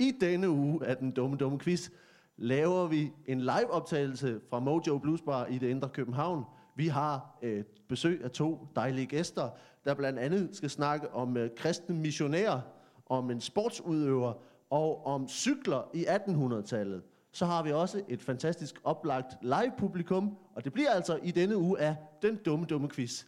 I 0.00 0.10
denne 0.20 0.50
uge 0.50 0.86
af 0.86 0.96
den 0.96 1.10
dumme, 1.10 1.36
dumme 1.36 1.58
quiz 1.58 1.90
laver 2.36 2.86
vi 2.86 3.12
en 3.26 3.40
live-optagelse 3.40 4.40
fra 4.50 4.60
Mojo 4.60 4.98
Blues 4.98 5.22
Bar 5.22 5.46
i 5.46 5.58
det 5.58 5.68
indre 5.68 5.88
København. 5.88 6.44
Vi 6.76 6.88
har 6.88 7.38
øh, 7.42 7.64
besøg 7.88 8.24
af 8.24 8.30
to 8.30 8.68
dejlige 8.76 9.06
gæster, 9.06 9.48
der 9.84 9.94
blandt 9.94 10.18
andet 10.18 10.56
skal 10.56 10.70
snakke 10.70 11.14
om 11.14 11.36
øh, 11.36 11.50
kristne 11.56 11.94
missionærer, 11.94 12.60
om 13.06 13.30
en 13.30 13.40
sportsudøver 13.40 14.32
og 14.70 15.06
om 15.06 15.28
cykler 15.28 15.90
i 15.94 16.04
1800-tallet. 16.04 17.02
Så 17.32 17.46
har 17.46 17.62
vi 17.62 17.72
også 17.72 18.02
et 18.08 18.22
fantastisk 18.22 18.80
oplagt 18.84 19.36
live-publikum, 19.42 20.36
og 20.54 20.64
det 20.64 20.72
bliver 20.72 20.90
altså 20.90 21.18
i 21.22 21.30
denne 21.30 21.56
uge 21.56 21.80
af 21.80 21.96
den 22.22 22.36
dumme, 22.36 22.66
dumme 22.66 22.88
quiz. 22.88 23.24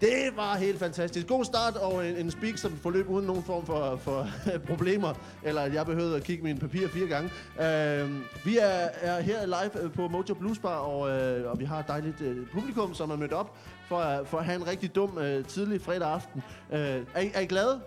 Det 0.00 0.36
var 0.36 0.56
helt 0.56 0.78
fantastisk. 0.78 1.26
God 1.26 1.44
start 1.44 1.76
og 1.76 2.08
en, 2.08 2.16
en 2.16 2.30
speak, 2.30 2.58
som 2.58 2.76
forløb 2.76 3.08
uden 3.08 3.26
nogen 3.26 3.42
form 3.42 3.66
for, 3.66 3.96
for 3.96 4.28
problemer, 4.68 5.14
eller 5.42 5.62
at 5.62 5.74
jeg 5.74 5.86
behøvede 5.86 6.16
at 6.16 6.24
kigge 6.24 6.44
mine 6.44 6.58
papirer 6.58 6.88
fire 6.88 7.06
gange. 7.06 7.30
Uh, 7.56 8.46
vi 8.46 8.58
er, 8.58 8.88
er 9.00 9.20
her 9.20 9.46
live 9.46 9.82
øh, 9.82 9.92
på 9.92 10.08
Mojo 10.08 10.34
Blues 10.34 10.58
Bar, 10.58 10.78
og, 10.78 11.00
uh, 11.00 11.50
og 11.50 11.60
vi 11.60 11.64
har 11.64 11.78
et 11.78 11.88
dejligt 11.88 12.20
uh, 12.20 12.48
publikum, 12.52 12.94
som 12.94 13.10
er 13.10 13.16
mødt 13.16 13.32
op 13.32 13.56
for, 13.88 14.20
uh, 14.20 14.26
for 14.26 14.38
at 14.38 14.44
have 14.44 14.56
en 14.56 14.66
rigtig 14.66 14.94
dum 14.94 15.16
uh, 15.16 15.44
tidlig 15.46 15.80
fredag 15.80 16.08
aften. 16.08 16.42
Uh, 16.70 16.78
er, 16.78 17.20
I, 17.20 17.30
er 17.34 17.40
I 17.40 17.46
glade? 17.46 17.80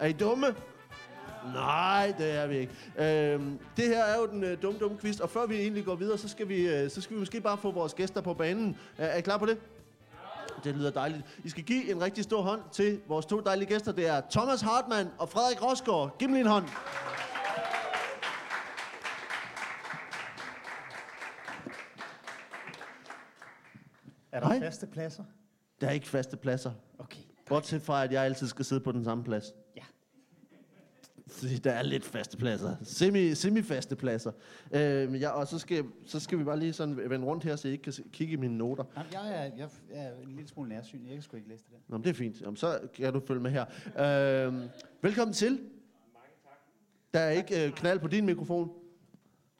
Er 0.00 0.06
I 0.06 0.12
dumme? 0.12 0.46
Nej, 1.54 2.14
det 2.18 2.30
er 2.30 2.46
vi 2.46 2.56
ikke. 2.56 2.72
Øhm, 2.98 3.58
det 3.76 3.84
her 3.84 4.04
er 4.04 4.18
jo 4.18 4.26
den 4.26 4.44
øh, 4.44 4.62
dumme, 4.62 4.78
dumme 4.78 4.98
quiz, 4.98 5.20
og 5.20 5.30
før 5.30 5.46
vi 5.46 5.56
egentlig 5.56 5.84
går 5.84 5.94
videre, 5.94 6.18
så 6.18 6.28
skal 6.28 6.48
vi, 6.48 6.68
øh, 6.68 6.90
så 6.90 7.00
skal 7.00 7.14
vi 7.14 7.20
måske 7.20 7.40
bare 7.40 7.58
få 7.58 7.70
vores 7.70 7.94
gæster 7.94 8.20
på 8.20 8.34
banen. 8.34 8.76
Er, 8.98 9.06
er 9.06 9.16
I 9.16 9.20
klar 9.20 9.38
på 9.38 9.46
det? 9.46 9.58
Det 10.64 10.74
lyder 10.74 10.90
dejligt. 10.90 11.22
I 11.44 11.48
skal 11.48 11.64
give 11.64 11.90
en 11.90 12.02
rigtig 12.02 12.24
stor 12.24 12.42
hånd 12.42 12.60
til 12.72 13.00
vores 13.08 13.26
to 13.26 13.40
dejlige 13.40 13.68
gæster. 13.68 13.92
Det 13.92 14.08
er 14.08 14.22
Thomas 14.30 14.60
Hartmann 14.60 15.10
og 15.18 15.28
Frederik 15.28 15.62
Rosgaard. 15.62 16.18
Giv 16.18 16.28
dem 16.28 16.36
en 16.36 16.46
hånd. 16.46 16.64
Er 24.32 24.40
der 24.40 24.46
Hej. 24.46 24.60
faste 24.60 24.86
pladser? 24.86 25.24
Der 25.80 25.86
er 25.86 25.90
ikke 25.92 26.08
faste 26.08 26.36
pladser. 26.36 26.72
Okay. 26.98 27.20
Bortset 27.46 27.82
fra, 27.82 28.04
at 28.04 28.12
jeg 28.12 28.22
altid 28.24 28.46
skal 28.46 28.64
sidde 28.64 28.80
på 28.80 28.92
den 28.92 29.04
samme 29.04 29.24
plads. 29.24 29.44
Så 31.34 31.60
der 31.64 31.70
er 31.72 31.82
lidt 31.82 32.04
faste 32.04 32.36
pladser. 32.36 32.76
Semi, 32.82 33.34
semi-faste 33.34 33.96
pladser. 33.96 34.32
Øh, 34.74 35.20
ja, 35.20 35.28
og 35.30 35.46
så 35.48 35.58
skal, 35.58 35.84
så 36.06 36.20
skal 36.20 36.38
vi 36.38 36.44
bare 36.44 36.58
lige 36.58 36.72
sådan 36.72 36.96
vende 37.10 37.26
rundt 37.26 37.44
her, 37.44 37.56
så 37.56 37.68
I 37.68 37.70
ikke 37.70 37.82
kan 37.82 37.92
se- 37.92 38.04
kigge 38.12 38.32
i 38.32 38.36
mine 38.36 38.58
noter. 38.58 38.84
Jamen, 38.96 39.12
jeg, 39.12 39.46
er, 39.46 39.50
jeg 39.56 39.68
er 39.90 40.12
en 40.22 40.28
lille 40.28 40.48
smule 40.48 40.68
nærsyn. 40.68 41.04
Jeg 41.06 41.12
kan 41.14 41.22
sgu 41.22 41.36
ikke 41.36 41.48
læse 41.48 41.64
det 41.64 41.72
der. 41.72 41.78
Nå, 41.88 41.96
men 41.96 42.04
det 42.04 42.10
er 42.10 42.14
fint. 42.14 42.40
Jamen, 42.40 42.56
så 42.56 42.80
kan 42.94 43.12
du 43.12 43.20
følge 43.20 43.40
med 43.40 43.50
her. 43.50 43.64
Øh, 44.48 44.54
velkommen 45.02 45.32
til. 45.34 45.50
Mange 45.52 45.68
tak. 46.44 46.52
Der 47.14 47.20
er 47.20 47.30
ikke 47.30 47.66
øh, 47.66 47.72
knald 47.72 47.98
på 48.00 48.08
din 48.08 48.26
mikrofon. 48.26 48.70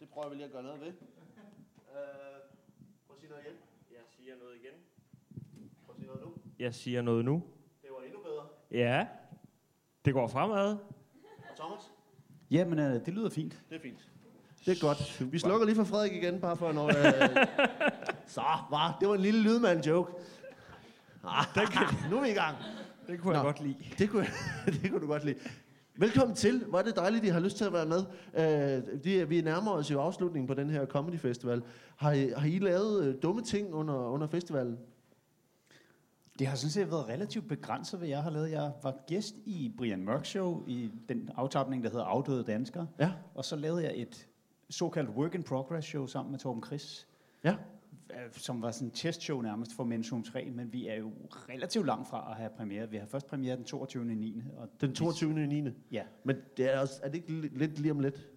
Det 0.00 0.08
prøver 0.08 0.28
vi 0.28 0.34
lige 0.34 0.44
at 0.46 0.52
gøre 0.52 0.62
noget 0.62 0.80
ved. 0.80 0.86
Øh, 0.88 0.94
prøv 3.06 3.16
at 3.16 3.20
sige 3.20 3.30
noget 3.30 3.42
igen. 3.44 3.56
Jeg 3.90 4.00
siger 4.18 4.34
noget 4.42 4.54
igen. 4.62 4.74
Prøv 5.86 5.94
at 5.94 5.96
sige 5.96 6.06
noget 6.06 6.22
nu. 6.22 6.32
Jeg 6.58 6.74
siger 6.74 7.02
noget 7.02 7.24
nu. 7.24 7.42
Det 7.82 7.90
var 7.98 8.04
endnu 8.06 8.20
bedre. 8.22 8.46
Ja, 8.70 9.06
det 10.04 10.12
går 10.14 10.26
fremad. 10.28 10.76
Thomas? 11.56 11.80
Jamen, 12.50 12.78
øh, 12.78 13.06
det 13.06 13.14
lyder 13.14 13.30
fint. 13.30 13.62
Det 13.70 13.76
er 13.76 13.80
fint. 13.80 14.08
Det 14.66 14.76
er 14.76 14.80
godt. 14.80 15.32
Vi 15.32 15.38
slukker 15.38 15.66
lige 15.66 15.76
for 15.76 15.84
Frederik 15.84 16.12
igen, 16.12 16.40
bare 16.40 16.56
for 16.56 16.72
når... 16.72 16.86
Øh... 16.88 16.94
Så, 18.26 18.42
var 18.70 18.96
det 19.00 19.08
var 19.08 19.14
en 19.14 19.20
lille 19.20 19.42
lydmand-joke. 19.42 20.12
Ah, 21.24 21.44
nu 22.10 22.16
er 22.16 22.22
vi 22.22 22.28
i 22.28 22.32
gang. 22.32 22.56
Det 23.06 23.20
kunne 23.20 23.32
Nå. 23.32 23.38
jeg 23.38 23.44
godt 23.44 23.60
lide. 23.60 23.76
Det 23.98 24.10
kunne, 24.10 24.26
det 24.82 24.90
kunne 24.90 25.00
du 25.00 25.06
godt 25.06 25.24
lide. 25.24 25.38
Velkommen 25.96 26.36
til. 26.36 26.64
Hvor 26.68 26.78
er 26.78 26.82
det 26.82 26.96
dejligt, 26.96 27.22
at 27.22 27.28
I 27.28 27.30
har 27.30 27.40
lyst 27.40 27.56
til 27.56 27.64
at 27.64 27.72
være 27.72 27.86
med. 27.86 28.04
Øh, 28.34 29.04
de, 29.04 29.28
vi 29.28 29.40
nærmer 29.40 29.72
os 29.72 29.90
jo 29.90 30.00
afslutningen 30.00 30.46
på 30.46 30.54
den 30.54 30.70
her 30.70 30.86
Comedy 30.86 31.18
Festival. 31.18 31.62
Har 31.96 32.12
I, 32.12 32.32
har 32.36 32.46
I 32.46 32.58
lavet 32.58 33.04
øh, 33.04 33.14
dumme 33.22 33.42
ting 33.42 33.74
under, 33.74 33.94
under 33.94 34.26
festivalen? 34.26 34.78
Det 36.38 36.46
har 36.46 36.56
sådan 36.56 36.70
set 36.70 36.90
været 36.90 37.08
relativt 37.08 37.48
begrænset, 37.48 37.98
hvad 37.98 38.08
jeg 38.08 38.22
har 38.22 38.30
lavet. 38.30 38.50
Jeg 38.50 38.72
var 38.82 38.96
gæst 39.06 39.34
i 39.46 39.74
Brian 39.78 40.04
Mørk 40.04 40.24
Show 40.24 40.64
i 40.66 40.90
den 41.08 41.30
aftapning, 41.36 41.84
der 41.84 41.90
hedder 41.90 42.04
Afdøde 42.04 42.44
Danskere. 42.44 42.86
Ja. 42.98 43.12
Og 43.34 43.44
så 43.44 43.56
lavede 43.56 43.84
jeg 43.84 43.92
et 43.96 44.28
såkaldt 44.70 45.10
work 45.10 45.34
in 45.34 45.42
progress 45.42 45.86
show 45.86 46.06
sammen 46.06 46.30
med 46.30 46.38
Torben 46.38 46.62
Chris, 46.64 47.08
Ja. 47.44 47.50
øh, 48.10 48.16
som 48.32 48.62
var 48.62 48.70
sådan 48.70 48.88
en 48.88 48.92
testshow 48.92 49.40
nærmest 49.40 49.72
for 49.76 49.84
Mensum 49.84 50.22
3, 50.22 50.50
men 50.50 50.72
vi 50.72 50.88
er 50.88 50.94
jo 50.94 51.12
relativt 51.48 51.86
langt 51.86 52.08
fra 52.08 52.30
at 52.30 52.36
have 52.36 52.50
premiere. 52.56 52.90
Vi 52.90 52.96
har 52.96 53.06
først 53.06 53.26
premiere 53.26 53.56
den 53.56 53.64
22. 53.64 54.04
9. 54.04 54.42
Og 54.56 54.68
Den 54.80 54.94
22. 54.94 55.46
9. 55.46 55.68
Ja. 55.92 56.02
Men 56.24 56.36
det 56.56 56.74
er, 56.74 56.78
også, 56.78 57.00
er 57.02 57.08
det 57.08 57.14
ikke 57.16 57.28
li- 57.48 57.58
lidt 57.58 57.78
lige 57.78 57.92
om 57.92 58.00
lidt? 58.00 58.28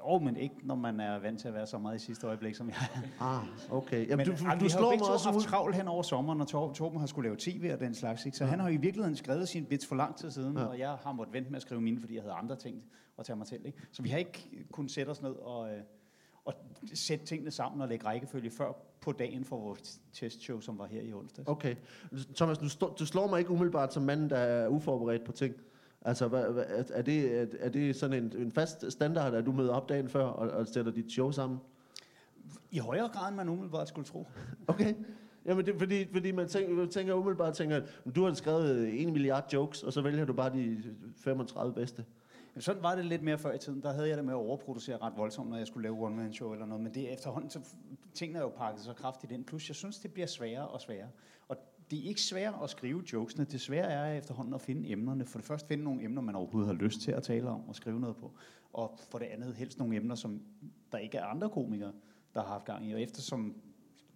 Jo, 0.00 0.18
men 0.18 0.36
ikke 0.36 0.54
når 0.62 0.74
man 0.74 1.00
er 1.00 1.18
vant 1.18 1.40
til 1.40 1.48
at 1.48 1.54
være 1.54 1.66
så 1.66 1.78
meget 1.78 1.96
i 1.96 1.98
sidste 2.04 2.26
øjeblik, 2.26 2.54
som 2.54 2.68
jeg 2.68 2.76
er. 2.94 3.00
Ah, 3.38 3.44
okay. 3.70 4.08
Jamen, 4.08 4.16
Men, 4.16 4.26
du, 4.26 4.32
altså, 4.32 4.44
du, 4.46 4.58
vi 4.58 4.64
du 4.64 4.68
slår 4.68 4.94
mig 4.94 5.10
også 5.12 5.24
haft 5.26 5.36
ud. 5.36 5.42
travlt 5.42 5.76
hen 5.76 5.88
over 5.88 6.02
sommeren, 6.02 6.40
og 6.40 6.48
Tor, 6.48 6.72
Torben 6.72 7.00
har 7.00 7.06
skulle 7.06 7.28
lave 7.28 7.36
tv 7.38 7.70
og 7.74 7.80
den 7.80 7.94
slags. 7.94 8.26
Ikke? 8.26 8.38
Så 8.38 8.44
ja. 8.44 8.50
han 8.50 8.60
har 8.60 8.68
jo 8.68 8.74
i 8.74 8.80
virkeligheden 8.80 9.16
skrevet 9.16 9.48
sin 9.48 9.64
bits 9.64 9.86
for 9.86 9.94
lang 9.96 10.16
tid 10.16 10.30
siden, 10.30 10.56
Ja. 10.56 10.64
og 10.64 10.78
jeg 10.78 10.90
har 10.90 11.12
måttet 11.12 11.34
vente 11.34 11.50
med 11.50 11.56
at 11.56 11.62
skrive 11.62 11.80
mine, 11.80 12.00
fordi 12.00 12.14
jeg 12.14 12.22
havde 12.22 12.34
andre 12.34 12.56
ting 12.56 12.82
at 13.18 13.24
tage 13.24 13.36
mig 13.36 13.46
til. 13.46 13.60
Ikke? 13.66 13.78
Så 13.92 14.02
vi 14.02 14.08
har 14.08 14.18
ikke 14.18 14.50
kunnet 14.72 14.90
sætte 14.90 15.10
os 15.10 15.22
ned 15.22 15.30
og, 15.30 15.70
øh, 15.72 15.80
og 16.44 16.54
sætte 16.94 17.26
tingene 17.26 17.50
sammen 17.50 17.80
og 17.82 17.88
lægge 17.88 18.06
rækkefølge 18.06 18.50
før 18.50 18.72
på 19.00 19.12
dagen 19.12 19.44
for 19.44 19.56
vores 19.60 20.00
testshow, 20.12 20.60
som 20.60 20.78
var 20.78 20.86
her 20.86 21.02
i 21.02 21.12
onsdag. 21.12 21.48
Okay. 21.48 21.74
Thomas, 22.36 22.58
du, 22.58 22.68
du 22.98 23.06
slår 23.06 23.26
mig 23.26 23.38
ikke 23.38 23.50
umiddelbart 23.50 23.94
som 23.94 24.02
manden, 24.02 24.30
der 24.30 24.36
er 24.36 24.68
uforberedt 24.68 25.24
på 25.24 25.32
ting. 25.32 25.54
Altså, 26.02 26.28
hvad, 26.28 26.52
hvad, 26.52 26.64
er, 26.68 27.02
det, 27.02 27.48
er, 27.60 27.68
det 27.68 27.96
sådan 27.96 28.24
en, 28.24 28.32
en 28.38 28.52
fast 28.52 28.92
standard, 28.92 29.34
at 29.34 29.46
du 29.46 29.52
møder 29.52 29.74
op 29.74 29.88
dagen 29.88 30.08
før 30.08 30.24
og, 30.24 30.50
og 30.50 30.66
sætter 30.66 30.92
dit 30.92 31.12
show 31.12 31.30
sammen? 31.30 31.58
I 32.70 32.78
højere 32.78 33.08
grad, 33.08 33.28
end 33.28 33.36
man 33.36 33.48
umiddelbart 33.48 33.88
skulle 33.88 34.04
tro. 34.04 34.26
Okay. 34.66 34.94
Jamen, 35.44 35.66
det 35.66 35.74
fordi, 35.78 36.12
fordi 36.12 36.32
man 36.32 36.48
tænker, 36.48 36.86
tænker 36.86 37.14
umiddelbart, 37.14 37.54
tænker, 37.54 37.80
du 38.14 38.24
har 38.24 38.34
skrevet 38.34 39.02
en 39.02 39.12
milliard 39.12 39.52
jokes, 39.52 39.82
og 39.82 39.92
så 39.92 40.00
vælger 40.00 40.24
du 40.24 40.32
bare 40.32 40.52
de 40.52 40.82
35 41.16 41.74
bedste. 41.74 42.04
Jamen, 42.54 42.62
sådan 42.62 42.82
var 42.82 42.94
det 42.94 43.04
lidt 43.04 43.22
mere 43.22 43.38
før 43.38 43.52
i 43.52 43.58
tiden. 43.58 43.82
Der 43.82 43.92
havde 43.92 44.08
jeg 44.08 44.16
det 44.16 44.24
med 44.24 44.32
at 44.32 44.38
overproducere 44.38 44.96
ret 44.96 45.12
voldsomt, 45.16 45.50
når 45.50 45.56
jeg 45.56 45.66
skulle 45.66 45.82
lave 45.82 46.04
one-man-show 46.06 46.52
eller 46.52 46.66
noget. 46.66 46.82
Men 46.82 46.94
det 46.94 47.08
er 47.08 47.12
efterhånden, 47.14 47.50
så 47.50 47.60
tingene 48.14 48.38
er 48.38 48.42
jo 48.42 48.48
pakket 48.48 48.82
så 48.82 48.92
kraftigt 48.92 49.32
ind. 49.32 49.44
Plus, 49.44 49.68
jeg 49.68 49.76
synes, 49.76 49.98
det 49.98 50.12
bliver 50.12 50.26
sværere 50.26 50.68
og 50.68 50.80
sværere. 50.80 51.08
Og 51.48 51.56
det 51.90 51.98
er 51.98 52.08
ikke 52.08 52.20
svært 52.20 52.54
at 52.62 52.70
skrive 52.70 53.02
jokesene. 53.12 53.44
Det 53.44 53.60
svære 53.60 53.90
er 53.92 54.18
efterhånden 54.18 54.54
at 54.54 54.60
finde 54.60 54.90
emnerne. 54.90 55.24
For 55.24 55.38
det 55.38 55.46
første 55.46 55.68
finde 55.68 55.84
nogle 55.84 56.02
emner, 56.02 56.22
man 56.22 56.34
overhovedet 56.34 56.66
har 56.66 56.84
lyst 56.84 57.00
til 57.00 57.12
at 57.12 57.22
tale 57.22 57.48
om 57.48 57.68
og 57.68 57.74
skrive 57.74 58.00
noget 58.00 58.16
på. 58.16 58.32
Og 58.72 58.98
for 59.10 59.18
det 59.18 59.26
andet 59.26 59.54
helst 59.54 59.78
nogle 59.78 59.96
emner, 59.96 60.14
som 60.14 60.42
der 60.92 60.98
ikke 60.98 61.18
er 61.18 61.24
andre 61.24 61.50
komikere, 61.50 61.92
der 62.34 62.40
har 62.40 62.48
haft 62.48 62.64
gang 62.64 62.86
i. 62.86 62.92
Og 62.92 63.02
eftersom 63.02 63.56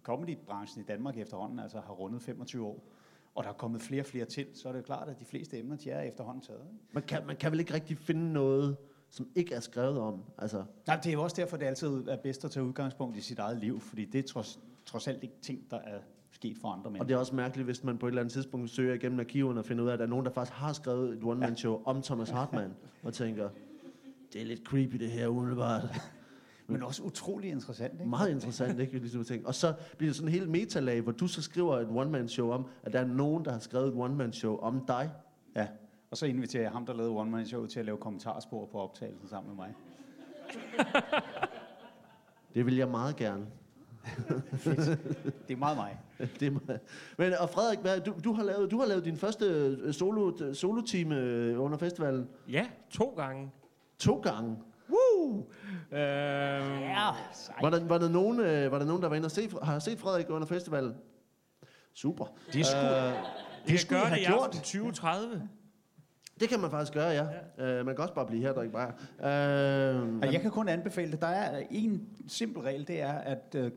comedybranchen 0.03 0.83
i 0.83 0.85
Danmark 0.85 1.17
efterhånden 1.17 1.59
altså 1.59 1.79
har 1.79 1.93
rundet 1.93 2.21
25 2.21 2.65
år, 2.65 2.89
og 3.35 3.43
der 3.43 3.49
er 3.49 3.53
kommet 3.53 3.81
flere 3.81 4.01
og 4.01 4.05
flere 4.05 4.25
til, 4.25 4.47
så 4.53 4.67
er 4.67 4.71
det 4.71 4.79
jo 4.79 4.83
klart, 4.83 5.09
at 5.09 5.19
de 5.19 5.25
fleste 5.25 5.59
emner, 5.59 5.75
de 5.75 5.89
er 5.89 6.01
efterhånden 6.01 6.41
taget. 6.41 6.61
Ikke? 6.71 6.85
Man 6.91 7.03
kan, 7.03 7.27
man 7.27 7.35
kan 7.35 7.51
vel 7.51 7.59
ikke 7.59 7.73
rigtig 7.73 7.97
finde 7.97 8.33
noget, 8.33 8.77
som 9.09 9.27
ikke 9.35 9.55
er 9.55 9.59
skrevet 9.59 9.99
om? 9.99 10.23
Altså, 10.37 10.63
Nej, 10.87 10.95
det 10.95 11.05
er 11.05 11.13
jo 11.13 11.23
også 11.23 11.35
derfor, 11.35 11.57
det 11.57 11.65
altid 11.65 12.07
er 12.07 12.17
bedst 12.17 12.45
at 12.45 12.51
tage 12.51 12.63
udgangspunkt 12.63 13.17
i 13.17 13.21
sit 13.21 13.39
eget 13.39 13.57
liv, 13.57 13.79
fordi 13.79 14.05
det 14.05 14.19
er 14.19 14.27
trods, 14.27 14.59
trods 14.85 15.07
alt 15.07 15.23
ikke 15.23 15.35
ting, 15.41 15.71
der 15.71 15.77
er 15.77 15.99
sket 16.31 16.57
for 16.57 16.67
andre 16.67 16.85
og 16.85 16.91
mennesker. 16.91 17.07
det 17.07 17.13
er 17.13 17.17
også 17.17 17.35
mærkeligt, 17.35 17.65
hvis 17.65 17.83
man 17.83 17.97
på 17.97 18.05
et 18.05 18.11
eller 18.11 18.21
andet 18.21 18.33
tidspunkt 18.33 18.69
søger 18.69 18.93
igennem 18.93 19.19
arkiverne 19.19 19.59
og 19.59 19.65
finder 19.65 19.83
ud 19.83 19.89
af, 19.89 19.93
at 19.93 19.99
der 19.99 20.05
er 20.05 20.09
nogen, 20.09 20.25
der 20.25 20.31
faktisk 20.31 20.57
har 20.57 20.73
skrevet 20.73 21.17
et 21.17 21.23
one-man-show 21.23 21.81
om 21.85 22.01
Thomas 22.01 22.29
Hartmann, 22.29 22.73
og 23.03 23.13
tænker, 23.13 23.49
det 24.33 24.41
er 24.41 24.45
lidt 24.45 24.63
creepy 24.63 24.95
det 24.95 25.11
her 25.11 25.27
umiddelbart. 25.27 25.83
Men 26.67 26.83
også 26.83 27.03
utrolig 27.03 27.49
interessant, 27.49 27.93
ikke? 27.93 28.09
Meget 28.09 28.29
interessant, 28.29 28.79
ikke? 28.79 28.97
Ligesom 28.97 29.19
at 29.19 29.25
tænke. 29.25 29.47
Og 29.47 29.55
så 29.55 29.73
bliver 29.97 30.09
det 30.09 30.15
sådan 30.15 30.27
en 30.27 30.33
helt 30.33 30.49
metalag, 30.49 31.01
hvor 31.01 31.11
du 31.11 31.27
så 31.27 31.41
skriver 31.41 31.77
et 31.77 31.87
one-man-show 31.89 32.51
om, 32.51 32.65
at 32.83 32.93
der 32.93 32.99
er 32.99 33.07
nogen, 33.07 33.45
der 33.45 33.51
har 33.51 33.59
skrevet 33.59 33.87
et 33.87 33.93
one-man-show 33.93 34.57
om 34.57 34.85
dig. 34.87 35.11
Ja. 35.55 35.67
Og 36.13 36.17
så 36.17 36.25
inviterer 36.25 36.63
jeg 36.63 36.71
ham, 36.71 36.85
der 36.85 36.93
lavede 36.93 37.11
One 37.11 37.31
Man 37.31 37.45
Show, 37.45 37.65
til 37.65 37.79
at 37.79 37.85
lave 37.85 37.97
kommentarspor 37.97 38.65
på 38.65 38.79
optagelsen 38.79 39.27
sammen 39.27 39.55
med 39.55 39.65
mig. 39.65 39.73
Det 42.53 42.65
vil 42.65 42.75
jeg 42.75 42.87
meget 42.87 43.15
gerne. 43.15 43.45
Det 45.47 45.53
er 45.53 45.55
meget 45.55 45.77
mig. 45.77 45.99
det 46.39 46.47
er 46.47 46.51
meget. 46.51 46.79
Men, 47.17 47.33
og 47.39 47.49
Frederik, 47.49 47.79
hvad, 47.79 47.99
du, 47.99 48.13
du, 48.23 48.33
har 48.33 48.43
lavet, 48.43 48.71
du 48.71 48.79
har 48.79 48.85
lavet 48.87 49.05
din 49.05 49.17
første 49.17 49.45
øh, 49.45 49.93
solo, 49.93 50.53
solo-team 50.53 51.11
øh, 51.11 51.61
under 51.61 51.77
festivalen 51.77 52.27
Ja, 52.49 52.67
to 52.89 53.13
gange. 53.17 53.51
to 53.99 54.15
gange. 54.19 54.57
Woo! 54.89 55.37
Øh, 55.91 55.99
Ja, 55.99 57.09
Var 57.61 57.69
der, 57.69 57.85
var 57.87 57.97
der, 57.97 58.09
nogen, 58.09 58.39
øh, 58.39 58.71
var 58.71 58.79
der 58.79 58.85
nogen, 58.85 59.01
der 59.01 59.07
var 59.09 59.15
inde 59.15 59.25
og 59.25 59.31
se, 59.31 59.49
har 59.63 59.79
set 59.79 59.99
Frederik 59.99 60.29
under 60.29 60.47
festivalen? 60.47 60.93
Super. 61.93 62.25
det 62.53 62.65
skulle, 62.65 63.07
Øh, 63.07 63.13
det 63.67 63.79
skulle 63.79 63.99
gør 64.01 64.07
I 64.07 64.09
det 64.09 64.17
have 64.17 64.21
i 64.21 64.25
gjort. 64.25 64.39
aften 64.45 64.59
2030. 64.61 65.49
det 66.43 66.49
kan 66.49 66.59
man 66.59 66.71
faktisk 66.71 66.93
gøre, 66.93 67.09
ja. 67.09 67.27
ja. 67.57 67.65
Øh, 67.65 67.85
man 67.85 67.95
kan 67.95 68.01
også 68.01 68.13
bare 68.13 68.25
blive 68.25 68.41
her 68.41 68.49
og 68.49 68.55
drikke 68.55 68.73
bajer. 68.73 68.91
Øh, 69.19 70.17
Og 70.21 70.33
jeg 70.33 70.41
kan 70.41 70.51
kun 70.51 70.69
anbefale 70.69 71.11
det. 71.11 71.21
Der 71.21 71.27
er 71.27 71.63
en 71.71 72.07
simpel 72.27 72.61
regel, 72.61 72.87
det 72.87 73.01
er, 73.01 73.13
at 73.13 73.55
øh, 73.55 73.71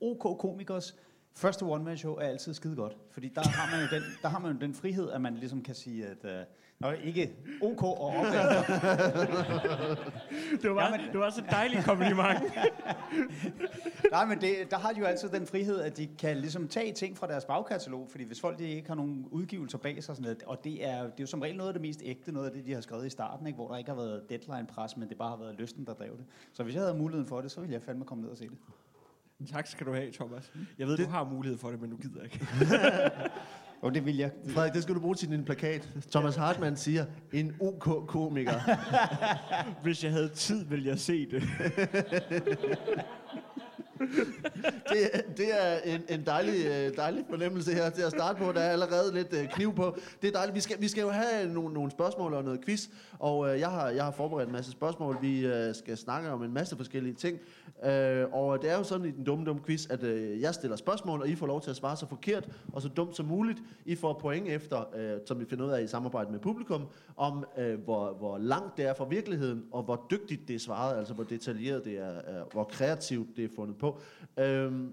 OK 0.00 0.38
Komikers 0.40 0.94
Første 1.34 1.62
one-man-show 1.62 2.14
er 2.14 2.20
altid 2.20 2.54
skide 2.54 2.76
godt, 2.76 2.96
fordi 3.10 3.28
der 3.34 3.48
har 3.48 3.76
man 3.76 3.84
jo 3.84 3.96
den, 3.96 4.02
der 4.22 4.28
har 4.28 4.38
man 4.38 4.52
jo 4.52 4.58
den 4.58 4.74
frihed, 4.74 5.10
at 5.10 5.20
man 5.20 5.34
ligesom 5.34 5.62
kan 5.62 5.74
sige, 5.74 6.06
at 6.06 6.24
øh, 6.24 6.44
Nå, 6.80 6.90
ikke 6.90 7.32
OK 7.62 7.82
og 7.82 8.00
opad. 8.00 8.32
Det 10.62 10.70
var, 10.74 10.84
Ja, 10.84 10.90
men- 10.90 11.00
det 11.12 11.20
var 11.20 11.30
så 11.30 11.42
dejligt 11.50 11.84
kompliment. 11.84 12.38
Nej, 14.12 14.24
men 14.24 14.40
det, 14.40 14.54
der 14.70 14.78
har 14.78 14.92
de 14.92 14.98
jo 15.00 15.04
altid 15.04 15.28
den 15.28 15.46
frihed, 15.46 15.80
at 15.80 15.96
de 15.96 16.08
kan 16.18 16.36
ligesom 16.36 16.68
tage 16.68 16.92
ting 16.92 17.16
fra 17.18 17.26
deres 17.26 17.44
bagkatalog, 17.44 18.06
fordi 18.10 18.24
hvis 18.24 18.40
folk 18.40 18.58
de 18.58 18.68
ikke 18.68 18.88
har 18.88 18.94
nogen 18.94 19.26
udgivelser 19.30 19.78
bag 19.78 20.02
sig, 20.02 20.12
og 20.12 20.16
sådan 20.16 20.22
noget, 20.22 20.42
og 20.42 20.64
det 20.64 20.88
er, 20.88 21.02
det 21.02 21.10
er 21.10 21.14
jo 21.20 21.26
som 21.26 21.40
regel 21.40 21.56
noget 21.56 21.68
af 21.68 21.74
det 21.74 21.82
mest 21.82 22.00
ægte, 22.04 22.32
noget 22.32 22.46
af 22.46 22.52
det, 22.52 22.66
de 22.66 22.74
har 22.74 22.80
skrevet 22.80 23.06
i 23.06 23.10
starten, 23.10 23.46
ikke, 23.46 23.56
hvor 23.56 23.68
der 23.70 23.76
ikke 23.78 23.90
har 23.90 23.96
været 23.96 24.22
deadline-pres, 24.30 24.96
men 24.96 25.08
det 25.08 25.18
bare 25.18 25.28
har 25.30 25.36
været 25.36 25.54
lysten, 25.58 25.86
der 25.86 25.94
drev 25.94 26.16
det. 26.16 26.24
Så 26.52 26.62
hvis 26.62 26.74
jeg 26.74 26.82
havde 26.82 26.94
muligheden 26.98 27.28
for 27.28 27.40
det, 27.40 27.50
så 27.50 27.60
ville 27.60 27.74
jeg 27.74 27.82
fandme 27.82 28.04
komme 28.04 28.22
ned 28.22 28.30
og 28.30 28.36
se 28.36 28.48
det. 28.48 28.58
tak 29.52 29.66
skal 29.66 29.86
du 29.86 29.92
have, 29.94 30.12
Thomas. 30.12 30.52
Jeg 30.78 30.86
ved, 30.86 30.96
du 30.96 31.06
har 31.10 31.24
mulighed 31.24 31.58
for 31.58 31.70
det, 31.70 31.80
men 31.80 31.90
du 31.90 31.96
gider 31.96 32.22
ikke. 32.22 32.46
Og 33.82 33.94
det 33.94 34.06
vil 34.06 34.16
jeg. 34.16 34.30
Frederik, 34.48 34.72
det 34.72 34.82
skal 34.82 34.94
du 34.94 35.00
bruge 35.00 35.14
til 35.14 35.30
din 35.30 35.44
plakat. 35.44 35.88
Thomas 36.10 36.36
Hartmann 36.36 36.76
siger, 36.76 37.04
en 37.32 37.54
OK-komiker. 37.60 38.60
Hvis 39.82 40.04
jeg 40.04 40.12
havde 40.12 40.28
tid, 40.28 40.64
ville 40.64 40.88
jeg 40.88 40.98
se 40.98 41.26
det. 41.30 41.42
det, 44.92 45.36
det 45.36 45.46
er 45.62 45.78
en, 45.84 46.00
en 46.08 46.26
dejlig, 46.26 46.66
øh, 46.66 46.96
dejlig 46.96 47.24
fornemmelse 47.30 47.72
her 47.72 47.90
til 47.90 48.02
at 48.02 48.10
starte 48.10 48.38
på. 48.38 48.52
Der 48.52 48.60
er 48.60 48.70
allerede 48.70 49.14
lidt 49.14 49.32
øh, 49.32 49.48
kniv 49.48 49.74
på. 49.74 49.98
Det 50.22 50.28
er 50.28 50.32
dejligt. 50.32 50.54
Vi 50.54 50.60
skal, 50.60 50.80
vi 50.80 50.88
skal 50.88 51.00
jo 51.00 51.10
have 51.10 51.52
nogle, 51.52 51.74
nogle 51.74 51.90
spørgsmål 51.90 52.34
og 52.34 52.44
noget 52.44 52.64
quiz, 52.64 52.88
og 53.18 53.54
øh, 53.54 53.60
jeg, 53.60 53.68
har, 53.68 53.88
jeg 53.88 54.04
har 54.04 54.10
forberedt 54.10 54.48
en 54.48 54.52
masse 54.52 54.70
spørgsmål. 54.70 55.18
Vi 55.20 55.46
øh, 55.46 55.74
skal 55.74 55.96
snakke 55.96 56.30
om 56.30 56.42
en 56.42 56.52
masse 56.52 56.76
forskellige 56.76 57.14
ting. 57.14 57.38
Øh, 57.84 58.24
og 58.32 58.62
det 58.62 58.70
er 58.70 58.76
jo 58.76 58.82
sådan 58.82 59.06
i 59.06 59.10
den 59.10 59.24
dumme, 59.24 59.44
dumme 59.44 59.62
quiz, 59.66 59.86
at 59.90 60.02
øh, 60.02 60.40
jeg 60.40 60.54
stiller 60.54 60.76
spørgsmål, 60.76 61.20
og 61.20 61.28
I 61.28 61.34
får 61.34 61.46
lov 61.46 61.60
til 61.60 61.70
at 61.70 61.76
svare 61.76 61.96
så 61.96 62.06
forkert 62.06 62.48
og 62.72 62.82
så 62.82 62.88
dumt 62.88 63.16
som 63.16 63.26
muligt. 63.26 63.58
I 63.84 63.94
får 63.94 64.18
point 64.20 64.48
efter, 64.48 64.84
øh, 64.96 65.20
som 65.26 65.40
vi 65.40 65.44
finder 65.44 65.66
ud 65.66 65.70
af 65.70 65.82
i 65.82 65.86
samarbejde 65.86 66.30
med 66.30 66.38
publikum, 66.38 66.86
om 67.16 67.44
øh, 67.58 67.84
hvor, 67.84 68.12
hvor 68.12 68.38
langt 68.38 68.76
det 68.76 68.84
er 68.84 68.94
fra 68.94 69.04
virkeligheden, 69.08 69.64
og 69.72 69.82
hvor 69.82 70.06
dygtigt 70.10 70.48
det 70.48 70.54
er 70.54 70.60
svaret, 70.60 70.98
altså 70.98 71.14
hvor 71.14 71.24
detaljeret 71.24 71.84
det 71.84 71.98
er, 71.98 72.20
er 72.26 72.44
hvor 72.52 72.64
kreativt 72.64 73.36
det 73.36 73.44
er 73.44 73.48
fundet 73.56 73.76
på. 73.76 73.85
Øhm, 74.38 74.92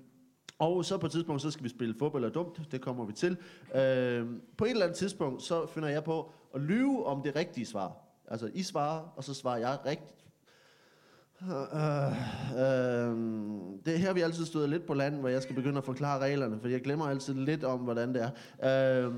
og 0.59 0.85
så 0.85 0.97
på 0.97 1.05
et 1.05 1.11
tidspunkt, 1.11 1.41
så 1.41 1.51
skal 1.51 1.63
vi 1.63 1.69
spille 1.69 1.95
fodbold 1.99 2.23
eller 2.23 2.33
dumt. 2.33 2.71
Det 2.71 2.81
kommer 2.81 3.05
vi 3.05 3.13
til. 3.13 3.37
Øhm, 3.75 4.41
på 4.57 4.65
et 4.65 4.69
eller 4.71 4.83
andet 4.85 4.97
tidspunkt, 4.97 5.43
så 5.43 5.67
finder 5.67 5.89
jeg 5.89 6.03
på 6.03 6.31
at 6.55 6.61
lyve 6.61 7.05
om 7.05 7.21
det 7.21 7.35
rigtige 7.35 7.65
svar. 7.65 7.97
Altså, 8.27 8.49
I 8.53 8.63
svarer, 8.63 9.13
og 9.15 9.23
så 9.23 9.33
svarer 9.33 9.57
jeg 9.57 9.77
rigtigt. 9.85 10.19
Øh, 11.43 11.49
øh, 12.59 13.17
det 13.85 13.93
er 13.93 13.97
her, 13.97 14.13
vi 14.13 14.21
altid 14.21 14.45
støder 14.45 14.67
lidt 14.67 14.85
på 14.85 14.93
land, 14.93 15.15
hvor 15.19 15.29
jeg 15.29 15.41
skal 15.43 15.55
begynde 15.55 15.77
at 15.77 15.83
forklare 15.83 16.19
reglerne, 16.19 16.59
for 16.59 16.67
jeg 16.67 16.81
glemmer 16.81 17.05
altid 17.07 17.33
lidt 17.33 17.63
om, 17.63 17.79
hvordan 17.79 18.13
det 18.13 18.31
er. 18.61 19.05
Øh, 19.07 19.13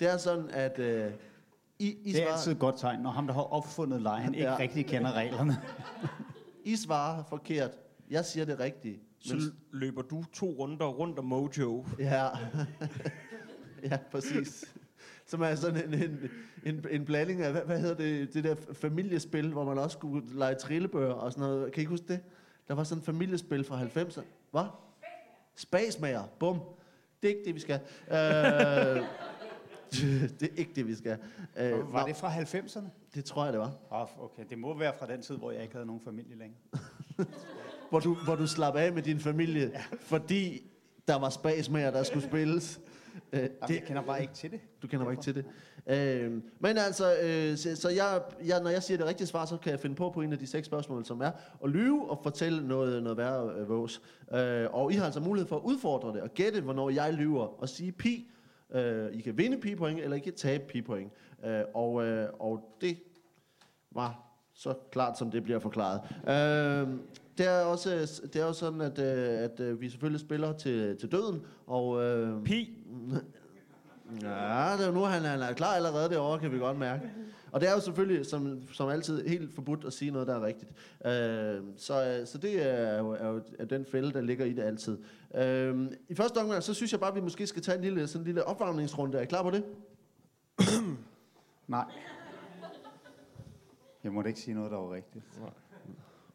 det 0.00 0.10
er 0.12 0.16
sådan, 0.16 0.50
at 0.50 0.78
øh, 0.78 1.10
I, 1.78 1.86
I, 1.88 2.12
Det 2.12 2.20
er 2.20 2.24
svarer, 2.24 2.36
altid 2.36 2.52
et 2.52 2.58
godt 2.58 2.78
tegn, 2.78 3.00
når 3.00 3.10
ham, 3.10 3.26
der 3.26 3.34
har 3.34 3.42
opfundet 3.42 4.02
lejen, 4.02 4.34
ikke 4.34 4.46
Ja. 4.46 4.58
rigtig 4.58 4.86
kender 4.86 5.12
reglerne. 5.12 5.56
I 6.64 6.76
svarer 6.76 7.24
forkert. 7.28 7.70
Jeg 8.10 8.24
siger 8.24 8.44
det 8.46 8.60
rigtige. 8.60 9.00
Så 9.24 9.34
Men 9.34 9.42
løber 9.72 10.02
du 10.02 10.24
to 10.32 10.46
runder 10.46 10.86
rundt 10.86 11.18
om 11.18 11.24
Mojo. 11.24 11.86
Ja, 11.98 12.28
ja 13.90 13.98
præcis. 14.10 14.64
Som 15.26 15.42
er 15.42 15.54
sådan 15.54 15.84
en, 15.94 16.02
en, 16.02 16.30
en, 16.64 16.84
en 16.90 17.04
blanding 17.04 17.42
af, 17.42 17.52
hvad, 17.52 17.62
hvad 17.62 17.80
hedder 17.80 17.94
det, 17.94 18.34
det 18.34 18.44
der 18.44 18.54
familiespil, 18.72 19.52
hvor 19.52 19.64
man 19.64 19.78
også 19.78 19.98
kunne 19.98 20.22
lege 20.38 20.54
trillebøger 20.54 21.12
og 21.12 21.32
sådan 21.32 21.48
noget. 21.48 21.72
Kan 21.72 21.80
I 21.80 21.82
ikke 21.82 21.90
huske 21.90 22.06
det? 22.08 22.20
Der 22.68 22.74
var 22.74 22.84
sådan 22.84 23.00
et 23.00 23.06
familiespil 23.06 23.64
fra 23.64 23.82
90'erne. 23.82 24.22
Hvad? 24.50 24.64
Spasmager. 25.56 26.22
Bum. 26.40 26.60
Det 27.22 27.30
er 27.30 27.34
ikke 27.34 27.44
det, 27.44 27.54
vi 27.54 27.60
skal. 27.60 27.80
Øh, 28.08 28.16
det 30.40 30.42
er 30.42 30.56
ikke 30.56 30.72
det, 30.74 30.86
vi 30.86 30.94
skal. 30.94 31.18
Øh, 31.56 31.92
Var 31.92 32.00
nå, 32.00 32.06
det 32.08 32.16
fra 32.16 32.34
90'erne? 32.34 32.84
det 33.14 33.24
tror 33.24 33.44
jeg, 33.44 33.52
det 33.52 33.60
var. 33.60 33.72
Oh, 33.90 34.24
okay, 34.24 34.44
det 34.50 34.58
må 34.58 34.78
være 34.78 34.92
fra 34.98 35.06
den 35.06 35.22
tid, 35.22 35.36
hvor 35.36 35.50
jeg 35.50 35.62
ikke 35.62 35.74
havde 35.74 35.86
nogen 35.86 36.02
familie 36.04 36.36
længere. 36.36 36.60
Hvor 37.94 38.00
du, 38.00 38.14
hvor 38.14 38.34
du 38.34 38.46
slap 38.46 38.76
af 38.76 38.92
med 38.92 39.02
din 39.02 39.20
familie, 39.20 39.70
ja. 39.74 39.80
fordi 40.00 40.70
der 41.08 41.18
var 41.18 41.30
spasmager, 41.30 41.90
der 41.90 42.02
skulle 42.02 42.24
spilles. 42.24 42.80
Øh, 43.32 43.40
Jamen, 43.40 43.50
jeg 43.68 43.82
kender 43.86 44.02
bare 44.02 44.22
ikke 44.22 44.34
til 44.34 44.50
det. 44.50 44.60
Du 44.82 44.86
kender 44.86 45.04
mig 45.04 45.12
ikke 45.12 45.22
til 45.22 45.34
det. 45.34 45.44
Øh, 45.86 46.32
men 46.58 46.78
altså, 46.78 47.16
øh, 47.22 47.56
så, 47.56 47.76
så 47.76 47.88
jeg, 47.88 48.22
jeg, 48.46 48.62
når 48.62 48.70
jeg 48.70 48.82
siger 48.82 48.98
det 48.98 49.06
rigtige 49.06 49.26
svar, 49.26 49.44
så 49.44 49.56
kan 49.56 49.72
jeg 49.72 49.80
finde 49.80 49.96
på 49.96 50.10
på 50.10 50.20
en 50.20 50.32
af 50.32 50.38
de 50.38 50.46
seks 50.46 50.66
spørgsmål, 50.66 51.04
som 51.04 51.20
er 51.20 51.30
at 51.64 51.70
lyve 51.70 52.10
og 52.10 52.20
fortælle 52.22 52.68
noget, 52.68 53.02
noget 53.02 53.18
værre 53.18 53.52
øh, 53.56 53.68
vås. 53.68 54.02
Øh, 54.34 54.66
og 54.72 54.92
I 54.92 54.94
har 54.94 55.04
altså 55.04 55.20
mulighed 55.20 55.48
for 55.48 55.56
at 55.56 55.62
udfordre 55.62 56.12
det 56.12 56.22
og 56.22 56.30
gætte, 56.34 56.60
hvornår 56.60 56.90
jeg 56.90 57.12
lyver 57.12 57.62
og 57.62 57.68
sige 57.68 57.92
pi. 57.92 58.30
Øh, 58.74 59.12
I 59.12 59.20
kan 59.20 59.38
vinde 59.38 59.56
pi-point, 59.56 60.00
eller 60.00 60.16
I 60.16 60.20
kan 60.20 60.34
tabe 60.34 60.64
pi-point. 60.68 61.10
Øh, 61.46 61.62
og, 61.74 62.04
øh, 62.04 62.28
og 62.38 62.76
det 62.80 62.98
var 63.90 64.20
så 64.54 64.74
klart, 64.92 65.18
som 65.18 65.30
det 65.30 65.42
bliver 65.42 65.58
forklaret. 65.58 66.00
Øh, 66.28 66.88
det 67.38 67.46
er 67.46 67.60
også 67.60 68.20
det 68.32 68.40
er 68.40 68.44
også 68.44 68.60
sådan, 68.60 68.80
at, 68.80 68.98
øh, 68.98 69.44
at 69.44 69.60
øh, 69.60 69.80
vi 69.80 69.90
selvfølgelig 69.90 70.20
spiller 70.20 70.52
til, 70.52 70.96
til 70.96 71.12
døden. 71.12 71.42
Og, 71.66 72.02
øh, 72.02 72.44
Pi. 72.44 72.78
Ja, 74.22 74.72
det 74.76 74.82
er 74.82 74.86
jo 74.86 74.92
nu, 74.92 75.00
han, 75.00 75.22
han 75.22 75.42
er 75.42 75.52
klar 75.52 75.74
allerede 75.74 76.10
derovre, 76.10 76.38
kan 76.38 76.52
vi 76.52 76.58
godt 76.58 76.78
mærke. 76.78 77.10
Og 77.52 77.60
det 77.60 77.68
er 77.68 77.72
jo 77.72 77.80
selvfølgelig, 77.80 78.26
som, 78.26 78.62
som 78.72 78.88
altid, 78.88 79.26
helt 79.26 79.54
forbudt 79.54 79.84
at 79.84 79.92
sige 79.92 80.10
noget, 80.10 80.26
der 80.28 80.34
er 80.34 80.46
rigtigt. 80.46 80.70
Øh, 81.06 81.62
så, 81.76 82.22
så 82.24 82.38
det 82.38 82.66
er 82.66 82.98
jo, 82.98 83.10
er 83.10 83.28
jo 83.28 83.42
er 83.58 83.64
den 83.64 83.86
fælde, 83.86 84.12
der 84.12 84.20
ligger 84.20 84.44
i 84.44 84.52
det 84.52 84.62
altid. 84.62 84.98
Øh, 85.34 85.90
I 86.08 86.14
første 86.14 86.38
omgang, 86.38 86.62
så 86.62 86.74
synes 86.74 86.92
jeg 86.92 87.00
bare, 87.00 87.10
at 87.10 87.16
vi 87.16 87.20
måske 87.20 87.46
skal 87.46 87.62
tage 87.62 87.76
en 87.76 87.84
lille, 87.84 88.06
sådan 88.06 88.20
en 88.20 88.24
lille 88.24 88.44
opvarmningsrunde. 88.44 89.18
Er 89.18 89.22
I 89.22 89.26
klar 89.26 89.42
på 89.42 89.50
det? 89.50 89.64
Nej. 91.66 91.84
Jeg 94.04 94.12
måtte 94.12 94.28
ikke 94.30 94.40
sige 94.40 94.54
noget, 94.54 94.70
der 94.70 94.78
var 94.78 94.94
rigtigt. 94.94 95.24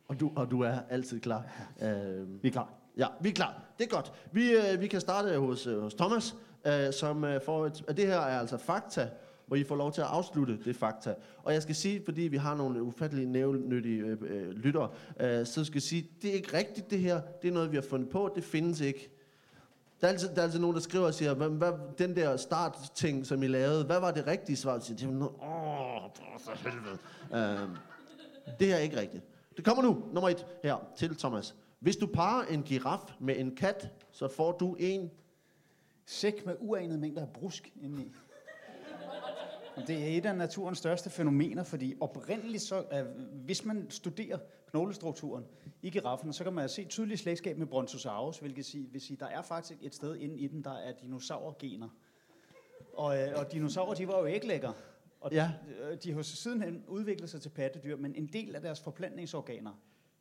Og 0.10 0.20
du, 0.20 0.32
og 0.36 0.52
du 0.52 0.62
er 0.62 0.80
altid 0.90 1.20
klar. 1.20 1.44
Øh, 1.82 2.44
Vi 2.44 2.48
er 2.48 2.52
klar. 2.52 2.74
Ja, 2.98 3.08
vi 3.22 3.30
er 3.30 3.34
klar. 3.34 3.62
Det 3.78 3.86
er 3.86 3.90
godt. 3.96 4.14
Vi, 4.32 4.52
øh, 4.52 4.82
vi 4.82 4.88
kan 4.88 5.02
starte 5.02 5.38
hos, 5.40 5.68
øh, 5.68 5.82
hos 5.82 5.94
Thomas, 5.94 6.36
øh, 6.68 6.94
som 6.94 7.24
øh, 7.24 7.42
får 7.46 7.66
et... 7.66 7.84
Og 7.88 7.98
det 7.98 8.08
her 8.08 8.18
er 8.20 8.40
altså 8.40 8.58
fakta, 8.58 9.10
hvor 9.46 9.56
I 9.56 9.64
får 9.64 9.76
lov 9.76 9.92
til 9.92 10.02
at 10.02 10.08
afslutte 10.08 10.60
det 10.66 10.76
fakta. 10.76 11.16
Og 11.44 11.54
jeg 11.54 11.62
skal 11.62 11.76
sige, 11.76 12.02
fordi 12.06 12.22
vi 12.22 12.38
har 12.38 12.56
nogle 12.56 12.84
ufattelige 12.84 13.26
nævnyttige 13.32 14.00
øh, 14.02 14.18
øh, 14.22 14.50
lyttere, 14.52 14.90
øh, 15.20 15.46
så 15.46 15.66
skal 15.66 15.76
jeg 15.76 15.82
sige, 15.82 16.10
det 16.22 16.30
er 16.30 16.34
ikke 16.34 16.58
rigtigt 16.58 16.92
det 16.92 17.00
her. 17.00 17.22
Det 17.42 17.48
er 17.48 17.52
noget, 17.54 17.72
vi 17.72 17.76
har 17.78 17.84
fundet 17.90 18.10
på. 18.10 18.32
Det 18.36 18.44
findes 18.44 18.80
ikke. 18.82 19.10
Der 20.02 20.08
er 20.08 20.12
altid, 20.12 20.30
der 20.30 20.36
er 20.40 20.42
altid 20.46 20.60
nogen, 20.60 20.76
der 20.76 20.82
skriver 20.82 21.06
og 21.06 21.14
siger, 21.14 21.34
hvad, 21.34 21.50
hvad, 21.50 21.72
den 21.98 22.16
der 22.16 22.38
startting, 22.38 23.26
som 23.26 23.44
I 23.44 23.48
lavede, 23.48 23.84
hvad 23.86 24.00
var 24.00 24.12
det 24.12 24.28
rigtige 24.28 24.56
svar? 24.56 24.74
Jeg 24.74 24.82
siger, 24.82 24.98
det 24.98 25.08
var 25.08 25.14
noget, 25.14 25.34
åh, 25.34 26.10
for 26.40 26.70
helvede. 26.70 26.98
Øh, 27.34 27.70
det 28.60 28.68
her 28.68 28.76
er 28.76 28.80
ikke 28.80 29.00
rigtigt. 29.00 29.24
Det 29.60 29.66
kommer 29.66 29.84
nu, 29.84 30.04
nummer 30.14 30.30
et, 30.30 30.46
her 30.64 30.78
til 30.96 31.16
Thomas. 31.16 31.56
Hvis 31.80 31.98
du 31.98 32.08
parer 32.08 32.46
en 32.46 32.64
giraf 32.64 33.00
med 33.20 33.40
en 33.40 33.56
kat, 33.56 33.90
så 34.12 34.28
får 34.28 34.52
du 34.52 34.76
en... 34.80 35.12
Sæk 36.06 36.46
med 36.46 36.56
uanede 36.60 37.00
mængder 37.00 37.22
af 37.22 37.30
brusk 37.34 37.72
indeni. 37.82 38.12
Og 39.76 39.88
Det 39.88 40.04
er 40.04 40.18
et 40.18 40.26
af 40.26 40.36
naturens 40.36 40.78
største 40.78 41.10
fænomener, 41.10 41.64
fordi 41.64 41.96
oprindeligt 42.00 42.64
så, 42.64 42.84
at 42.92 43.06
hvis 43.46 43.66
man 43.66 43.90
studerer 43.90 44.38
knoglestrukturen 44.70 45.46
i 45.82 45.90
giraffen, 45.90 46.34
så 46.34 46.44
kan 46.44 46.54
man 46.54 46.70
se 46.70 46.86
tydeligt 46.86 47.20
slægtskab 47.20 47.58
med 47.58 47.68
Brontosaurus, 47.68 48.38
hvilket 48.38 48.66
sige, 48.66 48.88
vil 48.92 49.02
sige, 49.02 49.18
der 49.18 49.28
er 49.28 49.42
faktisk 49.42 49.80
et 49.82 49.96
sted 49.96 50.16
inde 50.16 50.38
i 50.38 50.48
den, 50.48 50.64
der 50.64 50.74
er 50.74 50.92
dinosaurgener. 50.92 51.90
Og, 52.94 53.22
øh, 53.22 53.40
og 53.40 53.52
dinosaurer, 53.52 53.94
de 53.94 54.08
var 54.08 54.20
jo 54.20 54.28
æglægger. 54.28 54.74
Og 55.22 55.32
Ja. 55.32 55.52
ja. 55.90 55.96
de 55.96 56.14
har 56.14 56.22
sidenhen 56.22 56.84
udviklet 56.88 57.30
sig 57.30 57.42
til 57.42 57.50
pattedyr, 57.50 57.98
men 57.98 58.16
en 58.16 58.28
del 58.28 58.56
af 58.56 58.62
deres 58.62 58.82
forplantningsorganer 58.82 59.72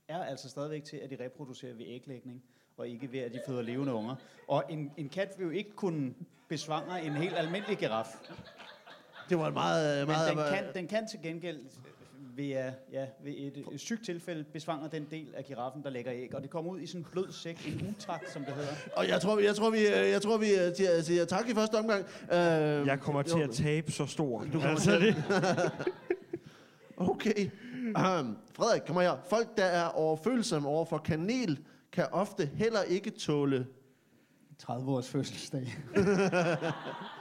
er 0.08 0.24
altså 0.24 0.48
stadigvæk 0.48 0.84
til, 0.84 0.96
at 0.96 1.10
de 1.10 1.24
reproducerer 1.24 1.74
ved 1.74 1.84
æglægning, 1.88 2.42
og 2.76 2.88
ikke 2.88 3.12
ved, 3.12 3.20
at 3.20 3.32
de 3.32 3.40
føder 3.46 3.62
levende 3.62 3.92
unger. 3.92 4.14
Og 4.48 4.64
en, 4.68 4.92
en 4.96 5.08
kat 5.08 5.34
vil 5.38 5.44
jo 5.44 5.50
ikke 5.50 5.70
kunne 5.70 6.14
besvangre 6.48 7.04
en 7.04 7.12
helt 7.12 7.34
almindelig 7.36 7.78
giraf. 7.78 8.06
Det 9.28 9.38
var 9.38 9.46
et 9.46 9.54
meget... 9.54 9.98
Men 9.98 10.06
meget 10.06 10.30
den 10.30 10.64
kan, 10.64 10.74
den 10.74 10.88
kan 10.88 11.08
til 11.08 11.22
gengæld 11.22 11.60
ved, 12.38 12.44
ja, 12.44 12.72
ja, 12.92 13.06
ved 13.24 13.32
et, 13.36 13.64
et 13.72 13.80
sygt 13.80 14.04
tilfælde 14.04 14.44
besvanger 14.44 14.88
den 14.88 15.06
del 15.10 15.34
af 15.36 15.44
giraffen, 15.44 15.82
der 15.82 15.90
lægger 15.90 16.12
æg. 16.14 16.34
Og 16.34 16.42
det 16.42 16.50
kommer 16.50 16.70
ud 16.70 16.80
i 16.80 16.86
sådan 16.86 17.00
en 17.00 17.06
blød 17.12 17.32
sæk, 17.32 17.66
en 17.66 17.94
utakt, 17.98 18.32
som 18.32 18.44
det 18.44 18.54
hedder. 18.54 18.72
Og 18.96 19.08
jeg 19.08 19.20
tror, 19.20 19.36
vi, 19.36 19.44
jeg 19.44 19.54
tror, 19.56 19.70
vi, 19.70 19.78
øh, 19.78 20.10
jeg 20.10 20.22
tror, 20.22 20.36
vi 20.36 20.50
øh, 20.50 20.76
siger, 20.76 21.02
siger 21.02 21.24
tak 21.24 21.48
i 21.48 21.54
første 21.54 21.74
omgang. 21.74 22.04
Øh, 22.22 22.38
Jeg 22.86 22.98
kommer 23.00 23.22
til 23.22 23.38
jo, 23.38 23.44
at 23.44 23.50
tabe 23.50 23.92
så 23.92 24.06
stor. 24.06 24.40
Du 24.40 24.50
kommer 24.52 24.68
altså, 24.68 24.98
til 24.98 25.06
det. 25.06 25.24
Okay. 26.96 27.50
Um, 27.86 28.38
Frederik, 28.54 28.82
kom 28.86 28.96
her. 28.96 29.16
Folk, 29.30 29.56
der 29.56 29.64
er 29.64 29.84
overfølsomme 29.86 30.68
over 30.68 30.84
for 30.84 30.98
kanel, 30.98 31.58
kan 31.92 32.06
ofte 32.12 32.50
heller 32.54 32.82
ikke 32.82 33.10
tåle... 33.10 33.66
30 34.58 34.90
års 34.90 35.08
fødselsdag. 35.08 35.76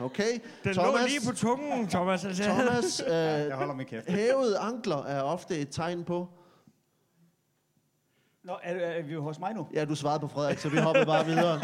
Okay. 0.00 0.38
Den 0.64 0.74
lå 0.74 0.82
lige 1.06 1.20
på 1.28 1.34
tungen, 1.36 1.88
Thomas. 1.88 2.24
Altså, 2.24 2.42
Thomas, 2.42 3.00
øh, 3.06 3.12
Jeg 3.12 3.56
holder 3.56 3.74
min 3.74 3.86
kæft. 3.86 4.10
hævede 4.10 4.58
ankler 4.58 5.04
er 5.04 5.22
ofte 5.22 5.58
et 5.58 5.68
tegn 5.70 6.04
på... 6.04 6.28
Nå, 8.44 8.52
er, 8.62 8.74
er 8.74 9.02
vi 9.02 9.14
hos 9.14 9.38
mig 9.38 9.54
nu? 9.54 9.66
Ja, 9.74 9.84
du 9.84 9.94
svarede 9.94 10.20
på 10.20 10.28
Frederik, 10.28 10.58
så 10.58 10.68
vi 10.68 10.76
hopper 10.78 11.04
bare 11.04 11.26
videre. 11.26 11.60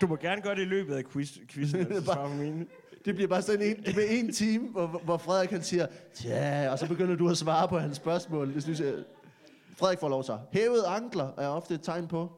Du 0.00 0.06
må 0.06 0.16
gerne 0.16 0.42
gøre 0.42 0.54
det 0.54 0.62
i 0.62 0.64
løbet 0.64 0.94
af 0.94 1.04
quiz, 1.04 1.38
quizzen, 1.48 1.92
altså, 1.92 2.28
mine. 2.38 2.66
Det 3.04 3.14
bliver 3.14 3.28
bare 3.28 3.42
sådan 3.42 3.62
en, 3.62 3.76
det 3.76 3.94
bliver 3.94 4.08
en 4.08 4.32
time, 4.32 4.68
hvor, 4.68 4.86
hvor 4.86 5.16
Frederik 5.16 5.50
han 5.50 5.62
siger, 5.62 5.86
ja, 6.24 6.68
og 6.70 6.78
så 6.78 6.88
begynder 6.88 7.16
du 7.16 7.28
at 7.28 7.36
svare 7.36 7.68
på 7.68 7.78
hans 7.78 7.96
spørgsmål. 7.96 8.54
Det 8.54 8.62
synes 8.62 8.80
jeg, 8.80 8.94
Frederik 9.78 9.98
får 9.98 10.08
lov 10.08 10.22
så. 10.22 10.38
Hævede 10.52 10.86
ankler 10.86 11.28
er 11.38 11.48
ofte 11.48 11.74
et 11.74 11.82
tegn 11.82 12.08
på. 12.08 12.32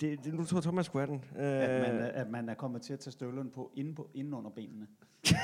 Det, 0.00 0.24
det, 0.24 0.34
nu 0.34 0.44
tror 0.44 0.60
Thomas 0.60 0.86
skulle 0.86 1.06
have 1.06 1.18
den. 1.18 1.24
At 1.42 1.80
man, 1.80 1.96
Øh, 1.96 2.02
er- 2.06 2.08
at 2.12 2.30
man 2.30 2.48
er 2.48 2.54
kommet 2.54 2.82
til 2.82 2.92
at 2.92 3.00
tage 3.00 3.12
støvlerne 3.12 3.50
på 3.50 3.70
inden, 3.74 3.94
på, 3.94 4.10
inden 4.14 4.34
under 4.34 4.50
benene. 4.50 4.86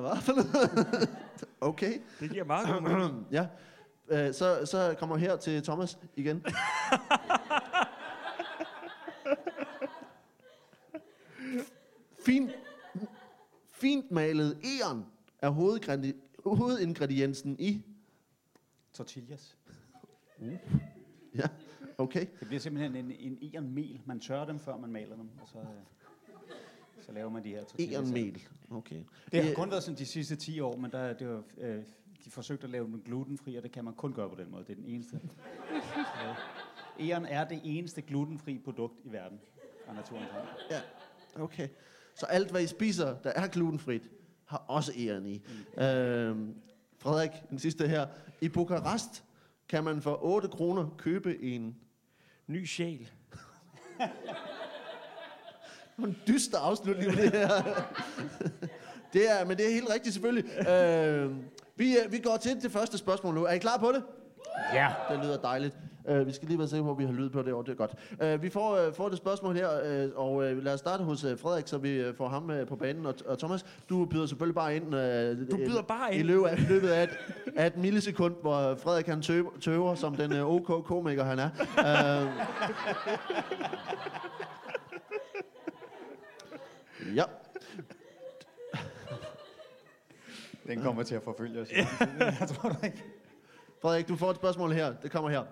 Hvad 0.00 0.16
for 0.22 0.32
noget? 0.32 1.08
okay. 1.60 1.92
det 2.20 2.30
giver 2.30 2.44
meget 2.44 2.66
god 2.68 2.80
mening. 2.80 3.26
Ja. 3.32 3.46
Øh, 4.08 4.34
så, 4.34 4.66
så 4.66 4.94
kommer 4.98 5.16
her 5.16 5.36
til 5.36 5.62
Thomas 5.62 5.98
igen. 6.16 6.44
Fint, 12.26 12.50
fint 13.70 14.10
malet 14.10 14.58
eren 14.64 15.04
er 15.38 15.50
hovedingrediensen 16.44 17.56
i... 17.58 17.82
Tortillas. 18.92 19.56
Ja, 21.34 21.48
okay. 21.98 22.26
Det 22.40 22.46
bliver 22.46 22.60
simpelthen 22.60 22.96
en, 22.96 23.12
en 23.18 23.54
erenmel. 23.54 24.00
Man 24.06 24.20
tørrer 24.20 24.46
dem, 24.46 24.58
før 24.58 24.76
man 24.76 24.92
maler 24.92 25.16
dem, 25.16 25.28
og 25.42 25.48
så, 25.48 25.58
øh, 25.58 25.64
så 27.00 27.12
laver 27.12 27.30
man 27.30 27.44
de 27.44 27.48
her 27.48 27.64
tortillas. 27.64 28.10
Erenmel. 28.10 28.42
Okay. 28.70 29.02
Det 29.32 29.44
har 29.44 29.54
kun 29.54 29.70
været 29.70 29.82
sådan 29.82 29.98
de 29.98 30.06
sidste 30.06 30.36
10 30.36 30.60
år, 30.60 30.76
men 30.76 30.90
der, 30.90 31.12
det 31.12 31.28
var, 31.28 31.42
øh, 31.58 31.82
de 32.24 32.30
forsøgte 32.30 32.64
at 32.64 32.70
lave 32.70 32.86
dem 32.86 33.02
glutenfri, 33.02 33.56
og 33.56 33.62
det 33.62 33.72
kan 33.72 33.84
man 33.84 33.94
kun 33.94 34.12
gøre 34.12 34.28
på 34.28 34.36
den 34.36 34.50
måde. 34.50 34.64
Det 34.64 34.70
er 34.70 34.74
den 34.76 34.84
eneste. 34.84 35.20
Eren 37.10 37.24
er 37.24 37.48
det 37.48 37.60
eneste 37.64 38.02
glutenfri 38.02 38.58
produkt 38.58 39.00
i 39.04 39.12
verden 39.12 39.40
naturens 39.94 40.30
hånd. 40.30 40.48
Ja, 40.70 40.80
okay. 41.42 41.68
Så 42.14 42.26
alt, 42.26 42.50
hvad 42.50 42.62
I 42.62 42.66
spiser, 42.66 43.16
der 43.18 43.30
er 43.30 43.46
glutenfrit, 43.46 44.10
har 44.44 44.64
også 44.68 44.92
æren 44.96 45.26
i. 45.26 45.42
Mm. 45.76 45.82
Øhm, 45.82 46.54
Frederik, 46.98 47.30
den 47.50 47.58
sidste 47.58 47.88
her. 47.88 48.06
I 48.40 48.48
Bukarest 48.48 49.24
kan 49.68 49.84
man 49.84 50.02
for 50.02 50.24
8 50.24 50.48
kroner 50.48 50.88
købe 50.98 51.42
en, 51.42 51.76
Ny 52.46 52.66
sjæl. 52.66 53.10
en 55.98 56.16
dyster 56.26 56.58
afslutning 56.58 57.12
det 57.12 57.30
her. 57.30 57.48
det 59.12 59.30
er, 59.30 59.44
men 59.44 59.56
det 59.56 59.66
er 59.66 59.70
helt 59.70 59.90
rigtigt 59.90 60.12
selvfølgelig. 60.14 60.68
Øhm, 60.68 61.44
vi, 61.76 61.96
øh, 61.98 62.12
vi 62.12 62.18
går 62.18 62.36
til 62.36 62.62
det 62.62 62.72
første 62.72 62.98
spørgsmål 62.98 63.34
nu. 63.34 63.44
Er 63.44 63.52
I 63.52 63.58
klar 63.58 63.78
på 63.78 63.92
det? 63.92 64.02
Ja. 64.72 64.92
Det 65.10 65.18
lyder 65.18 65.40
dejligt. 65.40 65.76
Uh, 66.10 66.26
vi 66.26 66.32
skal 66.32 66.48
lige 66.48 66.58
være 66.58 66.68
sikre 66.68 66.84
på, 66.84 66.90
at 66.90 66.98
vi 66.98 67.04
har 67.04 67.12
lyd 67.12 67.30
på 67.30 67.42
det 67.42 67.52
år. 67.52 67.62
Det 67.62 67.72
er 67.72 67.76
godt. 67.76 67.94
Uh, 68.34 68.42
vi 68.42 68.50
får, 68.50 68.86
uh, 68.86 68.94
får 68.94 69.08
det 69.08 69.18
spørgsmål 69.18 69.56
her, 69.56 70.04
uh, 70.06 70.10
og 70.18 70.32
uh, 70.34 70.64
lad 70.64 70.74
os 70.74 70.80
starte 70.80 71.04
hos 71.04 71.24
uh, 71.24 71.38
Frederik, 71.38 71.68
så 71.68 71.78
vi 71.78 72.08
uh, 72.08 72.14
får 72.16 72.28
ham 72.28 72.50
uh, 72.50 72.66
på 72.66 72.76
banen. 72.76 73.06
Og, 73.06 73.14
og 73.26 73.38
Thomas, 73.38 73.64
du 73.88 74.04
byder 74.04 74.26
selvfølgelig 74.26 74.54
bare 74.54 74.76
ind. 74.76 74.84
Uh, 74.94 75.00
Du 75.50 75.56
byder 75.56 75.82
bare 75.82 76.14
I 76.14 76.18
ind. 76.18 76.26
løbet 76.26 76.46
af, 76.48 76.56
i 76.58 76.60
løbet 76.68 76.88
af, 76.88 77.02
et, 77.02 77.18
af 77.56 77.66
et 77.66 77.76
millisekund, 77.76 78.34
hvor 78.40 78.74
Frederik 78.74 79.06
han 79.06 79.22
tøver, 79.22 79.50
tøver 79.60 79.94
som 79.94 80.16
den 80.16 80.32
uh, 80.32 80.38
OK 80.54 80.84
komiker 80.84 81.24
han 81.24 81.38
er. 81.38 81.50
Uh, 81.78 81.84
ja. 87.16 87.24
Den 90.66 90.82
kommer 90.82 91.02
til 91.02 91.14
at 91.14 91.22
forfølge 91.22 91.60
os. 91.60 91.68
Jeg 92.40 92.48
tror 92.48 92.84
ikke. 92.84 93.04
Frederik, 93.82 94.08
du 94.08 94.16
får 94.16 94.30
et 94.30 94.36
spørgsmål 94.36 94.72
her. 94.72 94.94
Det 95.02 95.10
kommer 95.10 95.30
her. 95.30 95.42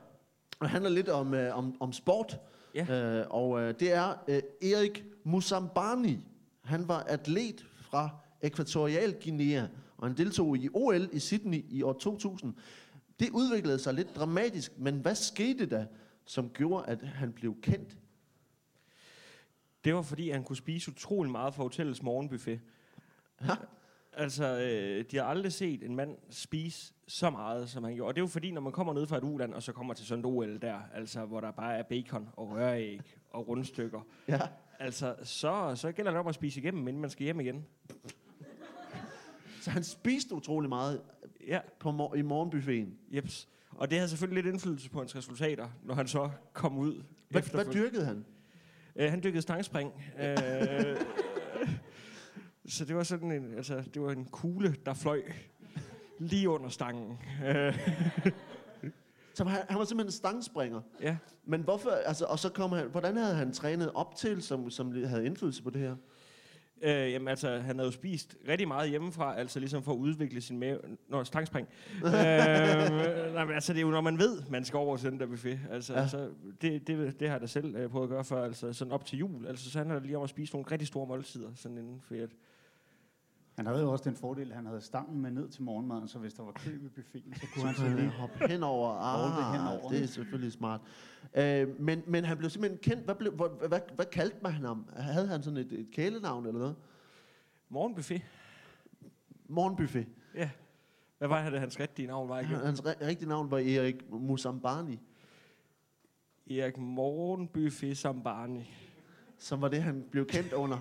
Det 0.63 0.71
handler 0.71 0.91
lidt 0.91 1.09
om, 1.09 1.35
øh, 1.35 1.59
om, 1.59 1.77
om 1.81 1.93
sport. 1.93 2.41
Ja. 2.75 3.21
Øh, 3.21 3.27
og 3.31 3.61
øh, 3.61 3.75
det 3.81 3.93
er 3.93 4.15
øh, 4.29 4.43
Erik 4.63 5.05
Musambani. 5.25 6.19
Han 6.65 6.89
var 6.89 7.01
atlet 7.01 7.67
fra 7.81 8.11
Ækvatorial 8.43 9.17
Guinea, 9.23 9.67
og 9.97 10.09
han 10.09 10.17
deltog 10.17 10.57
i 10.57 10.69
OL 10.75 11.09
i 11.13 11.19
Sydney 11.19 11.65
i 11.71 11.83
år 11.83 11.93
2000. 11.93 12.55
Det 13.21 13.31
udviklede 13.31 13.79
sig 13.79 13.95
lidt 13.95 14.17
dramatisk, 14.17 14.79
men 14.79 14.99
hvad 14.99 15.15
skete 15.15 15.67
der, 15.67 15.87
som 16.25 16.51
gjorde, 16.51 16.87
at 16.87 17.03
han 17.03 17.33
blev 17.33 17.61
kendt? 17.61 17.97
Det 19.85 19.95
var 19.95 20.03
fordi, 20.03 20.31
han 20.31 20.45
kunne 20.45 20.57
spise 20.57 20.91
utrolig 20.91 21.33
meget 21.33 21.55
fra 21.55 21.63
hotellets 21.63 22.03
morgenbuffet. 22.03 22.61
Ja. 23.41 23.55
Altså, 24.17 24.45
øh, 24.61 25.05
de 25.11 25.17
har 25.17 25.25
aldrig 25.25 25.53
set 25.53 25.83
en 25.83 25.97
mand 25.97 26.17
spise 26.31 26.93
så 27.09 27.31
meget, 27.31 27.69
som 27.71 27.85
han 27.85 27.95
gjorde. 27.95 28.09
Og 28.11 28.15
det 28.15 28.21
er 28.21 28.23
jo 28.23 28.29
fordi, 28.29 28.51
når 28.51 28.61
man 28.61 28.73
kommer 28.73 28.93
ned 28.95 29.07
fra 29.07 29.17
et 29.17 29.25
uland, 29.25 29.55
og 29.55 29.63
så 29.63 29.73
kommer 29.73 29.95
til 29.95 30.07
sådan 30.07 30.21
et 30.21 30.27
OL 30.27 30.59
der, 30.63 30.79
altså, 30.95 31.25
hvor 31.25 31.41
der 31.41 31.51
bare 31.51 31.77
er 31.79 31.83
bacon 31.83 32.29
og 32.33 32.51
røræg 32.51 33.01
og 33.31 33.49
rundstykker, 33.49 34.01
Ja. 34.29 34.41
altså, 34.79 35.15
så, 35.23 35.73
så 35.77 35.93
gælder 35.93 36.11
det 36.11 36.21
om 36.21 36.27
at 36.27 36.35
spise 36.35 36.61
igennem, 36.61 36.89
inden 36.89 37.01
man 37.01 37.11
skal 37.11 37.25
hjem 37.25 37.41
igen. 37.41 37.65
Så 39.61 39.71
han 39.71 39.85
spiste 39.85 40.35
utrolig 40.35 40.69
meget 40.69 41.03
Ja, 41.47 41.61
på 41.81 41.91
mor- 41.91 42.15
i 42.15 42.23
morgenbuffeten. 42.23 42.99
jeps. 43.15 43.49
Og 43.71 43.91
det 43.91 43.99
havde 43.99 44.09
selvfølgelig 44.09 44.45
lidt 44.45 44.53
indflydelse 44.55 44.91
på 44.91 44.99
hans 44.99 45.17
resultater, 45.17 45.69
når 45.85 45.95
han 45.95 46.07
så 46.09 46.31
kom 46.53 46.79
ud. 46.79 47.03
Hvad, 47.29 47.43
hvad 47.43 47.65
dyrkede 47.75 48.05
han? 48.05 48.25
Øh, 48.97 49.11
han 49.11 49.23
dykkede 49.25 49.43
stangspring. 49.43 49.93
Øh, 50.21 50.27
så 52.73 52.85
det 52.85 52.97
var 52.97 53.03
sådan 53.03 53.33
en, 53.33 53.55
altså, 53.57 53.83
det 53.95 54.03
var 54.03 54.11
en 54.13 54.25
kugle, 54.25 54.77
der 54.87 54.95
fløj 54.95 55.23
lige 56.19 56.49
under 56.49 56.69
stangen. 56.69 57.19
Så 59.35 59.45
han, 59.45 59.63
han 59.69 59.79
var 59.79 59.85
simpelthen 59.85 60.09
en 60.09 60.13
stangspringer. 60.13 60.81
ja. 61.03 61.17
Men 61.45 61.61
hvorfor, 61.63 61.91
altså, 61.91 62.25
og 62.25 62.39
så 62.39 62.49
kom 62.49 62.73
han, 62.73 62.89
hvordan 62.89 63.17
havde 63.17 63.35
han 63.35 63.53
trænet 63.53 63.91
op 63.95 64.15
til, 64.17 64.43
som, 64.43 64.71
som 64.71 65.05
havde 65.05 65.27
indflydelse 65.27 65.63
på 65.63 65.71
det 65.71 65.81
her? 65.81 65.97
Øh, 66.83 67.13
jamen 67.13 67.29
altså, 67.29 67.51
han 67.59 67.77
havde 67.77 67.87
jo 67.87 67.91
spist 67.93 68.37
rigtig 68.49 68.69
meget 68.69 68.91
hjemmefra, 68.91 69.39
altså 69.39 69.59
ligesom 69.61 69.83
for 69.83 69.93
at 69.93 69.97
udvikle 69.97 70.41
sin 70.41 70.59
mave... 70.59 70.79
Nå, 71.09 71.25
stangspring. 71.25 71.69
øh, 71.97 72.13
nej, 73.35 73.45
men 73.45 73.55
altså, 73.55 73.73
det 73.73 73.79
er 73.79 73.83
jo, 73.83 73.91
når 73.91 74.01
man 74.01 74.19
ved, 74.19 74.43
man 74.51 74.65
skal 74.65 74.77
over 74.77 74.97
til 74.97 75.11
den 75.11 75.21
der 75.21 75.27
buffet. 75.27 75.61
Altså, 75.71 75.93
Ja. 75.95 76.01
ja. 76.01 76.09
så 76.09 76.31
det, 76.63 76.87
det, 76.87 77.21
det 77.21 77.29
har 77.29 77.35
jeg 77.35 77.41
da 77.41 77.47
selv 77.47 77.77
øh, 77.77 77.91
prøvet 77.91 78.05
at 78.05 78.11
gøre 78.11 78.25
før, 78.25 78.45
altså 78.45 78.73
sådan 78.73 78.93
op 78.93 79.05
til 79.07 79.19
jul. 79.19 79.47
Altså, 79.47 79.71
så 79.71 79.79
han 79.79 79.91
har 79.91 80.01
lige 80.01 80.17
om 80.17 80.23
at 80.23 80.31
spise 80.31 80.53
nogle 80.53 80.71
rigtig 80.71 80.89
store 80.89 81.07
måltider, 81.07 81.51
sådan 81.55 81.79
inden 81.79 82.01
for 82.01 82.15
et, 82.15 82.31
Han 83.57 83.67
havde 83.67 83.81
jo 83.81 83.93
også 83.93 84.05
den 84.05 84.17
fordel, 84.17 84.51
at 84.51 84.57
han 84.57 84.67
havde 84.67 84.81
stangen 84.81 85.21
med 85.23 85.31
ned 85.31 85.49
til 85.49 85.63
morgenmaden, 85.63 86.09
så 86.09 86.19
hvis 86.19 86.35
der 86.35 86.43
var 86.43 86.53
kø 86.53 86.71
ved 86.83 86.91
buffeten, 86.91 87.35
så 87.35 87.47
kunne 87.55 87.67
han 87.67 87.75
Så 87.75 87.89
lige... 87.97 88.09
hoppe 88.11 88.49
henover. 88.49 88.91
Ah, 89.01 89.53
henover. 89.61 89.89
det 89.91 90.03
er 90.03 90.07
selvfølgelig 90.07 90.53
smart. 90.53 90.81
Øh, 91.35 91.81
men, 91.81 92.03
men 92.07 92.25
han 92.25 92.39
blev 92.39 92.51
simpelthen 92.51 92.79
kendt. 92.83 93.05
Hvad, 93.05 93.15
blev, 93.15 93.33
hvad, 93.33 93.69
hvad, 93.69 93.81
hvad 93.95 94.07
kaldte 94.07 94.37
man 94.43 94.53
ham? 94.53 94.87
Havde 94.97 95.27
han 95.29 95.43
sådan 95.43 95.57
et, 95.57 95.73
et 95.73 95.89
kælenavn 95.93 96.47
eller 96.47 96.59
noget? 96.61 96.77
morgenbuffet. 97.69 98.23
Morgenbuffet. 99.49 100.07
Ja. 100.35 100.51
Hvad 101.19 101.29
var 101.29 101.51
det, 101.51 101.61
hans 101.61 101.81
rigtige 101.81 102.07
navn 102.09 102.29
var 102.29 102.41
igen? 102.41 102.51
Hans 102.57 102.81
ri- 102.81 103.05
rigtige 103.07 103.29
navn 103.29 103.51
var 103.51 103.59
Erik 103.59 104.11
Musambani, 104.11 105.01
Erik 106.51 106.79
Morgenbuffet 106.79 107.99
Sambani. 107.99 108.75
som 109.39 109.61
var 109.61 109.69
det, 109.69 109.83
han 109.83 110.05
blev 110.11 110.27
kendt 110.27 110.53
under. 110.53 110.79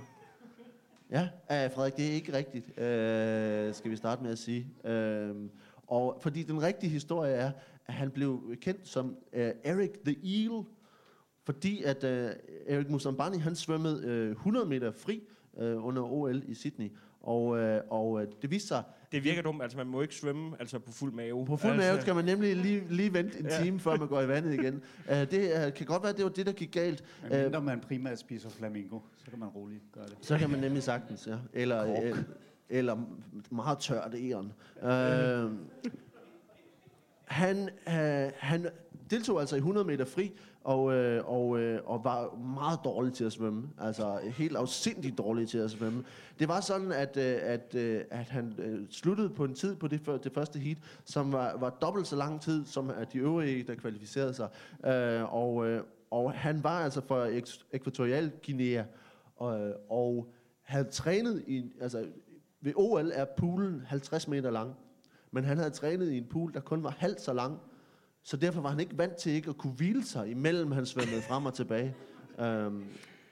Ja, 1.11 1.21
uh, 1.23 1.71
Frederik, 1.73 1.97
det 1.97 2.07
er 2.07 2.11
ikke 2.11 2.33
rigtigt, 2.33 2.65
uh, 2.67 3.75
skal 3.75 3.91
vi 3.91 3.95
starte 3.95 4.23
med 4.23 4.31
at 4.31 4.37
sige. 4.37 4.67
Uh, 4.83 5.49
og 5.87 6.17
fordi 6.21 6.43
den 6.43 6.61
rigtige 6.61 6.89
historie 6.89 7.33
er, 7.33 7.51
at 7.87 7.93
han 7.93 8.11
blev 8.11 8.55
kendt 8.61 8.87
som 8.87 9.17
uh, 9.33 9.39
Eric 9.63 9.91
the 10.05 10.15
Eel, 10.23 10.63
fordi 11.43 11.83
at 11.83 12.03
uh, 12.03 12.09
Erik 12.67 12.89
Musambani, 12.89 13.37
han 13.37 13.55
svømmede 13.55 14.25
uh, 14.25 14.31
100 14.31 14.65
meter 14.65 14.91
fri 14.91 15.23
uh, 15.53 15.85
under 15.85 16.01
OL 16.11 16.43
i 16.45 16.53
Sydney. 16.53 16.91
Og, 17.21 17.43
uh, 17.45 17.59
og 17.89 18.11
uh, 18.11 18.21
det 18.41 18.51
viste 18.51 18.67
sig, 18.67 18.83
Det 19.11 19.23
virker 19.23 19.41
dumt, 19.41 19.61
altså 19.63 19.77
man 19.77 19.87
må 19.87 20.01
ikke 20.01 20.15
svømme 20.15 20.55
altså 20.59 20.79
på 20.79 20.91
fuld 20.91 21.13
mave. 21.13 21.45
på 21.45 21.57
fuld 21.57 21.71
altså, 21.71 21.87
mave 21.91 22.01
skal 22.01 22.15
man 22.15 22.25
nemlig 22.25 22.55
lige, 22.55 22.83
lige 22.89 23.13
vente 23.13 23.39
en 23.39 23.45
Ja. 23.45 23.63
time, 23.63 23.79
før 23.79 23.95
man 23.97 24.07
går 24.07 24.21
i 24.21 24.27
vandet 24.27 24.53
igen. 24.53 24.81
Uh, 25.09 25.13
det 25.31 25.67
uh, 25.67 25.73
kan 25.73 25.85
godt 25.85 26.03
være, 26.03 26.09
at 26.11 26.17
det 26.17 26.25
var 26.25 26.31
det, 26.31 26.45
der 26.45 26.51
gik 26.51 26.71
galt. 26.71 27.03
Men 27.23 27.31
Øh, 27.33 27.43
mindre 27.43 27.61
man 27.61 27.79
primært 27.79 28.19
spiser 28.19 28.49
flamingo, 28.49 28.99
så 29.17 29.29
kan 29.29 29.39
man 29.39 29.47
roligt 29.49 29.81
gøre 29.93 30.05
det. 30.05 30.17
Så 30.21 30.37
kan 30.37 30.49
man 30.49 30.59
nemlig 30.59 30.83
sagtens, 30.83 31.27
ja. 31.27 31.35
Eller, 31.53 31.85
Krok. 31.85 32.03
eller, 32.03 32.17
eller 32.69 32.97
meget 33.51 33.79
tørt 33.79 34.15
æren. 34.15 34.53
Øh, 34.83 35.51
han, 37.25 37.69
øh, 37.87 38.31
han 38.37 38.67
deltog 39.09 39.39
altså 39.39 39.55
i 39.55 39.59
100 39.59 39.87
meter 39.87 40.05
fri, 40.05 40.31
og, 40.63 40.93
øh, 40.93 41.25
og, 41.25 41.59
øh, 41.59 41.79
og 41.85 42.03
var 42.03 42.35
meget 42.35 42.79
dårlig 42.83 43.13
til 43.13 43.23
at 43.23 43.31
svømme. 43.31 43.69
Altså 43.77 44.19
helt 44.23 44.55
afsindigt 44.55 45.17
dårlig 45.17 45.49
til 45.49 45.57
at 45.57 45.71
svømme. 45.71 46.03
Det 46.39 46.47
var 46.47 46.61
sådan, 46.61 46.91
at, 46.91 47.17
øh, 47.17 47.37
at, 47.41 47.75
øh, 47.75 48.01
at 48.11 48.29
han 48.29 48.55
øh, 48.57 48.79
sluttede 48.89 49.29
på 49.29 49.43
en 49.43 49.53
tid 49.53 49.75
på 49.75 49.87
det, 49.87 50.01
før- 50.01 50.17
det 50.17 50.33
første 50.33 50.59
heat, 50.59 50.77
som 51.05 51.31
var, 51.31 51.57
var 51.57 51.69
dobbelt 51.69 52.07
så 52.07 52.15
lang 52.15 52.41
tid, 52.41 52.65
som 52.65 52.89
at 52.89 53.13
de 53.13 53.17
øvrige, 53.17 53.63
der 53.63 53.75
kvalificerede 53.75 54.33
sig. 54.33 54.49
Øh, 54.85 55.33
og, 55.33 55.67
øh, 55.67 55.83
og 56.11 56.33
han 56.33 56.63
var 56.63 56.79
altså 56.79 57.01
fra 57.01 57.25
Ekvatorial 57.25 57.65
Ækvatorial 57.73 58.31
Guinea, 58.45 58.83
og, 59.35 59.73
og 59.89 60.33
havde 60.61 60.83
trænet 60.83 61.43
i, 61.47 61.71
altså 61.81 62.05
ved 62.61 62.73
OL 62.75 63.11
er 63.13 63.25
poolen 63.37 63.81
50 63.87 64.27
meter 64.27 64.51
lang, 64.51 64.75
men 65.31 65.43
han 65.43 65.57
havde 65.57 65.69
trænet 65.69 66.11
i 66.11 66.17
en 66.17 66.27
pool, 66.29 66.53
der 66.53 66.59
kun 66.59 66.83
var 66.83 66.95
halvt 66.97 67.21
så 67.21 67.33
lang, 67.33 67.59
så 68.23 68.37
derfor 68.37 68.61
var 68.61 68.69
han 68.69 68.79
ikke 68.79 68.97
vant 68.97 69.15
til 69.15 69.31
ikke 69.31 69.49
at 69.49 69.57
kunne 69.57 69.73
hvile 69.73 70.05
sig, 70.05 70.29
imellem 70.29 70.71
han 70.71 70.85
svømmede 70.85 71.21
frem 71.21 71.45
og 71.45 71.53
tilbage. 71.53 71.95
Øhm, 72.39 72.85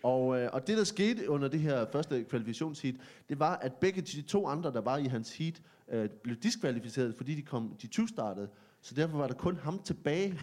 og, 0.04 0.40
øh, 0.40 0.50
og 0.54 0.68
det, 0.68 0.78
der 0.78 0.84
skete 0.84 1.30
under 1.30 1.48
det 1.48 1.60
her 1.60 1.86
første 1.92 2.24
kvalifikationsheat, 2.24 2.96
det 3.30 3.40
var, 3.40 3.56
at 3.56 3.74
begge 3.74 4.02
de 4.02 4.22
to 4.22 4.48
andre, 4.48 4.74
der 4.74 4.82
var 4.82 4.98
i 4.98 5.06
hans 5.06 5.38
heat, 5.38 5.62
øh, 5.92 6.10
blev 6.24 6.36
diskvalificeret, 6.36 7.16
fordi 7.16 7.36
de 7.36 7.42
kom 7.42 7.76
de 7.82 7.88
20 7.88 8.08
startede. 8.08 8.50
Så 8.82 8.96
derfor 8.96 9.18
var 9.18 9.28
der 9.28 9.34
kun 9.34 9.56
ham 9.56 9.82
tilbage. 9.84 10.40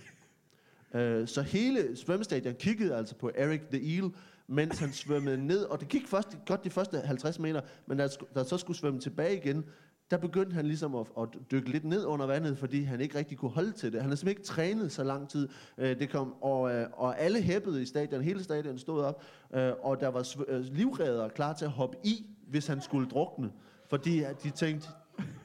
Øh, 0.94 1.28
så 1.28 1.42
hele 1.42 1.96
svømmestadion 1.96 2.54
kiggede 2.54 2.96
altså 2.96 3.14
på 3.14 3.30
Eric 3.34 3.60
the 3.60 3.94
Eel, 3.94 4.10
mens 4.46 4.78
han 4.78 4.92
svømmede 4.92 5.46
ned. 5.46 5.64
Og 5.64 5.80
det 5.80 5.88
gik 5.88 6.06
først 6.06 6.38
godt 6.46 6.64
de 6.64 6.70
første 6.70 7.00
50 7.00 7.38
meter, 7.38 7.60
men 7.86 7.98
da 7.98 8.08
der 8.34 8.44
så 8.44 8.58
skulle 8.58 8.76
svømme 8.76 9.00
tilbage 9.00 9.36
igen, 9.36 9.64
der 10.10 10.16
begyndte 10.16 10.54
han 10.54 10.66
ligesom 10.66 10.94
at, 10.94 11.06
at 11.20 11.28
dykke 11.50 11.70
lidt 11.70 11.84
ned 11.84 12.04
under 12.04 12.26
vandet, 12.26 12.58
fordi 12.58 12.82
han 12.82 13.00
ikke 13.00 13.18
rigtig 13.18 13.38
kunne 13.38 13.50
holde 13.50 13.72
til 13.72 13.92
det. 13.92 14.00
Han 14.00 14.10
har 14.10 14.16
simpelthen 14.16 14.38
ikke 14.38 14.42
trænet 14.48 14.92
så 14.92 15.04
lang 15.04 15.28
tid. 15.28 15.48
Øh, 15.78 15.98
det 15.98 16.10
kom, 16.10 16.34
og, 16.42 16.74
øh, 16.74 16.86
og 16.92 17.20
alle 17.20 17.40
hæppede 17.42 17.82
i 17.82 17.84
stadion, 17.84 18.22
hele 18.22 18.44
stadion 18.44 18.78
stod 18.78 19.02
op, 19.02 19.22
øh, 19.54 19.72
og 19.82 20.00
der 20.00 20.08
var 20.08 20.28
øh, 20.48 20.60
livredder 20.60 21.28
klar 21.28 21.52
til 21.52 21.64
at 21.64 21.70
hoppe 21.70 21.96
i, 22.04 22.30
hvis 22.48 22.66
han 22.66 22.80
skulle 22.80 23.08
drukne. 23.08 23.50
Fordi 23.88 24.22
de 24.42 24.50
tænkte, 24.50 24.88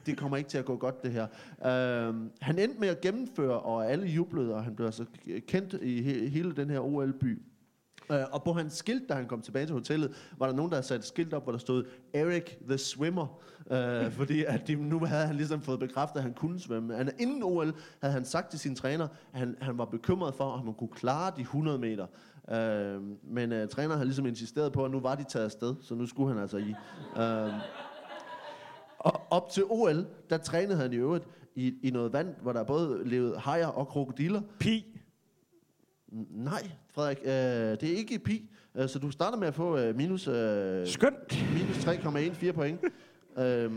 det 0.06 0.16
kommer 0.18 0.36
ikke 0.36 0.50
til 0.50 0.58
at 0.58 0.64
gå 0.64 0.76
godt, 0.76 1.02
det 1.02 1.12
her. 1.12 1.26
Øh, 1.66 2.14
han 2.40 2.58
endte 2.58 2.80
med 2.80 2.88
at 2.88 3.00
gennemføre, 3.00 3.60
og 3.60 3.90
alle 3.90 4.06
jublede, 4.06 4.54
og 4.54 4.64
han 4.64 4.76
blev 4.76 4.86
altså 4.86 5.04
kendt 5.46 5.72
i 5.82 6.00
he- 6.00 6.28
hele 6.28 6.52
den 6.56 6.70
her 6.70 6.80
OL-by. 6.80 7.42
Uh, 8.12 8.18
og 8.32 8.42
på 8.42 8.52
hans 8.52 8.72
skilt, 8.72 9.08
da 9.08 9.14
han 9.14 9.26
kom 9.26 9.40
tilbage 9.40 9.66
til 9.66 9.74
hotellet, 9.74 10.14
var 10.38 10.46
der 10.46 10.54
nogen, 10.54 10.70
der 10.70 10.76
havde 10.76 10.86
sat 10.86 10.98
et 10.98 11.04
skilt 11.04 11.34
op, 11.34 11.42
hvor 11.42 11.52
der 11.52 11.58
stod 11.58 11.84
Eric 12.14 12.56
the 12.68 12.78
Swimmer. 12.78 13.26
Uh, 13.66 14.12
fordi 14.18 14.44
at 14.44 14.68
de, 14.68 14.74
nu 14.74 15.04
havde 15.04 15.26
han 15.26 15.36
ligesom 15.36 15.62
fået 15.62 15.80
bekræftet, 15.80 16.16
at 16.16 16.22
han 16.22 16.34
kunne 16.34 16.60
svømme. 16.60 16.94
Han, 16.94 17.10
inden 17.18 17.42
OL 17.42 17.74
havde 18.00 18.14
han 18.14 18.24
sagt 18.24 18.50
til 18.50 18.58
sin 18.58 18.76
træner, 18.76 19.08
at 19.32 19.38
han, 19.38 19.56
han 19.60 19.78
var 19.78 19.84
bekymret 19.84 20.34
for, 20.34 20.56
at 20.58 20.64
man 20.64 20.74
kunne 20.74 20.90
klare 20.94 21.32
de 21.36 21.40
100 21.40 21.78
meter. 21.78 22.06
Uh, 22.48 23.02
men 23.32 23.52
uh, 23.52 23.68
træneren 23.68 23.98
havde 23.98 24.04
ligesom 24.04 24.26
insisteret 24.26 24.72
på, 24.72 24.84
at 24.84 24.90
nu 24.90 25.00
var 25.00 25.14
de 25.14 25.24
taget 25.24 25.44
afsted, 25.44 25.74
så 25.80 25.94
nu 25.94 26.06
skulle 26.06 26.32
han 26.32 26.42
altså 26.42 26.56
i. 26.56 26.74
Uh, 27.16 27.54
og 28.98 29.20
op 29.30 29.50
til 29.50 29.64
OL, 29.70 30.06
der 30.30 30.36
trænede 30.38 30.78
han 30.78 30.92
i 30.92 30.96
øvrigt 30.96 31.28
i, 31.54 31.74
i 31.82 31.90
noget 31.90 32.12
vand, 32.12 32.34
hvor 32.42 32.52
der 32.52 32.64
både 32.64 33.08
levede 33.08 33.38
hajer 33.38 33.66
og 33.66 33.88
krokodiller. 33.88 34.40
Pi. 34.58 34.91
Nej, 36.30 36.70
Frederik, 36.94 37.18
øh, 37.24 37.30
det 37.80 37.92
er 37.92 37.96
ikke 37.96 38.18
pi. 38.18 38.50
Øh, 38.74 38.88
så 38.88 38.98
du 38.98 39.10
starter 39.10 39.38
med 39.38 39.48
at 39.48 39.54
få 39.54 39.78
øh, 39.78 39.96
minus, 39.96 40.28
øh, 40.28 40.86
Skønt. 40.86 41.52
minus 41.54 41.76
3,14 41.76 42.52
point. 42.52 42.80
øh, 43.38 43.72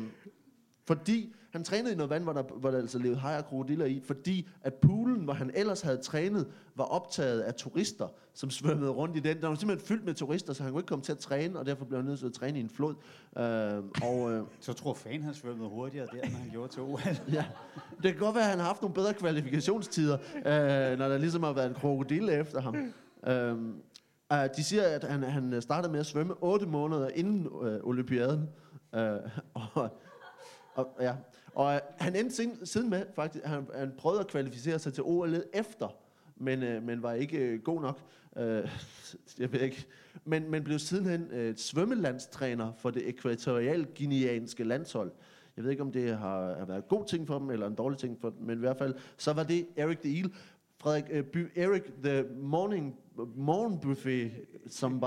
fordi 0.88 1.34
han 1.56 1.64
trænede 1.64 1.94
i 1.94 1.96
noget 1.96 2.10
vand, 2.10 2.24
hvor 2.24 2.34
der, 2.34 2.44
hvor 2.44 2.72
der 2.72 2.78
altså 2.78 3.00
levede 3.00 3.20
hajer 3.20 3.38
og 3.38 3.46
krokodiller 3.46 3.86
i, 3.86 4.02
fordi 4.06 4.50
at 4.62 4.74
poolen, 4.74 5.24
hvor 5.24 5.34
han 5.34 5.52
ellers 5.54 5.82
havde 5.82 5.98
trænet, 5.98 6.48
var 6.76 6.84
optaget 6.84 7.42
af 7.42 7.54
turister, 7.54 8.08
som 8.34 8.50
svømmede 8.50 8.92
rundt 8.92 9.18
i 9.18 9.20
den. 9.20 9.42
Der 9.42 9.48
var 9.48 9.56
simpelthen 9.56 9.88
fyldt 9.88 10.06
med 10.06 10.14
turister, 10.14 10.54
så 10.54 10.64
han 10.64 10.72
kunne 10.72 10.80
ikke 10.80 10.88
komme 10.88 11.04
til 11.04 11.12
at 11.12 11.18
træne, 11.18 11.60
og 11.60 11.66
derfor 11.66 11.86
blev 11.86 12.00
han 12.00 12.06
nødt 12.06 12.20
til 12.20 12.26
at 12.26 12.34
træne 12.34 12.58
i 12.58 12.62
en 12.62 12.70
flod. 12.70 12.96
Øh, 13.38 13.44
og, 14.04 14.32
øh, 14.32 14.44
Så 14.60 14.74
tror 14.74 14.94
fan, 14.94 15.24
han 15.24 15.34
svømmede 15.34 15.70
hurtigere 15.70 16.08
der, 16.12 16.22
end 16.22 16.34
han 16.34 16.50
gjorde 16.52 16.74
til 16.74 16.82
OL. 16.82 17.00
ja. 17.34 17.46
Det 18.04 18.12
kan 18.12 18.20
godt 18.20 18.36
være, 18.36 18.44
at 18.44 18.50
han 18.50 18.60
har 18.60 18.66
haft 18.66 18.82
nogle 18.82 18.94
bedre 18.94 19.14
kvalifikationstider, 19.14 20.18
øh, 20.36 20.98
når 20.98 21.08
der 21.08 21.18
ligesom 21.18 21.44
har 21.44 21.54
været 21.54 21.68
en 21.68 21.74
krokodille 21.74 22.40
efter 22.40 22.62
ham. 22.62 22.76
Øh, 23.28 23.58
uh, 24.34 24.50
de 24.58 24.64
siger, 24.64 24.84
at 24.84 25.04
han, 25.04 25.24
han 25.24 25.62
startede 25.62 25.92
med 25.92 26.00
at 26.00 26.06
svømme 26.06 26.34
8 26.42 26.66
måneder 26.66 27.10
inden 27.10 27.48
øh, 27.68 27.80
olympiaden. 27.84 28.50
Øh, 28.96 29.18
og, 29.76 29.90
og, 30.76 30.88
ja 31.02 31.16
og 31.56 31.74
øh, 31.74 31.80
han 31.98 32.16
endte 32.16 32.36
siden, 32.36 32.66
siden 32.66 32.90
med, 32.90 33.06
faktisk, 33.16 33.46
han, 33.46 33.68
han 33.76 33.92
prøvede 33.98 34.20
at 34.20 34.28
kvalificere 34.28 34.80
sig 34.80 34.94
til 34.94 35.04
OL 35.04 35.44
efter, 35.54 35.96
men, 36.36 36.64
øh, 36.64 36.84
men 36.84 37.04
var 37.04 37.14
ikke 37.14 37.38
øh, 37.38 37.62
god 37.62 37.82
nok. 37.82 38.00
Øh, 38.38 38.70
jeg 39.40 39.54
ved 39.54 39.62
ikke. 39.62 39.86
Men, 40.26 40.52
men 40.52 40.64
blev 40.64 40.80
sidenhen 40.80 41.32
øh, 41.32 41.56
svømmelandstræner 41.56 42.72
for 42.78 42.90
det 42.90 43.08
ekvatorial-guineanske 43.08 44.64
landshold. 44.64 45.12
Jeg 45.58 45.64
ved 45.64 45.72
ikke, 45.72 45.84
om 45.84 45.92
det 45.92 46.18
har, 46.18 46.58
har 46.58 46.66
været 46.66 46.78
en 46.78 46.90
god 46.90 47.06
ting 47.06 47.28
for 47.28 47.40
dem, 47.40 47.50
eller 47.50 47.68
en 47.68 47.76
dårlig 47.76 48.00
ting 48.00 48.18
for 48.22 48.30
dem, 48.30 48.40
men 48.42 48.58
i 48.58 48.60
hvert 48.60 48.78
fald, 48.78 48.96
så 49.18 49.34
var 49.34 49.44
det 49.44 49.68
Eric 49.76 50.00
the 50.00 50.18
Eel. 50.18 50.34
Frederik, 50.78 51.04
øh, 51.12 51.24
by, 51.24 51.52
Eric 51.56 51.84
the 52.04 52.26
Morning, 52.38 52.96
morning 53.36 53.82
Buffet 53.82 54.32
som 54.68 55.00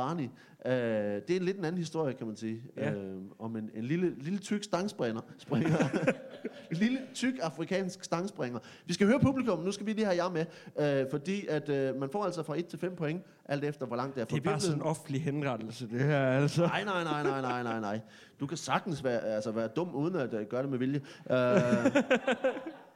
Øh, 0.67 0.73
det 0.73 1.31
er 1.31 1.37
en 1.37 1.43
lidt 1.43 1.59
en 1.59 1.65
anden 1.65 1.79
historie, 1.79 2.15
kan 2.15 2.27
man 2.27 2.37
sige. 2.37 2.63
Ja. 2.77 2.93
Øh, 2.93 3.17
om 3.39 3.57
en, 3.57 3.71
en 3.75 3.85
lille, 3.85 4.15
lille 4.19 4.39
tyk 4.39 4.65
stangspringer. 4.65 5.21
Springer. 5.39 5.77
en 6.71 6.77
lille 6.77 7.01
tyk 7.15 7.35
afrikansk 7.43 8.05
stangspringer. 8.05 8.59
Vi 8.87 8.93
skal 8.93 9.07
høre 9.07 9.21
publikum. 9.21 9.59
Nu 9.59 9.73
skal 9.73 9.87
vi 9.87 9.93
lige 9.93 10.05
have 10.05 10.17
jer 10.17 10.29
med. 10.29 10.47
Øh, 10.81 11.11
fordi 11.11 11.47
at 11.47 11.69
øh, 11.69 12.01
man 12.01 12.11
får 12.13 12.25
altså 12.25 12.43
fra 12.43 12.59
1 12.59 12.67
til 12.67 12.79
5 12.79 12.97
point, 12.97 13.23
alt 13.45 13.65
efter 13.65 13.87
hvor 13.87 13.97
langt 13.97 14.15
det 14.15 14.21
er 14.21 14.25
Det 14.25 14.37
er 14.37 14.41
bare 14.41 14.61
sådan 14.61 14.79
en 14.79 14.83
offentlig 14.83 15.23
henrettelse, 15.23 15.89
det 15.89 16.01
her, 16.01 16.27
altså. 16.27 16.63
Nej, 16.63 16.85
nej, 16.85 17.05
nej, 17.05 17.23
nej, 17.23 17.41
nej, 17.41 17.63
nej, 17.63 17.81
nej. 17.81 18.01
Du 18.41 18.47
kan 18.47 18.57
sagtens 18.57 19.05
være, 19.05 19.21
altså 19.21 19.51
være 19.51 19.69
dum, 19.69 19.95
uden 19.95 20.17
at 20.17 20.35
uh, 20.35 20.41
gøre 20.41 20.63
det 20.63 20.71
med 20.71 20.79
vilje. 20.79 21.01
Uh, 21.31 21.37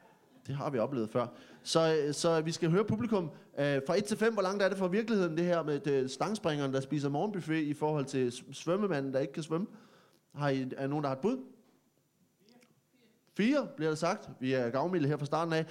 det 0.47 0.55
har 0.55 0.69
vi 0.69 0.79
oplevet 0.79 1.09
før. 1.09 1.27
Så, 1.63 2.09
så 2.11 2.41
vi 2.41 2.51
skal 2.51 2.69
høre 2.69 2.85
publikum. 2.85 3.23
Uh, 3.23 3.59
fra 3.59 3.97
1 3.97 4.03
til 4.05 4.17
5, 4.17 4.33
hvor 4.33 4.41
langt 4.41 4.63
er 4.63 4.69
det 4.69 4.77
fra 4.77 4.87
virkeligheden, 4.87 5.37
det 5.37 5.45
her 5.45 5.63
med 5.63 5.79
det 5.79 6.11
stangspringeren, 6.11 6.73
der 6.73 6.81
spiser 6.81 7.09
morgenbuffet, 7.09 7.55
i 7.63 7.73
forhold 7.73 8.05
til 8.05 8.33
svømmemanden, 8.51 9.13
der 9.13 9.19
ikke 9.19 9.33
kan 9.33 9.43
svømme? 9.43 9.67
Har 10.35 10.49
I, 10.49 10.71
er 10.77 10.87
nogen, 10.87 11.03
der 11.03 11.09
har 11.09 11.15
et 11.15 11.21
bud? 11.21 11.37
Fire, 13.37 13.67
bliver 13.75 13.89
det 13.89 13.97
sagt. 13.99 14.29
Vi 14.39 14.53
er 14.53 14.69
gavmilde 14.69 15.07
her 15.07 15.17
fra 15.17 15.25
starten 15.25 15.53
af. 15.53 15.61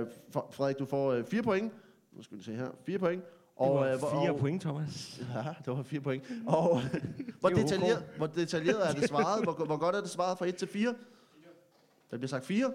Uh, 0.00 0.08
Frederik, 0.50 0.78
du 0.78 0.84
får 0.84 1.16
uh, 1.16 1.24
fire 1.24 1.42
point. 1.42 1.72
Nu 2.12 2.22
skal 2.22 2.38
vi 2.38 2.42
se 2.42 2.52
her. 2.52 2.68
Fire 2.86 2.98
point. 2.98 3.22
Og, 3.56 3.86
øh, 3.86 3.92
det 3.92 4.02
var 4.02 4.10
fire 4.10 4.32
og- 4.32 4.38
point, 4.38 4.62
Thomas. 4.62 5.20
Ja, 5.34 5.54
det 5.64 5.76
var 5.76 5.82
fire 5.82 6.00
point. 6.00 6.24
Og 6.46 6.80
hvor, 7.40 7.48
Det 7.48 7.58
er 7.58 7.62
detaljeret, 7.66 8.04
hvor 8.16 8.26
detaljeret 8.26 8.88
er 8.88 8.92
det 8.92 9.08
svaret? 9.08 9.44
Hvor, 9.44 9.52
hvor 9.64 9.76
godt 9.76 9.96
er 9.96 10.00
det 10.00 10.10
svaret 10.10 10.38
fra 10.38 10.46
1 10.46 10.56
til 10.56 10.68
4? 10.68 10.94
Der 12.10 12.16
bliver 12.16 12.28
sagt 12.28 12.44
4. 12.44 12.72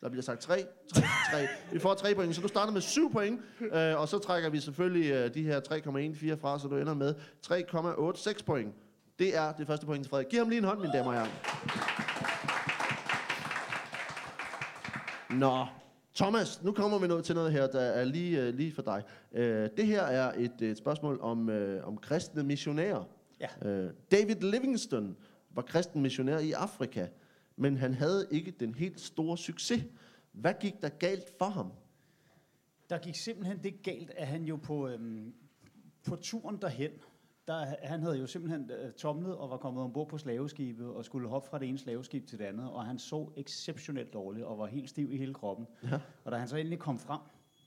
Der 0.00 0.08
bliver 0.08 0.22
sagt 0.22 0.40
3. 0.40 0.64
3, 0.94 1.00
3. 1.32 1.46
Vi 1.72 1.78
får 1.78 1.94
3 1.94 2.14
point, 2.14 2.34
så 2.34 2.40
du 2.40 2.48
starter 2.48 2.72
med 2.72 2.80
7 2.80 3.12
point. 3.12 3.40
Øh, 3.60 4.00
og 4.00 4.08
så 4.08 4.18
trækker 4.18 4.50
vi 4.50 4.60
selvfølgelig 4.60 5.10
øh, 5.10 5.34
de 5.34 5.42
her 5.42 5.60
3,14 5.60 6.40
fra, 6.40 6.58
så 6.58 6.68
du 6.68 6.76
ender 6.76 6.94
med 6.94 7.14
3,86 7.46 8.44
point. 8.44 8.74
Det 9.18 9.36
er 9.36 9.52
det 9.52 9.66
første 9.66 9.86
point 9.86 10.04
til 10.04 10.10
Frederik. 10.10 10.28
Giv 10.28 10.38
ham 10.38 10.48
lige 10.48 10.58
en 10.58 10.64
hånd, 10.64 10.80
mine 10.80 10.92
damer 10.92 11.06
og 11.06 11.14
herrer. 11.14 11.26
Nå, 15.38 15.66
Thomas, 16.14 16.62
nu 16.62 16.72
kommer 16.72 16.98
vi 16.98 17.06
noget 17.06 17.24
til 17.24 17.34
noget 17.34 17.52
her, 17.52 17.66
der 17.66 17.80
er 17.80 18.04
lige, 18.04 18.42
øh, 18.42 18.54
lige 18.54 18.72
for 18.72 18.82
dig. 18.82 19.02
Øh, 19.32 19.68
det 19.76 19.86
her 19.86 20.02
er 20.02 20.32
et, 20.36 20.62
et 20.62 20.78
spørgsmål 20.78 21.18
om, 21.20 21.50
øh, 21.50 21.86
om 21.86 21.96
kristne 21.96 22.42
missionærer. 22.42 23.04
Ja. 23.40 23.68
Øh, 23.68 23.90
David 24.10 24.36
Livingstone 24.40 25.14
var 25.54 25.62
kristen 25.62 26.02
missionær 26.02 26.38
i 26.38 26.52
Afrika, 26.52 27.06
men 27.60 27.76
han 27.76 27.94
havde 27.94 28.28
ikke 28.30 28.50
den 28.50 28.74
helt 28.74 29.00
store 29.00 29.38
succes. 29.38 29.84
Hvad 30.32 30.54
gik 30.60 30.82
der 30.82 30.88
galt 30.88 31.32
for 31.38 31.44
ham? 31.44 31.72
Der 32.90 32.98
gik 32.98 33.14
simpelthen 33.14 33.62
det 33.62 33.82
galt, 33.82 34.10
at 34.10 34.26
han 34.26 34.44
jo 34.44 34.56
på, 34.56 34.88
øhm, 34.88 35.34
på 36.04 36.16
turen 36.16 36.56
derhen, 36.56 36.90
der, 37.48 37.74
han 37.82 38.02
havde 38.02 38.18
jo 38.18 38.26
simpelthen 38.26 38.70
øh, 38.70 38.92
tomlet 38.92 39.36
og 39.36 39.50
var 39.50 39.56
kommet 39.56 39.82
ombord 39.84 40.08
på 40.08 40.18
slaveskibet 40.18 40.86
og 40.88 41.04
skulle 41.04 41.28
hoppe 41.28 41.48
fra 41.48 41.58
det 41.58 41.68
ene 41.68 41.78
slaveskib 41.78 42.26
til 42.26 42.38
det 42.38 42.44
andet, 42.44 42.70
og 42.70 42.84
han 42.84 42.98
så 42.98 43.30
exceptionelt 43.36 44.12
dårligt 44.12 44.46
og 44.46 44.58
var 44.58 44.66
helt 44.66 44.90
stiv 44.90 45.12
i 45.12 45.16
hele 45.16 45.34
kroppen. 45.34 45.66
Ja. 45.82 46.00
Og 46.24 46.32
da 46.32 46.36
han 46.36 46.48
så 46.48 46.56
endelig 46.56 46.78
kom 46.78 46.98
frem 46.98 47.20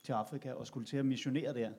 til 0.04 0.14
Afrika 0.14 0.52
og 0.52 0.68
skulle 0.68 0.86
til 0.86 0.98
at 0.98 1.06
missionere 1.06 1.54
der, 1.54 1.72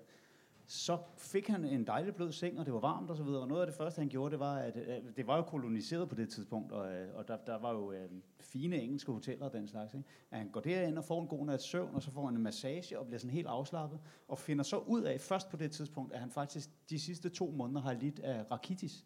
så 0.66 0.98
fik 1.16 1.48
han 1.48 1.64
en 1.64 1.86
dejlig 1.86 2.14
blød 2.14 2.32
seng, 2.32 2.58
og 2.58 2.66
det 2.66 2.74
var 2.74 2.80
varmt 2.80 3.10
og 3.10 3.16
så 3.16 3.22
videre. 3.22 3.40
Og 3.40 3.48
noget 3.48 3.60
af 3.60 3.66
det 3.66 3.76
første, 3.76 3.98
han 3.98 4.08
gjorde, 4.08 4.30
det 4.30 4.40
var, 4.40 4.58
at 4.58 4.76
øh, 4.76 5.16
det 5.16 5.26
var 5.26 5.36
jo 5.36 5.42
koloniseret 5.42 6.08
på 6.08 6.14
det 6.14 6.28
tidspunkt, 6.28 6.72
og, 6.72 6.92
øh, 6.92 7.14
og 7.14 7.28
der, 7.28 7.36
der 7.36 7.58
var 7.58 7.72
jo 7.72 7.92
øh, 7.92 8.08
fine 8.40 8.76
engelske 8.76 9.12
hoteller 9.12 9.46
og 9.46 9.52
den 9.52 9.68
slags. 9.68 9.94
Ikke? 9.94 10.06
At 10.30 10.38
han 10.38 10.48
går 10.48 10.60
derind 10.60 10.98
og 10.98 11.04
får 11.04 11.22
en 11.22 11.28
god 11.28 11.46
nats 11.46 11.64
søvn, 11.64 11.94
og 11.94 12.02
så 12.02 12.10
får 12.10 12.26
han 12.26 12.34
en 12.34 12.42
massage 12.42 12.98
og 12.98 13.06
bliver 13.06 13.18
sådan 13.18 13.30
helt 13.30 13.46
afslappet, 13.46 14.00
og 14.28 14.38
finder 14.38 14.64
så 14.64 14.76
ud 14.76 15.02
af 15.02 15.20
først 15.20 15.50
på 15.50 15.56
det 15.56 15.70
tidspunkt, 15.70 16.12
at 16.12 16.20
han 16.20 16.30
faktisk 16.30 16.70
de 16.90 16.98
sidste 16.98 17.28
to 17.28 17.50
måneder 17.50 17.80
har 17.80 17.92
lidt 17.92 18.20
af 18.20 18.44
rakitis, 18.50 19.04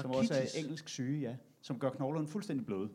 som 0.00 0.10
også 0.10 0.34
Rakitis? 0.34 0.54
er 0.54 0.58
engelsk 0.64 0.88
syge, 0.88 1.20
ja, 1.20 1.36
som 1.60 1.78
gør 1.78 1.90
knoglerne 1.90 2.28
fuldstændig 2.28 2.66
bløde. 2.66 2.90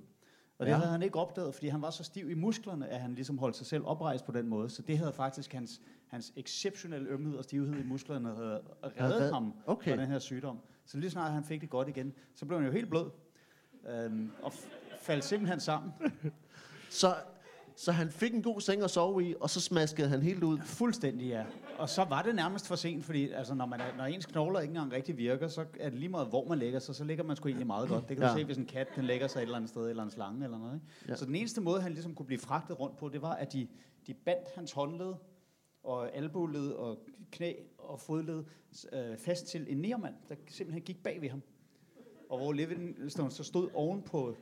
Og 0.60 0.66
det 0.66 0.72
ja. 0.72 0.78
havde 0.78 0.92
han 0.92 1.02
ikke 1.02 1.20
opdaget, 1.20 1.54
fordi 1.54 1.68
han 1.68 1.82
var 1.82 1.90
så 1.90 2.04
stiv 2.04 2.30
i 2.30 2.34
musklerne, 2.34 2.88
at 2.88 3.02
han 3.02 3.16
ligesom 3.16 3.38
holdt 3.38 3.56
sig 3.56 3.66
selv 3.66 3.84
oprejst 3.86 4.26
på 4.26 4.32
den 4.32 4.48
måde. 4.48 4.70
Så 4.70 4.82
det 4.82 4.98
havde 4.98 5.14
faktisk 5.14 5.54
hans, 5.54 5.82
hans 6.10 6.34
exceptionelle 6.36 7.10
ømhed 7.10 7.36
og 7.36 7.44
stivhed 7.44 7.80
i 7.80 7.84
musklerne 7.84 8.36
havde 8.36 8.62
reddet 9.02 9.34
ham 9.34 9.54
okay. 9.66 9.96
fra 9.96 10.02
den 10.02 10.10
her 10.12 10.20
sygdom. 10.20 10.60
Så 10.86 10.98
lige 10.98 11.10
snart 11.10 11.32
han 11.32 11.44
fik 11.44 11.62
det 11.62 11.70
godt 11.70 11.88
igen, 11.88 12.14
så 12.36 12.46
blev 12.46 12.60
han 12.60 12.68
jo 12.68 12.74
helt 12.74 12.90
blød. 12.90 13.06
Øhm, 13.90 14.32
og 14.42 14.54
faldt 15.02 15.24
simpelthen 15.24 15.60
sammen. 15.60 15.92
Så, 16.90 17.16
så 17.76 17.92
han 17.92 18.12
fik 18.12 18.34
en 18.34 18.44
god 18.44 18.62
seng 18.62 18.82
at 18.84 18.92
sove 18.92 19.24
i, 19.30 19.36
og 19.40 19.50
så 19.50 19.62
smaskede 19.62 20.10
han 20.10 20.22
helt 20.22 20.44
ud. 20.44 20.60
Fuldstændig, 20.60 21.28
ja. 21.28 21.44
Og 21.78 21.90
så 21.90 22.04
var 22.04 22.22
det 22.22 22.36
nærmest 22.36 22.68
for 22.68 22.76
sent, 22.76 23.06
fordi 23.06 23.30
altså, 23.32 23.54
når, 23.54 23.66
man 23.66 23.82
er, 23.82 23.98
når 23.98 24.06
ens 24.06 24.26
knogler 24.26 24.60
ikke 24.60 24.72
engang 24.72 24.92
rigtig 24.94 25.18
virker, 25.18 25.48
så 25.48 25.66
er 25.80 25.90
det 25.90 26.00
lige 26.00 26.10
meget, 26.10 26.28
hvor 26.28 26.48
man 26.48 26.58
lægger 26.58 26.80
sig, 26.80 26.96
så 26.96 27.04
ligger 27.04 27.24
man 27.24 27.36
sgu 27.36 27.48
egentlig 27.48 27.68
meget 27.68 27.90
godt. 27.90 28.10
Det 28.10 28.18
kan 28.18 28.26
Ja. 28.26 28.32
du 28.32 28.38
se, 28.38 28.46
hvis 28.46 28.58
en 28.58 28.66
kat 28.66 28.88
den 28.96 29.04
lægger 29.06 29.28
sig 29.28 29.40
et 29.40 29.44
eller 29.44 29.56
andet 29.56 29.70
sted, 29.70 29.90
eller 29.90 30.04
en 30.04 30.12
slange 30.12 30.44
eller 30.44 30.58
noget. 30.58 30.74
Ikke? 30.76 30.86
Ja. 31.08 31.16
Så 31.16 31.26
den 31.26 31.36
eneste 31.36 31.62
måde, 31.62 31.82
han 31.82 31.92
ligesom 31.92 32.16
kunne 32.16 32.26
blive 32.26 32.40
fragtet 32.40 32.80
rundt 32.80 32.98
på, 32.98 33.10
det 33.10 33.22
var, 33.22 33.34
at 33.34 33.54
de, 33.54 33.68
de 34.08 34.14
bandt 34.14 34.48
hans 34.56 34.72
håndled 34.72 35.14
og 35.90 36.16
albuled 36.16 36.72
og 36.72 36.98
knæ 37.32 37.54
og 37.78 38.00
fodled 38.00 38.44
øh, 38.94 39.18
fast 39.18 39.48
til 39.48 39.66
en 39.70 39.78
nærmand, 39.78 40.14
der 40.30 40.36
simpelthen 40.48 40.82
gik 40.84 41.04
bag 41.04 41.22
ved 41.22 41.30
ham. 41.30 41.42
Og 42.30 42.38
hvor 42.38 42.54
Livingstone 42.54 43.32
så 43.32 43.44
stod 43.44 43.70
oven 43.74 44.02
på, 44.02 44.36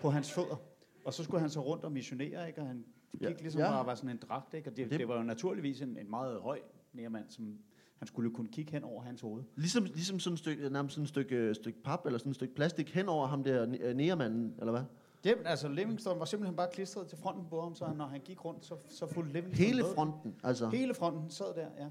på 0.00 0.10
hans 0.10 0.32
fødder. 0.32 0.56
Og 1.04 1.14
så 1.14 1.24
skulle 1.24 1.40
han 1.40 1.50
så 1.50 1.60
rundt 1.60 1.84
og 1.84 1.92
missionere, 1.92 2.48
ikke? 2.48 2.60
og 2.60 2.66
han 2.66 2.84
gik 3.12 3.22
Ja. 3.22 3.28
ligesom 3.28 3.60
Ja. 3.60 3.70
bare 3.70 3.86
var 3.86 3.94
sådan 3.94 4.10
en 4.10 4.16
dragt. 4.28 4.54
Ikke? 4.54 4.70
Og 4.70 4.76
det, 4.76 4.90
Det- 4.90 4.98
det 4.98 5.08
var 5.08 5.16
jo 5.16 5.22
naturligvis 5.22 5.80
en, 5.82 5.96
en 5.98 6.10
meget 6.10 6.40
høj 6.40 6.60
nærmand, 6.92 7.24
som 7.30 7.58
han 7.98 8.06
skulle 8.08 8.30
kunne 8.30 8.48
kigge 8.48 8.72
hen 8.72 8.84
over 8.84 9.02
hans 9.02 9.20
hoved. 9.20 9.42
Ligesom, 9.56 9.84
ligesom 9.84 10.18
sådan 10.18 10.32
et 10.34 10.38
stykke, 10.38 10.70
nærmest 10.70 10.94
sådan 10.94 11.02
et 11.02 11.08
stykke, 11.08 11.54
stykke 11.54 11.82
pap, 11.82 12.06
eller 12.06 12.18
sådan 12.18 12.30
et 12.30 12.36
stykke 12.36 12.54
plastik 12.54 12.90
hen 12.94 13.08
over 13.08 13.26
ham 13.26 13.44
der 13.44 13.76
øh, 13.80 13.94
nærmanden, 13.94 14.54
eller 14.58 14.70
hvad? 14.72 14.82
Det, 15.24 15.36
altså 15.44 15.68
Livingstone 15.68 16.18
var 16.18 16.24
simpelthen 16.24 16.56
bare 16.56 16.68
klistret 16.72 17.08
til 17.08 17.18
fronten 17.18 17.46
på 17.50 17.60
ham, 17.62 17.74
så 17.74 17.84
han, 17.84 17.96
når 17.96 18.06
han 18.06 18.20
gik 18.20 18.44
rundt, 18.44 18.64
så, 18.64 18.76
så 18.88 19.06
fulgte 19.06 19.32
Livingstone 19.32 19.66
Hele 19.66 19.82
med. 19.82 19.94
fronten, 19.94 20.34
altså. 20.44 20.68
Hele 20.68 20.94
fronten 20.94 21.30
sad 21.30 21.54
der, 21.54 21.66
ja. 21.78 21.84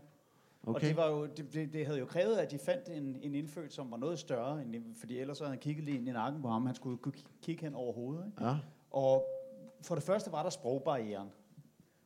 Og 0.63 0.75
Okay. 0.75 0.87
det, 0.87 0.97
var 0.97 1.07
jo, 1.09 1.25
det, 1.25 1.73
det, 1.73 1.85
havde 1.85 1.99
jo 1.99 2.05
krævet, 2.05 2.37
at 2.37 2.51
de 2.51 2.59
fandt 2.59 2.89
en, 2.89 3.17
en 3.21 3.35
indfødt, 3.35 3.73
som 3.73 3.91
var 3.91 3.97
noget 3.97 4.19
større, 4.19 4.61
end, 4.61 4.95
fordi 4.95 5.19
ellers 5.19 5.37
så 5.37 5.43
havde 5.43 5.51
han 5.51 5.59
kigget 5.59 5.85
lige 5.85 5.97
ind 5.97 6.07
i 6.07 6.11
nakken 6.11 6.41
på 6.41 6.47
ham. 6.47 6.65
Han 6.65 6.75
skulle 6.75 6.97
kunne 6.97 7.13
kigge 7.41 7.63
hen 7.65 7.75
over 7.75 7.93
hovedet. 7.93 8.25
Ikke? 8.25 8.45
Ja. 8.45 8.55
Og 8.91 9.25
for 9.81 9.95
det 9.95 10.03
første 10.03 10.31
var 10.31 10.43
der 10.43 10.49
sprogbarrieren. 10.49 11.29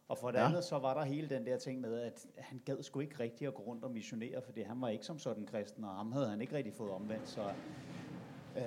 Og 0.07 0.17
for 0.17 0.31
det 0.31 0.39
ja. 0.39 0.47
andet, 0.47 0.63
så 0.63 0.79
var 0.79 0.93
der 0.93 1.03
hele 1.03 1.29
den 1.29 1.45
der 1.45 1.57
ting 1.57 1.81
med, 1.81 1.99
at 1.99 2.25
han 2.38 2.61
gad 2.65 2.83
sgu 2.83 2.99
ikke 2.99 3.19
rigtig 3.19 3.47
at 3.47 3.53
gå 3.53 3.61
rundt 3.63 3.83
og 3.83 3.91
missionere, 3.91 4.41
fordi 4.41 4.61
han 4.61 4.81
var 4.81 4.88
ikke 4.89 5.05
som 5.05 5.19
sådan 5.19 5.45
kristen, 5.45 5.83
og 5.83 5.89
ham 5.95 6.11
havde 6.11 6.29
han 6.29 6.41
ikke 6.41 6.55
rigtig 6.55 6.73
fået 6.73 6.91
omvendt. 6.91 7.29
Så 7.29 7.41
øh, 8.57 8.63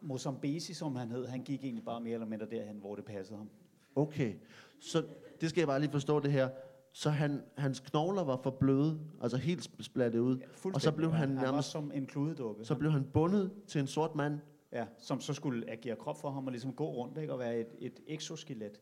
Mozambesi, 0.00 0.74
som 0.74 0.96
han 0.96 1.10
hed, 1.10 1.26
han 1.26 1.42
gik 1.42 1.64
egentlig 1.64 1.84
bare 1.84 2.00
mere 2.00 2.14
eller 2.14 2.26
mindre 2.26 2.46
derhen, 2.50 2.76
hvor 2.76 2.94
det 2.96 3.04
passede 3.04 3.38
ham. 3.38 3.48
Okay, 3.96 4.34
så 4.80 5.04
det 5.40 5.50
skal 5.50 5.60
jeg 5.60 5.68
bare 5.68 5.80
lige 5.80 5.90
forstå 5.90 6.20
det 6.20 6.32
her. 6.32 6.48
Så 6.92 7.10
han, 7.10 7.42
hans 7.56 7.80
knogler 7.80 8.24
var 8.24 8.40
for 8.42 8.50
bløde, 8.50 9.00
altså 9.22 9.36
helt 9.36 9.68
sp- 9.68 9.82
splattet 9.82 10.18
ud. 10.20 10.38
Og 10.74 10.80
så 10.80 10.92
blev 10.92 11.10
han 11.12 11.28
han 11.28 11.36
var 11.36 11.42
nærmest, 11.42 11.70
som 11.70 11.92
en 11.94 12.06
kludedukke. 12.06 12.64
så 12.64 12.74
blev 12.74 12.90
han 12.92 13.04
bundet 13.04 13.52
til 13.66 13.80
en 13.80 13.86
sort 13.86 14.14
mand. 14.14 14.38
Ja, 14.72 14.86
som 14.98 15.20
så 15.20 15.34
skulle 15.34 15.70
agere 15.70 15.96
krop 15.96 16.20
for 16.20 16.30
ham 16.30 16.46
og 16.46 16.50
ligesom 16.52 16.72
gå 16.72 16.90
rundt 16.92 17.18
ikke, 17.18 17.32
og 17.32 17.38
være 17.38 17.58
et, 17.58 17.66
et 17.78 18.00
exoskelet. 18.06 18.80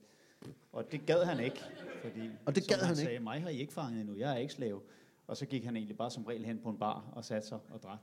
Og 0.72 0.92
det 0.92 1.06
gad 1.06 1.24
han 1.24 1.44
ikke, 1.44 1.60
fordi 2.02 2.20
Og 2.46 2.54
det 2.54 2.68
gad 2.68 2.76
han 2.76 2.96
sagde, 2.96 3.20
mig 3.20 3.42
har 3.42 3.48
I 3.48 3.58
ikke 3.58 3.72
fanget 3.72 4.00
endnu, 4.00 4.16
jeg 4.16 4.32
er 4.32 4.36
ikke 4.36 4.52
slave. 4.52 4.80
Og 5.26 5.36
så 5.36 5.46
gik 5.46 5.64
han 5.64 5.76
egentlig 5.76 5.96
bare 5.96 6.10
som 6.10 6.24
regel 6.24 6.44
hen 6.44 6.58
på 6.58 6.68
en 6.70 6.78
bar 6.78 7.04
og 7.12 7.24
satte 7.24 7.48
sig 7.48 7.58
og 7.70 7.82
drak. 7.82 7.98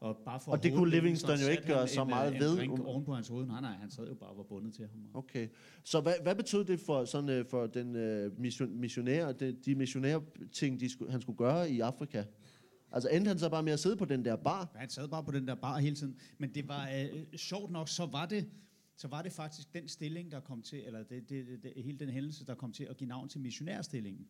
Og, 0.00 0.16
bare 0.24 0.40
for 0.40 0.52
Og 0.52 0.62
det 0.62 0.70
kunne 0.70 0.78
hovedet, 0.78 0.94
Livingston 0.94 1.38
så 1.38 1.44
jo 1.44 1.50
ikke 1.50 1.66
gøre 1.66 1.88
så 1.88 2.02
en, 2.02 2.08
meget 2.08 2.34
øh, 2.34 2.40
ved. 2.40 2.58
En 2.58 2.80
oven 2.80 3.04
på 3.04 3.14
hans 3.14 3.28
hoved. 3.28 3.46
Nej, 3.46 3.60
nej, 3.60 3.72
han 3.72 3.90
sad 3.90 4.08
jo 4.08 4.14
bare 4.14 4.30
og 4.30 4.36
var 4.36 4.42
bundet 4.42 4.74
til 4.74 4.88
ham. 4.88 5.00
Okay, 5.14 5.48
så 5.84 6.00
hvad, 6.00 6.14
hvad 6.22 6.34
betød 6.34 6.64
det 6.64 6.80
for, 6.80 7.04
sådan, 7.04 7.30
øh, 7.30 7.46
for 7.50 7.66
den 7.66 7.96
øh, 7.96 8.40
mission, 8.40 8.80
missionær, 8.80 9.32
de, 9.32 9.52
de 9.52 9.74
missionære 9.74 10.22
ting, 10.52 10.80
de 10.80 10.88
skulle, 10.90 11.12
han 11.12 11.20
skulle 11.20 11.38
gøre 11.38 11.70
i 11.70 11.80
Afrika? 11.80 12.24
Altså 12.92 13.08
endte 13.08 13.28
han 13.28 13.38
så 13.38 13.48
bare 13.48 13.62
med 13.62 13.72
at 13.72 13.80
sidde 13.80 13.96
på 13.96 14.04
den 14.04 14.24
der 14.24 14.36
bar? 14.36 14.72
Han 14.74 14.88
sad 14.88 15.08
bare 15.08 15.24
på 15.24 15.30
den 15.30 15.48
der 15.48 15.54
bar 15.54 15.78
hele 15.78 15.96
tiden. 15.96 16.16
Men 16.38 16.54
det 16.54 16.68
var 16.68 16.88
øh, 16.88 17.38
sjovt 17.38 17.70
nok, 17.70 17.88
så 17.88 18.06
var 18.06 18.26
det 18.26 18.48
så 18.98 19.08
var 19.08 19.22
det 19.22 19.32
faktisk 19.32 19.74
den 19.74 19.88
stilling, 19.88 20.32
der 20.32 20.40
kom 20.40 20.62
til, 20.62 20.86
eller 20.86 21.02
det, 21.02 21.30
det, 21.30 21.46
det, 21.46 21.62
det, 21.62 21.84
hele 21.84 21.98
den 21.98 22.08
hændelse, 22.08 22.46
der 22.46 22.54
kom 22.54 22.72
til 22.72 22.84
at 22.84 22.96
give 22.96 23.08
navn 23.08 23.28
til 23.28 23.40
missionærstillingen. 23.40 24.26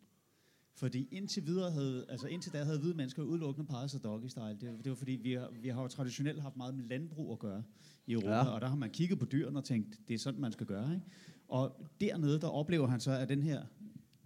Fordi 0.79 1.07
indtil 1.11 1.45
videre 1.45 1.71
havde, 1.71 2.05
altså 2.09 2.27
indtil 2.27 2.53
da 2.53 2.63
havde 2.63 2.79
hvide 2.79 2.93
mennesker 2.93 3.23
udelukkende 3.23 3.67
peget 3.67 3.91
sig 3.91 4.03
doggy 4.03 4.27
style. 4.27 4.57
Det, 4.61 4.61
det 4.83 4.89
var 4.89 4.95
fordi, 4.95 5.11
vi 5.11 5.33
har, 5.33 5.49
vi 5.61 5.69
har 5.69 5.81
jo 5.81 5.87
traditionelt 5.87 6.41
haft 6.41 6.57
meget 6.57 6.75
med 6.75 6.83
landbrug 6.85 7.31
at 7.31 7.39
gøre 7.39 7.63
i 8.07 8.11
Europa, 8.13 8.29
Ja. 8.29 8.37
ja. 8.37 8.45
og 8.49 8.61
der 8.61 8.67
har 8.67 8.75
man 8.75 8.89
kigget 8.89 9.19
på 9.19 9.25
dyrene 9.25 9.57
og 9.59 9.63
tænkt, 9.63 9.99
det 10.07 10.13
er 10.13 10.17
sådan, 10.17 10.41
man 10.41 10.51
skal 10.51 10.65
gøre. 10.65 10.93
Ikke? 10.93 11.05
Og 11.47 11.89
dernede, 12.01 12.39
der 12.41 12.47
oplever 12.47 12.87
han 12.87 12.99
så, 12.99 13.11
at 13.11 13.29
den 13.29 13.43
her 13.43 13.61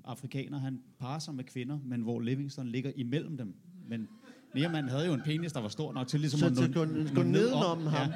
afrikaner, 0.03 0.57
han 0.59 0.81
parer 0.99 1.19
sig 1.19 1.35
med 1.35 1.43
kvinder, 1.43 1.79
men 1.85 2.01
hvor 2.01 2.19
Livingston 2.19 2.67
ligger 2.67 2.91
imellem 2.95 3.37
dem. 3.37 3.55
Men 3.87 4.07
Niermann 4.55 4.89
havde 4.89 5.05
jo 5.05 5.13
en 5.13 5.21
penis, 5.25 5.53
der 5.53 5.59
var 5.61 5.69
stor 5.69 5.93
nok 5.93 6.07
til 6.07 6.19
ligesom 6.19 6.39
Så 6.39 6.45
at 6.45 6.53
nå, 6.53 6.67
gå- 6.67 6.85
gå 7.15 7.23
ned 7.23 7.31
nedenom 7.31 7.85
ham. 7.85 8.11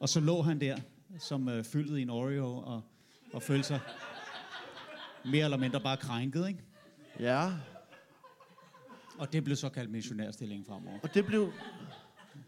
Og 0.00 0.08
så 0.08 0.20
lå 0.20 0.42
han 0.42 0.60
der, 0.60 0.76
som 1.18 1.48
øh, 1.48 1.64
fyldet 1.64 1.98
i 1.98 2.02
en 2.02 2.10
Oreo, 2.10 2.46
og, 2.56 2.82
og 3.32 3.42
følte 3.42 3.66
sig 3.68 3.80
mere 5.24 5.44
eller 5.44 5.56
mindre 5.58 5.80
bare 5.80 5.96
krænket, 5.96 6.48
ikke? 6.48 6.60
Ja, 7.20 7.50
Og 9.18 9.32
det 9.32 9.44
blev 9.44 9.56
så 9.56 9.68
kaldt 9.68 9.90
missionærstilling 9.90 10.66
fremover. 10.66 10.98
og 11.02 11.14
det 11.14 11.26
blev... 11.26 11.52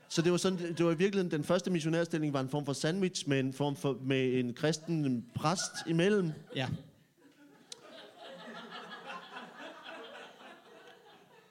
Så 0.09 0.23
det 0.23 0.33
var, 0.33 0.39
sådan, 0.39 0.59
det 0.59 0.85
var 0.85 0.93
i 0.93 0.97
virkeligheden, 0.97 1.31
den 1.31 1.45
første 1.45 1.71
missionærstilling 1.71 2.33
var 2.33 2.41
en 2.41 2.49
form 2.49 2.67
for 2.67 2.73
sandwich 2.73 3.29
med 3.29 3.41
en 3.41 3.53
form 3.53 3.77
for, 3.77 3.99
med 4.03 4.39
en 4.41 4.55
kristen 4.55 5.27
præst 5.35 5.73
imellem. 5.87 6.33
Ja, 6.57 6.69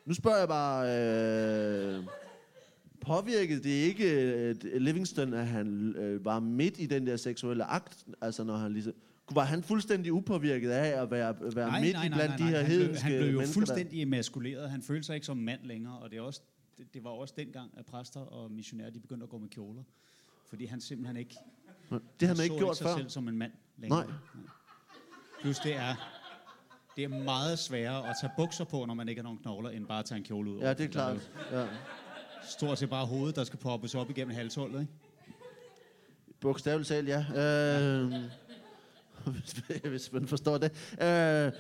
Nu 0.06 0.14
spørger 0.14 0.38
jeg 0.38 0.48
bare, 0.48 0.88
øh, 1.98 2.04
påvirkede 3.02 3.64
det 3.64 3.70
ikke 3.70 4.12
øh, 4.12 4.56
Livingston, 4.82 5.34
at 5.34 5.48
han 5.48 5.96
øh, 5.96 6.26
var 6.26 6.40
midt 6.40 6.80
i 6.80 6.86
den 6.86 7.08
der 7.08 7.18
seksuelle 7.18 7.64
akt? 7.64 8.06
Altså 8.22 8.44
når 8.44 8.58
han 8.58 8.74
ligesom, 8.74 8.94
var 9.32 9.44
han 9.44 9.64
fuldstændig 9.64 10.14
upåvirket 10.14 10.70
af 10.72 11.02
at 11.02 11.12
være, 11.12 11.36
være 11.56 11.70
nej, 11.70 11.82
midt 11.82 11.94
nej, 11.94 12.06
i 12.06 12.10
nej, 12.10 12.18
blandt 12.18 12.30
nej, 12.30 12.38
de 12.38 12.44
her 12.44 12.52
nej. 12.52 12.62
Han 12.62 12.66
blev, 12.66 12.78
hedenske 12.80 13.04
han 13.04 13.12
blev 13.12 13.30
jo 13.32 13.38
mennesker? 13.38 13.54
fuldstændig 13.54 14.02
emaskuleret. 14.02 14.70
Han 14.70 14.82
følte 14.82 15.04
sig 15.04 15.14
ikke 15.16 15.26
som 15.26 15.38
mand 15.38 15.64
længere, 15.64 16.00
og 16.00 16.12
det, 16.12 16.18
er 16.18 16.22
også, 16.22 16.42
det, 16.78 16.94
det 16.94 17.04
var 17.04 17.10
også 17.10 17.34
dengang, 17.38 17.72
at 17.78 17.86
præster 17.86 18.20
og 18.20 18.52
missionærer 18.52 18.90
de 18.90 19.00
begyndte 19.00 19.24
at 19.24 19.30
gå 19.30 19.38
med 19.38 19.50
kjoler. 19.50 19.84
Fordi 20.50 20.66
han 20.66 20.82
simpelthen 20.82 21.18
ikke 21.18 21.36
Det 21.90 22.02
havde 22.22 22.30
man 22.30 22.36
så 22.38 22.44
ikke 22.44 22.58
gjort 22.58 22.70
ikke 22.70 22.78
sig 22.78 22.86
før. 22.88 22.98
selv 22.98 23.10
som 23.10 23.28
en 23.28 23.38
mand 23.38 23.52
længere. 23.78 24.06
Nej. 24.06 24.14
Plus 25.42 25.60
det 25.60 25.76
er, 25.76 25.96
det 26.96 27.04
er 27.04 27.08
meget 27.08 27.60
sværere 27.60 28.10
at 28.10 28.16
tage 28.22 28.32
bukser 28.38 28.64
på, 28.64 28.86
når 28.86 28.94
man 28.94 29.10
ikke 29.10 29.20
har 29.20 29.24
nogen 29.24 29.40
knogler, 29.40 29.70
end 29.70 29.88
bare 29.88 30.00
at 30.00 30.06
tage 30.06 30.18
en 30.18 30.24
kjole 30.24 30.52
ud. 30.52 30.60
Ja, 30.60 30.74
det 30.74 30.82
er 30.86 30.88
klart. 30.88 31.32
Ja. 31.52 31.68
Stort 32.44 32.78
set 32.80 32.90
bare 32.90 33.06
hovedet, 33.06 33.36
der 33.36 33.44
skal 33.44 33.60
poppes 33.60 33.96
op 33.96 34.10
igennem 34.10 34.36
halshullet, 34.36 34.82
ikke? 34.82 34.94
Bogstaveligt 36.40 36.88
talt, 36.88 37.08
ja. 37.10 37.20
Øh, 37.20 38.14
hvis 39.90 40.12
man 40.12 40.28
forstår 40.28 40.58
det. 40.58 40.72
Øh, 41.02 41.52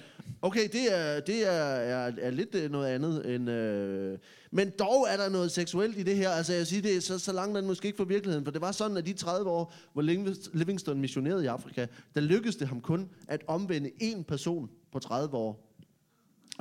okay, 0.42 0.68
det 0.72 0.98
er, 0.98 1.20
det 1.20 1.48
er, 1.48 1.52
er, 1.52 2.12
er 2.18 2.32
lidt 2.32 2.56
øh, 2.56 2.72
noget 2.72 2.88
andet 2.88 3.36
end... 3.36 3.50
Øh, 3.50 4.18
men 4.52 4.72
dog 4.80 5.08
er 5.10 5.18
der 5.18 5.30
noget 5.30 5.52
seksuelt 5.52 5.98
i 5.98 6.04
det 6.04 6.16
her. 6.16 6.30
Altså 6.30 6.54
jeg 6.54 6.68
siger, 6.68 6.82
det 6.82 6.96
er 6.96 7.02
så, 7.02 7.20
så 7.20 7.34
langt 7.34 7.58
er 7.58 7.62
måske 7.62 7.86
ikke 7.86 7.98
for 7.98 8.06
virkeligheden. 8.06 8.46
For 8.46 8.52
det 8.52 8.62
var 8.62 8.72
sådan, 8.72 8.98
at 8.98 9.06
de 9.06 9.14
30 9.14 9.50
år, 9.50 9.74
hvor 9.94 10.02
Livingstone 10.02 10.58
Livingston 10.58 11.02
missionerede 11.02 11.44
i 11.44 11.48
Afrika, 11.48 11.86
der 12.16 12.22
lykkedes 12.22 12.56
det 12.56 12.68
ham 12.68 12.82
kun 12.82 13.10
at 13.28 13.44
omvende 13.48 13.92
én 14.02 14.24
person 14.24 14.70
på 14.92 15.00
30 15.00 15.38
år. 15.38 15.66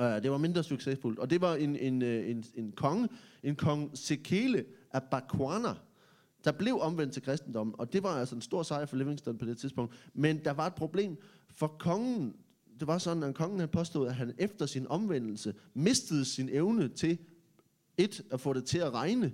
Øh, 0.01 0.23
det 0.23 0.31
var 0.31 0.37
mindre 0.37 0.63
succesfuldt. 0.63 1.19
Og 1.19 1.29
det 1.29 1.41
var 1.41 1.55
en, 1.55 1.75
en, 1.75 2.01
en, 2.01 2.03
en, 2.03 2.45
en 2.55 2.71
konge, 2.71 3.09
en 3.43 3.55
kong 3.55 3.91
Sekele 3.93 4.65
af 4.93 5.03
Bakwana, 5.03 5.73
der 6.45 6.51
blev 6.51 6.77
omvendt 6.81 7.13
til 7.13 7.21
kristendommen. 7.21 7.75
Og 7.77 7.93
det 7.93 8.03
var 8.03 8.09
altså 8.09 8.35
en 8.35 8.41
stor 8.41 8.63
sejr 8.63 8.85
for 8.85 8.95
Livingston 8.95 9.37
på 9.37 9.45
det 9.45 9.57
tidspunkt. 9.57 10.09
Men 10.13 10.45
der 10.45 10.51
var 10.51 10.67
et 10.67 10.75
problem, 10.75 11.17
for 11.49 11.67
kongen, 11.67 12.35
det 12.79 12.87
var 12.87 12.97
sådan, 12.97 13.23
at 13.23 13.35
kongen 13.35 13.59
havde 13.59 13.71
påstået, 13.71 14.07
at 14.07 14.15
han 14.15 14.33
efter 14.37 14.65
sin 14.65 14.87
omvendelse 14.87 15.53
mistede 15.73 16.25
sin 16.25 16.49
evne 16.51 16.87
til 16.89 17.17
et, 17.97 18.21
at 18.31 18.41
få 18.41 18.53
det 18.53 18.65
til 18.65 18.77
at 18.77 18.93
regne, 18.93 19.33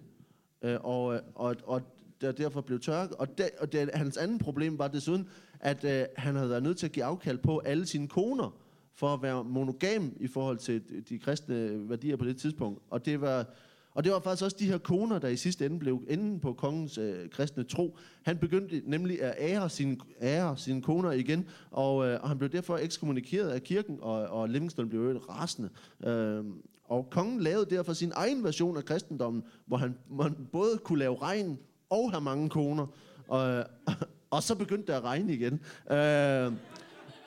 øh, 0.61 0.77
og, 0.81 1.15
øh, 1.15 1.21
og, 1.35 1.55
og 1.63 1.81
der 2.21 2.31
derfor 2.31 2.61
blev 2.61 2.79
tørke. 2.79 3.19
Og, 3.19 3.37
der, 3.37 3.47
og 3.59 3.71
der, 3.71 3.97
hans 3.97 4.17
anden 4.17 4.37
problem 4.37 4.79
var 4.79 4.87
desuden, 4.87 5.29
at 5.59 5.83
øh, 5.83 6.05
han 6.17 6.35
havde 6.35 6.49
været 6.49 6.63
nødt 6.63 6.77
til 6.77 6.85
at 6.85 6.91
give 6.91 7.05
afkald 7.05 7.37
på 7.37 7.59
alle 7.59 7.85
sine 7.85 8.07
koner, 8.07 8.57
for 8.93 9.13
at 9.13 9.21
være 9.21 9.43
monogam 9.43 10.13
i 10.19 10.27
forhold 10.27 10.57
til 10.57 10.83
de 11.09 11.19
kristne 11.19 11.89
værdier 11.89 12.15
på 12.15 12.25
det 12.25 12.37
tidspunkt. 12.37 12.81
Og 12.89 13.05
det 13.05 13.21
var, 13.21 13.45
og 13.93 14.03
det 14.03 14.11
var 14.11 14.19
faktisk 14.19 14.43
også 14.43 14.57
de 14.59 14.65
her 14.65 14.77
koner, 14.77 15.19
der 15.19 15.27
i 15.27 15.35
sidste 15.35 15.65
ende 15.65 15.79
blev 15.79 16.03
enden 16.09 16.39
på 16.39 16.53
kongens 16.53 16.97
øh, 16.97 17.29
kristne 17.29 17.63
tro. 17.63 17.97
Han 18.23 18.37
begyndte 18.37 18.81
nemlig 18.85 19.21
at 19.21 19.35
ære 19.39 19.69
sine, 19.69 19.97
ære 20.21 20.57
sine 20.57 20.81
koner 20.81 21.11
igen, 21.11 21.47
og, 21.71 22.07
øh, 22.07 22.19
og 22.21 22.29
han 22.29 22.37
blev 22.37 22.49
derfor 22.49 22.77
ekskommunikeret 22.77 23.49
af 23.49 23.63
kirken, 23.63 23.97
og, 24.01 24.13
og 24.13 24.49
Livingstone 24.49 24.89
blev 24.89 25.01
jo 25.01 25.17
rasende. 25.29 25.69
Øh, 26.03 26.45
og 26.83 27.09
kongen 27.09 27.41
lavede 27.41 27.75
derfor 27.75 27.93
sin 27.93 28.11
egen 28.15 28.43
version 28.43 28.77
af 28.77 28.85
kristendommen, 28.85 29.43
hvor 29.65 29.77
han, 29.77 29.95
man 30.09 30.35
både 30.51 30.77
kunne 30.77 30.99
lave 30.99 31.21
regn 31.21 31.59
og 31.89 32.11
have 32.11 32.21
mange 32.21 32.49
koner. 32.49 32.87
Og, 33.27 33.65
og 34.31 34.43
så 34.43 34.55
begyndte 34.55 34.87
det 34.87 34.97
at 34.97 35.03
regne 35.03 35.33
igen. 35.33 35.53
Øh, 35.91 36.53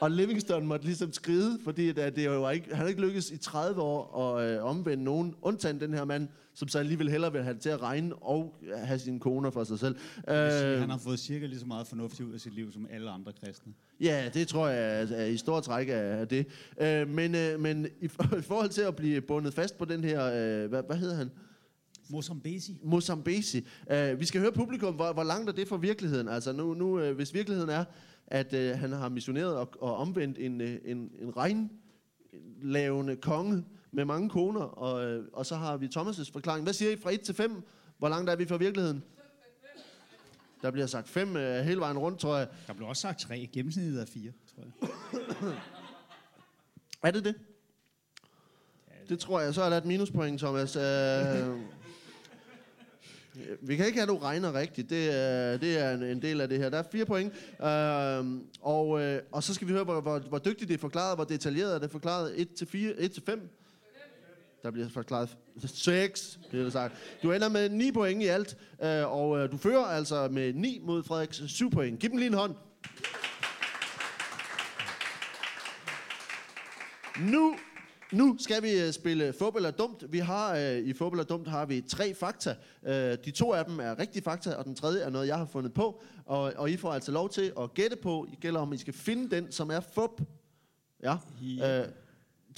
og 0.00 0.10
Livingston 0.10 0.66
måtte 0.66 0.86
ligesom 0.86 1.12
skride, 1.12 1.58
fordi 1.64 1.92
det, 1.92 2.16
det 2.16 2.30
var 2.30 2.50
ikke, 2.50 2.66
han 2.68 2.76
havde 2.76 2.90
ikke 2.90 3.02
lykkes 3.02 3.30
i 3.30 3.36
30 3.36 3.82
år 3.82 4.18
at 4.18 4.50
øh, 4.50 4.64
omvende 4.64 5.04
nogen, 5.04 5.34
undtagen 5.42 5.80
den 5.80 5.94
her 5.94 6.04
mand, 6.04 6.28
som 6.54 6.68
så 6.68 6.78
alligevel 6.78 7.10
hellere 7.10 7.32
vil 7.32 7.42
have 7.42 7.54
det 7.54 7.62
til 7.62 7.68
at 7.68 7.82
regne 7.82 8.14
og 8.14 8.54
have 8.76 8.98
sine 8.98 9.20
koner 9.20 9.50
for 9.50 9.64
sig 9.64 9.78
selv. 9.78 9.94
Vil 9.94 10.50
sige, 10.50 10.72
Øh, 10.72 10.80
han 10.80 10.90
har 10.90 10.98
fået 10.98 11.18
cirka 11.18 11.46
lige 11.46 11.58
så 11.58 11.66
meget 11.66 11.86
fornuft 11.86 12.20
ud 12.20 12.32
af 12.34 12.40
sit 12.40 12.54
liv 12.54 12.72
som 12.72 12.86
alle 12.90 13.10
andre 13.10 13.32
kristne. 13.44 13.72
Ja, 14.00 14.30
det 14.34 14.48
tror 14.48 14.68
jeg 14.68 15.02
er, 15.02 15.16
er 15.16 15.24
i 15.24 15.36
stor 15.36 15.60
træk 15.60 15.88
af 15.88 16.20
af 16.20 16.28
det. 16.28 16.46
Øh, 16.80 17.08
men 17.08 17.34
øh, 17.34 17.60
men 17.60 17.86
i, 18.00 18.04
i 18.38 18.42
forhold 18.42 18.68
til 18.68 18.82
at 18.82 18.96
blive 18.96 19.20
bundet 19.20 19.54
fast 19.54 19.78
på 19.78 19.84
den 19.84 20.04
her, 20.04 20.24
øh, 20.24 20.68
hvad, 20.68 20.82
hvad 20.86 20.96
hedder 20.96 21.16
han? 21.16 21.30
Mozambesi. 22.08 22.76
Mozambesi. 22.82 23.66
Uh, 23.92 24.20
vi 24.20 24.24
skal 24.24 24.40
høre 24.40 24.52
publikum, 24.52 24.94
hvor, 24.94 25.12
hvor 25.12 25.22
langt 25.22 25.48
er 25.48 25.52
det 25.52 25.68
fra 25.68 25.76
virkeligheden? 25.76 26.28
Altså 26.28 26.52
nu, 26.52 26.74
nu 26.74 27.08
uh, 27.08 27.10
hvis 27.10 27.34
virkeligheden 27.34 27.70
er, 27.70 27.84
at 28.26 28.52
øh, 28.52 28.78
han 28.78 28.92
har 28.92 29.08
missioneret 29.08 29.56
og, 29.56 29.70
og 29.80 29.96
omvendt 29.96 30.38
en, 30.38 30.60
øh, 30.60 30.78
en, 30.84 31.10
en 31.18 31.32
regnlavende 31.36 33.16
konge 33.16 33.64
med 33.92 34.04
mange 34.04 34.30
koner, 34.30 34.60
og, 34.60 35.04
øh, 35.04 35.24
og 35.32 35.46
så 35.46 35.56
har 35.56 35.76
vi 35.76 35.86
Thomas' 35.86 36.32
forklaring. 36.32 36.62
Hvad 36.62 36.72
siger 36.72 36.90
I 36.90 36.96
fra 36.96 37.12
1 37.12 37.20
til 37.20 37.34
5? 37.34 37.62
Hvor 37.98 38.08
langt 38.08 38.30
er 38.30 38.36
vi 38.36 38.46
fra 38.46 38.56
virkeligheden? 38.56 39.04
Der 40.62 40.70
bliver 40.70 40.86
sagt 40.86 41.08
5 41.08 41.36
øh, 41.36 41.64
hele 41.64 41.80
vejen 41.80 41.98
rundt, 41.98 42.18
tror 42.20 42.36
jeg. 42.36 42.48
Der 42.66 42.72
blev 42.72 42.88
også 42.88 43.00
sagt 43.00 43.20
tre. 43.20 43.48
Gennemsnittet 43.52 44.00
er 44.00 44.06
fire, 44.06 44.32
tror 44.54 44.62
jeg. 44.62 45.52
Er 47.02 47.10
det 47.10 47.24
det? 47.24 47.34
Det 49.08 49.18
tror 49.18 49.40
jeg. 49.40 49.54
Så 49.54 49.62
er 49.62 49.70
der 49.70 49.76
et 49.76 49.84
minuspoint, 49.84 50.40
Thomas. 50.40 50.76
Øh, 50.76 50.82
vi 53.60 53.76
kan 53.76 53.86
ikke 53.86 53.98
have, 53.98 54.02
at 54.02 54.08
du 54.08 54.18
regner 54.18 54.54
rigtigt. 54.54 54.90
Det 54.90 55.14
er, 55.14 55.56
det 55.56 55.78
er 55.78 55.94
en, 55.94 56.02
en 56.02 56.22
del 56.22 56.40
af 56.40 56.48
det 56.48 56.58
her. 56.58 56.70
Der 56.70 56.78
er 56.78 56.82
fire 56.92 57.04
point. 57.04 57.32
Øh, 57.62 58.40
og, 58.60 59.00
øh, 59.00 59.22
og 59.32 59.42
så 59.42 59.54
skal 59.54 59.68
vi 59.68 59.72
høre, 59.72 59.84
hvor, 59.84 60.00
hvor, 60.00 60.18
hvor 60.18 60.38
dygtigt 60.38 60.68
det 60.68 60.74
er 60.74 60.78
forklaret, 60.78 61.16
hvor 61.16 61.24
detaljeret 61.24 61.74
er 61.74 61.78
det 61.78 61.90
forklaret. 61.90 62.40
1 62.40 62.54
til 62.54 62.66
4, 62.66 62.94
1 62.98 63.12
til 63.12 63.22
5. 63.26 63.50
Der 64.62 64.70
bliver 64.70 64.88
forklaret 64.88 65.36
6, 65.66 66.38
bliver 66.48 66.64
det 66.64 66.72
sagt. 66.72 66.94
Du 67.22 67.32
ender 67.32 67.48
med 67.48 67.68
9 67.68 67.92
point 67.92 68.22
i 68.22 68.26
alt, 68.26 68.56
øh, 68.82 69.12
og 69.12 69.38
øh, 69.38 69.52
du 69.52 69.56
fører 69.56 69.84
altså 69.84 70.28
med 70.28 70.52
9 70.52 70.80
mod 70.82 71.02
Frederiks 71.02 71.42
7 71.46 71.70
point. 71.70 72.00
Giv 72.00 72.10
dem 72.10 72.18
lige 72.18 72.26
en 72.26 72.34
hånd. 72.34 72.54
Nu, 77.20 77.56
nu 78.14 78.36
skal 78.38 78.62
vi 78.62 78.80
øh, 78.80 78.92
spille 78.92 79.32
fodbold 79.32 79.64
er 79.64 79.70
dumt. 79.70 80.04
Vi 80.08 80.18
har 80.18 80.56
øh, 80.56 80.78
i 80.78 80.92
fodbold 80.92 81.20
er 81.20 81.24
dumt 81.24 81.48
har 81.48 81.66
vi 81.66 81.80
tre 81.80 82.14
fakta. 82.14 82.54
Øh, 82.86 83.16
de 83.24 83.30
to 83.30 83.52
af 83.52 83.64
dem 83.64 83.80
er 83.80 83.98
rigtige 83.98 84.22
fakta, 84.22 84.54
og 84.54 84.64
den 84.64 84.74
tredje 84.74 85.02
er 85.02 85.10
noget 85.10 85.26
jeg 85.26 85.38
har 85.38 85.46
fundet 85.46 85.74
på. 85.74 86.02
Og, 86.24 86.52
og 86.56 86.70
I 86.70 86.76
får 86.76 86.92
altså 86.92 87.12
lov 87.12 87.28
til 87.28 87.52
at 87.60 87.74
gætte 87.74 87.96
på. 87.96 88.26
I 88.32 88.36
gælder 88.40 88.60
om 88.60 88.72
I 88.72 88.76
skal 88.76 88.94
finde 88.94 89.36
den, 89.36 89.52
som 89.52 89.70
er 89.70 89.80
fup. 89.80 90.22
Ja. 91.02 91.16
Ja. 91.42 91.80
Øh, 91.80 91.88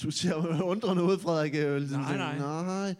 du 0.03 0.11
ser 0.11 0.63
undrende 0.63 1.03
ud, 1.03 1.17
Frederik. 1.17 1.55
Øh, 1.55 1.77
ligesom 1.77 1.99
Nej, 2.01 2.17
sådan, 2.17 2.37
nej. 2.41 2.63
nej. 2.65 2.95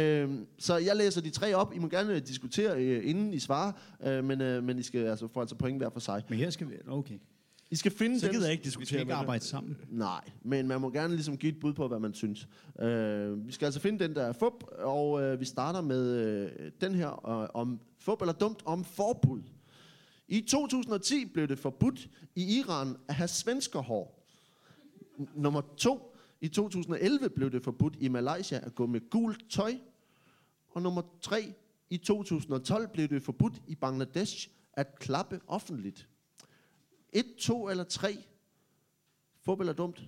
Øhm, 0.00 0.46
så 0.58 0.76
jeg 0.76 0.96
læser 0.96 1.20
de 1.20 1.30
tre 1.30 1.54
op. 1.54 1.74
I 1.74 1.78
må 1.78 1.88
gerne 1.88 2.20
diskutere, 2.20 2.76
øh, 2.76 3.10
inden 3.10 3.32
I 3.34 3.38
svarer, 3.38 3.72
øh, 4.04 4.24
men, 4.24 4.40
øh, 4.40 4.64
men 4.64 4.78
I 4.78 4.82
skal 4.82 5.06
altså 5.06 5.28
få 5.34 5.40
altså 5.40 5.54
point 5.54 5.78
hver 5.78 5.90
for 5.90 6.00
sig. 6.00 6.22
Men 6.28 6.38
her 6.38 6.50
skal 6.50 6.68
vi... 6.68 6.74
Okay. 6.88 7.18
I 7.74 7.76
skal 7.76 7.92
finde 7.92 8.20
Så 8.20 8.26
den, 8.26 8.34
gider 8.34 8.46
jeg 8.46 8.52
ikke 8.52 8.64
Vi 8.64 8.70
skal 8.70 8.80
diskutere 8.80 9.00
ikke 9.00 9.08
med 9.08 9.14
dig. 9.14 9.20
arbejde 9.20 9.44
sammen. 9.44 9.76
Nej, 9.90 10.30
men 10.42 10.68
man 10.68 10.80
må 10.80 10.90
gerne 10.90 11.14
ligesom 11.14 11.36
give 11.36 11.52
et 11.52 11.60
bud 11.60 11.72
på, 11.72 11.88
hvad 11.88 11.98
man 11.98 12.14
synes. 12.14 12.48
Øh, 12.80 13.46
vi 13.46 13.52
skal 13.52 13.66
altså 13.66 13.80
finde 13.80 14.04
den, 14.04 14.14
der 14.14 14.22
er 14.22 14.32
fup, 14.32 14.64
og 14.78 15.22
øh, 15.22 15.40
vi 15.40 15.44
starter 15.44 15.80
med 15.80 16.16
øh, 16.16 16.70
den 16.80 16.94
her 16.94 17.28
øh, 17.42 17.48
om 17.54 17.80
fup 17.98 18.20
eller 18.20 18.32
dumt 18.32 18.62
om 18.64 18.84
forbud. 18.84 19.42
I 20.28 20.40
2010 20.40 21.24
blev 21.26 21.48
det 21.48 21.58
forbudt 21.58 22.08
i 22.34 22.58
Iran 22.58 22.96
at 23.08 23.14
have 23.14 23.28
svenskerhår. 23.28 24.24
N- 25.18 25.40
Nummer 25.40 25.60
to. 25.76 26.16
I 26.40 26.48
2011 26.48 27.28
blev 27.30 27.50
det 27.52 27.62
forbudt 27.64 27.96
i 28.00 28.08
Malaysia 28.08 28.58
at 28.62 28.74
gå 28.74 28.86
med 28.86 29.10
gult 29.10 29.50
tøj. 29.50 29.74
Og 30.70 30.82
nummer 30.82 31.02
tre. 31.22 31.52
I 31.90 31.96
2012 31.96 32.88
blev 32.92 33.08
det 33.08 33.22
forbudt 33.22 33.54
i 33.66 33.74
Bangladesh 33.74 34.48
at 34.72 34.98
klappe 34.98 35.40
offentligt. 35.46 36.08
Et, 37.14 37.34
to 37.38 37.68
eller 37.68 37.84
tre 37.84 38.24
Fup 39.42 39.60
eller 39.60 39.72
dumt? 39.72 40.02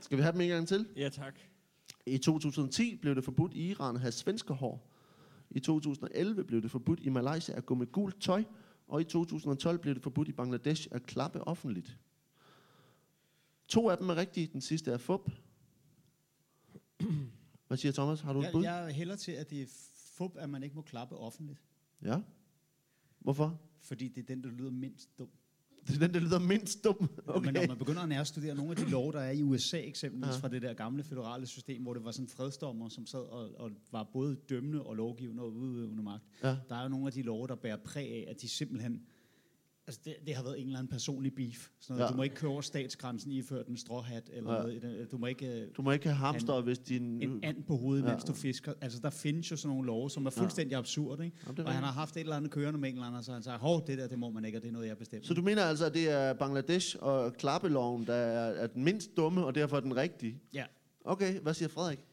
Skal 0.00 0.18
vi 0.18 0.22
have 0.22 0.32
dem 0.32 0.40
en 0.40 0.48
gang 0.48 0.68
til? 0.68 0.88
Ja, 0.96 1.08
tak. 1.08 1.38
I 2.06 2.18
2010 2.18 2.96
blev 2.96 3.14
det 3.14 3.24
forbudt 3.24 3.54
i 3.54 3.70
Iran 3.70 3.94
at 3.94 4.00
have 4.00 4.12
svenskerhår. 4.12 4.88
I 5.50 5.60
2011 5.60 6.44
blev 6.44 6.62
det 6.62 6.70
forbudt 6.70 7.00
i 7.00 7.08
Malaysia 7.08 7.56
at 7.56 7.66
gå 7.66 7.74
med 7.74 7.86
gult 7.92 8.22
tøj. 8.22 8.44
Og 8.88 9.00
i 9.00 9.04
2012 9.04 9.78
blev 9.78 9.94
det 9.94 10.02
forbudt 10.02 10.28
i 10.28 10.32
Bangladesh 10.32 10.88
at 10.90 11.02
klappe 11.02 11.40
offentligt. 11.48 11.98
To 13.68 13.90
af 13.90 13.98
dem 13.98 14.08
er 14.08 14.16
rigtige, 14.16 14.46
den 14.46 14.60
sidste 14.60 14.90
er 14.92 14.98
fup. 14.98 15.30
Hvad 17.66 17.76
siger 17.76 17.92
Thomas? 17.92 18.20
Har 18.20 18.32
du 18.32 18.38
et 18.38 18.44
Jeg, 18.44 18.52
bud? 18.52 18.64
jeg 18.64 18.94
hælder 18.94 19.16
til, 19.16 19.32
at 19.32 19.50
det 19.50 19.62
er 19.62 19.66
fup, 20.16 20.36
at 20.36 20.50
man 20.50 20.62
ikke 20.62 20.76
må 20.76 20.82
klappe 20.82 21.16
offentligt. 21.16 21.62
Ja. 22.04 22.20
Hvorfor? 23.20 23.60
Fordi 23.80 24.08
det 24.08 24.22
er 24.22 24.26
den, 24.26 24.44
der 24.44 24.50
lyder 24.50 24.70
mindst 24.70 25.18
dum. 25.18 25.28
Det 25.86 25.94
er 25.94 25.98
den, 25.98 26.14
der 26.14 26.20
lyder 26.20 26.38
mindst 26.38 26.84
dum. 26.84 27.10
Okay. 27.26 27.44
Men 27.44 27.54
når 27.54 27.66
man 27.66 27.78
begynder 27.78 28.02
at 28.02 28.08
nærstudere 28.08 28.54
nogle 28.54 28.70
af 28.70 28.76
de 28.76 28.90
love, 28.90 29.12
der 29.12 29.20
er 29.20 29.30
i 29.30 29.42
USA 29.42 29.80
eksempelvis, 29.80 30.26
Ja. 30.28 30.32
ja. 30.32 30.38
fra 30.38 30.48
det 30.48 30.62
der 30.62 30.74
gamle 30.74 31.02
federale 31.02 31.46
system, 31.46 31.82
hvor 31.82 31.94
det 31.94 32.04
var 32.04 32.10
sådan 32.10 32.28
fredsdommer, 32.28 32.88
som 32.88 33.06
sad 33.06 33.20
og, 33.20 33.50
og 33.56 33.70
var 33.92 34.10
både 34.12 34.36
dømmende 34.48 34.82
og 34.82 34.94
lovgivende 34.94 35.42
og 35.42 35.52
udøvende 35.52 36.02
magt. 36.02 36.24
Ja. 36.42 36.56
Der 36.68 36.76
er 36.76 36.82
jo 36.82 36.88
nogle 36.88 37.06
af 37.06 37.12
de 37.12 37.22
love, 37.22 37.46
der 37.46 37.54
bærer 37.54 37.76
præg 37.76 38.10
af, 38.10 38.24
at 38.30 38.40
de 38.42 38.48
simpelthen... 38.48 39.02
Altså, 39.86 40.00
det, 40.04 40.14
det 40.26 40.34
har 40.34 40.42
været 40.42 40.60
en 40.60 40.66
eller 40.66 40.78
anden 40.78 40.90
personlig 40.90 41.34
beef. 41.34 41.68
Sådan 41.80 41.94
noget. 41.96 42.00
Ja. 42.00 42.04
Ja. 42.04 42.10
Du 42.12 42.16
må 42.16 42.22
ikke 42.22 42.36
køre 42.36 42.50
over 42.50 42.60
statsgrænsen 42.60 43.32
iført 43.32 43.66
en 43.66 43.76
stråhat, 43.76 44.30
eller 44.32 44.52
Ja. 44.52 44.56
ja. 44.66 44.78
noget. 44.78 45.08
Du 45.12 45.18
må 45.18 45.26
ikke... 45.26 45.46
øh, 45.62 45.68
Du 45.76 45.82
må 45.82 45.90
ikke 45.92 46.08
have 46.08 46.14
hamster, 46.16 46.60
hvis 46.60 46.78
din... 46.78 47.22
en 47.22 47.44
and 47.44 47.64
på 47.64 47.76
hovedet, 47.76 48.02
Ja. 48.02 48.08
ja. 48.08 48.14
mens 48.14 48.24
du 48.24 48.32
fisker. 48.32 48.72
Altså, 48.80 48.98
der 49.02 49.10
findes 49.10 49.50
jo 49.50 49.56
sådan 49.56 49.74
nogle 49.74 49.86
love, 49.86 50.10
som 50.10 50.26
er 50.26 50.30
fuldstændig 50.30 50.78
absurde, 50.78 51.24
ikke? 51.24 51.36
Jamen, 51.46 51.66
Og 51.66 51.72
han 51.72 51.82
har 51.84 51.92
haft 51.92 52.16
et 52.16 52.20
eller 52.20 52.36
andet 52.36 52.50
kørende 52.50 52.80
med 52.80 52.88
en 52.88 52.94
eller 52.94 53.06
anden, 53.06 53.22
så 53.22 53.32
han 53.32 53.42
sagde, 53.42 53.58
hov, 53.58 53.86
det 53.86 53.98
der, 53.98 54.08
det 54.08 54.18
må 54.18 54.30
man 54.30 54.44
ikke, 54.44 54.58
og 54.58 54.62
det 54.62 54.68
er 54.68 54.72
noget, 54.72 54.86
jeg 54.88 54.98
bestemmer. 54.98 55.26
Så 55.26 55.34
du 55.34 55.42
mener 55.42 55.62
altså, 55.64 55.86
at 55.86 55.94
det 55.94 56.10
er 56.10 56.32
Bangladesh 56.32 56.96
og 57.00 57.32
klappeloven, 57.34 58.06
der 58.06 58.14
er, 58.14 58.50
er 58.62 58.66
den 58.66 58.84
mindst 58.84 59.10
dumme, 59.16 59.44
og 59.46 59.54
derfor 59.54 59.76
er 59.76 59.80
den 59.80 59.96
rigtige? 59.96 60.40
Ja. 60.54 60.64
Okay, 61.04 61.40
hvad 61.40 61.54
siger 61.54 61.68
Frederik? 61.68 62.06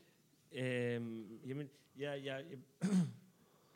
Øhm, 0.56 1.24
jamen, 1.48 1.68
jeg, 2.00 2.22
jeg, 2.26 2.42
jeg, 2.82 2.90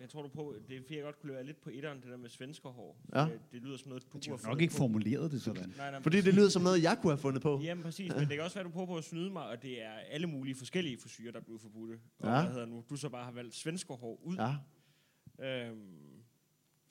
jeg 0.03 0.09
tror 0.09 0.21
du 0.21 0.27
på, 0.29 0.55
det 0.67 0.77
er 0.77 0.81
fordi, 0.81 0.95
jeg 0.95 1.03
godt 1.03 1.19
kunne 1.21 1.33
være 1.33 1.43
lidt 1.45 1.61
på 1.61 1.69
etteren, 1.73 2.01
det 2.01 2.07
der 2.09 2.17
med 2.17 2.29
svenskerhår. 2.29 2.97
Ja. 3.15 3.25
Øh, 3.25 3.31
Det 3.51 3.61
lyder 3.61 3.77
som 3.77 3.87
noget, 3.89 4.03
du 4.03 4.07
kunne 4.09 4.21
have 4.27 4.39
nok 4.49 4.61
ikke 4.61 4.71
på. 4.71 4.77
formuleret 4.77 5.31
det 5.31 5.41
sådan. 5.41 5.73
Nej, 5.77 5.91
nej, 5.91 6.01
Fordi 6.01 6.21
det 6.21 6.33
lyder 6.33 6.49
som 6.49 6.61
noget, 6.61 6.83
jeg 6.83 6.97
kunne 7.01 7.11
have 7.11 7.17
fundet 7.17 7.41
på. 7.41 7.59
Jamen 7.63 7.83
præcis, 7.83 8.11
men 8.11 8.19
det 8.19 8.29
kan 8.29 8.39
også 8.41 8.55
være, 8.55 8.63
du 8.63 8.69
prøver 8.69 8.87
på 8.87 8.97
at 8.97 9.03
snyde 9.03 9.29
mig, 9.29 9.43
og 9.47 9.61
det 9.63 9.83
er 9.83 9.91
alle 9.91 10.27
mulige 10.27 10.55
forskellige 10.55 10.97
frisyrer, 10.97 11.31
der 11.31 11.41
bliver 11.41 11.59
forbudte. 11.59 11.99
Og 12.19 12.27
Ja. 12.29 12.41
hvad 12.41 12.51
hedder 12.51 12.65
nu, 12.65 12.83
du 12.89 12.95
så 12.95 13.09
bare 13.09 13.23
har 13.25 13.31
valgt 13.31 13.55
svenskerhår 13.55 14.19
ud. 14.23 14.35
Ja. 14.35 14.55
Øhm, 15.39 16.02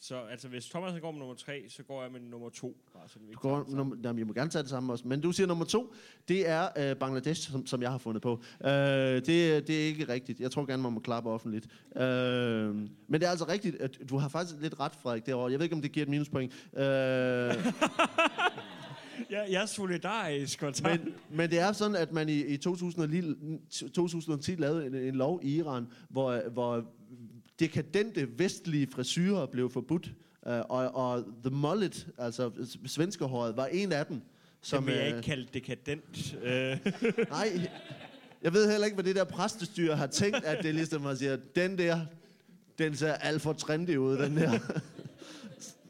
så 0.04 0.20
altså, 0.30 0.48
hvis 0.48 0.66
Thomas 0.66 1.00
går 1.00 1.10
med 1.10 1.18
nummer 1.18 1.34
tre, 1.34 1.64
så 1.68 1.82
går 1.82 2.02
jeg 2.02 2.12
med 2.12 2.20
nummer 2.20 2.48
to. 2.48 2.76
Bare 2.94 3.08
så 3.08 3.18
vi 3.18 3.32
Du 3.32 3.38
går, 3.38 3.64
nummer, 3.68 3.96
jamen, 4.04 4.18
jeg 4.18 4.26
må 4.26 4.32
gerne 4.32 4.50
tage 4.50 4.62
det 4.62 4.70
samme 4.70 4.92
også. 4.92 5.08
Men 5.08 5.20
du 5.20 5.32
siger 5.32 5.46
nummer 5.46 5.64
to, 5.64 5.94
det 6.28 6.48
er 6.48 6.68
øh, 6.76 6.96
Bangladesh, 6.96 7.50
som, 7.50 7.66
som 7.66 7.82
jeg 7.82 7.90
har 7.90 7.98
fundet 7.98 8.22
på. 8.22 8.42
Øh, 8.64 8.70
det, 8.70 9.26
det 9.26 9.70
er 9.70 9.84
ikke 9.86 10.08
rigtigt. 10.08 10.40
Jeg 10.40 10.50
tror 10.50 10.66
gerne, 10.66 10.82
man 10.82 10.92
må 10.92 11.00
klappe 11.00 11.30
offentligt. 11.30 11.66
Øh, 11.96 12.74
men 12.74 12.90
det 13.20 13.22
er 13.22 13.30
altså 13.30 13.48
rigtigt, 13.48 13.76
at 13.76 13.98
du 14.08 14.16
har 14.16 14.28
faktisk 14.28 14.60
lidt 14.60 14.80
ret, 14.80 14.92
Frederik, 14.94 15.26
derovre. 15.26 15.50
Jeg 15.50 15.58
ved 15.58 15.64
ikke, 15.64 15.76
om 15.76 15.82
det 15.82 15.92
giver 15.92 16.06
et 16.06 16.10
minuspoint. 16.10 16.52
Øh, 16.76 16.84
Ja, 19.30 19.42
jeg 19.50 19.62
er 19.62 19.66
solidarisk, 19.66 20.62
Men, 20.62 21.14
men 21.30 21.50
det 21.50 21.58
er 21.58 21.72
sådan, 21.72 21.96
at 21.96 22.12
man 22.12 22.28
i, 22.28 22.46
i 22.46 22.56
2010, 22.56 23.22
2010 23.70 24.54
lavede 24.54 24.86
en, 24.86 24.94
en 24.94 25.14
lov 25.14 25.40
i 25.42 25.56
Iran, 25.56 25.86
hvor, 26.08 26.50
hvor 26.50 26.84
dekadente 27.66 28.38
vestlige 28.38 28.86
frisyrer 28.92 29.46
blev 29.46 29.70
forbudt. 29.70 30.10
Uh, 30.46 30.52
og, 30.52 30.94
og 30.94 31.24
the 31.44 31.54
mullet, 31.54 32.06
altså 32.18 32.50
s- 32.64 32.92
svenskerhåret, 32.92 33.56
var 33.56 33.66
en 33.66 33.92
af 33.92 34.06
dem. 34.06 34.20
som 34.62 34.86
vil 34.86 34.94
jeg 34.94 35.02
øh, 35.02 35.08
ikke 35.08 35.22
kalde 35.22 35.46
dekadent. 35.54 36.34
Øh, 36.42 36.78
Nej, 37.30 37.68
jeg 38.42 38.52
ved 38.52 38.70
heller 38.70 38.84
ikke, 38.84 38.94
hvad 38.94 39.04
det 39.04 39.16
der 39.16 39.24
præstestyre 39.24 39.96
har 39.96 40.06
tænkt, 40.06 40.44
at 40.44 40.58
det 40.62 40.68
er 40.68 40.72
ligesom 40.72 41.06
at 41.06 41.18
sige, 41.18 41.38
den 41.56 41.78
der, 41.78 42.00
den 42.78 42.96
ser 42.96 43.12
alt 43.12 43.42
for 43.42 43.52
trendy 43.52 43.96
ud, 43.96 44.16
den 44.18 44.36
der. 44.36 44.58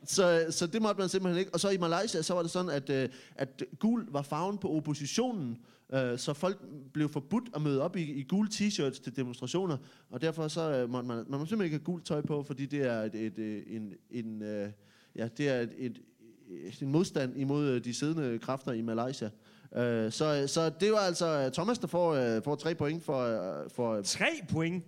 Så, 0.07 0.47
så 0.51 0.67
det 0.67 0.83
måtte 0.83 1.01
man 1.01 1.09
simpelthen 1.09 1.39
ikke. 1.41 1.55
Og 1.55 1.61
så 1.61 1.69
i 1.71 1.77
Malaysia, 1.79 2.23
så 2.23 2.35
var 2.35 2.43
det 2.43 2.51
sådan, 2.51 2.71
at, 2.71 2.91
øh, 2.91 3.09
at 3.37 3.63
gul 3.79 4.07
var 4.11 4.23
farven 4.23 4.59
på 4.59 4.71
oppositionen, 4.77 5.59
øh, 5.93 6.19
så 6.19 6.33
folk 6.33 6.59
blev 6.93 7.09
forbudt 7.09 7.45
at 7.55 7.63
møde 7.63 7.83
op 7.83 7.97
i, 7.97 8.03
i 8.03 8.23
gule 8.23 8.49
t-shirts 8.55 9.03
til 9.03 9.17
demonstrationer, 9.17 9.77
og 10.11 10.21
derfor 10.21 10.49
så 10.49 10.61
øh, 10.61 10.91
man, 10.91 11.07
man 11.07 11.25
må 11.29 11.39
simpelthen 11.39 11.63
ikke 11.63 11.77
have 11.77 11.85
gult 11.85 12.07
tøj 12.07 12.21
på, 12.21 12.43
fordi 12.43 12.67
det 12.67 12.81
er 12.81 13.03
et, 13.03 13.15
et, 13.15 13.39
øh, 13.39 13.63
en, 13.67 13.93
en, 14.11 14.43
øh, 14.43 14.71
ja, 15.17 15.29
det 15.29 15.49
er 15.49 15.61
et, 15.61 15.73
et, 15.77 16.01
et, 16.49 16.83
en 16.83 16.93
modstand 16.93 17.37
imod 17.37 17.69
øh, 17.69 17.85
de 17.85 17.95
siddende 17.95 18.39
kræfter 18.39 18.73
i 18.73 18.83
Malaysia. 18.83 19.31
Øh, 19.77 20.13
så, 20.13 20.45
så 20.47 20.71
det 20.81 20.93
var 20.93 20.99
altså 20.99 21.27
øh, 21.27 21.53
Thomas, 21.53 21.79
der 21.79 21.87
får, 21.87 22.13
øh, 22.13 22.43
får 22.43 22.55
tre 22.55 22.75
point 22.75 23.05
for, 23.05 23.21
øh, 23.21 23.71
for 23.71 24.03
tre 24.03 24.27
point. 24.49 24.85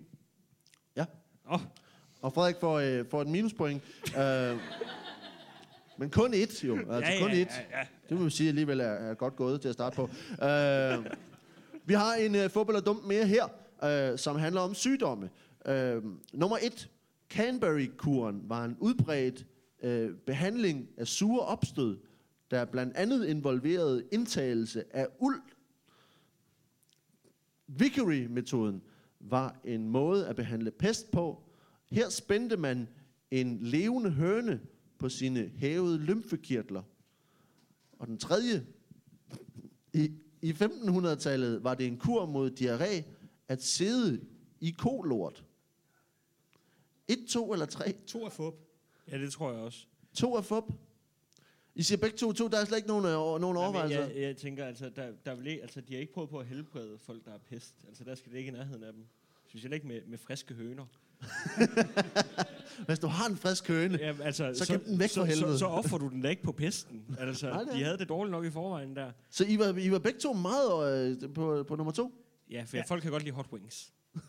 Ja. 0.95 1.05
Åh, 1.51 1.59
og 2.21 2.33
Frederik 2.33 2.55
får, 2.59 2.79
øh, 2.79 3.05
får 3.11 3.21
et 3.21 3.27
minuspoint. 3.27 3.83
øh, 4.17 4.57
men 5.97 6.09
kun 6.09 6.33
et 6.33 6.63
jo, 6.63 6.77
altså 6.77 7.11
ja, 7.11 7.19
kun 7.19 7.31
ja, 7.31 7.41
et. 7.41 7.47
ja, 7.71 7.77
ja. 7.79 7.85
Det 8.09 8.17
må 8.17 8.23
vi 8.23 8.29
sige 8.29 8.47
alligevel 8.49 8.79
er, 8.79 8.85
er 8.85 9.13
godt 9.13 9.35
gået 9.35 9.61
til 9.61 9.67
at 9.67 9.73
starte 9.73 9.95
på. 9.95 10.09
Øh, 10.45 11.05
vi 11.85 11.93
har 11.93 12.13
en 12.15 12.35
øh, 12.35 12.49
fodbold 12.49 12.77
og 12.77 12.85
dumt 12.85 13.07
mere 13.07 13.25
her, 13.27 13.45
øh, 13.83 14.19
som 14.19 14.35
handler 14.35 14.61
om 14.61 14.73
sygdomme. 14.73 15.29
Øh, 15.65 16.03
nummer 16.33 16.57
et. 16.61 16.89
Canberry-kuren 17.29 18.41
var 18.49 18.65
en 18.65 18.77
udbredt 18.79 19.45
øh, 19.83 20.15
behandling 20.25 20.87
af 20.97 21.07
sure 21.07 21.41
opstød, 21.45 21.97
der 22.51 22.65
blandt 22.65 22.97
andet 22.97 23.25
involverede 23.25 24.03
indtagelse 24.11 24.83
af 24.95 25.07
uld. 25.19 25.41
Vickery-metoden 27.67 28.81
var 29.19 29.55
en 29.63 29.89
måde 29.89 30.27
at 30.27 30.35
behandle 30.35 30.71
pest 30.71 31.11
på. 31.11 31.43
Her 31.91 32.09
spændte 32.09 32.57
man 32.57 32.87
en 33.31 33.59
levende 33.61 34.09
høne 34.09 34.59
på 34.99 35.09
sine 35.09 35.51
hævede 35.55 35.97
lymfekirtler. 35.97 36.83
Og 37.99 38.07
den 38.07 38.17
tredje, 38.17 38.65
i, 39.93 40.11
i 40.41 40.51
1500-tallet 40.51 41.63
var 41.63 41.75
det 41.75 41.87
en 41.87 41.97
kur 41.97 42.25
mod 42.25 42.51
diarré 42.51 43.03
at 43.47 43.63
sidde 43.63 44.21
i 44.59 44.75
kolort. 44.77 45.43
Et, 47.07 47.25
to 47.29 47.53
eller 47.53 47.65
tre? 47.65 47.95
To 48.07 48.25
er 48.25 48.29
fup. 48.29 48.53
Ja, 49.11 49.17
det 49.17 49.31
tror 49.31 49.51
jeg 49.51 49.61
også. 49.61 49.85
To 50.13 50.35
er 50.35 50.41
fup. 50.41 50.63
I 51.75 51.83
siger 51.83 51.97
begge 51.97 52.17
to, 52.17 52.33
to. 52.33 52.47
Der 52.47 52.57
er 52.57 52.65
slet 52.65 52.77
ikke 52.77 52.87
nogen, 52.87 53.05
øh, 53.05 53.11
nogen 53.11 53.57
overvejelser. 53.57 54.07
jeg, 54.07 54.21
jeg 54.21 54.37
tænker, 54.37 54.65
altså, 54.65 54.89
der, 54.89 55.11
der 55.25 55.31
er 55.31 55.43
ikke, 55.45 55.61
altså, 55.61 55.81
de 55.81 55.93
har 55.93 56.01
ikke 56.01 56.13
prøvet 56.13 56.29
på 56.29 56.39
at 56.39 56.45
helbrede 56.45 56.97
folk, 56.97 57.25
der 57.25 57.31
er 57.31 57.37
pest. 57.37 57.75
Altså, 57.87 58.03
der 58.03 58.15
skal 58.15 58.31
det 58.31 58.37
ikke 58.37 58.49
i 58.49 58.51
nærheden 58.51 58.83
af 58.83 58.93
dem. 58.93 59.05
Specielt 59.47 59.73
ikke 59.73 59.87
med, 59.87 60.01
med 60.05 60.17
friske 60.17 60.53
høner. 60.53 60.85
Hvis 62.87 62.99
du 62.99 63.07
har 63.07 63.29
en 63.29 63.37
frisk 63.37 63.67
høne, 63.67 63.97
Ja, 64.01 64.13
altså, 64.23 64.53
Så 64.53 64.73
gem 64.73 64.83
den 64.83 64.99
væk 64.99 65.09
så, 65.09 65.15
for 65.15 65.21
så, 65.21 65.25
helvede. 65.35 65.53
så, 65.53 65.59
så 65.59 65.65
offrer 65.65 65.97
du 65.97 66.07
den 66.09 66.21
da 66.21 66.29
ikke 66.29 66.43
på 66.43 66.51
pesten. 66.51 67.01
Altså, 67.19 67.49
Nej, 67.49 67.63
det 67.63 67.73
de 67.73 67.83
havde 67.83 67.97
det 67.97 68.09
dårligt 68.09 68.31
nok 68.31 68.45
i 68.45 68.51
forvejen 68.51 68.95
der. 68.95 69.11
så 69.29 69.45
I 69.47 69.59
var, 69.59 69.77
I 69.77 69.91
var 69.91 69.99
begge 69.99 70.19
to 70.19 70.33
meget 70.33 71.09
øh, 71.23 71.33
på, 71.33 71.65
på 71.67 71.75
nummer 71.75 71.91
to. 71.93 72.11
Ja, 72.51 72.63
for 72.67 72.77
ja. 72.77 72.83
folk 72.87 73.01
kan 73.01 73.11
godt 73.11 73.23
lide 73.23 73.35
hot 73.35 73.45
wings. 73.53 73.91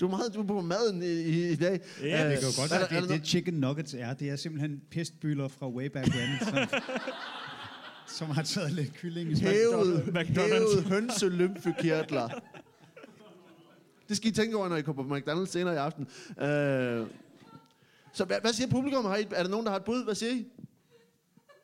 Du 0.00 0.06
er 0.06 0.10
meget 0.10 0.34
du 0.34 0.42
er 0.42 0.46
på 0.46 0.60
maden 0.60 1.02
i, 1.02 1.06
i, 1.06 1.48
i 1.50 1.54
dag. 1.56 1.80
Ja, 2.02 2.24
Øh, 2.24 2.30
Det 2.30 2.38
kan 2.40 2.48
jo 2.48 2.60
godt 2.60 2.72
er 2.72 2.78
være, 2.78 2.92
er 2.92 3.00
det, 3.00 3.08
det 3.10 3.26
chicken 3.26 3.54
nuggets 3.54 3.94
er. 3.94 4.14
Det 4.14 4.28
er 4.30 4.36
simpelthen 4.36 4.80
pestbyller 4.90 5.48
fra 5.48 5.68
way 5.70 5.86
back 5.86 6.08
when, 6.14 6.28
som, 6.48 6.80
som 8.08 8.30
har 8.30 8.42
taget 8.42 8.72
lidt 8.72 8.94
kylling 8.94 9.38
hævet, 9.38 10.02
McDonald's. 10.02 10.40
hævet 10.40 10.84
hønselymfekirtler. 10.84 12.28
Det 14.10 14.16
skal 14.16 14.30
I 14.30 14.34
tænke 14.34 14.56
over, 14.56 14.68
når 14.68 14.76
I 14.76 14.82
kommer 14.82 15.02
på 15.02 15.16
McDonald's 15.16 15.46
senere 15.46 15.74
i 15.74 15.76
aften. 15.76 16.08
Øh, 16.30 17.06
så 18.12 18.24
hvad, 18.24 18.40
hvad 18.40 18.52
siger 18.52 18.70
publikum? 18.70 19.04
Har 19.04 19.16
I, 19.16 19.26
er 19.30 19.42
der 19.42 19.50
nogen, 19.50 19.66
der 19.66 19.70
har 19.70 19.78
et 19.78 19.84
bud? 19.84 20.04
Hvad 20.04 20.14
siger 20.14 20.32
I? 20.32 20.46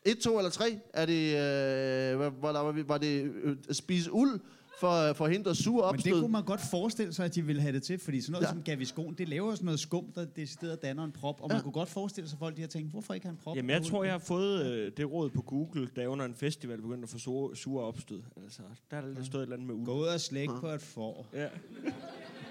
Et, 0.04 0.18
to 0.18 0.38
eller 0.38 0.50
tre? 0.50 0.78
Er 0.92 1.06
det, 1.06 1.28
øh, 1.28 2.20
var, 2.20 2.52
var, 2.52 2.62
var, 2.62 2.82
var 2.86 2.98
det 2.98 3.32
øh, 3.42 3.56
spise 3.72 4.12
uld 4.12 4.40
for 4.80 4.88
at 4.88 5.16
forhindre 5.16 5.54
sur 5.54 5.72
Men 5.72 5.82
det 5.82 5.88
opstød? 5.88 6.20
kunne 6.20 6.32
man 6.32 6.44
godt 6.44 6.60
forestille 6.70 7.12
sig, 7.12 7.24
at 7.24 7.34
de 7.34 7.42
ville 7.42 7.62
have 7.62 7.72
det 7.74 7.82
til, 7.82 7.98
fordi 7.98 8.20
sådan 8.20 8.32
noget 8.32 8.42
Ja. 8.42 8.48
ja. 8.48 8.52
som 8.52 8.62
Gaviscon, 8.62 9.14
det 9.14 9.28
laver 9.28 9.54
sådan 9.54 9.64
noget 9.64 9.80
skum, 9.80 10.04
der 10.14 10.24
decideret 10.24 10.82
danner 10.82 11.04
en 11.04 11.12
prop, 11.12 11.40
og 11.40 11.50
Ja. 11.50 11.54
man 11.54 11.62
kunne 11.62 11.72
godt 11.72 11.88
forestille 11.88 12.28
sig, 12.28 12.36
at 12.36 12.38
folk 12.38 12.56
de 12.56 12.60
har 12.60 12.68
tænkt, 12.68 12.90
hvorfor 12.90 13.14
ikke 13.14 13.26
have 13.26 13.32
en 13.32 13.38
prop? 13.44 13.56
Jamen, 13.56 13.70
jeg 13.70 13.82
tror, 13.82 14.04
jeg 14.04 14.12
har 14.12 14.18
fået 14.18 14.66
øh, 14.66 14.92
det 14.96 15.12
råd 15.12 15.30
på 15.30 15.42
Google, 15.42 15.88
da 15.96 16.00
jeg 16.00 16.08
under 16.08 16.24
en 16.24 16.34
festival 16.34 16.82
begyndte 16.82 17.02
at 17.02 17.08
få 17.08 17.18
sure, 17.18 17.56
sure 17.56 17.84
opstød. 17.84 18.22
Altså, 18.44 18.62
der 18.90 18.96
er 18.96 19.00
der 19.00 19.24
stået 19.24 19.42
et 19.42 19.46
eller 19.46 19.56
andet 19.56 19.76
med 19.76 19.84
Gå 19.86 19.92
uld. 19.94 20.00
ud 20.00 20.06
og 20.06 20.20
slæk 20.20 20.48
på 20.60 20.66
et 20.68 20.82
får. 20.82 21.26
Ja. 21.34 21.46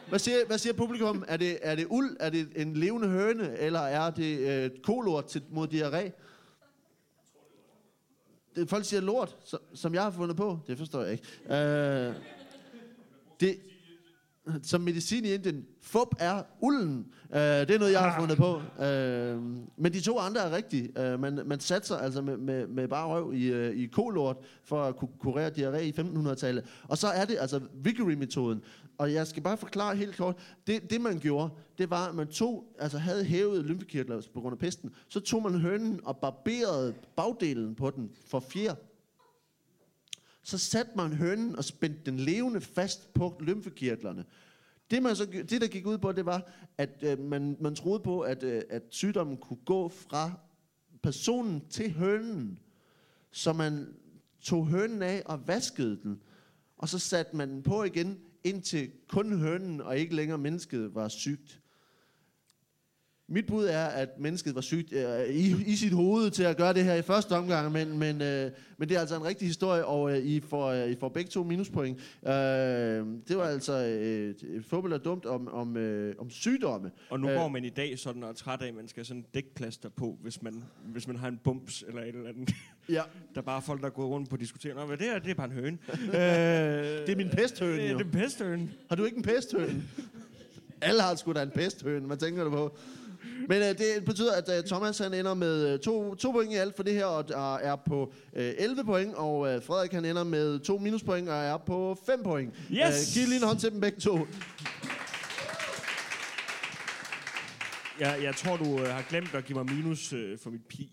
Hvad 0.09 0.19
siger, 0.19 0.37
hvad 0.47 0.57
siger 0.57 0.73
publikum? 0.73 1.23
Er 1.27 1.37
det, 1.37 1.57
er 1.61 1.75
det 1.75 1.85
uld? 1.89 2.17
Er 2.19 2.29
det 2.29 2.47
en 2.55 2.73
levende 2.73 3.07
høne? 3.07 3.57
Eller 3.59 3.79
er 3.79 4.09
det 4.11 4.39
øh, 4.39 4.69
kolort 4.83 5.25
til, 5.25 5.41
mod 5.51 5.67
diarré? 5.67 6.11
Det, 8.55 8.69
folk 8.69 8.85
siger 8.85 9.01
lort, 9.01 9.37
som, 9.45 9.59
som 9.73 9.93
jeg 9.93 10.03
har 10.03 10.11
fundet 10.11 10.37
på. 10.37 10.59
Det 10.67 10.77
forstår 10.77 11.01
jeg 11.01 11.11
ikke. 11.11 11.55
Øh, 11.55 12.13
det, 13.39 13.57
som 14.63 14.81
medicin 14.81 15.25
i 15.25 15.33
Indien. 15.33 15.65
Fup 15.81 16.07
er 16.19 16.43
ulden. 16.59 17.07
Øh, 17.33 17.39
det 17.39 17.71
er 17.71 17.79
noget, 17.79 17.91
jeg 17.91 18.01
har 18.01 18.19
fundet 18.19 18.37
på. 18.37 18.61
Øh, 18.83 19.41
men 19.77 19.93
de 19.93 20.01
to 20.01 20.19
andre 20.19 20.41
er 20.41 20.55
rigtige. 20.55 21.01
Øh, 21.01 21.19
man, 21.19 21.41
man 21.45 21.59
satser 21.59 21.95
altså 21.97 22.21
med, 22.21 22.37
med, 22.37 22.67
med 22.67 22.87
bare 22.87 23.07
røv 23.07 23.33
i, 23.33 23.45
øh, 23.45 23.77
i 23.77 23.85
kolort 23.85 24.37
for 24.63 24.83
at 24.83 24.95
kunne 24.95 25.09
kurere 25.19 25.49
diarré 25.49 25.79
i 25.79 25.93
1500-tallet. 25.99 26.65
Og 26.87 26.97
så 26.97 27.07
er 27.07 27.25
det 27.25 27.37
altså 27.39 27.59
Vickery-metoden. 27.73 28.61
Og 28.97 29.13
jeg 29.13 29.27
skal 29.27 29.43
bare 29.43 29.57
forklare 29.57 29.95
helt 29.95 30.17
kort. 30.17 30.37
Det, 30.67 30.89
det 30.89 31.01
man 31.01 31.19
gjorde, 31.19 31.49
det 31.77 31.89
var, 31.89 32.09
at 32.09 32.15
man 32.15 32.27
tog, 32.27 32.75
altså 32.79 32.97
havde 32.97 33.25
hævet 33.25 33.65
lymfekirtler 33.65 34.21
på 34.33 34.41
grund 34.41 34.53
af 34.53 34.59
pesten. 34.59 34.95
Så 35.07 35.19
tog 35.19 35.43
man 35.43 35.53
hønen 35.61 35.99
og 36.03 36.17
barberede 36.17 36.93
bagdelen 37.15 37.75
på 37.75 37.89
den 37.89 38.11
for 38.25 38.39
fjer. 38.39 38.75
Så 40.43 40.57
satte 40.57 40.91
man 40.95 41.13
hønen 41.13 41.55
og 41.55 41.63
spændte 41.63 42.01
den 42.05 42.19
levende 42.19 42.61
fast 42.61 43.13
på 43.13 43.37
lymfekirtlerne. 43.39 44.25
Det, 44.91 45.03
man 45.03 45.15
så, 45.15 45.25
det, 45.25 45.61
der 45.61 45.67
gik 45.67 45.85
ud 45.85 45.97
på, 45.97 46.11
det 46.11 46.25
var, 46.25 46.51
at 46.77 47.03
øh, 47.03 47.19
man, 47.19 47.57
man 47.59 47.75
troede 47.75 47.99
på, 47.99 48.21
at, 48.21 48.43
øh, 48.43 48.61
at 48.69 48.83
sygdommen 48.89 49.37
kunne 49.37 49.59
gå 49.65 49.89
fra 49.89 50.31
personen 51.03 51.67
til 51.69 51.91
hønen. 51.91 52.59
Så 53.31 53.53
man 53.53 53.95
tog 54.41 54.67
hønen 54.67 55.01
af 55.01 55.23
og 55.25 55.47
vaskede 55.47 55.99
den. 56.03 56.21
Og 56.77 56.89
så 56.89 56.99
satte 56.99 57.35
man 57.35 57.49
den 57.49 57.63
på 57.63 57.83
igen, 57.83 58.19
indtil 58.45 58.91
kun 59.07 59.39
hønen 59.39 59.81
og 59.81 59.97
ikke 59.97 60.15
længere 60.15 60.37
mennesket 60.37 60.95
var 60.95 61.07
sygt. 61.07 61.61
Mit 63.27 63.45
bud 63.47 63.65
er, 63.65 63.85
at 63.85 64.09
mennesket 64.19 64.55
var 64.55 64.61
sygt 64.61 64.93
øh, 64.93 65.25
i, 65.29 65.55
i 65.67 65.75
sit 65.75 65.93
hoved 65.93 66.31
til 66.31 66.43
at 66.43 66.57
gøre 66.57 66.73
det 66.73 66.83
her 66.83 66.93
i 66.95 67.01
første 67.01 67.31
omgang, 67.31 67.71
men, 67.71 67.97
men, 67.99 68.21
øh, 68.21 68.51
men 68.77 68.89
det 68.89 68.95
er 68.95 68.99
altså 68.99 69.15
en 69.15 69.25
rigtig 69.25 69.47
historie, 69.47 69.85
og 69.85 70.11
øh, 70.11 70.17
I, 70.25 70.39
får, 70.41 70.65
øh, 70.67 70.89
I 70.91 70.95
får 70.99 71.09
begge 71.09 71.29
to 71.29 71.43
minuspoint. 71.43 71.99
Øh, 72.27 72.31
det 73.27 73.37
var 73.37 73.43
altså 73.43 73.85
øh, 73.85 74.35
fodbold 74.63 74.93
er 74.93 74.97
dumt 74.97 75.25
om, 75.25 75.47
om, 75.47 75.77
øh, 75.77 76.15
om 76.19 76.29
sygdomme. 76.29 76.91
Og 77.09 77.19
nu 77.19 77.29
Øh. 77.29 77.35
går 77.35 77.47
man 77.47 77.65
i 77.65 77.69
dag 77.69 77.99
sådan 77.99 78.23
og 78.23 78.29
er 78.29 78.33
træt 78.33 78.61
af, 78.61 78.67
at 78.67 78.75
man 78.75 78.87
skal 78.87 78.99
have 78.99 79.05
sådan 79.05 79.19
en 79.21 79.25
dækplaster 79.33 79.89
på, 79.89 80.17
hvis 80.21 80.41
man, 80.41 80.63
hvis 80.83 81.07
man 81.07 81.15
har 81.15 81.27
en 81.27 81.39
bumps 81.43 81.83
eller 81.87 82.01
et 82.01 82.07
eller 82.15 82.29
andet. 82.29 82.49
Ja, 82.89 83.01
Der 83.33 83.41
er 83.41 83.45
bare 83.45 83.61
folk, 83.61 83.81
der 83.81 83.87
er 83.87 83.91
gået 83.91 84.07
rundt 84.09 84.29
på 84.29 84.37
diskotekerne. 84.37 84.79
Nå, 84.81 84.87
hvad 84.87 84.97
det 84.97 85.07
er, 85.15 85.19
det 85.19 85.31
er 85.31 85.35
bare 85.35 85.47
en 85.47 85.53
høne. 85.53 85.77
øh, 85.93 86.09
det 87.07 87.09
er 87.09 87.15
min 87.15 87.29
pesthøne 87.29 87.77
det, 87.83 87.91
jo. 87.91 87.97
er 87.97 88.03
en 88.03 88.11
pesthøne. 88.11 88.69
Har 88.89 88.95
du 88.95 89.05
ikke 89.05 89.17
en 89.17 89.23
pesthøne? 89.23 89.83
Alle 90.81 91.01
har 91.01 91.15
sgu 91.15 91.31
da 91.33 91.41
en 91.43 91.49
pesthøne, 91.55 92.05
hvad 92.07 92.17
tænker 92.17 92.43
du 92.43 92.49
på? 92.49 92.77
Men 93.49 93.61
øh, 93.61 93.67
det 93.67 94.05
betyder, 94.05 94.31
at 94.33 94.57
øh, 94.57 94.63
Thomas 94.63 94.97
han 94.97 95.13
ender 95.13 95.33
med 95.33 95.67
øh, 95.73 95.79
to, 95.79 96.15
to 96.15 96.31
point 96.31 96.53
i 96.53 96.55
alt 96.55 96.75
for 96.75 96.83
det 96.83 96.93
her, 96.93 97.05
og 97.05 97.27
der 97.27 97.55
er 97.55 97.75
på 97.75 98.13
øh, 98.33 98.53
11 98.57 98.83
point, 98.83 99.13
og 99.15 99.53
øh, 99.55 99.63
Frederik 99.63 99.91
han 99.91 100.05
ender 100.05 100.23
med 100.23 100.59
to 100.59 100.77
minuspoint, 100.77 101.29
og 101.29 101.35
er 101.35 101.57
på 101.57 101.97
5 102.05 102.23
point. 102.23 102.53
Yes! 102.71 102.77
Øh, 102.77 103.13
giv 103.13 103.27
lige 103.27 103.37
en 103.41 103.43
hånd 103.47 103.59
til 103.59 103.71
dem 103.71 103.81
begge 103.81 103.99
to. 103.99 104.19
Jeg, 107.99 108.19
jeg 108.23 108.35
tror, 108.35 108.57
du 108.57 108.79
øh, 108.81 108.87
har 108.87 109.05
glemt 109.09 109.35
at 109.35 109.45
give 109.45 109.63
mig 109.63 109.75
minus 109.75 110.13
øh, 110.13 110.37
for 110.39 110.49
mit 110.49 110.65
pi. 110.65 110.91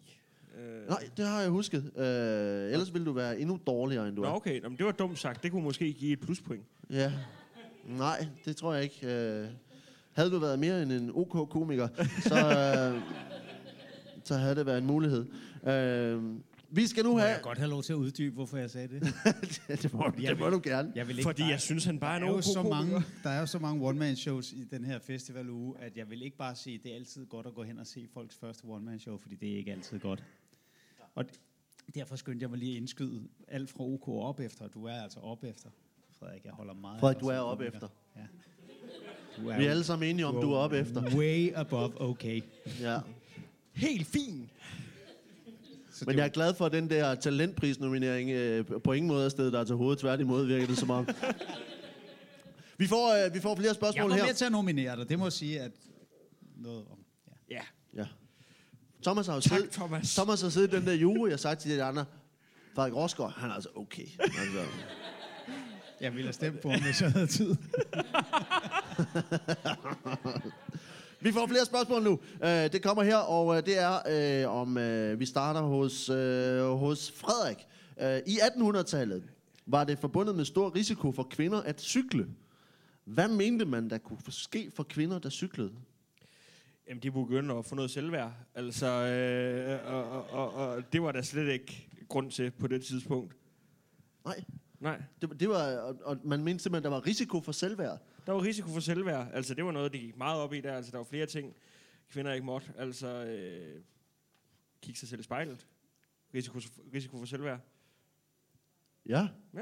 Øh, 0.58 0.88
Nej, 0.88 1.08
det 1.16 1.26
har 1.26 1.40
jeg 1.40 1.50
husket. 1.50 1.90
Øh, 1.96 2.72
ellers 2.72 2.92
ville 2.94 3.06
du 3.06 3.12
være 3.12 3.38
endnu 3.40 3.58
dårligere, 3.66 4.08
end 4.08 4.16
du 4.16 4.22
Nå, 4.22 4.28
er. 4.28 4.32
okay. 4.32 4.60
Nå, 4.60 4.68
men 4.68 4.78
det 4.78 4.86
var 4.86 4.92
dumt 4.92 5.18
sagt. 5.18 5.42
Det 5.42 5.50
kunne 5.50 5.62
måske 5.64 5.92
give 5.92 6.12
et 6.12 6.20
pluspoint. 6.20 6.64
Ja. 6.90 7.12
Nej, 7.86 8.26
det 8.44 8.56
tror 8.56 8.74
jeg 8.74 8.82
ikke. 8.82 9.06
Øh, 9.06 9.46
havde 10.12 10.30
du 10.30 10.38
været 10.38 10.58
mere 10.58 10.82
end 10.82 10.92
en 10.92 11.10
OK-komiker, 11.14 11.88
så, 12.22 12.34
øh, 12.94 13.02
så 14.24 14.34
havde 14.34 14.54
det 14.54 14.66
været 14.66 14.78
en 14.78 14.86
mulighed. 14.86 15.26
Øh, 15.66 16.22
vi 16.74 16.86
skal 16.86 17.04
nu 17.04 17.12
Må 17.12 17.18
have... 17.18 17.30
jeg 17.30 17.40
godt 17.42 17.58
have 17.58 17.70
lov 17.70 17.82
til 17.82 17.92
at 17.92 17.96
uddybe, 17.96 18.34
hvorfor 18.34 18.56
jeg 18.56 18.70
sagde 18.70 18.88
det? 18.88 19.02
det, 19.82 19.94
må, 19.94 20.12
det 20.16 20.38
må 20.38 20.50
du 20.50 20.60
gerne. 20.64 20.92
Jeg 20.94 21.08
vil 21.08 21.18
ikke 21.18 21.28
Fordi 21.28 21.42
bare, 21.42 21.50
jeg 21.50 21.60
synes, 21.60 21.84
han 21.84 21.98
bare 21.98 22.14
er 22.14 22.18
der 22.18 22.26
en 22.26 22.32
er, 22.32 22.36
ok 22.36 22.42
så 22.42 22.62
mange, 22.62 23.02
der 23.22 23.30
er 23.30 23.40
jo 23.40 23.46
så 23.46 23.58
mange 23.58 23.86
one-man-shows 23.88 24.52
i 24.52 24.64
den 24.64 24.84
her 24.84 24.98
festivaluge, 24.98 25.78
at 25.78 25.96
jeg 25.96 26.10
vil 26.10 26.22
ikke 26.22 26.36
bare 26.36 26.56
sige, 26.56 26.74
at 26.76 26.82
det 26.82 26.92
er 26.92 26.96
altid 26.96 27.26
godt 27.26 27.46
at 27.46 27.54
gå 27.54 27.62
hen 27.62 27.78
og 27.78 27.86
se 27.86 28.08
folks 28.14 28.36
første 28.36 28.64
one-man-show, 28.64 29.16
fordi 29.18 29.34
det 29.34 29.52
er 29.52 29.56
ikke 29.56 29.72
altid 29.72 29.98
godt. 29.98 30.24
Og 31.14 31.24
derfor 31.94 32.16
skyndte 32.16 32.42
jeg 32.42 32.50
mig 32.50 32.58
lige 32.58 32.72
at 32.72 32.76
indskyde 32.76 33.22
alt 33.48 33.70
fra 33.70 33.84
OK 33.84 34.08
op 34.08 34.40
efter. 34.40 34.68
Du 34.68 34.84
er 34.84 35.02
altså 35.02 35.20
op 35.20 35.44
efter. 35.44 35.70
Frederik, 36.18 36.44
jeg 36.44 36.52
holder 36.52 36.74
meget 36.74 37.00
Frederik, 37.00 37.20
du 37.20 37.26
er 37.26 37.38
op 37.38 37.60
efter. 37.60 37.88
Ja. 38.16 38.22
Du 39.36 39.42
Vi 39.42 39.64
er 39.64 39.70
alle 39.70 39.84
sammen 39.84 40.08
enige 40.10 40.26
om, 40.26 40.34
du 40.34 40.52
er 40.52 40.56
op 40.56 40.72
efter. 40.72 41.16
Way 41.16 41.52
above 41.54 42.00
okay. 42.00 42.42
Ja. 42.80 42.98
Helt 43.72 44.06
fin. 44.06 44.50
Så 45.92 46.04
Men 46.06 46.16
jeg 46.16 46.24
er 46.24 46.28
glad 46.28 46.54
for, 46.54 46.66
at 46.66 46.72
den 46.72 46.90
der 46.90 47.14
talentprisnominering 47.14 48.30
øh, 48.30 48.64
på 48.84 48.92
ingen 48.92 49.08
måde 49.08 49.24
er 49.24 49.28
stedet 49.28 49.52
der 49.52 49.60
er 49.60 49.64
til 49.64 49.76
hovedet. 49.76 49.98
Tværtimod 49.98 50.46
virker 50.46 50.66
det 50.66 50.78
som 50.78 50.90
om. 50.90 51.08
Vi 52.78 52.86
får, 52.86 53.24
øh, 53.26 53.34
vi 53.34 53.40
får 53.40 53.54
flere 53.56 53.68
jeg 53.68 53.74
spørgsmål 53.74 54.10
var 54.10 54.16
her. 54.16 54.24
med 54.26 54.34
til 54.34 54.44
at 54.44 54.52
nominere 54.52 54.96
dig. 54.96 55.08
Det 55.08 55.18
må 55.18 55.24
jeg 55.24 55.32
sige, 55.32 55.60
at 55.60 55.70
noget 56.56 56.84
om... 56.90 56.98
Ja. 57.50 57.54
Ja. 57.56 57.62
Ja. 58.00 58.06
Thomas 59.02 59.26
har 59.26 59.34
jo 59.34 59.40
Tak, 59.40 59.56
siddet, 59.58 59.70
Thomas. 59.72 60.14
Thomas 60.14 60.40
har 60.42 60.48
siddet 60.48 60.72
i 60.72 60.76
den 60.76 60.86
der 60.86 60.92
jury, 60.92 61.26
jeg 61.28 61.32
har 61.32 61.36
sagt 61.36 61.60
til 61.60 61.70
de 61.70 61.82
andre, 61.82 62.04
Frederik 62.74 62.94
Rosgaard, 62.94 63.32
han 63.32 63.50
er 63.50 63.54
altså 63.54 63.68
okay. 63.74 64.06
Altså, 64.20 64.60
Jeg 66.02 66.12
ville 66.12 66.26
have 66.26 66.32
stemt 66.32 66.60
på 66.60 66.70
ham, 66.70 66.82
hvis 66.82 67.02
jeg 67.02 67.12
havde 67.12 67.26
tid. 67.26 67.48
vi 71.24 71.32
får 71.32 71.46
flere 71.46 71.64
spørgsmål 71.64 72.02
nu. 72.02 72.20
Uh, 72.40 72.48
det 72.48 72.82
kommer 72.82 73.02
her, 73.02 73.16
og 73.16 73.46
uh, 73.46 73.56
det 73.56 73.78
er 73.78 74.46
uh, 74.46 74.60
om, 74.60 74.76
vi 75.18 75.26
starter 75.26 75.60
hos, 75.60 76.06
hos 76.78 77.12
Frederik. 77.16 77.66
I 78.26 78.38
1800-tallet 78.38 79.22
var 79.66 79.84
det 79.84 79.98
forbundet 79.98 80.34
med 80.34 80.44
stor 80.44 80.74
risiko 80.74 81.12
for 81.12 81.26
kvinder 81.30 81.62
at 81.62 81.80
cykle. 81.80 82.28
Hvad 83.04 83.28
mente 83.28 83.64
man, 83.64 83.90
der 83.90 83.98
kunne 83.98 84.18
ske 84.28 84.70
for 84.76 84.82
kvinder, 84.82 85.18
der 85.18 85.30
cyklede? 85.30 85.72
Jamen, 86.88 87.02
de 87.02 87.10
begyndte 87.10 87.54
at 87.54 87.64
få 87.64 87.74
noget 87.74 87.90
selvværd. 87.90 88.32
Altså, 88.54 88.86
øh, 88.86 89.94
og, 89.94 90.10
og, 90.10 90.30
og, 90.30 90.54
og 90.54 90.92
det 90.92 91.02
var 91.02 91.12
der 91.12 91.22
slet 91.22 91.52
ikke 91.52 91.88
grund 92.08 92.30
til 92.30 92.50
på 92.50 92.66
det 92.66 92.84
tidspunkt. 92.84 93.36
Nej. 94.24 94.44
Nej. 94.82 95.02
Det, 95.20 95.40
det 95.40 95.48
var, 95.48 95.76
og, 95.76 95.98
og 96.04 96.18
man 96.24 96.44
mente 96.44 96.62
simpelthen, 96.62 96.84
der 96.84 96.96
var 96.96 97.06
risiko 97.06 97.40
for 97.40 97.52
selvværd. 97.52 97.98
Der 98.26 98.32
var 98.32 98.42
risiko 98.42 98.68
for 98.68 98.80
selvværd. 98.80 99.28
Altså, 99.32 99.54
det 99.54 99.64
var 99.64 99.72
noget, 99.72 99.92
de 99.92 99.98
gik 99.98 100.16
meget 100.16 100.40
op 100.40 100.52
i 100.52 100.60
der. 100.60 100.72
Altså, 100.76 100.92
der 100.92 100.96
var 100.96 101.04
flere 101.04 101.26
ting, 101.26 101.54
kvinder 102.08 102.32
ikke 102.32 102.46
måtte. 102.46 102.72
Altså, 102.78 103.06
øh, 103.08 103.82
kigge 104.82 105.00
sig 105.00 105.08
selv 105.08 105.20
i 105.20 105.22
spejlet. 105.22 105.66
Risiko, 106.34 106.58
risiko 106.94 107.18
for 107.18 107.24
selvværd. 107.26 107.60
Ja. 109.06 109.28
Ja. 109.54 109.60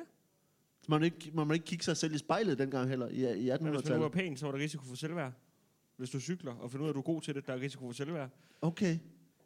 Man 0.89 1.01
må 1.01 1.05
ikke, 1.05 1.31
man 1.35 1.47
må 1.47 1.53
ikke 1.53 1.67
kigge 1.67 1.85
sig 1.85 1.97
selv 1.97 2.15
i 2.15 2.19
spejlet 2.19 2.59
dengang 2.59 2.89
heller, 2.89 3.09
i, 3.09 3.47
i 3.47 3.51
Men 3.51 3.51
hvis 3.51 3.61
man 3.61 3.73
var 3.73 3.79
1800-tallet. 3.79 4.13
pæn, 4.13 4.37
så 4.37 4.47
var 4.47 4.53
der 4.53 4.59
risiko 4.59 4.85
for 4.85 4.97
selvværd. 4.97 5.33
Hvis 5.97 6.11
du 6.11 6.21
cykler 6.21 6.53
og 6.55 6.71
finder 6.71 6.85
ud 6.85 6.89
af, 6.89 6.93
at 6.93 6.95
du 6.95 7.01
er 7.01 7.05
god 7.05 7.21
til 7.23 7.35
det, 7.35 7.47
der 7.47 7.53
er 7.53 7.61
risiko 7.61 7.87
for 7.87 7.93
selvværd. 7.93 8.31
Okay. 8.61 8.99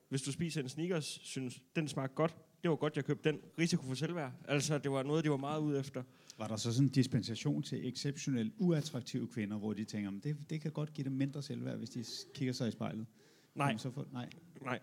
Hvis 0.08 0.22
du 0.22 0.32
spiser 0.32 0.60
en 0.60 0.68
sneakers, 0.68 1.04
synes, 1.22 1.62
den 1.76 1.88
smagte 1.88 2.14
godt. 2.14 2.36
Det 2.64 2.70
var 2.70 2.76
godt, 2.76 2.96
jeg 2.96 3.04
købte 3.04 3.28
den. 3.30 3.40
Risiko 3.58 3.82
for 3.82 3.94
selvværd. 3.94 4.32
Altså, 4.48 4.78
det 4.78 4.90
var 4.90 5.02
noget, 5.02 5.24
de 5.24 5.30
var 5.30 5.36
meget 5.36 5.60
ude 5.60 5.80
efter. 5.80 6.02
Var 6.38 6.48
der 6.48 6.56
så 6.56 6.72
sådan 6.72 6.86
en 6.86 6.92
dispensation 6.92 7.62
til 7.62 7.88
exceptionelt 7.88 8.54
uattraktive 8.58 9.28
kvinder, 9.28 9.56
hvor 9.58 9.72
de 9.72 9.84
tænker, 9.84 10.10
"Men 10.10 10.20
det, 10.20 10.50
det 10.50 10.60
kan 10.60 10.72
godt 10.72 10.92
give 10.92 11.04
dem 11.04 11.12
mindre 11.12 11.42
selvværd, 11.42 11.78
hvis 11.78 11.90
de 11.90 12.04
kigger 12.34 12.52
sig 12.52 12.68
i 12.68 12.70
spejlet? 12.70 13.06
Nej, 13.54 13.66
Jamen, 13.66 13.78
Så 13.78 13.90
for, 13.90 14.06
nej. 14.12 14.30
nej, 14.60 14.80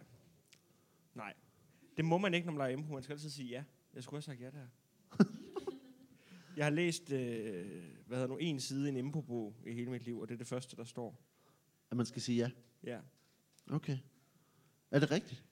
nej. 1.15 1.33
Det 1.97 2.05
må 2.05 2.17
man 2.17 2.33
ikke, 2.33 2.45
når 2.45 2.53
man 2.53 2.57
leger 2.57 2.71
impro. 2.77 2.93
Man 2.93 3.03
skal 3.03 3.13
altid 3.13 3.29
sige 3.29 3.49
ja. 3.49 3.63
Jeg 3.93 4.03
skulle 4.03 4.17
have 4.17 4.21
sagt 4.21 4.41
ja 4.41 4.49
der. 4.49 4.67
jeg 6.57 6.65
har 6.65 6.71
læst, 6.71 7.11
øh, 7.11 7.19
hvad 8.07 8.17
hedder 8.17 8.27
nu, 8.27 8.37
en 8.37 8.59
side 8.59 8.85
i 8.85 8.89
en 8.89 8.97
impro 8.97 9.53
i 9.67 9.73
hele 9.73 9.91
mit 9.91 10.03
liv, 10.05 10.19
og 10.19 10.27
det 10.27 10.33
er 10.33 10.37
det 10.37 10.47
første, 10.47 10.75
der 10.75 10.83
står. 10.83 11.19
At 11.91 11.97
man 11.97 12.05
skal 12.05 12.21
sige 12.21 12.37
ja. 12.37 12.51
Ja. 12.83 12.99
Okay. 13.75 13.97
Er 14.91 14.99
det 14.99 15.11
rigtigt? 15.11 15.43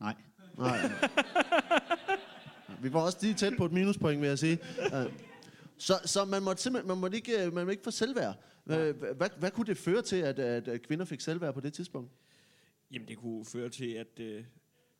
Nej. 0.00 0.14
Nej. 0.58 0.78
Vi 2.82 2.92
var 2.92 3.00
også 3.00 3.18
lige 3.22 3.34
tæt 3.34 3.52
på 3.58 3.64
et 3.64 3.72
minuspoint, 3.72 4.20
vil 4.20 4.28
jeg 4.28 4.38
sige. 4.38 4.58
Øh, 4.84 5.12
Så, 5.78 5.94
så 6.04 6.24
man 6.24 6.42
måtte 6.42 6.62
simpelthen 6.62 6.88
man 6.88 6.98
måtte 6.98 7.16
ikke, 7.16 7.32
øh, 7.32 7.44
man 7.44 7.64
måtte 7.64 7.72
ikke 7.72 7.84
få 7.84 7.90
selvværd. 7.90 8.34
Hvad, 8.64 9.38
hvad 9.38 9.50
kunne 9.50 9.66
det 9.66 9.76
føre 9.78 10.02
til, 10.02 10.16
at, 10.16 10.38
at, 10.38 10.82
kvinder 10.82 11.04
fik 11.04 11.20
selvværd 11.20 11.54
på 11.54 11.60
det 11.60 11.72
tidspunkt? 11.72 12.10
Jamen, 12.90 13.08
det 13.08 13.16
kunne 13.16 13.44
føre 13.44 13.68
til, 13.68 13.90
at, 13.92 14.20
øh, 14.20 14.44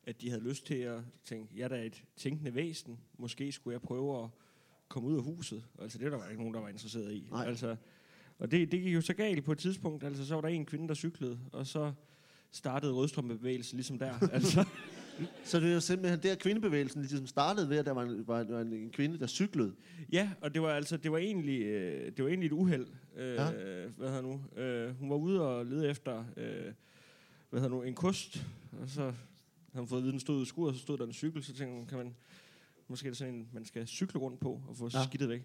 at 0.05 0.21
de 0.21 0.31
havde 0.31 0.43
lyst 0.43 0.67
til 0.67 0.75
at 0.75 1.01
tænke, 1.25 1.53
jeg 1.57 1.65
er 1.65 1.69
da 1.69 1.83
et 1.83 2.03
tænkende 2.17 2.55
væsen. 2.55 2.99
Måske 3.19 3.53
skulle 3.53 3.73
jeg 3.73 3.81
prøve 3.83 4.25
at 4.25 4.29
komme 4.89 5.09
ud 5.09 5.17
af 5.17 5.23
huset. 5.23 5.65
Altså, 5.83 5.99
det 5.99 6.13
var 6.13 6.19
der 6.19 6.29
ikke 6.29 6.41
nogen, 6.41 6.55
der 6.55 6.61
var 6.61 6.69
interesseret 6.69 7.13
i. 7.13 7.29
Nej. 7.31 7.47
Altså, 7.47 7.77
og 8.39 8.51
det, 8.51 8.73
det 8.73 8.83
gik 8.83 8.95
jo 8.95 9.01
så 9.01 9.15
galt 9.15 9.45
på 9.45 9.53
et 9.53 9.59
tidspunkt. 9.59 10.05
Altså, 10.05 10.27
så 10.27 10.35
var 10.35 10.41
der 10.41 10.49
en 10.49 10.67
kvinde, 10.67 10.89
der 10.89 10.95
cyklede, 10.95 11.39
og 11.53 11.67
så 11.67 11.93
startede 12.51 12.93
rødstrømbevægelsen 12.93 13.77
ligesom 13.77 13.99
der. 13.99 14.15
altså, 14.33 14.65
Så 15.45 15.61
det 15.61 15.69
er 15.71 15.75
jo 15.75 15.81
simpelthen 15.81 16.23
der, 16.23 16.35
kvindebevægelsen 16.35 17.01
ligesom 17.01 17.27
startede 17.27 17.69
ved, 17.71 17.77
at 17.79 17.87
der 17.87 17.93
var 17.93 18.03
en, 18.03 18.29
var, 18.29 18.45
var 18.45 18.61
en 18.61 18.91
kvinde, 18.91 19.19
der 19.19 19.27
cyklede. 19.27 19.73
ja, 20.13 20.31
og 20.41 20.55
det 20.55 20.63
var 20.63 20.69
altså, 20.69 20.97
det 20.97 21.13
var 21.13 21.19
egentlig, 21.19 21.63
øh, 21.63 22.13
det 22.17 22.25
var 22.25 22.29
egentlig 22.31 22.47
et 22.47 22.53
uheld. 22.53 22.87
Øh, 23.17 23.35
Ja. 23.35 23.51
Hvad 23.97 24.09
hedder 24.09 24.23
nu? 24.23 24.61
Øh, 24.63 24.99
hun 24.99 25.11
var 25.11 25.17
ude 25.17 25.41
og 25.43 25.67
lede 25.67 25.89
efter, 25.91 26.25
øh, 26.37 26.73
hvad 27.51 27.61
hedder 27.61 27.77
nu, 27.77 27.83
en 27.83 27.95
kost, 27.95 28.45
og 28.83 28.89
så 28.89 29.01
havde 29.03 29.15
hun 29.75 29.89
fået 29.89 29.99
at 29.99 30.03
vide, 30.03 30.13
den 30.13 30.21
stod 30.21 30.43
i 30.43 30.47
skuret, 30.47 30.69
og 30.69 30.75
så 30.77 30.83
stod 30.83 30.99
der 30.99 31.05
en 31.07 31.13
cykel, 31.13 31.45
så 31.45 31.55
tænkte 31.55 31.77
hun, 31.77 31.87
kan 31.87 31.99
man, 31.99 32.15
måske 32.89 33.07
er 33.07 33.11
det 33.11 33.19
sådan 33.19 33.35
en, 33.35 33.49
man 33.53 33.65
skal 33.65 33.87
cykle 33.87 34.21
rundt 34.21 34.41
på 34.41 34.61
og 34.69 34.77
få 34.77 34.91
Ja. 34.95 35.05
skidtet 35.05 35.29
væk. 35.29 35.43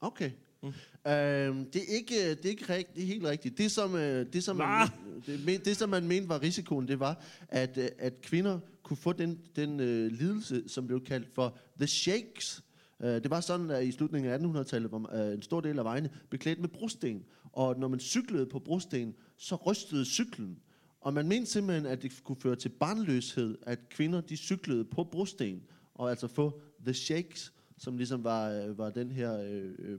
Okay. 0.00 0.30
Mm. 0.62 0.68
Øhm, 0.68 1.70
det, 1.70 1.76
er 1.82 1.94
ikke, 1.96 2.30
det 2.34 2.44
er 2.44 2.48
ikke 2.50 2.74
rigt, 2.74 2.94
det 2.94 3.02
er 3.02 3.06
helt 3.06 3.24
rigtigt. 3.24 3.58
Det 3.58 3.70
som, 3.70 3.94
øh, 3.94 4.26
det, 4.32 4.44
som 4.44 4.56
man, 4.56 4.88
det, 5.26 5.64
det, 5.64 5.76
som 5.76 5.88
man 5.90 6.06
mente 6.08 6.28
var 6.28 6.42
risikoen, 6.42 6.88
det 6.88 7.00
var, 7.00 7.22
at, 7.48 7.78
øh, 7.78 7.88
at 7.98 8.20
kvinder 8.20 8.58
kunne 8.86 8.96
få 8.96 9.12
den, 9.12 9.38
den 9.56 9.80
øh, 9.80 10.12
lidelse, 10.12 10.68
som 10.68 10.86
blev 10.86 11.04
kaldt 11.04 11.34
for 11.34 11.58
the 11.78 11.86
shakes. 11.86 12.64
Øh, 13.02 13.08
det 13.08 13.30
var 13.30 13.40
sådan, 13.40 13.70
at 13.70 13.84
i 13.84 13.92
slutningen 13.92 14.32
af 14.32 14.38
1800-tallet 14.38 14.92
var 14.92 15.14
øh, 15.14 15.34
en 15.34 15.42
stor 15.42 15.60
del 15.60 15.78
af 15.78 15.84
vejene 15.84 16.10
beklædt 16.30 16.60
med 16.60 16.68
brosten. 16.68 17.24
Og 17.52 17.78
når 17.78 17.88
man 17.88 18.00
cyklede 18.00 18.46
på 18.46 18.58
brosten, 18.58 19.14
så 19.36 19.54
rystede 19.54 20.04
cyklen. 20.04 20.58
Og 21.00 21.14
man 21.14 21.28
mente 21.28 21.50
simpelthen, 21.50 21.86
at 21.86 22.02
det 22.02 22.24
kunne 22.24 22.36
føre 22.36 22.56
til 22.56 22.68
barnløshed, 22.68 23.58
at 23.62 23.88
kvinder 23.88 24.20
de 24.20 24.36
cyklede 24.36 24.84
på 24.84 25.04
brosten, 25.04 25.62
og 25.94 26.10
altså 26.10 26.28
få 26.28 26.60
the 26.84 26.94
shakes, 26.94 27.52
som 27.78 27.96
ligesom 27.96 28.24
var, 28.24 28.50
øh, 28.50 28.78
var 28.78 28.90
den 28.90 29.10
her 29.10 29.40
øh, 29.40 29.72
øh, 29.78 29.98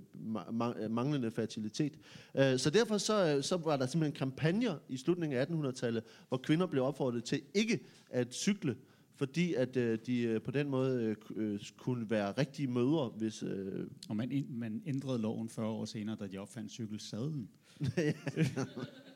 øh, 0.83 0.91
manglende 0.91 1.31
fertilitet. 1.31 1.93
Øh, 2.37 2.59
så 2.59 2.69
derfor 2.69 2.97
så, 2.97 3.39
så 3.41 3.57
var 3.57 3.77
der 3.77 3.85
simpelthen 3.85 4.17
kampagner 4.17 4.75
i 4.89 4.97
slutningen 4.97 5.39
af 5.39 5.45
1800-tallet, 5.45 6.03
hvor 6.27 6.37
kvinder 6.37 6.65
blev 6.67 6.83
opfordret 6.83 7.23
til 7.23 7.41
ikke 7.53 7.79
at 8.09 8.33
cykle, 8.33 8.75
fordi 9.15 9.53
at 9.53 9.77
øh, 9.77 9.99
de 10.05 10.21
øh, 10.21 10.41
på 10.41 10.51
den 10.51 10.69
måde 10.69 11.03
øh, 11.03 11.15
ku- 11.15 11.57
kunne 11.77 12.09
være 12.09 12.31
rigtige 12.31 12.67
mødre, 12.67 13.09
hvis... 13.17 13.43
Øh, 13.43 13.87
Og 14.09 14.15
man, 14.15 14.31
ind- 14.31 14.49
man 14.49 14.81
ændrede 14.85 15.19
loven 15.21 15.49
40 15.49 15.67
år 15.67 15.85
senere, 15.85 16.17
da 16.19 16.27
de 16.27 16.37
opfandt 16.37 16.71
cykelsadlen. 16.71 17.49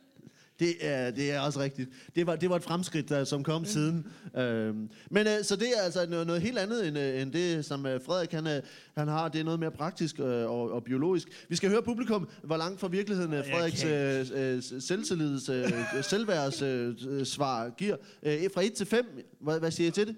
Det 0.62 0.76
er, 0.82 1.12
det 1.12 1.32
er 1.32 1.40
også 1.40 1.60
rigtigt. 1.60 1.90
Det 2.16 2.28
var, 2.28 2.36
det 2.36 2.50
var 2.50 2.56
et 2.56 2.64
fremskridt, 2.64 3.10
der, 3.10 3.24
som 3.24 3.44
kom 3.44 3.66
siden. 3.66 4.08
Øhm, 4.38 4.90
men 5.12 5.28
øh, 5.28 5.44
så 5.44 5.56
det 5.56 5.68
er 5.78 5.82
altså 5.82 6.06
noget, 6.10 6.28
noget 6.28 6.42
helt 6.42 6.58
andet, 6.58 6.88
end, 6.88 6.98
øh, 6.98 7.22
end 7.22 7.32
det, 7.32 7.66
som 7.66 7.86
øh, 7.86 8.02
Frederik 8.06 8.32
han, 8.32 8.48
øh, 8.48 8.62
han 8.98 9.08
har. 9.08 9.30
Det 9.30 9.40
er 9.40 9.44
noget 9.44 9.60
mere 9.60 9.72
praktisk 9.72 10.20
øh, 10.20 10.26
og, 10.26 10.72
og 10.72 10.84
biologisk. 10.84 11.46
Vi 11.50 11.56
skal 11.56 11.70
høre 11.70 11.84
publikum, 11.84 12.30
hvor 12.44 12.58
langt 12.58 12.80
fra 12.80 12.88
virkeligheden 12.88 13.34
øh, 13.34 13.44
Frederiks 13.52 13.84
øh, 13.84 14.56
øh, 14.56 14.82
selvtillids, 14.82 15.50
øh, 15.50 15.72
selvværds 16.10 16.62
øh, 16.62 16.96
øh, 17.08 17.26
svar 17.26 17.70
giver. 17.70 17.96
Øh, 18.24 18.40
fra 18.54 18.66
1 18.66 18.74
til 18.74 18.86
5, 18.86 19.06
hvad, 19.40 19.60
hvad 19.60 19.72
siger 19.72 19.88
I 19.88 19.92
til 19.92 20.08
det? 20.08 20.16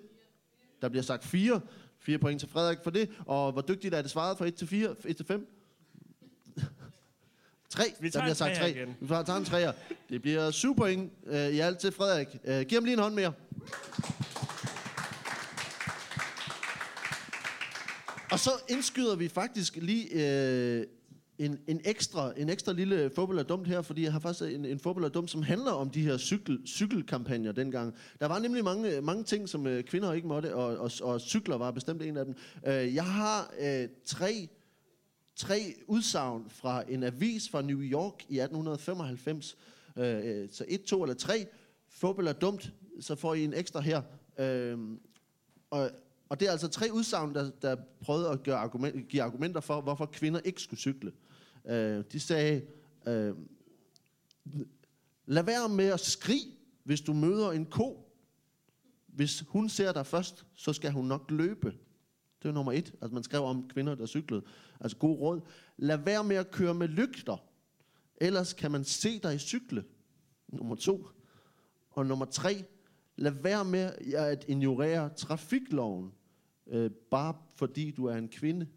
Der 0.81 0.89
bliver 0.89 1.03
sagt 1.03 1.25
4. 1.25 1.61
4 1.99 2.17
point 2.17 2.39
til 2.39 2.49
Frederik 2.49 2.77
for 2.83 2.91
det. 2.91 3.09
Og 3.25 3.51
hvor 3.51 3.61
dygtigt 3.61 3.93
er 3.93 4.01
det 4.01 4.11
svaret 4.11 4.37
fra 4.37 4.45
1 4.45 4.55
til 4.55 4.67
4? 4.67 4.95
1 5.05 5.15
til 5.17 5.25
5? 5.25 5.47
3. 7.73 7.83
Vi 7.99 8.07
Der 8.07 8.11
tager 8.11 8.23
bliver 8.23 8.29
en 8.31 8.35
sagt 8.35 8.55
treer 8.55 8.71
3. 8.73 8.79
igen. 8.79 8.95
Vi 9.01 9.07
tager 9.07 9.35
en 9.35 9.43
3'er. 9.43 9.95
Det 10.09 10.21
bliver 10.21 10.51
7 10.51 10.75
point 10.75 11.11
øh, 11.27 11.49
i 11.49 11.59
alt 11.59 11.79
til 11.79 11.91
Frederik. 11.91 12.27
Øh, 12.45 12.61
giv 12.61 12.75
ham 12.75 12.83
lige 12.83 12.93
en 12.93 12.99
hånd 12.99 13.13
mere. 13.13 13.33
Og 18.31 18.39
så 18.39 18.51
indskyder 18.69 19.15
vi 19.15 19.27
faktisk 19.27 19.75
lige 19.75 20.07
øh, 20.13 20.85
en, 21.37 21.59
en, 21.67 21.81
ekstra, 21.85 22.31
en 22.37 22.49
ekstra 22.49 22.73
lille 22.73 23.11
fodbold 23.15 23.39
er 23.39 23.43
dumt 23.43 23.67
her, 23.67 23.81
fordi 23.81 24.03
jeg 24.03 24.11
har 24.11 24.19
faktisk 24.19 24.55
en, 24.55 24.65
en 24.65 24.79
fodbold 24.79 25.05
er 25.05 25.09
dumt, 25.09 25.31
som 25.31 25.41
handler 25.43 25.71
om 25.71 25.89
de 25.89 26.01
her 26.01 26.17
cykel, 26.17 26.59
cykelkampagner 26.67 27.51
dengang. 27.51 27.93
Der 28.19 28.25
var 28.27 28.39
nemlig 28.39 28.63
mange, 28.63 29.01
mange 29.01 29.23
ting, 29.23 29.49
som 29.49 29.67
øh, 29.67 29.83
kvinder 29.83 30.13
ikke 30.13 30.27
måtte, 30.27 30.55
og, 30.55 30.77
og, 30.77 30.91
og 31.01 31.21
cykler 31.21 31.57
var 31.57 31.71
bestemt 31.71 32.01
en 32.01 32.17
af 32.17 32.25
dem. 32.25 32.35
Øh, 32.67 32.95
jeg 32.95 33.05
har 33.05 33.53
øh, 33.59 33.87
tre, 34.05 34.47
tre 35.35 35.75
udsagn 35.87 36.49
fra 36.49 36.83
en 36.87 37.03
avis 37.03 37.49
fra 37.49 37.61
New 37.61 37.81
York 37.81 38.25
i 38.29 38.39
1895. 38.39 39.57
Øh, 39.97 40.49
så 40.51 40.65
et, 40.67 40.83
to 40.83 41.03
eller 41.03 41.15
tre. 41.15 41.45
Fodbold 41.89 42.27
er 42.27 42.33
dumt, 42.33 42.73
så 42.99 43.15
får 43.15 43.33
I 43.33 43.43
en 43.43 43.53
ekstra 43.53 43.79
her. 43.79 44.01
Øh, 44.39 44.79
og, 45.69 45.91
og 46.29 46.39
det 46.39 46.47
er 46.47 46.51
altså 46.51 46.67
tre 46.67 46.87
udsagn, 46.93 47.33
der, 47.35 47.51
der 47.61 47.75
prøvede 48.01 48.29
at 48.29 48.43
gøre 48.43 48.57
argument, 48.57 49.07
give 49.07 49.23
argumenter 49.23 49.61
for, 49.61 49.81
hvorfor 49.81 50.05
kvinder 50.05 50.39
ikke 50.39 50.61
skulle 50.61 50.79
cykle. 50.79 51.11
Øh, 51.65 52.03
de 52.11 52.19
sagde, 52.19 52.61
øh, 53.07 53.35
lad 55.25 55.43
være 55.43 55.69
med 55.69 55.85
at 55.85 55.99
skrige, 55.99 56.51
hvis 56.83 57.01
du 57.01 57.13
møder 57.13 57.51
en 57.51 57.65
ko. 57.65 58.09
Hvis 59.07 59.43
hun 59.47 59.69
ser 59.69 59.91
dig 59.91 60.05
først, 60.05 60.45
så 60.55 60.73
skal 60.73 60.91
hun 60.91 61.05
nok 61.05 61.31
løbe. 61.31 61.73
Det 62.43 62.49
er 62.49 62.53
nummer 62.53 62.71
et. 62.71 62.93
Altså 63.01 63.13
man 63.13 63.23
skrev 63.23 63.43
om 63.43 63.69
kvinder, 63.69 63.95
der 63.95 64.05
cyklede. 64.05 64.41
Altså 64.79 64.97
god 64.97 65.19
råd. 65.19 65.41
Lad 65.77 65.97
være 65.97 66.23
med 66.23 66.35
at 66.35 66.51
køre 66.51 66.73
med 66.73 66.87
lygter. 66.87 67.37
Ellers 68.17 68.53
kan 68.53 68.71
man 68.71 68.83
se 68.83 69.19
dig 69.19 69.39
cykle. 69.39 69.83
Nummer 70.47 70.75
to. 70.75 71.07
Og 71.89 72.05
nummer 72.05 72.25
tre. 72.25 72.63
Lad 73.15 73.31
være 73.31 73.65
med 73.65 74.13
at 74.15 74.45
ignorere 74.47 75.09
trafikloven. 75.09 76.11
Øh, 76.67 76.91
bare 76.91 77.33
fordi 77.55 77.91
du 77.91 78.05
er 78.05 78.15
en 78.15 78.29
kvinde. 78.29 78.67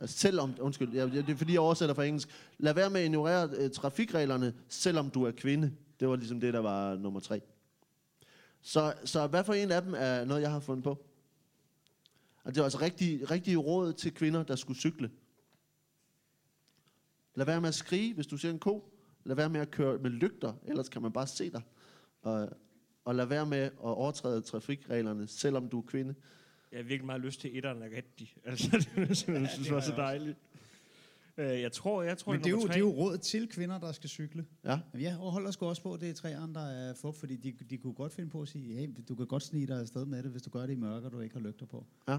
Altså, 0.00 0.18
selvom, 0.18 0.54
undskyld, 0.60 0.92
ja, 0.92 1.06
det 1.06 1.30
er 1.30 1.36
fordi 1.36 1.52
jeg 1.52 1.60
oversætter 1.60 1.94
fra 1.94 2.04
engelsk. 2.04 2.28
Lad 2.58 2.74
være 2.74 2.90
med 2.90 3.00
at 3.00 3.06
ignorere 3.06 3.50
øh, 3.56 3.70
trafikreglerne, 3.70 4.54
selvom 4.68 5.10
du 5.10 5.24
er 5.24 5.30
kvinde. 5.30 5.72
Det 6.00 6.08
var 6.08 6.16
ligesom 6.16 6.40
det, 6.40 6.54
der 6.54 6.60
var 6.60 6.96
nummer 6.96 7.20
tre. 7.20 7.40
Så, 8.60 8.94
så 9.04 9.26
hvad 9.26 9.44
for 9.44 9.54
en 9.54 9.70
af 9.70 9.82
dem 9.82 9.94
er 9.96 10.24
noget, 10.24 10.42
jeg 10.42 10.50
har 10.50 10.60
fundet 10.60 10.84
på? 10.84 11.07
Og 12.48 12.54
det 12.54 12.60
var 12.60 12.64
altså 12.64 12.80
rigtig, 12.80 13.30
rigtig 13.30 13.64
råd 13.66 13.92
til 13.92 14.14
kvinder, 14.14 14.42
der 14.42 14.56
skulle 14.56 14.78
cykle. 14.78 15.10
Lad 17.34 17.46
være 17.46 17.60
med 17.60 17.68
at 17.68 17.74
skrige, 17.74 18.14
hvis 18.14 18.26
du 18.26 18.36
ser 18.36 18.50
en 18.50 18.58
ko. 18.58 18.92
Lad 19.24 19.36
være 19.36 19.48
med 19.48 19.60
at 19.60 19.70
køre 19.70 19.98
med 19.98 20.10
lygter, 20.10 20.52
ellers 20.66 20.88
kan 20.88 21.02
man 21.02 21.12
bare 21.12 21.26
se 21.26 21.50
dig. 21.50 21.62
Og, 22.22 22.48
og 23.04 23.14
lad 23.14 23.26
være 23.26 23.46
med 23.46 23.58
at 23.58 23.72
overtræde 23.78 24.40
trafikreglerne, 24.40 25.26
selvom 25.26 25.68
du 25.68 25.78
er 25.78 25.82
kvinde. 25.82 26.14
Jeg 26.72 26.78
har 26.78 26.84
virkelig 26.84 27.06
meget 27.06 27.20
lyst 27.20 27.40
til 27.40 27.58
etteren 27.58 27.82
af 27.82 27.88
rigtig. 27.96 28.36
Altså, 28.44 28.86
det 28.96 29.28
er 29.28 29.38
jeg 29.40 29.48
synes, 29.50 29.70
var 29.70 29.80
så 29.80 29.92
dejligt. 29.96 30.38
Øh, 31.36 31.60
jeg 31.60 31.72
tror, 31.72 32.02
jeg 32.02 32.18
tror, 32.18 32.32
Men 32.32 32.40
det 32.40 32.46
er, 32.46 32.50
jo, 32.50 32.58
det 32.58 32.64
er 32.64 32.72
tre. 32.72 32.78
jo 32.78 32.90
råd 32.90 33.18
til 33.18 33.48
kvinder, 33.48 33.78
der 33.78 33.92
skal 33.92 34.10
cykle. 34.10 34.46
Ja. 34.64 34.80
Jeg 34.94 35.14
holder 35.14 35.50
sgu 35.50 35.66
også 35.66 35.82
på, 35.82 35.94
at 35.94 36.00
det 36.00 36.10
er 36.10 36.14
træerne, 36.14 36.54
der 36.54 36.66
er 36.66 36.94
fup, 36.94 37.16
fordi 37.16 37.36
de, 37.36 37.52
de 37.70 37.78
kunne 37.78 37.94
godt 37.94 38.12
finde 38.12 38.30
på 38.30 38.42
at 38.42 38.48
sige, 38.48 38.74
hey, 38.74 38.88
du 39.08 39.14
kan 39.14 39.26
godt 39.26 39.42
snige 39.42 39.66
dig 39.66 39.80
afsted 39.80 40.04
med 40.04 40.22
det, 40.22 40.30
hvis 40.30 40.42
du 40.42 40.50
gør 40.50 40.66
det 40.66 40.72
i 40.72 40.76
mørke, 40.76 41.06
og 41.06 41.12
du 41.12 41.20
ikke 41.20 41.34
har 41.34 41.42
lygter 41.42 41.66
på. 41.66 41.86
Ja. 42.08 42.18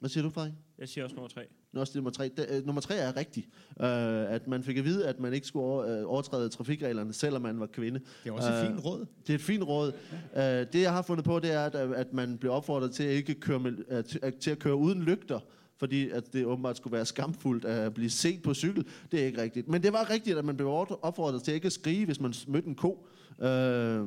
Hvad 0.00 0.10
siger 0.10 0.24
du, 0.24 0.30
Frederik? 0.30 0.52
Jeg 0.78 0.88
siger 0.88 1.04
også 1.04 1.16
nummer 1.16 1.28
tre. 1.28 1.40
Nå, 1.72 1.80
også 1.80 1.92
nummer 1.98 2.10
tre. 2.10 2.30
Det, 2.36 2.46
øh, 2.50 2.66
nummer 2.66 2.80
tre 2.80 2.94
er 2.94 3.16
rigtig. 3.16 3.48
Øh, 3.80 4.32
at 4.34 4.46
man 4.48 4.62
fik 4.62 4.76
at 4.78 4.84
vide, 4.84 5.06
at 5.08 5.20
man 5.20 5.32
ikke 5.34 5.46
skulle 5.46 5.64
over, 5.66 5.86
øh, 5.86 6.02
overtræde 6.06 6.48
trafikreglerne, 6.48 7.12
selvom 7.12 7.42
man 7.42 7.60
var 7.60 7.66
kvinde. 7.66 8.00
Det 8.24 8.30
er 8.30 8.32
også 8.32 8.48
et 8.48 8.60
Øh, 8.64 8.66
fint 8.70 8.84
råd. 8.84 9.06
Det 9.26 9.30
er 9.30 9.34
et 9.34 9.40
fint 9.40 9.62
råd. 9.64 9.92
Øh, 10.36 10.42
det, 10.42 10.74
jeg 10.74 10.92
har 10.92 11.02
fundet 11.02 11.24
på, 11.24 11.38
det 11.38 11.52
er, 11.52 11.60
at, 11.60 11.74
at 11.74 12.12
man 12.12 12.38
bliver 12.38 12.54
opfordret 12.54 12.92
til 12.92 13.02
at 13.02 13.10
ikke 13.10 13.34
køre, 13.34 13.58
med, 13.58 13.72
øh, 13.90 14.04
til, 14.04 14.18
at- 14.22 14.34
til 14.34 14.50
at 14.50 14.58
køre 14.58 14.74
uden 14.76 15.02
lygter, 15.02 15.40
fordi 15.78 16.10
at 16.10 16.32
det 16.32 16.44
åbenbart 16.46 16.76
skulle 16.76 16.92
være 16.96 17.06
skamfuldt 17.06 17.64
at 17.64 17.94
blive 17.94 18.10
set 18.10 18.42
på 18.42 18.54
cykel. 18.54 18.84
Det 19.12 19.20
er 19.22 19.26
ikke 19.26 19.42
rigtigt. 19.42 19.68
Men 19.68 19.82
det 19.82 19.92
var 19.92 20.10
rigtigt, 20.10 20.38
at 20.38 20.44
man 20.44 20.56
blev 20.56 20.68
opfordret 21.02 21.42
til 21.42 21.54
ikke 21.54 21.66
at 21.66 21.72
skrige, 21.72 22.04
hvis 22.06 22.20
man 22.20 22.34
mødte 22.48 22.68
en 22.68 22.74
ko. 22.74 23.06
Øh, 23.42 24.06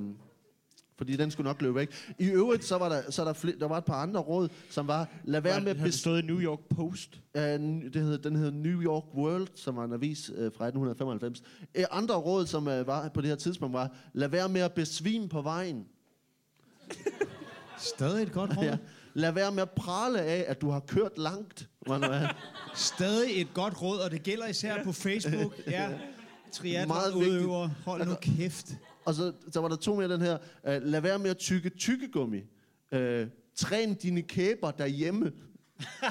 fordi 1.04 1.16
den 1.16 1.32
skulle 1.32 1.48
nok 1.48 1.62
løbe 1.62 1.76
væk. 1.76 1.90
I 2.20 2.26
øvrigt, 2.26 2.66
så 2.66 2.78
var 2.78 2.90
der, 2.90 3.12
så 3.12 3.26
der, 3.26 3.34
flere, 3.34 3.56
der 3.60 3.68
var 3.68 3.78
et 3.78 3.86
par 3.86 4.02
andre 4.02 4.20
råd, 4.22 4.50
som 4.70 4.88
var, 4.88 5.08
lad 5.24 5.42
være 5.42 5.62
med 5.62 5.76
bes- 5.76 6.00
stået 6.00 6.24
i 6.24 6.26
New 6.26 6.42
York 6.42 6.60
Post? 6.76 7.20
Uh, 7.36 7.42
det 7.42 7.96
hedder, 7.96 8.18
den 8.18 8.36
hedder 8.36 8.52
New 8.52 8.82
York 8.82 9.04
World, 9.16 9.48
som 9.56 9.76
var 9.76 9.84
en 9.86 9.94
avis 9.94 10.30
uh, 10.30 10.36
fra 10.36 10.44
1895. 10.44 11.42
Uh, 11.78 11.84
andre 11.92 12.16
råd, 12.16 12.46
som 12.46 12.68
uh, 12.68 12.88
var 12.88 13.10
på 13.14 13.22
det 13.22 13.30
her 13.30 13.36
tidspunkt, 13.36 13.74
var, 13.74 13.96
lad 14.14 14.28
være 14.28 14.50
med 14.50 14.62
at 14.62 14.74
besvime 14.74 15.30
på 15.30 15.42
vejen. 15.42 15.86
Stadig 17.96 18.24
et 18.24 18.32
godt 18.32 18.58
råd. 18.58 18.64
Ja. 18.64 18.78
Lad 19.14 19.32
være 19.32 19.52
med 19.52 19.62
at 19.62 19.72
prale 19.72 20.22
af, 20.22 20.46
at 20.48 20.62
du 20.62 20.70
har 20.70 20.80
kørt 20.80 21.18
langt. 21.18 21.70
Stadig 22.76 23.42
et 23.42 23.54
godt 23.54 23.82
råd, 23.82 24.00
og 24.00 24.12
det 24.12 24.24
gælder 24.24 24.48
især 24.48 24.84
på 24.84 24.92
Facebook. 24.92 25.54
Ja, 25.68 25.90
Meget 26.58 27.04
triathlon-udøver, 27.14 27.70
hold 27.86 28.06
nu 28.06 28.16
kæft. 28.22 28.68
Og 29.06 29.14
så, 29.14 29.34
så 29.52 29.62
var 29.62 29.68
der 29.68 29.76
to 29.76 29.96
mere 29.96 30.14
den 30.14 30.22
her. 30.22 30.38
øh, 30.68 30.82
lad 30.82 31.02
være 31.02 31.20
med 31.20 31.30
at 31.30 31.38
tykke 31.38 31.70
tykkegummi. 31.70 32.42
Øh, 32.92 33.28
træn 33.56 33.94
dine 33.94 34.22
kæber 34.22 34.72
derhjemme. 34.72 35.32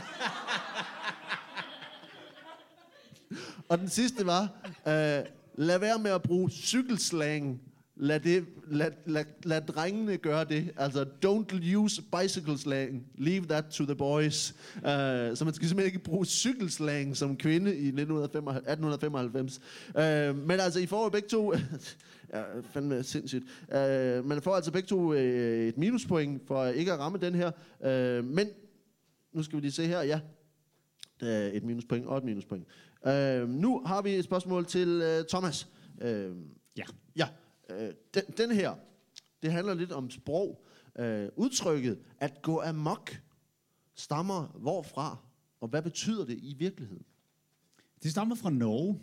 Og 3.68 3.78
den 3.78 3.88
sidste 3.88 4.26
var, 4.26 4.42
øh, 4.86 5.24
lad 5.54 5.78
være 5.78 5.98
med 5.98 6.10
at 6.10 6.22
bruge 6.22 6.50
cykelslang. 6.50 7.60
Lad, 8.02 8.20
det, 8.20 8.46
lad, 8.68 8.90
lad, 9.06 9.24
lad 9.44 9.60
drengene 9.60 10.16
gøre 10.16 10.44
det. 10.44 10.72
Altså, 10.76 11.06
don't 11.24 11.76
use 11.76 12.02
bicycle 12.02 12.58
slang. 12.58 13.06
Leave 13.14 13.46
that 13.46 13.64
to 13.64 13.84
the 13.84 13.94
boys. 13.94 14.54
Uh, 14.76 14.82
så 14.82 15.42
man 15.44 15.54
skal 15.54 15.68
simpelthen 15.68 15.94
ikke 15.94 15.98
bruge 15.98 16.26
cykelslang 16.26 17.16
som 17.16 17.36
kvinde 17.36 17.70
i 17.70 17.86
1995 17.86 18.56
1895. 18.56 19.60
Uh, 19.88 20.46
men 20.48 20.60
altså, 20.60 20.80
I 20.80 20.86
får 20.86 21.08
begge 21.08 21.28
to... 21.28 21.54
ja, 22.34 22.42
fandme 22.62 23.02
sindssygt. 23.02 23.44
Uh, 23.68 24.26
man 24.28 24.42
får 24.42 24.54
altså 24.54 24.72
begge 24.72 24.86
to 24.86 24.98
uh, 24.98 25.16
et 25.16 25.78
minuspoint 25.78 26.42
for 26.46 26.66
ikke 26.66 26.92
at 26.92 26.98
ramme 26.98 27.18
den 27.18 27.34
her. 27.34 27.50
Uh, 27.80 28.24
men, 28.24 28.48
nu 29.32 29.42
skal 29.42 29.56
vi 29.56 29.60
lige 29.60 29.72
se 29.72 29.86
her. 29.86 30.02
Ja, 30.02 30.20
er 31.20 31.50
et 31.52 31.64
minuspoint 31.64 32.06
og 32.06 32.18
et 32.18 32.24
minuspoint. 32.24 32.66
Uh, 33.06 33.48
nu 33.48 33.82
har 33.86 34.02
vi 34.02 34.14
et 34.14 34.24
spørgsmål 34.24 34.66
til 34.66 35.02
uh, 35.02 35.26
Thomas. 35.28 35.68
Uh, 36.04 36.36
Ja. 36.76 36.84
Ja, 37.16 37.28
øh, 37.72 37.94
den, 38.14 38.22
den 38.36 38.50
her, 38.50 38.74
det 39.42 39.52
handler 39.52 39.74
lidt 39.74 39.92
om 39.92 40.10
sprog. 40.10 40.64
Øh, 40.98 41.28
udtrykket 41.36 41.98
at 42.18 42.42
gå 42.42 42.60
amok 42.60 43.22
stammer 43.94 44.46
hvorfra, 44.46 45.16
og 45.60 45.68
hvad 45.68 45.82
betyder 45.82 46.24
det 46.24 46.38
i 46.38 46.54
virkeligheden? 46.58 47.04
Det 48.02 48.10
stammer 48.10 48.34
fra 48.34 48.50
Norge, 48.50 49.00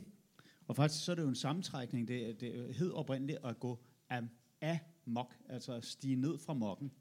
og 0.68 0.76
faktisk 0.76 1.06
så 1.06 1.12
er 1.12 1.16
det 1.16 1.24
jo 1.24 1.28
en 1.28 1.36
sammentrækning. 1.36 2.08
Det, 2.08 2.42
det 2.42 2.76
hed 2.76 2.92
oprindeligt 2.92 3.40
at 3.44 3.60
gå 3.60 3.80
am, 4.10 4.30
amok, 4.62 5.36
altså 5.50 5.74
at 5.74 5.86
stige 5.86 6.16
ned 6.16 6.38
fra 6.38 6.54
mokken. 6.54 6.92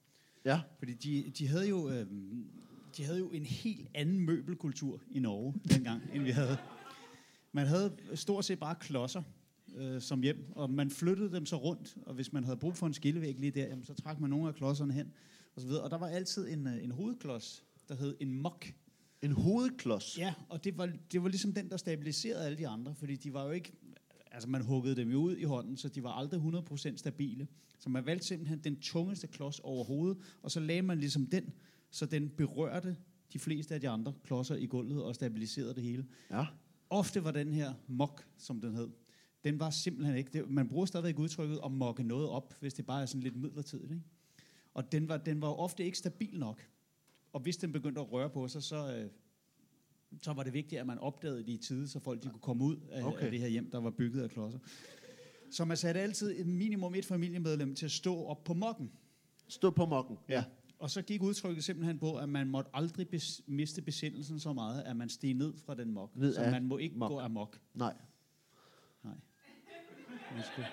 Ja, 0.44 0.60
Fordi 0.78 0.94
de, 0.94 1.30
de, 1.30 1.48
havde 1.48 1.68
jo, 1.68 1.90
øh, 1.90 2.06
de 2.96 3.04
havde 3.04 3.18
jo 3.18 3.30
en 3.30 3.44
helt 3.44 3.88
anden 3.94 4.20
møbelkultur 4.20 5.02
i 5.10 5.18
Norge 5.18 5.54
dengang, 5.68 6.02
end 6.12 6.22
vi 6.22 6.30
havde. 6.30 6.56
Man 7.52 7.66
havde 7.66 7.96
stort 8.14 8.44
set 8.44 8.58
bare 8.58 8.74
klodser 8.74 9.22
øh, 9.76 10.00
som 10.00 10.22
hjem, 10.22 10.52
og 10.52 10.70
man 10.70 10.90
flyttede 10.90 11.32
dem 11.32 11.46
så 11.46 11.56
rundt, 11.56 11.96
og 12.02 12.14
hvis 12.14 12.32
man 12.32 12.44
havde 12.44 12.56
brug 12.56 12.76
for 12.76 12.86
en 12.86 12.94
skillevæg 12.94 13.38
lige 13.38 13.50
der, 13.50 13.66
jamen, 13.66 13.84
så 13.84 13.94
trak 13.94 14.20
man 14.20 14.30
nogle 14.30 14.48
af 14.48 14.54
klodserne 14.54 14.92
hen, 14.92 15.12
og 15.54 15.60
så 15.60 15.66
videre. 15.66 15.82
Og 15.82 15.90
der 15.90 15.98
var 15.98 16.06
altid 16.06 16.48
en, 16.48 16.66
øh, 16.66 16.84
en 16.84 16.90
hovedklods, 16.90 17.64
der 17.88 17.94
hed 17.94 18.16
en 18.20 18.32
mok. 18.32 18.66
en 19.22 19.32
hovedklods. 19.32 20.18
Ja, 20.18 20.34
og 20.48 20.64
det 20.64 20.78
var, 20.78 20.92
det 21.12 21.22
var 21.22 21.28
ligesom 21.28 21.52
den, 21.52 21.70
der 21.70 21.76
stabiliserede 21.76 22.46
alle 22.46 22.58
de 22.58 22.68
andre, 22.68 22.94
fordi 22.94 23.16
de 23.16 23.32
var 23.32 23.44
jo 23.44 23.50
ikke, 23.50 23.72
altså 24.30 24.48
man 24.48 24.62
huggede 24.62 24.96
dem 24.96 25.10
jo 25.10 25.18
ud 25.18 25.36
i 25.36 25.44
hånden, 25.44 25.76
så 25.76 25.88
de 25.88 26.02
var 26.02 26.10
aldrig 26.10 26.40
100% 26.40 26.96
stabile. 26.96 27.48
Så 27.78 27.90
man 27.90 28.06
valgte 28.06 28.26
simpelthen 28.26 28.58
den 28.58 28.80
tungeste 28.80 29.26
klods 29.26 29.58
overhovedet, 29.58 30.18
og 30.42 30.50
så 30.50 30.60
lagde 30.60 30.82
man 30.82 30.98
ligesom 30.98 31.26
den, 31.26 31.52
så 31.90 32.06
den 32.06 32.28
berørte 32.28 32.96
de 33.32 33.38
fleste 33.38 33.74
af 33.74 33.80
de 33.80 33.88
andre 33.88 34.12
klodser 34.24 34.56
i 34.56 34.66
gulvet 34.66 35.02
og 35.02 35.14
stabiliserede 35.14 35.74
det 35.74 35.82
hele. 35.82 36.06
Ja. 36.30 36.46
Ofte 36.90 37.24
var 37.24 37.30
den 37.30 37.52
her 37.52 37.74
mok, 37.86 38.24
som 38.38 38.60
den 38.60 38.74
hed, 38.74 38.88
den 39.48 39.60
var 39.60 39.70
simpelthen 39.70 40.16
ikke, 40.16 40.30
det, 40.32 40.50
man 40.50 40.68
bruger 40.68 40.86
stadigvæk 40.86 41.18
udtrykket 41.18 41.60
at 41.64 41.72
mokke 41.72 42.02
noget 42.02 42.28
op, 42.28 42.54
hvis 42.60 42.74
det 42.74 42.86
bare 42.86 43.02
er 43.02 43.06
sådan 43.06 43.22
lidt 43.22 43.36
midlertidigt. 43.36 43.90
Ikke? 43.90 44.02
Og 44.74 44.92
den 44.92 45.08
var, 45.08 45.16
den 45.16 45.40
var 45.40 45.48
ofte 45.48 45.84
ikke 45.84 45.98
stabil 45.98 46.38
nok. 46.38 46.68
Og 47.32 47.40
hvis 47.40 47.56
den 47.56 47.72
begyndte 47.72 48.00
at 48.00 48.12
røre 48.12 48.30
på 48.30 48.48
sig, 48.48 48.62
så, 48.62 48.96
øh, 48.96 49.10
så 50.22 50.32
var 50.32 50.42
det 50.42 50.52
vigtigt, 50.52 50.80
at 50.80 50.86
man 50.86 50.98
opdagede 50.98 51.38
det 51.38 51.48
i 51.48 51.56
tide, 51.56 51.88
så 51.88 51.98
folk 52.00 52.22
de 52.22 52.28
kunne 52.28 52.40
komme 52.40 52.64
ud 52.64 52.76
af, 52.90 53.02
Okay. 53.02 53.24
af 53.24 53.30
det 53.30 53.40
her 53.40 53.48
hjem, 53.48 53.70
der 53.70 53.80
var 53.80 53.90
bygget 53.90 54.22
af 54.22 54.30
klodser. 54.30 54.58
Så 55.50 55.64
man 55.64 55.76
satte 55.76 56.00
altid 56.00 56.44
minimum 56.44 56.94
et 56.94 57.04
familiemedlem 57.04 57.74
til 57.74 57.84
at 57.84 57.90
stå 57.92 58.24
op 58.24 58.44
på 58.44 58.54
mokken. 58.54 58.90
Stå 59.48 59.70
på 59.70 59.86
mokken. 59.86 60.18
Ja. 60.28 60.44
Og 60.78 60.90
så 60.90 61.02
gik 61.02 61.22
udtrykket 61.22 61.64
simpelthen 61.64 61.98
på, 61.98 62.16
at 62.16 62.28
man 62.28 62.48
måtte 62.48 62.70
aldrig 62.74 63.08
bes, 63.08 63.42
miste 63.46 63.82
besindelsen 63.82 64.40
så 64.40 64.52
meget, 64.52 64.82
at 64.82 64.96
man 64.96 65.08
steg 65.08 65.34
ned 65.34 65.54
fra 65.56 65.74
den 65.74 65.90
mok. 65.92 66.16
Ned 66.16 66.34
så 66.34 66.40
man 66.40 66.64
må 66.64 66.78
ikke 66.78 66.98
mok. 66.98 67.10
gå 67.10 67.18
amok. 67.18 67.60
Nej. 67.74 67.94
Man 70.34 70.44
skal, 70.52 70.64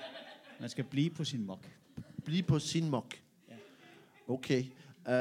man 0.60 0.70
skal 0.70 0.84
blive 0.84 1.10
på 1.10 1.24
sin 1.24 1.46
mok. 1.46 1.70
Bliv 2.26 2.44
på 2.44 2.60
sin 2.60 2.90
mok. 2.90 3.16
Ja. 3.50 3.56
Okay. 4.28 4.64
Uh, 5.06 5.12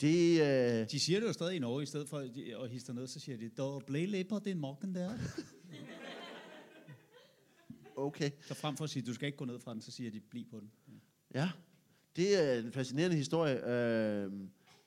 det... 0.00 0.40
Uh, 0.82 0.90
De 0.90 1.00
siger 1.00 1.20
det 1.20 1.26
jo 1.26 1.32
stadig 1.32 1.56
i 1.56 1.58
Norge, 1.58 1.82
i 1.82 1.86
stedet 1.86 2.08
for 2.08 2.18
at 2.62 2.70
hisse 2.70 2.94
ned, 2.94 3.06
så 3.06 3.20
siger 3.20 3.38
de, 3.38 3.50
der 3.56 3.80
blev 3.86 4.24
på 4.24 4.38
den 4.38 4.58
mokken 4.58 4.94
der. 4.94 5.10
okay. 7.96 8.30
Så 8.40 8.54
frem 8.54 8.76
for 8.76 8.84
at 8.84 8.90
sige, 8.90 9.06
du 9.06 9.14
skal 9.14 9.26
ikke 9.26 9.38
gå 9.38 9.44
ned 9.44 9.60
fra 9.60 9.72
den, 9.72 9.80
så 9.80 9.90
siger 9.90 10.10
de, 10.10 10.20
bliv 10.20 10.44
på 10.50 10.60
den. 10.60 10.70
Ja, 11.34 11.50
det 12.16 12.42
er 12.42 12.58
en 12.58 12.72
fascinerende 12.72 13.16
historie. 13.16 13.66
Øh, 13.68 14.32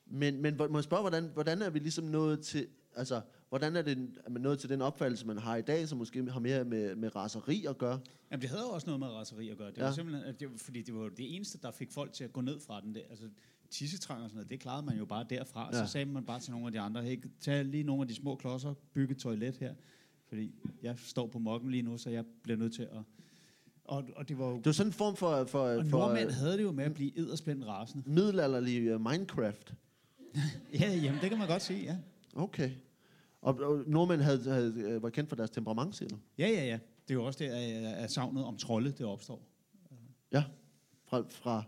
men, 0.06 0.42
men 0.42 0.56
må 0.56 0.78
jeg 0.78 0.84
spørge, 0.84 1.00
hvordan, 1.00 1.30
hvordan 1.34 1.62
er 1.62 1.70
vi 1.70 1.78
ligesom 1.78 2.04
nået 2.04 2.40
til, 2.40 2.68
altså, 2.96 3.20
hvordan 3.50 3.76
er, 3.76 3.82
det, 3.82 4.10
er 4.26 4.30
man 4.30 4.42
nået 4.42 4.58
til 4.58 4.68
den 4.68 4.82
opfattelse, 4.82 5.26
man 5.26 5.38
har 5.38 5.56
i 5.56 5.62
dag, 5.62 5.88
som 5.88 5.98
måske 5.98 6.30
har 6.30 6.40
mere 6.40 6.64
med, 6.64 6.94
med 6.96 7.16
raseri 7.16 7.64
at 7.68 7.78
gøre? 7.78 8.00
Jamen, 8.30 8.42
det 8.42 8.50
havde 8.50 8.62
jo 8.62 8.68
også 8.68 8.86
noget 8.86 9.00
med 9.00 9.08
raseri 9.08 9.48
at 9.48 9.56
gøre. 9.56 9.70
Det 9.70 9.78
Ja. 9.78 9.84
var 9.84 9.92
simpelthen, 9.92 10.24
at 10.26 10.40
det, 10.40 10.48
fordi 10.56 10.82
det 10.82 10.94
var 10.94 11.08
det 11.08 11.34
eneste, 11.36 11.58
der 11.62 11.70
fik 11.70 11.90
folk 11.92 12.12
til 12.12 12.24
at 12.24 12.32
gå 12.32 12.40
ned 12.40 12.60
fra 12.60 12.80
den. 12.80 12.94
Det, 12.94 13.02
altså, 13.10 13.24
tissetrang 13.70 14.22
og 14.22 14.28
sådan 14.30 14.36
noget, 14.36 14.50
det 14.50 14.60
klarede 14.60 14.86
man 14.86 14.98
jo 14.98 15.04
bare 15.04 15.26
derfra. 15.30 15.68
Ja. 15.72 15.86
Så 15.86 15.92
sagde 15.92 16.06
man 16.06 16.24
bare 16.24 16.40
til 16.40 16.50
nogle 16.52 16.66
af 16.66 16.72
de 16.72 16.80
andre, 16.80 17.02
hey, 17.02 17.24
tag 17.40 17.64
lige 17.64 17.82
nogle 17.82 18.02
af 18.02 18.08
de 18.08 18.14
små 18.14 18.34
klodser, 18.36 18.74
bygge 18.94 19.12
et 19.14 19.18
toilet 19.20 19.56
her. 19.56 19.74
Fordi 20.28 20.54
jeg 20.82 20.94
står 20.98 21.26
på 21.26 21.38
mokken 21.38 21.70
lige 21.70 21.82
nu, 21.82 21.98
så 21.98 22.10
jeg 22.10 22.24
bliver 22.42 22.56
nødt 22.56 22.74
til 22.74 22.82
at... 22.82 23.02
Og, 23.84 24.04
og 24.16 24.28
det 24.28 24.38
var 24.38 24.46
jo... 24.48 24.56
Det 24.56 24.66
var 24.66 24.72
sådan 24.72 24.88
en 24.88 24.92
form 24.92 25.16
for, 25.16 25.44
for, 25.44 25.58
Og 25.60 25.84
for 25.86 25.98
nordmænd 25.98 26.30
havde 26.30 26.56
det 26.56 26.62
jo 26.62 26.72
med 26.72 26.84
at 26.84 26.94
blive 26.94 27.18
edderspændt 27.18 27.66
rasende. 27.66 28.10
middelalderlig 28.10 28.94
uh, 28.94 29.00
Minecraft. 29.00 29.74
Ja, 30.80 30.94
jamen, 30.94 31.20
det 31.20 31.28
kan 31.30 31.38
man 31.38 31.48
godt 31.48 31.62
sige, 31.62 31.82
ja. 31.82 31.96
Okay. 32.34 32.70
Og, 33.42 33.54
og 33.54 33.82
nordmænd 33.86 34.20
havde, 34.20 34.50
havde, 34.50 34.74
øh, 34.80 35.02
var 35.02 35.10
kendt 35.10 35.28
for 35.28 35.36
deres 35.36 35.50
temperament, 35.50 35.96
siger 35.96 36.08
du? 36.08 36.18
Ja, 36.38 36.48
ja, 36.48 36.64
ja. 36.64 36.78
Det 37.08 37.10
er 37.10 37.14
jo 37.14 37.24
også 37.24 37.38
det, 37.38 37.50
at, 37.50 37.94
at 38.04 38.10
savnet 38.10 38.44
om 38.44 38.56
trolde, 38.56 38.92
det 38.92 39.06
opstår. 39.06 39.42
Ja. 40.32 40.44
Fra, 41.04 41.24
fra 41.28 41.64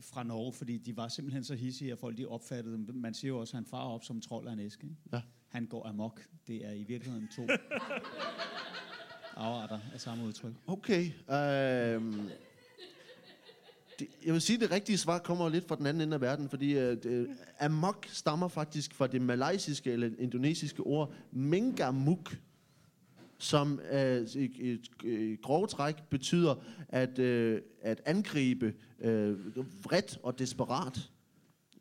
fra 0.00 0.22
Norge, 0.22 0.52
fordi 0.52 0.78
de 0.78 0.96
var 0.96 1.08
simpelthen 1.08 1.44
så 1.44 1.54
hissige, 1.54 1.92
at 1.92 1.98
folk 1.98 2.18
de 2.18 2.26
opfattede 2.26 2.76
dem. 2.76 2.94
Man 2.94 3.14
siger 3.14 3.28
jo 3.28 3.38
også, 3.40 3.50
at 3.50 3.54
han 3.54 3.66
far 3.66 3.84
op 3.84 4.04
som 4.04 4.20
trold 4.20 4.48
af 4.48 4.52
en 4.52 4.58
æske. 4.58 4.86
Ikke? 4.86 4.96
Ja. 5.12 5.20
Han 5.48 5.66
går 5.66 5.86
amok. 5.86 6.26
Det 6.46 6.66
er 6.66 6.72
i 6.72 6.82
virkeligheden 6.82 7.28
to 7.36 7.42
afarter 9.36 9.78
af 9.94 10.00
samme 10.00 10.24
udtryk. 10.24 10.52
Okay. 10.66 11.10
Øhm, 11.30 12.28
det, 14.02 14.26
jeg 14.26 14.32
vil 14.32 14.40
sige, 14.40 14.54
at 14.56 14.60
det 14.60 14.70
rigtige 14.70 14.98
svar 14.98 15.18
kommer 15.18 15.48
lidt 15.48 15.68
fra 15.68 15.76
den 15.76 15.86
anden 15.86 16.00
ende 16.00 16.14
af 16.14 16.20
verden, 16.20 16.48
fordi 16.48 16.72
øh, 16.78 16.96
det, 16.96 17.04
øh, 17.06 17.28
amok 17.60 18.06
stammer 18.08 18.48
faktisk 18.48 18.94
fra 18.94 19.06
det 19.06 19.22
malaysiske 19.22 19.92
eller 19.92 20.10
indonesiske 20.18 20.82
ord 20.82 21.12
mengamuk, 21.32 22.36
som 23.38 23.80
øh, 23.92 24.22
i, 24.34 24.44
i, 24.44 24.78
i 25.04 25.36
grove 25.42 25.66
træk 25.66 26.02
betyder 26.10 26.54
at, 26.88 27.18
øh, 27.18 27.60
at 27.82 28.00
angribe 28.06 28.74
øh, 29.00 29.56
vredt 29.84 30.18
og 30.22 30.38
desperat. 30.38 30.98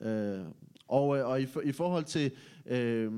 Øh, 0.02 0.40
og, 0.88 1.18
øh, 1.18 1.28
og 1.28 1.42
i, 1.42 1.46
for- 1.46 1.62
i 1.62 1.72
forhold 1.72 2.04
til 2.04 2.32
øh, 2.66 3.12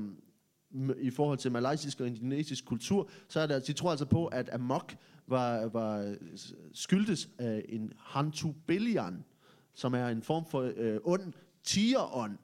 i 1.00 1.10
forhold 1.10 1.38
til 1.38 1.52
malaysisk 1.52 2.00
og 2.00 2.06
indonesisk 2.06 2.64
kultur, 2.64 3.08
så 3.28 3.40
er 3.40 3.46
det, 3.46 3.66
de 3.66 3.72
tror 3.72 3.90
altså 3.90 4.04
på, 4.06 4.26
at 4.26 4.50
amok 4.52 4.94
var, 5.26 5.66
var 5.66 6.16
skyldtes 6.72 7.28
af 7.38 7.64
en 7.68 7.92
hantubelian, 7.98 9.24
som 9.74 9.94
er 9.94 10.08
en 10.08 10.22
form 10.22 10.46
for 10.46 10.72
øh, 10.76 11.00
ond 11.04 11.32
tigerånd, 11.64 12.38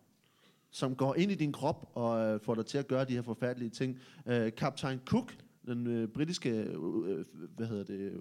som 0.70 0.96
går 0.96 1.14
ind 1.14 1.32
i 1.32 1.34
din 1.34 1.52
krop 1.52 1.90
og 1.94 2.20
øh, 2.20 2.40
får 2.40 2.54
dig 2.54 2.66
til 2.66 2.78
at 2.78 2.88
gøre 2.88 3.04
de 3.04 3.14
her 3.14 3.22
forfærdelige 3.22 3.70
ting. 3.70 3.98
Øh, 4.26 4.52
Kaptajn 4.52 5.00
Cook, 5.04 5.36
den 5.66 5.86
øh, 5.86 6.08
britiske 6.08 6.50
øh, 6.50 7.18
øh 7.18 7.24
hvad 7.56 7.66
hedder 7.66 7.84
det, 7.84 8.12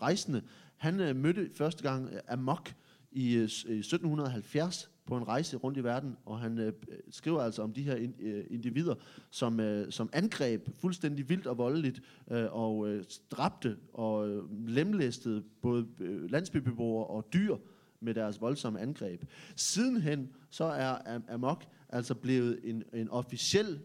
rejsende, 0.00 0.42
han 0.76 1.00
øh, 1.00 1.16
mødte 1.16 1.50
første 1.54 1.82
gang 1.82 2.08
øh, 2.12 2.20
Amok 2.28 2.74
i, 3.12 3.34
øh, 3.34 3.42
i 3.42 3.78
1770 3.78 4.90
på 5.10 5.16
en 5.16 5.28
rejse 5.28 5.56
rundt 5.56 5.78
i 5.78 5.84
verden, 5.84 6.16
og 6.24 6.40
han 6.40 6.58
øh, 6.58 6.72
skriver 7.10 7.40
altså 7.40 7.62
om 7.62 7.72
de 7.72 7.82
her 7.82 7.94
in, 7.96 8.14
øh, 8.20 8.44
individer, 8.50 8.94
som, 9.30 9.60
øh, 9.60 9.92
som 9.92 10.10
angreb 10.12 10.68
fuldstændig 10.78 11.28
vildt 11.28 11.46
og 11.46 11.58
voldeligt, 11.58 12.02
øh, 12.30 12.46
og 12.50 12.88
øh, 12.88 13.04
dræbte 13.30 13.76
og 13.92 14.28
øh, 14.28 14.68
lemlæstede 14.68 15.42
både 15.62 15.86
øh, 16.00 16.30
landsbybeboere 16.30 17.06
og 17.06 17.26
dyr 17.32 17.56
med 18.00 18.14
deres 18.14 18.40
voldsomme 18.40 18.80
angreb. 18.80 19.24
Sidenhen 19.56 20.30
så 20.50 20.64
er 20.64 20.94
Am- 20.94 21.32
Amok 21.32 21.64
altså 21.88 22.14
blevet 22.14 22.60
en, 22.64 22.82
en 22.94 23.08
officiel 23.08 23.80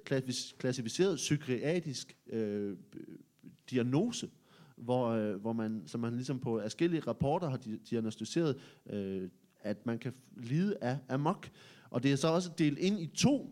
klassificeret 0.57 1.15
psykiatrisk 1.15 2.17
øh, 2.29 2.77
diagnose, 3.69 4.29
hvor, 4.77 5.07
øh, 5.07 5.35
hvor 5.41 5.53
man, 5.53 5.83
som 5.85 6.01
man 6.01 6.13
ligesom 6.15 6.39
på 6.39 6.59
forskellige 6.63 6.99
rapporter 6.99 7.49
har 7.49 7.57
di- 7.57 7.89
diagnostiseret, 7.89 8.55
øh, 8.89 9.29
at 9.65 9.85
man 9.85 9.97
kan 9.99 10.13
lide 10.37 10.75
af 10.81 10.97
amok. 11.09 11.49
Og 11.89 12.03
det 12.03 12.11
er 12.11 12.15
så 12.15 12.27
også 12.27 12.49
delt 12.57 12.79
ind 12.79 12.99
i 12.99 13.07
to 13.07 13.51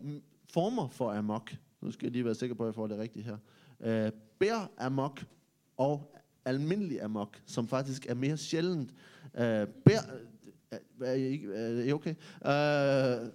former 0.52 0.88
for 0.88 1.12
amok. 1.12 1.52
Nu 1.82 1.90
skal 1.90 2.06
jeg 2.06 2.12
lige 2.12 2.24
være 2.24 2.34
sikker 2.34 2.54
på, 2.56 2.62
at 2.62 2.66
jeg 2.66 2.74
får 2.74 2.86
det 2.86 2.98
rigtigt 2.98 3.24
her. 3.24 3.36
Øh, 3.80 4.12
bær 4.38 4.70
amok 4.78 5.24
og 5.76 6.14
almindelig 6.44 7.02
amok, 7.02 7.40
som 7.46 7.68
faktisk 7.68 8.06
er 8.06 8.14
mere 8.14 8.36
sjældent. 8.36 8.90
Øh, 9.34 9.66
bær, 9.84 10.00
øh, 10.72 10.78
er, 11.00 11.12
I, 11.12 11.22
ikke- 11.22 11.54
er 11.54 11.82
I 11.84 11.92
okay? 11.92 12.14
Øh, 12.46 13.28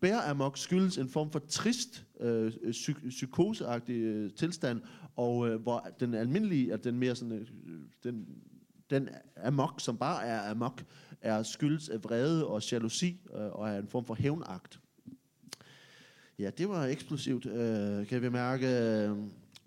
bær 0.00 0.30
amok 0.30 0.56
skyldes 0.58 0.98
en 0.98 1.08
form 1.08 1.30
for 1.30 1.38
trist, 1.38 2.06
øh, 2.20 2.52
psyk- 2.70 3.08
psykoseagtig 3.08 3.94
øh, 4.02 4.30
tilstand, 4.32 4.80
og 5.16 5.48
øh, 5.48 5.62
hvor 5.62 5.88
den 6.00 6.14
almindelige, 6.14 6.72
at 6.72 6.84
den 6.84 6.98
mere 6.98 7.14
sådan, 7.14 7.32
øh, 7.32 7.46
den, 8.04 8.26
den 8.90 9.08
amok, 9.44 9.80
som 9.80 9.96
bare 9.96 10.24
er 10.26 10.50
amok, 10.50 10.84
er 11.20 11.42
skyldes 11.42 11.88
af 11.88 12.04
vrede 12.04 12.46
og 12.46 12.70
jalousi, 12.70 13.20
øh, 13.34 13.40
og 13.46 13.68
er 13.68 13.78
en 13.78 13.88
form 13.88 14.04
for 14.04 14.14
hævnagt. 14.14 14.80
Ja, 16.38 16.50
det 16.58 16.68
var 16.68 16.84
eksplosivt, 16.86 17.46
øh, 17.46 18.06
kan 18.06 18.22
vi 18.22 18.28
mærke. 18.28 18.66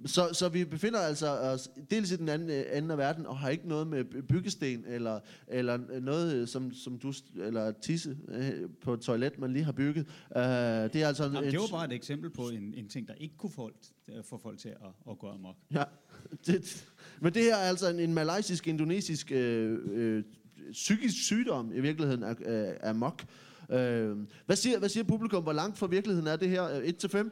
Så, 0.05 0.29
så 0.33 0.49
vi 0.49 0.65
befinder 0.65 0.99
altså 0.99 1.27
os 1.27 1.69
dels 1.91 2.11
i 2.11 2.15
den 2.15 2.29
anden 2.29 2.49
øh, 2.49 2.65
ende 2.77 2.91
af 2.91 2.97
verden, 2.97 3.25
og 3.25 3.37
har 3.37 3.49
ikke 3.49 3.67
noget 3.67 3.87
med 3.87 4.03
by- 4.03 4.17
byggesten, 4.17 4.83
eller, 4.87 5.19
eller 5.47 5.99
noget, 6.01 6.35
øh, 6.35 6.47
som, 6.47 6.73
som 6.73 6.99
du, 6.99 7.13
eller 7.35 7.71
tisse 7.71 8.17
øh, 8.27 8.51
på 8.81 8.93
et 8.93 8.99
toilet, 8.99 9.39
man 9.39 9.53
lige 9.53 9.63
har 9.65 9.71
bygget. 9.71 10.05
Øh, 10.35 10.41
det 10.43 10.95
er 10.95 11.07
altså... 11.07 11.23
Jamen, 11.23 11.43
en- 11.43 11.51
det 11.51 11.59
var 11.59 11.67
bare 11.71 11.85
et 11.85 11.91
eksempel 11.93 12.29
på 12.29 12.41
en, 12.49 12.73
en 12.77 12.87
ting, 12.89 13.07
der 13.07 13.13
ikke 13.13 13.37
kunne 13.37 13.51
folk, 13.51 13.75
få 14.23 14.37
folk 14.37 14.59
til 14.59 14.69
at, 14.69 14.75
at 15.09 15.19
gå 15.19 15.27
amok. 15.29 15.55
Ja, 15.73 15.83
det, 16.47 16.85
men 17.21 17.33
det 17.33 17.43
her 17.43 17.55
er 17.55 17.69
altså 17.69 17.89
en, 17.89 17.99
en 17.99 18.13
malaysisk, 18.13 18.67
indonesisk 18.67 19.31
øh, 19.31 19.79
øh, 19.91 20.23
psykisk 20.71 21.23
sygdom 21.23 21.71
i 21.73 21.79
virkeligheden 21.79 22.23
er, 22.23 22.35
er, 22.45 22.73
er 22.79 22.93
mok. 22.93 23.25
Øh, 23.69 24.17
hvad, 24.45 24.55
siger, 24.55 24.79
hvad 24.79 24.89
siger 24.89 25.03
publikum? 25.03 25.43
Hvor 25.43 25.53
langt 25.53 25.77
fra 25.77 25.87
virkeligheden 25.87 26.27
er 26.27 26.35
det 26.35 26.49
her? 26.49 26.61
1 26.61 26.97
til 26.97 27.09
5? 27.09 27.31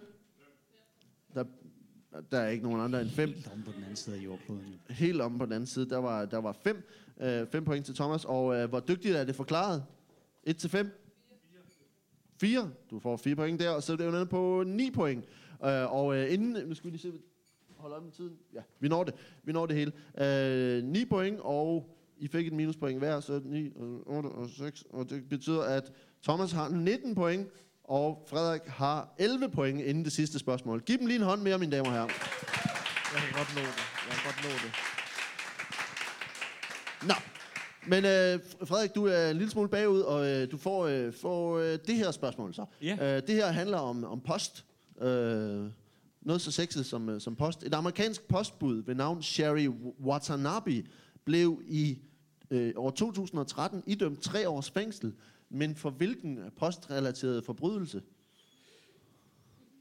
Der, 1.34 1.44
der 2.32 2.40
er 2.40 2.50
ikke 2.50 2.64
nogen 2.64 2.82
andre 2.82 3.02
end 3.02 3.10
5. 3.10 3.30
Helt 3.30 3.50
om 3.54 3.64
på 3.64 3.72
den 3.72 3.84
anden 3.84 3.96
side 3.96 4.16
af 4.16 4.20
jordkloden. 4.20 4.66
jo. 4.90 4.94
Helt 4.94 5.22
om 5.22 5.38
på 5.38 5.46
den 5.46 5.54
anden 5.54 5.68
side, 5.68 5.90
der 5.90 5.98
var, 5.98 6.26
der 6.26 6.38
var 6.38 6.58
5 6.64 6.84
øh, 7.22 7.48
fem 7.52 7.66
point 7.66 7.86
til 7.86 7.96
Thomas. 7.96 8.26
Og 8.26 8.56
øh, 8.56 8.70
hvor 8.70 8.80
dygtigt 8.80 9.16
er 9.16 9.24
det 9.24 9.36
forklaret? 9.36 9.84
1 10.44 10.58
til 10.58 10.70
5? 10.70 10.92
4. 12.40 12.72
Du 12.92 13.00
får 13.00 13.18
4 13.18 13.36
point 13.36 13.60
der, 13.60 13.70
og 13.70 13.84
så 13.84 13.94
er 13.94 13.98
det 13.98 14.06
jo 14.06 14.12
nede 14.12 14.26
på 14.26 14.64
9 14.68 14.92
point. 14.92 15.26
Øh, 15.66 15.94
og 15.94 16.16
øh, 16.16 16.34
inden, 16.34 16.68
nu 16.68 16.76
skal 16.76 16.86
vi 16.86 16.92
lige 16.92 17.02
se, 17.02 17.12
hold 17.78 17.94
op 17.94 18.04
med 18.04 18.12
tiden. 18.12 18.38
Ja, 18.54 18.62
vi 18.80 18.88
når 18.88 19.04
det. 19.04 19.14
Vi 19.44 19.52
når 19.52 19.66
det 19.66 19.76
hele. 19.76 19.92
Øh, 20.78 20.84
9 20.84 21.06
point, 21.06 21.40
og 21.40 21.97
I 22.20 22.28
fik 22.28 22.48
et 22.48 22.54
minuspoint 22.54 23.00
hver, 23.00 23.20
så 23.20 23.42
9, 23.46 23.72
og 23.76 24.04
8 24.06 24.28
og 24.28 24.50
6. 24.58 24.84
Og 24.90 25.10
det 25.10 25.30
betyder, 25.30 25.64
at 25.64 25.92
Thomas 26.24 26.52
har 26.52 26.70
19 26.70 27.16
point, 27.16 27.48
og 27.84 28.28
Frederik 28.30 28.62
har 28.66 29.16
11 29.18 29.50
point 29.50 29.82
inden 29.82 30.04
det 30.04 30.12
sidste 30.12 30.40
spørgsmål. 30.40 30.82
Giv 30.82 30.98
dem 30.98 31.08
lige 31.08 31.18
en 31.18 31.24
hånd 31.24 31.42
mere, 31.42 31.58
mine 31.58 31.72
damer 31.72 31.90
og 31.90 31.94
herrer. 31.94 32.08
Jeg 33.14 33.22
kan 33.22 33.34
godt 33.34 33.56
nå 33.56 33.62
det. 33.62 33.84
Jeg 34.10 34.16
kan 34.16 34.24
godt 34.26 34.44
nå 34.44 34.50
det. 34.50 34.72
Nå, 37.08 37.14
men 37.88 38.06
øh, 38.06 38.68
Frederik, 38.68 38.96
du 38.96 39.06
er 39.06 39.30
en 39.30 39.38
lille 39.38 39.52
smule 39.52 39.70
bagud, 39.70 40.00
og 40.00 40.28
øh, 40.28 40.52
du 40.52 40.58
får, 40.58 40.86
øh, 40.88 41.14
får 41.14 41.58
øh, 41.58 41.80
det 41.88 41.96
her 41.96 42.12
spørgsmål 42.12 42.54
så. 42.54 42.66
Ja. 42.82 43.18
Øh, 43.18 43.22
det 43.28 43.36
her 43.36 43.48
handler 43.48 43.78
om, 43.78 44.04
om 44.04 44.22
post. 44.22 44.66
Øh, 45.02 45.66
noget 46.22 46.42
så 46.42 46.52
sexet 46.52 46.86
som, 46.86 47.10
øh, 47.10 47.22
som 47.22 47.36
post. 47.36 47.64
Et 47.64 47.74
amerikansk 47.74 48.28
postbud 48.28 48.84
ved 48.84 48.96
navn 48.96 49.24
Sherry 49.24 49.68
Watanabe 50.06 50.84
blev 51.26 51.62
i 51.68 52.00
øh, 52.52 52.74
år 52.76 52.90
2013 52.90 53.84
idømt 53.88 54.22
tre 54.22 54.50
års 54.50 54.72
fængsel. 54.72 55.14
Men 55.50 55.76
for 55.76 55.90
hvilken 55.90 56.40
postrelateret 56.58 57.44
forbrydelse? 57.44 58.02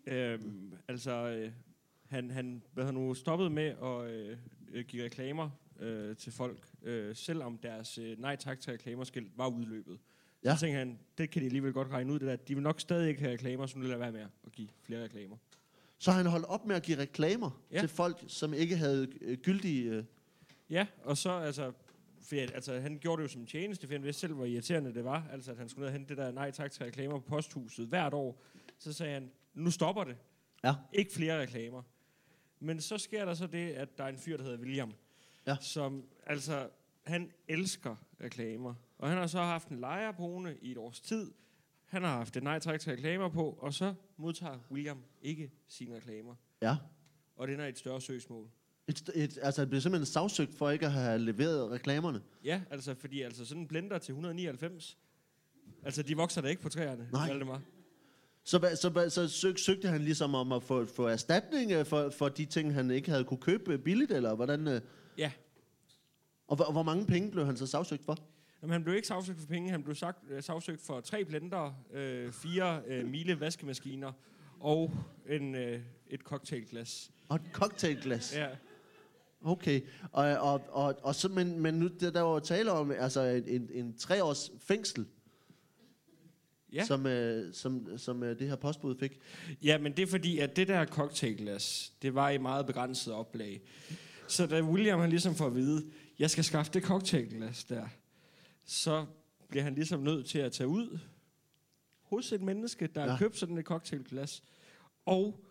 Øhm, 0.06 0.72
altså, 0.88 1.12
øh, 1.12 1.52
han, 2.08 2.30
han 2.30 2.62
hvad 2.72 2.84
han 2.84 2.94
nu 2.94 3.14
stoppet 3.14 3.52
med 3.52 3.74
at 3.82 4.10
øh, 4.72 4.84
give 4.84 5.04
reklamer 5.04 5.50
øh, 5.80 6.16
til 6.16 6.32
folk, 6.32 6.68
øh, 6.82 7.16
selvom 7.16 7.58
deres 7.58 7.98
øh, 7.98 8.20
nej 8.20 8.36
tak 8.36 8.60
til 8.60 8.72
reklamerskilt 8.72 9.38
var 9.38 9.46
udløbet. 9.46 9.98
Ja. 10.44 10.54
Så 10.54 10.60
tænker 10.60 10.78
han, 10.78 10.98
det 11.18 11.30
kan 11.30 11.42
de 11.42 11.46
alligevel 11.46 11.72
godt 11.72 11.88
regne 11.88 12.12
ud, 12.12 12.18
det 12.18 12.28
der. 12.28 12.36
De 12.36 12.54
vil 12.54 12.62
nok 12.62 12.80
stadig 12.80 13.08
ikke 13.08 13.20
have 13.20 13.32
reklamer, 13.32 13.66
så 13.66 13.78
nu 13.78 13.84
lader 13.84 13.98
være 13.98 14.12
med 14.12 14.26
at 14.46 14.52
give 14.52 14.68
flere 14.82 15.04
reklamer. 15.04 15.36
Så 15.98 16.10
han 16.12 16.26
holdt 16.26 16.46
op 16.46 16.66
med 16.66 16.76
at 16.76 16.82
give 16.82 16.98
reklamer 16.98 17.62
ja. 17.72 17.80
til 17.80 17.88
folk, 17.88 18.24
som 18.26 18.54
ikke 18.54 18.76
havde 18.76 19.08
øh, 19.20 19.38
gyldige... 19.38 19.90
Øh, 19.90 20.04
Ja, 20.70 20.86
og 21.04 21.16
så 21.16 21.30
altså, 21.30 21.72
for, 22.28 22.36
altså 22.54 22.80
han 22.80 22.98
gjorde 22.98 23.22
det 23.22 23.28
jo 23.28 23.32
som 23.32 23.40
en 23.40 23.46
tjeneste, 23.46 23.86
for 23.86 23.94
han 23.94 24.02
vidste 24.02 24.20
selv, 24.20 24.34
hvor 24.34 24.44
irriterende 24.44 24.94
det 24.94 25.04
var. 25.04 25.28
Altså, 25.32 25.50
at 25.50 25.58
han 25.58 25.68
skulle 25.68 25.80
ned 25.82 25.86
og 25.88 25.92
hente 25.92 26.08
det 26.08 26.16
der 26.24 26.32
nej 26.32 26.50
tak 26.50 26.70
til 26.70 26.84
reklamer 26.86 27.18
på 27.18 27.24
posthuset 27.28 27.86
hvert 27.88 28.14
år. 28.14 28.42
Så 28.78 28.92
sagde 28.92 29.12
han, 29.14 29.30
nu 29.54 29.70
stopper 29.70 30.04
det. 30.04 30.16
Ja. 30.64 30.74
Ikke 30.92 31.12
flere 31.12 31.40
reklamer. 31.40 31.82
Men 32.60 32.80
så 32.80 32.98
sker 32.98 33.24
der 33.24 33.34
så 33.34 33.46
det, 33.46 33.70
at 33.72 33.98
der 33.98 34.04
er 34.04 34.08
en 34.08 34.18
fyr, 34.18 34.36
der 34.36 34.44
hedder 34.44 34.58
William, 34.58 34.92
Ja. 35.46 35.56
som 35.60 36.04
altså, 36.26 36.68
han 37.06 37.32
elsker 37.48 37.96
reklamer. 38.20 38.74
Og 38.98 39.08
han 39.08 39.18
har 39.18 39.26
så 39.26 39.38
haft 39.38 39.68
en 39.68 39.78
lejer 39.80 40.12
boende 40.12 40.56
i 40.62 40.70
et 40.70 40.78
års 40.78 41.00
tid. 41.00 41.32
Han 41.86 42.02
har 42.02 42.16
haft 42.16 42.36
et 42.36 42.42
nej 42.42 42.58
tak 42.58 42.80
til 42.80 42.92
reklamer 42.92 43.28
på, 43.28 43.50
og 43.60 43.74
så 43.74 43.94
modtager 44.16 44.58
William 44.70 45.02
ikke 45.22 45.50
sine 45.68 45.96
reklamer. 45.96 46.34
ja. 46.62 46.76
Og 47.36 47.48
det 47.48 47.60
er 47.60 47.64
et 47.66 47.78
større 47.78 48.00
søgsmål. 48.00 48.50
Et, 48.88 49.10
et, 49.14 49.38
altså, 49.42 49.60
han 49.60 49.68
blev 49.68 49.80
simpelthen 49.80 50.06
sagsøgt 50.06 50.54
for 50.54 50.70
ikke 50.70 50.86
at 50.86 50.92
have 50.92 51.18
leveret 51.18 51.70
reklamerne. 51.70 52.22
Ja, 52.44 52.60
altså 52.70 52.94
fordi 52.94 53.22
altså 53.22 53.44
sådan 53.44 53.62
en 53.62 53.68
blender 53.68 53.98
til 53.98 54.12
199, 54.12 54.98
altså 55.84 56.02
de 56.02 56.16
vokser 56.16 56.40
da 56.40 56.48
ikke 56.48 56.62
på 56.62 56.68
træerne, 56.68 57.08
Nej. 57.12 57.28
Valdemar. 57.28 57.60
Så, 58.44 58.58
hvad- 58.58 58.76
så, 58.76 59.08
så 59.10 59.28
søg, 59.28 59.58
søgte 59.58 59.88
han 59.88 60.00
ligesom 60.02 60.34
om 60.34 60.52
at 60.52 60.62
få, 60.62 60.84
få 60.84 61.06
erstatning 61.06 61.72
øh, 61.72 61.86
for, 61.86 62.10
for 62.10 62.28
de 62.28 62.44
ting, 62.44 62.74
han 62.74 62.90
ikke 62.90 63.10
havde 63.10 63.24
kunne 63.24 63.40
købe 63.40 63.78
billigt, 63.78 64.12
eller 64.12 64.34
hvordan? 64.34 64.68
øh? 64.68 64.80
Ja. 65.18 65.32
Og 66.48 66.56
hvor, 66.56 66.72
hvor 66.72 66.82
mange 66.82 67.06
penge 67.06 67.30
blev 67.30 67.46
han 67.46 67.56
så 67.56 67.66
sagsøgt 67.66 68.04
for? 68.04 68.16
Jamen, 68.62 68.72
han 68.72 68.84
blev 68.84 68.96
ikke 68.96 69.08
sagsøgt 69.08 69.40
for 69.40 69.46
penge, 69.46 69.70
han 69.70 69.82
blev 69.82 69.94
sagt, 69.94 70.18
øh, 70.30 70.42
sagsøgt 70.42 70.80
for 70.82 71.00
tre 71.00 71.24
blender, 71.24 71.84
øh, 71.92 72.32
fire 72.32 72.82
øh, 72.86 73.06
mile 73.08 73.40
vaskemaskiner 73.40 74.12
og 74.60 74.92
en, 75.28 75.54
øh, 75.54 75.80
et 76.06 76.20
cocktailglas. 76.20 77.10
Og 77.28 77.36
et 77.36 77.42
cocktailglas. 77.52 78.36
Ja. 78.36 78.48
Okay. 79.44 79.80
Og, 80.12 80.24
og, 80.24 80.62
og, 80.68 80.94
og 81.02 81.14
så, 81.14 81.28
men, 81.28 81.60
men 81.60 81.74
nu, 81.74 81.88
der, 82.00 82.10
der 82.10 82.20
var 82.20 82.38
tale 82.38 82.72
om 82.72 82.90
altså 82.90 83.20
en, 83.22 83.48
en, 83.48 83.68
en 83.72 83.94
tre 83.98 84.24
års 84.24 84.50
fængsel, 84.60 85.06
Ja. 86.72 86.84
som, 86.84 87.06
øh, 87.06 87.54
som, 87.54 87.98
som 87.98 88.22
øh, 88.22 88.38
det 88.38 88.48
her 88.48 88.56
postbud 88.56 88.96
fik. 88.98 89.18
ja, 89.62 89.78
men 89.78 89.92
det 89.92 90.02
er 90.02 90.06
fordi, 90.06 90.38
at 90.38 90.56
det 90.56 90.68
der 90.68 90.86
cocktailglas, 90.86 91.92
det 92.02 92.14
var 92.14 92.30
i 92.30 92.38
meget 92.38 92.66
begrænset 92.66 93.12
oplag. 93.14 93.60
Så 94.28 94.46
da 94.46 94.62
William 94.62 95.00
han 95.00 95.10
ligesom 95.10 95.34
får 95.34 95.46
at 95.46 95.54
vide, 95.54 95.86
jeg 96.18 96.30
skal 96.30 96.44
skaffe 96.44 96.72
det 96.72 96.82
cocktailglas 96.82 97.64
der, 97.64 97.86
så 98.64 99.06
bliver 99.48 99.62
han 99.62 99.74
ligesom 99.74 100.00
nødt 100.00 100.26
til 100.26 100.38
at 100.38 100.52
tage 100.52 100.68
ud 100.68 100.98
hos 102.02 102.32
et 102.32 102.42
menneske, 102.42 102.86
der. 102.86 103.02
Ja. 103.02 103.10
har 103.10 103.18
købt 103.18 103.38
sådan 103.38 103.58
et 103.58 103.64
cocktailglas. 103.64 104.42
Og 105.06 105.44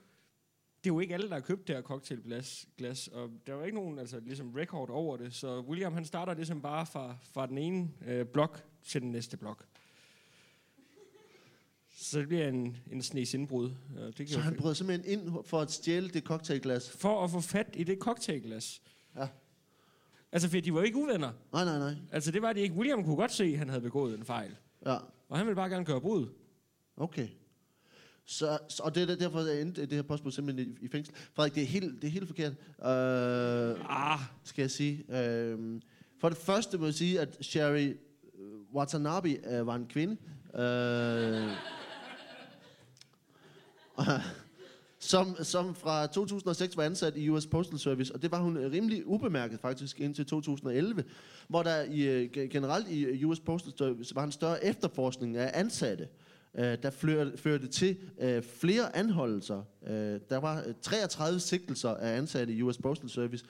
det 0.86 0.92
er 0.92 0.94
jo 0.94 1.00
ikke 1.00 1.14
alle, 1.14 1.28
der 1.30 1.34
har 1.34 1.42
købt 1.42 1.68
det 1.68 1.76
her 1.76 1.84
cocktailglas, 1.84 2.68
glas, 2.78 3.08
og 3.08 3.30
der 3.48 3.54
var 3.54 3.66
ikke 3.66 3.78
nogen 3.78 4.00
altså, 4.00 4.20
ligesom 4.20 4.52
record 4.52 4.90
over 4.90 5.18
det, 5.18 5.34
så 5.34 5.60
William 5.60 5.94
han 5.94 6.06
starter 6.06 6.34
ligesom 6.34 6.62
bare 6.62 6.86
fra, 6.86 7.16
fra 7.34 7.48
den 7.48 7.58
ene 7.58 7.90
øh, 8.08 8.26
blok 8.26 8.64
til 8.84 9.02
den 9.02 9.12
næste 9.12 9.38
blok. 9.38 9.66
Så 11.98 12.20
det 12.20 12.28
bliver 12.28 12.48
en, 12.48 12.78
en 12.92 13.02
snes 13.02 13.34
indbrud. 13.34 13.72
Ja, 13.96 14.12
det 14.12 14.30
Så 14.30 14.40
han 14.40 14.56
brød 14.56 14.76
simpelthen 14.76 15.20
ind 15.20 15.44
for 15.46 15.60
at 15.62 15.72
stjæle 15.72 16.10
det 16.10 16.24
cocktailglas. 16.24 16.92
for 16.92 17.24
at 17.24 17.32
få 17.32 17.42
fat 17.42 17.68
i 17.74 17.84
det 17.84 17.98
cocktailglas. 18.00 18.82
Ja. 19.16 19.28
Altså, 20.32 20.50
for 20.50 20.58
de 20.60 20.74
var 20.74 20.80
jo 20.80 20.86
ikke 20.86 20.98
uvenner. 20.98 21.32
Nej, 21.54 21.66
nej, 21.66 21.78
nej. 21.80 21.96
Altså, 22.12 22.32
det 22.32 22.42
var 22.42 22.54
de 22.54 22.60
ikke. 22.62 22.76
William 22.76 23.04
kunne 23.04 23.16
godt 23.16 23.32
se, 23.32 23.44
at 23.44 23.58
han 23.58 23.70
havde 23.70 23.82
begået 23.82 24.18
en 24.18 24.26
fejl. 24.26 24.56
Ja, 24.86 24.98
Og 25.30 25.38
han 25.38 25.46
ville 25.46 25.56
bare 25.56 25.70
gerne 25.70 25.86
gøre 25.86 26.02
brud. 26.02 26.28
okay. 26.98 27.28
Så, 28.28 28.57
så, 28.69 28.84
og 28.84 28.95
det 28.95 29.09
er 29.09 29.15
derfor, 29.15 29.39
jeg 29.41 29.61
endte 29.61 29.82
det 29.82 29.93
her 29.93 30.01
postbud 30.01 30.32
simpelthen 30.32 30.78
i, 30.82 30.86
i 30.86 30.88
fængsel. 30.88 31.15
Frederik, 31.34 31.55
det 31.55 31.63
er 31.63 31.67
helt, 31.67 32.01
det 32.01 32.07
er 32.07 32.11
helt 32.11 32.28
forkert. 32.28 32.51
Øh, 32.51 33.76
Ah, 34.13 34.19
skal 34.43 34.61
jeg 34.61 34.71
sige. 34.71 35.15
Øh, 35.21 35.82
for 36.21 36.30
det 36.30 36.38
første 36.38 36.78
må 36.78 36.86
jeg 36.86 36.93
sige, 36.93 37.19
at 37.19 37.38
Sherry 37.41 37.88
øh, 37.88 38.76
Watanabe 38.76 39.30
øh, 39.30 39.67
var 39.67 39.76
en 39.76 39.86
kvinde. 39.88 40.17
Øh, 40.55 41.49
som, 44.99 45.36
som 45.43 45.76
fra 45.76 46.07
2006 46.07 46.78
var 46.78 46.84
ansat 46.84 47.17
i 47.17 47.30
US 47.30 47.47
Postal 47.47 47.80
Service, 47.80 48.13
og 48.15 48.21
det 48.21 48.32
var 48.32 48.39
hun 48.39 48.57
rimelig 48.57 49.07
ubemærket 49.07 49.59
faktisk 49.59 49.99
indtil 49.99 50.26
2011, 50.26 51.03
hvor 51.47 51.63
der 51.63 51.82
i, 51.84 52.01
øh, 52.01 52.30
ge- 52.38 52.39
generelt 52.39 52.88
i 52.89 53.26
US 53.26 53.39
Postal 53.39 53.73
Service 53.78 54.15
var 54.15 54.23
en 54.23 54.32
større 54.32 54.65
efterforskning 54.65 55.38
af 55.38 55.51
ansatte, 55.59 56.03
øh, 56.03 56.09
der 56.56 56.89
førte, 56.89 57.38
førte 57.38 57.68
til 57.68 57.97
øh, 58.20 58.43
flere 58.43 58.95
anholdelser. 58.95 59.64
Øh, 59.88 60.20
der 60.30 60.38
var 60.38 60.64
øh, 60.68 60.74
33 60.82 61.39
sigtelser 61.39 61.89
af 61.89 62.18
ansatte 62.18 62.53
i 62.53 62.62
US 62.62 62.78
Postal 62.78 63.10
Service. 63.10 63.45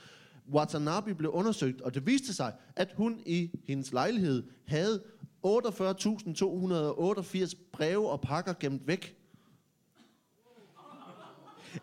Watanabe 0.53 1.15
blev 1.15 1.31
undersøgt, 1.31 1.81
og 1.81 1.93
det 1.93 2.07
viste 2.07 2.33
sig, 2.33 2.53
at 2.75 2.93
hun 2.97 3.19
i 3.25 3.51
hendes 3.67 3.93
lejlighed 3.93 4.43
havde 4.67 5.03
48.288 5.45 7.53
breve 7.71 8.09
og 8.09 8.21
pakker 8.21 8.53
gemt 8.59 8.87
væk. 8.87 9.15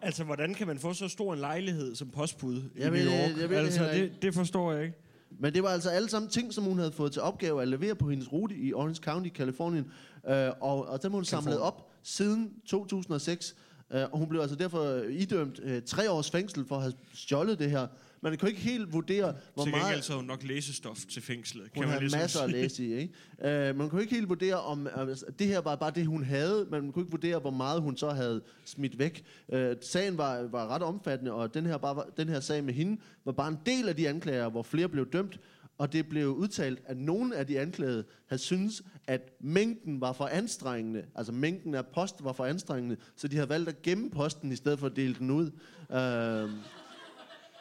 altså, 0.02 0.24
hvordan 0.24 0.54
kan 0.54 0.66
man 0.66 0.78
få 0.78 0.94
så 0.94 1.08
stor 1.08 1.32
en 1.32 1.38
lejlighed 1.38 1.94
som 1.94 2.10
postbud 2.10 2.56
i 2.56 2.60
Jeg 2.76 2.92
ved 2.92 3.04
New 3.04 3.14
York? 3.14 3.40
jeg 3.40 3.50
ved 3.50 3.56
altså, 3.56 3.84
det, 3.84 4.12
det 4.22 4.34
forstår 4.34 4.72
jeg 4.72 4.84
ikke. 4.84 4.96
Men 5.38 5.54
det 5.54 5.62
var 5.62 5.68
altså 5.68 5.90
alle 5.90 6.08
sammen 6.08 6.30
ting, 6.30 6.54
som 6.54 6.64
hun 6.64 6.78
havde 6.78 6.92
fået 6.92 7.12
til 7.12 7.22
opgave 7.22 7.62
at 7.62 7.68
levere 7.68 7.94
på 7.94 8.10
hendes 8.10 8.32
rute 8.32 8.56
i 8.56 8.72
Orange 8.72 9.02
County, 9.02 9.28
Kalifornien. 9.28 9.86
Øh, 10.28 10.50
og, 10.60 10.88
og 10.88 11.02
dem 11.02 11.12
hun 11.12 11.24
samlet 11.24 11.58
op 11.58 11.90
siden 12.02 12.52
2006. 12.66 13.54
Øh, 13.92 14.02
og 14.12 14.18
hun 14.18 14.28
blev 14.28 14.40
altså 14.40 14.56
derfor 14.56 14.94
idømt 15.10 15.60
øh, 15.62 15.82
tre 15.82 16.10
års 16.10 16.30
fængsel 16.30 16.64
for 16.64 16.76
at 16.76 16.82
have 16.82 16.94
stjålet 17.14 17.58
det 17.58 17.70
her. 17.70 17.86
Man 18.22 18.38
kan 18.38 18.48
ikke 18.48 18.60
helt 18.60 18.92
vurdere, 18.92 19.34
hvor 19.54 19.64
Til 19.64 19.72
meget... 19.72 20.04
så 20.04 20.12
har 20.12 20.18
hun 20.18 20.26
nok 20.26 20.42
læsestof 20.42 20.98
til 20.98 21.22
fængslet. 21.22 21.70
Hun 21.74 21.84
havde 21.84 22.00
ligesom 22.00 22.20
masser 22.20 22.42
at 22.42 22.50
læse 22.50 22.84
i, 22.84 22.94
ikke? 22.94 23.70
Uh, 23.70 23.78
man 23.78 23.90
kunne 23.90 24.02
ikke 24.02 24.14
helt 24.14 24.28
vurdere, 24.28 24.60
om 24.60 24.88
altså, 24.96 25.24
det 25.38 25.46
her 25.46 25.60
var 25.60 25.76
bare 25.76 25.90
det, 25.90 26.06
hun 26.06 26.24
havde, 26.24 26.66
men 26.70 26.82
man 26.82 26.92
kunne 26.92 27.02
ikke 27.02 27.10
vurdere, 27.10 27.38
hvor 27.38 27.50
meget 27.50 27.82
hun 27.82 27.96
så 27.96 28.10
havde 28.10 28.42
smidt 28.64 28.98
væk. 28.98 29.24
Uh, 29.48 29.58
sagen 29.80 30.18
var, 30.18 30.42
var 30.42 30.68
ret 30.68 30.82
omfattende, 30.82 31.32
og 31.32 31.54
den 31.54 31.66
her, 31.66 31.76
bare, 31.76 32.04
den 32.16 32.28
her 32.28 32.40
sag 32.40 32.64
med 32.64 32.74
hende 32.74 33.00
var 33.24 33.32
bare 33.32 33.48
en 33.48 33.58
del 33.66 33.88
af 33.88 33.96
de 33.96 34.08
anklager, 34.08 34.48
hvor 34.48 34.62
flere 34.62 34.88
blev 34.88 35.06
dømt, 35.12 35.40
og 35.78 35.92
det 35.92 36.08
blev 36.08 36.28
udtalt, 36.28 36.82
at 36.86 36.96
nogle 36.96 37.36
af 37.36 37.46
de 37.46 37.60
anklagede 37.60 38.04
havde 38.26 38.42
syntes, 38.42 38.82
at 39.06 39.32
mængden 39.40 40.00
var 40.00 40.12
for 40.12 40.26
anstrengende, 40.26 41.04
altså 41.14 41.32
mængden 41.32 41.74
af 41.74 41.86
post 41.86 42.24
var 42.24 42.32
for 42.32 42.44
anstrengende, 42.44 42.96
så 43.16 43.28
de 43.28 43.36
havde 43.36 43.48
valgt 43.48 43.68
at 43.68 43.82
gemme 43.82 44.10
posten, 44.10 44.52
i 44.52 44.56
stedet 44.56 44.78
for 44.78 44.86
at 44.86 44.96
dele 44.96 45.14
den 45.14 45.30
ud. 45.30 45.50
Uh, 45.88 46.50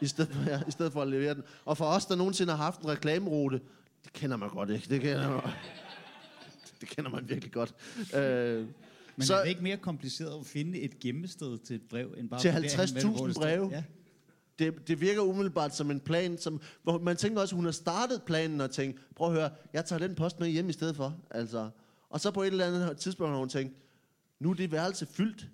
i 0.02 0.08
stedet, 0.08 0.34
for, 0.36 0.50
ja, 0.50 0.62
i 0.68 0.72
stedet 0.72 0.94
for 0.94 1.02
at 1.02 1.08
levere 1.08 1.34
den. 1.34 1.44
Og 1.66 1.78
for 1.78 1.86
os, 1.86 2.06
der 2.06 2.16
nogensinde 2.16 2.54
har 2.54 2.64
haft 2.64 2.82
en 2.82 2.88
reklamerute, 2.88 3.62
det 4.04 4.14
kender 4.14 4.38
man 4.38 4.50
godt, 4.50 4.70
ikke? 4.70 4.90
Det 4.90 5.02
kender 5.02 5.30
man, 5.30 5.42
det 6.82 6.90
kender 6.90 7.12
man 7.12 7.30
virkelig 7.30 7.52
godt. 7.52 7.74
Øh, 8.16 8.68
Men 9.16 9.26
Så- 9.26 9.36
er 9.36 9.42
det 9.42 9.50
ikke 9.50 9.64
mere 9.64 9.78
kompliceret 9.78 10.40
at 10.40 10.46
finde 10.46 10.80
et 10.80 11.00
gemmested 11.00 11.58
til 11.58 11.76
et 11.76 11.82
brev, 11.90 12.14
end 12.18 12.30
bare 12.30 12.40
Til 12.40 12.52
vurdere, 12.54 12.70
50.000 12.88 13.08
hvor 13.16 13.26
det 13.26 13.36
står? 13.36 13.42
breve? 13.44 13.70
Ja. 13.72 13.84
det, 14.60 14.88
det 14.88 15.02
virker 15.02 15.22
umiddelbart 15.22 15.76
som 15.76 15.92
en 15.92 16.00
plan, 16.00 16.38
som, 16.38 16.62
hvor 16.84 17.00
man 17.00 17.18
tænker 17.18 17.42
også, 17.42 17.56
at 17.56 17.58
hun 17.58 17.66
har 17.66 17.72
startet 17.72 18.22
planen 18.24 18.62
og 18.62 18.72
tænkt, 18.72 19.00
prøv 19.16 19.28
at 19.28 19.34
høre, 19.34 19.50
jeg 19.74 19.86
tager 19.86 20.00
den 20.08 20.16
post 20.16 20.40
med 20.40 20.48
hjem 20.50 20.70
i 20.70 20.74
stedet 20.74 20.96
for. 20.96 21.16
Altså. 21.32 21.70
Og 22.10 22.20
så 22.20 22.32
på 22.32 22.42
et 22.42 22.48
eller 22.48 22.66
andet 22.66 22.98
tidspunkt 22.98 23.32
har 23.32 23.38
hun 23.40 23.50
tænkt, 23.50 23.76
nu 24.40 24.50
er 24.50 24.54
det 24.54 24.72
værelse 24.72 25.06
fyldt. 25.06 25.48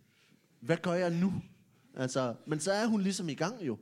Hvad 0.60 0.78
gør 0.78 0.93
jeg 0.93 1.10
nu? 1.12 1.34
Altså, 1.98 2.34
men 2.45 2.60
så 2.60 2.72
er 2.72 2.86
hun 2.86 3.02
ligesom 3.02 3.30
i 3.30 3.34
gang 3.34 3.68
jo. 3.68 3.78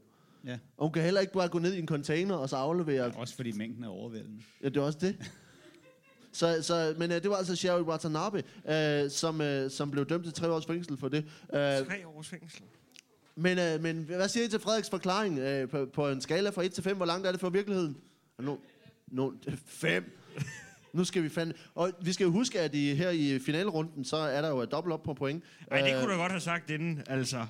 Ja. 0.46 0.58
Og 0.78 0.86
hun 0.86 0.94
kan 0.94 1.04
heller 1.04 1.22
ikke 1.22 1.34
bare 1.34 1.48
gå 1.48 1.60
ned 1.60 1.74
i 1.74 1.80
en 1.80 1.88
container 1.88 2.36
og 2.36 2.50
så 2.50 2.56
aflevere 2.56 3.12
Også 3.16 3.36
fordi 3.36 3.52
mængden 3.52 3.84
er 3.84 3.88
overvældende. 3.88 4.44
Ja, 4.64 4.70
det 4.70 4.78
er 4.78 4.82
også 4.82 5.00
det. 5.02 5.16
Så, 6.32 6.58
så, 6.62 6.96
men 6.98 7.12
øh, 7.12 7.22
det 7.24 7.30
var 7.30 7.36
altså 7.36 7.56
Sherry 7.56 7.82
Watanabe, 7.82 8.44
øh, 8.70 9.10
som, 9.12 9.42
øh, 9.42 9.72
som 9.72 9.92
blev 9.92 10.06
dømt 10.06 10.24
til 10.24 10.34
tre 10.34 10.52
års 10.52 10.66
fængsel 10.66 10.98
for 10.98 11.08
det. 11.08 11.18
Øh, 11.54 11.60
Tre 11.60 12.08
års 12.08 12.28
fængsel. 12.30 12.62
men, 13.36 13.60
øh, 13.60 13.82
men 13.82 14.04
hvad 14.04 14.28
siger 14.30 14.46
I 14.46 14.50
til 14.50 14.60
Frederiks 14.60 14.90
forklaring 14.90 15.40
øh, 15.40 15.70
på, 15.70 15.86
på 15.94 16.10
en 16.10 16.22
skala 16.22 16.50
fra 16.50 16.64
1 16.64 16.74
til 16.74 16.84
5? 16.84 16.98
Hvor 16.98 17.06
langt 17.06 17.28
er 17.28 17.32
det 17.32 17.40
fra 17.42 17.50
virkeligheden? 17.50 17.98
No, 18.40 18.56
no, 19.08 19.32
5. 19.66 20.20
Nu 20.94 21.04
skal 21.04 21.24
vi 21.24 21.30
fandme... 21.30 21.54
Og 21.76 21.92
vi 22.02 22.14
skal 22.14 22.24
jo 22.26 22.32
huske, 22.32 22.60
at 22.60 22.76
i, 22.76 22.94
her 22.96 23.10
i 23.10 23.40
finalerunden, 23.40 24.06
så 24.06 24.18
er 24.18 24.42
der 24.42 24.50
jo 24.50 24.60
et 24.60 24.72
dobbelt 24.72 24.94
op 24.94 25.04
på 25.04 25.14
point. 25.14 25.44
Nej, 25.70 25.82
det 25.82 25.94
Øh, 25.96 26.02
kunne 26.02 26.14
du 26.14 26.18
godt 26.18 26.32
have 26.32 26.42
sagt 26.42 26.70
inden, 26.70 27.02
altså. 27.08 27.46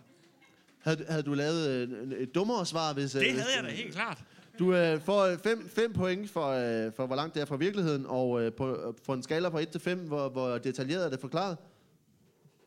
Havde, 0.85 1.05
havde 1.09 1.23
du 1.23 1.33
lavet 1.33 1.69
øh, 1.69 2.11
et 2.11 2.35
dummere 2.35 2.65
svar, 2.65 2.93
hvis... 2.93 3.15
øh, 3.15 3.21
Det 3.21 3.31
hvis- 3.31 3.41
havde 3.41 3.55
jeg 3.55 3.63
da 3.63 3.69
helt 3.69 3.93
klart. 3.95 4.23
Du 4.59 4.75
øh, 4.75 5.01
får 5.01 5.35
5 5.67 5.93
point 5.93 6.29
for, 6.29 6.47
øh, 6.47 6.91
for, 6.95 7.05
hvor 7.07 7.15
langt 7.15 7.35
det 7.35 7.41
er 7.41 7.45
fra 7.45 7.55
virkeligheden, 7.55 8.05
og 8.05 8.41
øh, 8.41 8.53
på, 8.53 8.75
øh, 8.87 8.93
på 9.05 9.13
en 9.13 9.23
skala 9.23 9.47
fra 9.47 9.59
1 9.61 9.69
til 9.69 9.81
5, 9.81 9.99
hvor, 9.99 10.29
hvor 10.29 10.57
detaljeret 10.57 11.05
er 11.05 11.09
det 11.09 11.19
forklaret. 11.19 11.57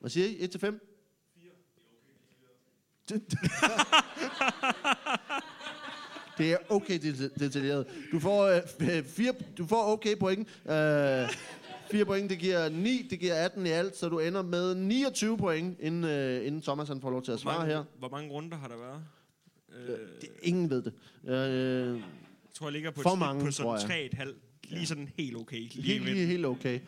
Hvad 0.01 0.11
siger 0.11 0.27
I? 0.27 0.37
1 0.41 0.51
til 0.51 0.61
5? 0.61 0.81
4. 3.09 3.19
Det 6.39 6.53
er 6.53 6.57
okay 6.69 6.99
det- 7.03 7.33
detaljeret. 7.39 7.87
Du 8.13 8.21
får, 8.21 8.45
øh, 8.45 9.05
fire, 9.05 9.33
du 9.59 9.67
får 9.67 9.93
okay 9.93 10.17
point. 10.17 10.49
Øh, 10.49 11.29
4 11.91 12.05
point, 12.05 12.31
det 12.31 12.39
giver 12.39 12.69
9, 12.69 13.07
det 13.11 13.19
giver 13.21 13.35
18 13.35 13.67
i 13.67 13.69
alt, 13.69 13.97
så 13.97 14.09
du 14.09 14.19
ender 14.19 14.43
med 14.43 14.75
29 14.75 15.39
point, 15.39 15.77
inden, 15.81 16.05
øh, 16.05 16.47
inden 16.47 16.63
Thomas 16.63 16.89
han 16.89 17.01
får 17.01 17.11
lov 17.11 17.23
til 17.23 17.33
at 17.33 17.43
Hvor 17.43 17.51
svare 17.51 17.59
mange, 17.59 17.75
her. 17.75 17.85
hvor 17.99 18.09
mange 18.09 18.31
runder 18.31 18.57
har 18.57 18.69
der 18.69 18.77
været? 18.77 19.03
Øh, 19.89 19.99
Det, 20.21 20.29
ingen 20.43 20.71
ved 20.71 20.83
det. 20.83 20.93
Øh, 21.25 21.97
jeg 21.97 22.03
tror, 22.55 22.67
jeg 22.67 22.73
ligger 22.73 22.91
på 22.91 23.03
for 23.03 23.11
et 23.13 23.19
mange, 23.19 23.45
på 23.45 23.51
sådan 23.51 23.91
jeg. 23.91 24.11
3,5. 24.13 24.35
Lige 24.69 24.87
sådan 24.87 25.09
helt 25.17 25.37
okay. 25.37 25.61
Lige 25.61 25.83
Helt, 25.83 26.05
lige, 26.05 26.27
helt 26.27 26.47
okay. 26.47 26.81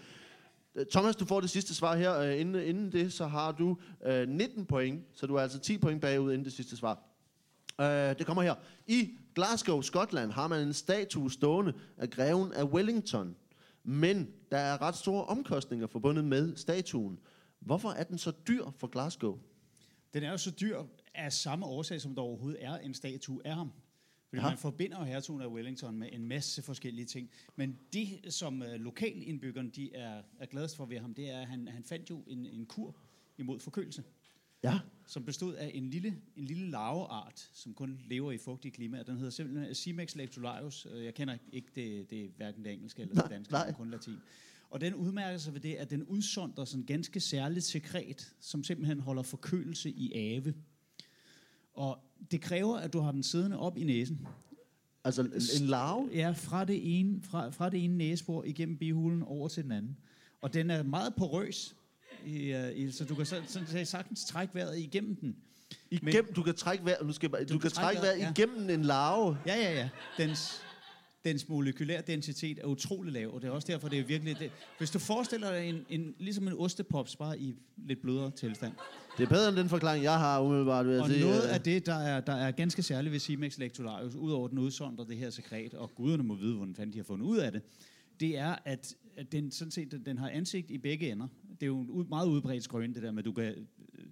Øh, 0.74 0.86
Thomas, 0.92 1.16
du 1.16 1.24
får 1.24 1.40
det 1.40 1.50
sidste 1.50 1.74
svar 1.74 1.96
her. 1.96 2.18
Øh, 2.18 2.40
Inden, 2.40 2.62
inden 2.62 2.92
det, 2.92 3.12
så 3.12 3.26
har 3.26 3.52
du 3.52 3.76
øh, 4.06 4.28
19 4.28 4.66
point, 4.66 5.02
så 5.14 5.26
du 5.26 5.34
er 5.34 5.40
altså 5.40 5.58
10 5.58 5.78
point 5.78 6.00
bagud 6.00 6.32
inden 6.32 6.44
det 6.44 6.52
sidste 6.52 6.76
svar. 6.76 6.98
Øh, 7.80 7.86
det 8.18 8.26
kommer 8.26 8.42
her. 8.42 8.54
I 8.86 9.10
Glasgow, 9.34 9.80
Skotland, 9.80 10.30
har 10.32 10.48
man 10.48 10.60
en 10.66 10.72
statue 10.72 11.32
stående 11.32 11.72
af 11.96 12.10
greven 12.10 12.52
af 12.52 12.64
Wellington. 12.64 13.36
Men 13.84 14.32
der 14.50 14.58
er 14.58 14.82
ret 14.82 14.94
store 14.96 15.24
omkostninger 15.24 15.86
forbundet 15.86 16.24
med 16.24 16.56
statuen. 16.56 17.18
Hvorfor 17.60 17.88
er 17.90 18.04
den 18.04 18.18
så 18.18 18.30
dyr 18.48 18.64
for 18.78 18.86
Glasgow? 18.86 19.38
Den 20.14 20.22
er 20.22 20.30
jo 20.30 20.36
så 20.38 20.50
dyr 20.50 20.82
af 21.14 21.32
samme 21.32 21.66
årsag, 21.66 22.00
som 22.00 22.14
der 22.14 22.22
overhovedet 22.22 22.64
er 22.64 22.78
en 22.78 22.94
statue 22.94 23.40
af 23.46 23.54
ham. 23.54 23.72
Fordi 24.28 24.42
Ja. 24.42 24.48
man 24.48 24.58
forbinder 24.58 24.98
jo 24.98 25.04
hertugen 25.04 25.42
af 25.42 25.46
Wellington 25.46 25.96
med 25.98 26.08
en 26.12 26.28
masse 26.28 26.62
forskellige 26.62 27.04
ting. 27.06 27.30
Men 27.56 27.78
det, 27.92 28.34
som 28.34 28.62
uh, 28.62 28.68
lokalindbyggerne 28.68 29.70
de 29.70 29.94
er, 29.94 30.22
er 30.40 30.46
gladest 30.46 30.76
for 30.76 30.86
ved 30.86 30.98
ham, 30.98 31.14
det 31.14 31.30
er, 31.30 31.40
at 31.40 31.46
han, 31.46 31.68
han 31.68 31.84
fandt 31.84 32.10
jo 32.10 32.24
en, 32.26 32.46
en 32.46 32.66
kur 32.66 32.96
imod 33.38 33.58
forkølelse, 33.60 34.04
Ja. 34.62 34.78
som 35.06 35.24
bestod 35.24 35.54
af 35.54 35.70
en 35.74 35.90
lille, 35.90 36.16
en 36.36 36.44
lille 36.44 36.70
larveart, 36.70 37.50
som 37.54 37.74
kun 37.74 38.00
lever 38.08 38.32
i 38.32 38.38
fugtige 38.38 38.72
klimaer. 38.72 39.02
Den 39.02 39.16
hedder 39.16 39.30
simpelthen 39.30 39.74
Cimex 39.74 40.14
leptolarius. 40.14 40.86
Øh, 40.94 41.04
Jeg 41.04 41.14
kender 41.14 41.36
ikke 41.52 41.68
det, 41.74 42.10
det 42.10 42.24
er 42.24 42.28
hverken 42.36 42.64
det 42.64 42.72
engelske 42.72 43.02
eller 43.02 43.14
det 43.14 43.22
Nej, 43.22 43.28
danske, 43.32 43.52
nej. 43.52 43.72
kun 43.72 43.90
latin. 43.90 44.16
Og 44.70 44.80
den 44.80 44.94
udmærker 44.94 45.38
sig 45.38 45.54
ved 45.54 45.60
det, 45.60 45.74
at 45.74 45.90
den 45.90 46.04
udsonder 46.04 46.64
sådan 46.64 46.86
ganske 46.86 47.20
særligt 47.20 47.64
sekret, 47.64 48.34
som 48.40 48.64
simpelthen 48.64 49.00
holder 49.00 49.22
forkølelse 49.22 49.90
i 49.90 50.12
ave. 50.14 50.54
Og 51.74 51.98
det 52.30 52.40
kræver, 52.40 52.76
at 52.76 52.92
du 52.92 52.98
har 53.00 53.12
den 53.12 53.22
siddende 53.22 53.58
op 53.58 53.78
i 53.78 53.84
næsen. 53.84 54.26
Altså 55.04 55.22
en, 55.22 55.32
en 55.62 55.66
larve? 55.68 56.10
Ja, 56.12 56.30
fra 56.30 56.64
det 56.64 56.98
ene, 57.00 57.22
fra, 57.22 57.48
fra 57.50 57.70
det 57.70 57.84
ene 57.84 57.96
næsebor 57.98 58.44
igennem 58.44 58.76
bihulen 58.78 59.22
over 59.22 59.48
til 59.48 59.62
den 59.64 59.72
anden. 59.72 59.96
Og 60.40 60.54
den 60.54 60.70
er 60.70 60.82
meget 60.82 61.14
porøs, 61.14 61.76
i, 62.26 62.84
uh, 62.86 62.92
så 62.92 63.04
du 63.04 63.14
kan 63.14 63.26
så, 63.26 63.42
sådan, 63.46 63.86
sagtens 63.86 64.24
trække 64.24 64.54
vejret 64.54 64.78
igennem 64.78 65.16
den. 65.16 65.36
Igennem, 65.90 66.32
du 66.36 66.42
kan 66.42 66.54
trække 66.54 66.84
vejret, 66.84 67.06
nu 67.06 67.12
skal 67.12 67.26
jeg 67.26 67.30
bare, 67.30 67.44
du, 67.44 67.54
Du 67.54 67.58
kan 67.58 67.70
trække 67.70 68.02
vejret 68.02 68.18
vejret, 68.20 68.38
igennem 68.38 68.70
en 68.70 68.82
larve. 68.82 69.36
Ja, 69.46 69.56
ja, 69.56 69.72
ja. 69.72 69.88
Dens, 70.18 70.62
dens 71.24 71.48
molekylære 71.48 72.02
densitet 72.06 72.58
er 72.58 72.64
utrolig 72.64 73.12
lav, 73.12 73.34
og 73.34 73.42
det 73.42 73.48
er 73.48 73.52
også 73.52 73.72
derfor, 73.72 73.88
det 73.88 73.98
er 73.98 74.04
virkelig... 74.04 74.38
Det, 74.38 74.50
hvis 74.78 74.90
du 74.90 74.98
forestiller 74.98 75.50
dig 75.50 75.68
en, 75.68 75.86
en, 75.88 76.14
ligesom 76.18 76.48
en 76.48 76.54
ostepops, 76.58 77.16
bare 77.16 77.38
i 77.38 77.54
lidt 77.76 78.02
blødere 78.02 78.30
tilstand. 78.30 78.72
Det 79.18 79.24
er 79.24 79.28
bedre 79.28 79.48
end 79.48 79.56
den 79.56 79.68
forklaring, 79.68 80.04
jeg 80.04 80.18
har 80.18 80.40
umiddelbart. 80.40 80.86
Vil 80.86 80.92
jeg 80.92 81.02
Og 81.02 81.08
sige. 81.08 81.24
noget 81.24 81.40
af 81.42 81.60
det, 81.60 81.86
der 81.86 81.94
er, 81.94 82.20
der 82.20 82.32
er 82.32 82.50
ganske 82.50 82.82
særligt 82.82 83.12
ved 83.12 83.20
Cimex 83.20 83.58
lectularius, 83.58 84.14
udover 84.14 84.44
at 84.44 84.50
den 84.50 84.58
udsondrer 84.58 85.04
det 85.04 85.16
her 85.16 85.30
sekret, 85.30 85.74
og 85.74 85.94
guderne 85.94 86.22
må 86.22 86.34
vide, 86.34 86.56
hvordan 86.56 86.74
fanden 86.74 86.92
de 86.92 86.98
har 86.98 87.04
fundet 87.04 87.26
ud 87.26 87.38
af 87.38 87.52
det, 87.52 87.62
det 88.20 88.38
er, 88.38 88.56
at, 88.64 88.96
den, 89.32 89.50
sådan 89.50 89.70
set, 89.70 90.02
den 90.06 90.18
har 90.18 90.28
ansigt 90.28 90.70
i 90.70 90.78
begge 90.78 91.12
ender. 91.12 91.28
Det 91.50 91.62
er 91.62 91.66
jo 91.66 91.80
en 91.80 92.08
meget 92.08 92.28
udbredt 92.28 92.64
skrøn, 92.64 92.94
det 92.94 93.02
der 93.02 93.10
med, 93.10 93.18
at 93.18 93.24
du 93.24 93.32
kan, 93.32 93.66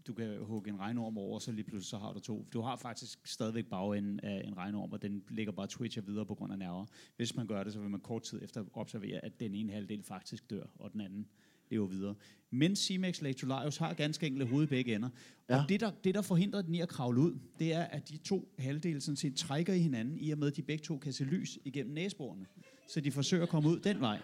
du 0.06 0.12
kan 0.12 0.38
hugge 0.40 0.70
en 0.70 0.78
regnorm 0.78 1.18
over, 1.18 1.34
og 1.34 1.42
så 1.42 1.52
lige 1.52 1.64
pludselig 1.64 1.90
så 1.90 1.98
har 1.98 2.12
du 2.12 2.20
to. 2.20 2.46
Du 2.52 2.60
har 2.60 2.76
faktisk 2.76 3.26
stadigvæk 3.26 3.66
bagenden 3.66 4.20
af 4.20 4.42
en 4.44 4.56
regnorm, 4.56 4.92
og 4.92 5.02
den 5.02 5.22
ligger 5.30 5.52
bare 5.52 5.66
twitcher 5.66 6.02
videre 6.02 6.26
på 6.26 6.34
grund 6.34 6.52
af 6.52 6.58
nerver. 6.58 6.86
Hvis 7.16 7.36
man 7.36 7.46
gør 7.46 7.64
det, 7.64 7.72
så 7.72 7.80
vil 7.80 7.90
man 7.90 8.00
kort 8.00 8.22
tid 8.22 8.42
efter 8.42 8.64
observere, 8.72 9.24
at 9.24 9.40
den 9.40 9.54
ene 9.54 9.72
halvdel 9.72 10.02
faktisk 10.02 10.50
dør, 10.50 10.64
og 10.78 10.92
den 10.92 11.00
anden 11.00 11.26
lever 11.70 11.86
videre. 11.86 12.14
Men 12.50 12.76
Simex 12.76 13.22
Lactolarius 13.22 13.76
har 13.76 13.94
ganske 13.94 14.26
enkle 14.26 14.46
hoved 14.46 14.64
i 14.64 14.66
begge 14.66 14.94
ender. 14.94 15.08
Ja. 15.48 15.62
Og 15.62 15.68
det 15.68 15.80
der, 15.80 15.90
det, 16.04 16.14
der 16.14 16.22
forhindrer 16.22 16.62
den 16.62 16.74
i 16.74 16.80
at 16.80 16.88
kravle 16.88 17.20
ud, 17.20 17.38
det 17.58 17.74
er, 17.74 17.82
at 17.82 18.08
de 18.08 18.16
to 18.16 18.54
halvdele 18.58 19.00
sådan 19.00 19.16
set 19.16 19.36
trækker 19.36 19.72
i 19.72 19.78
hinanden, 19.78 20.18
i 20.18 20.30
og 20.30 20.38
med, 20.38 20.48
at 20.48 20.56
de 20.56 20.62
begge 20.62 20.82
to 20.82 20.98
kan 20.98 21.12
se 21.12 21.24
lys 21.24 21.58
igennem 21.64 21.94
næseborene. 21.94 22.46
Så 22.88 23.00
de 23.00 23.12
forsøger 23.12 23.42
at 23.42 23.48
komme 23.48 23.68
ud 23.68 23.78
den 23.78 24.00
vej. 24.00 24.20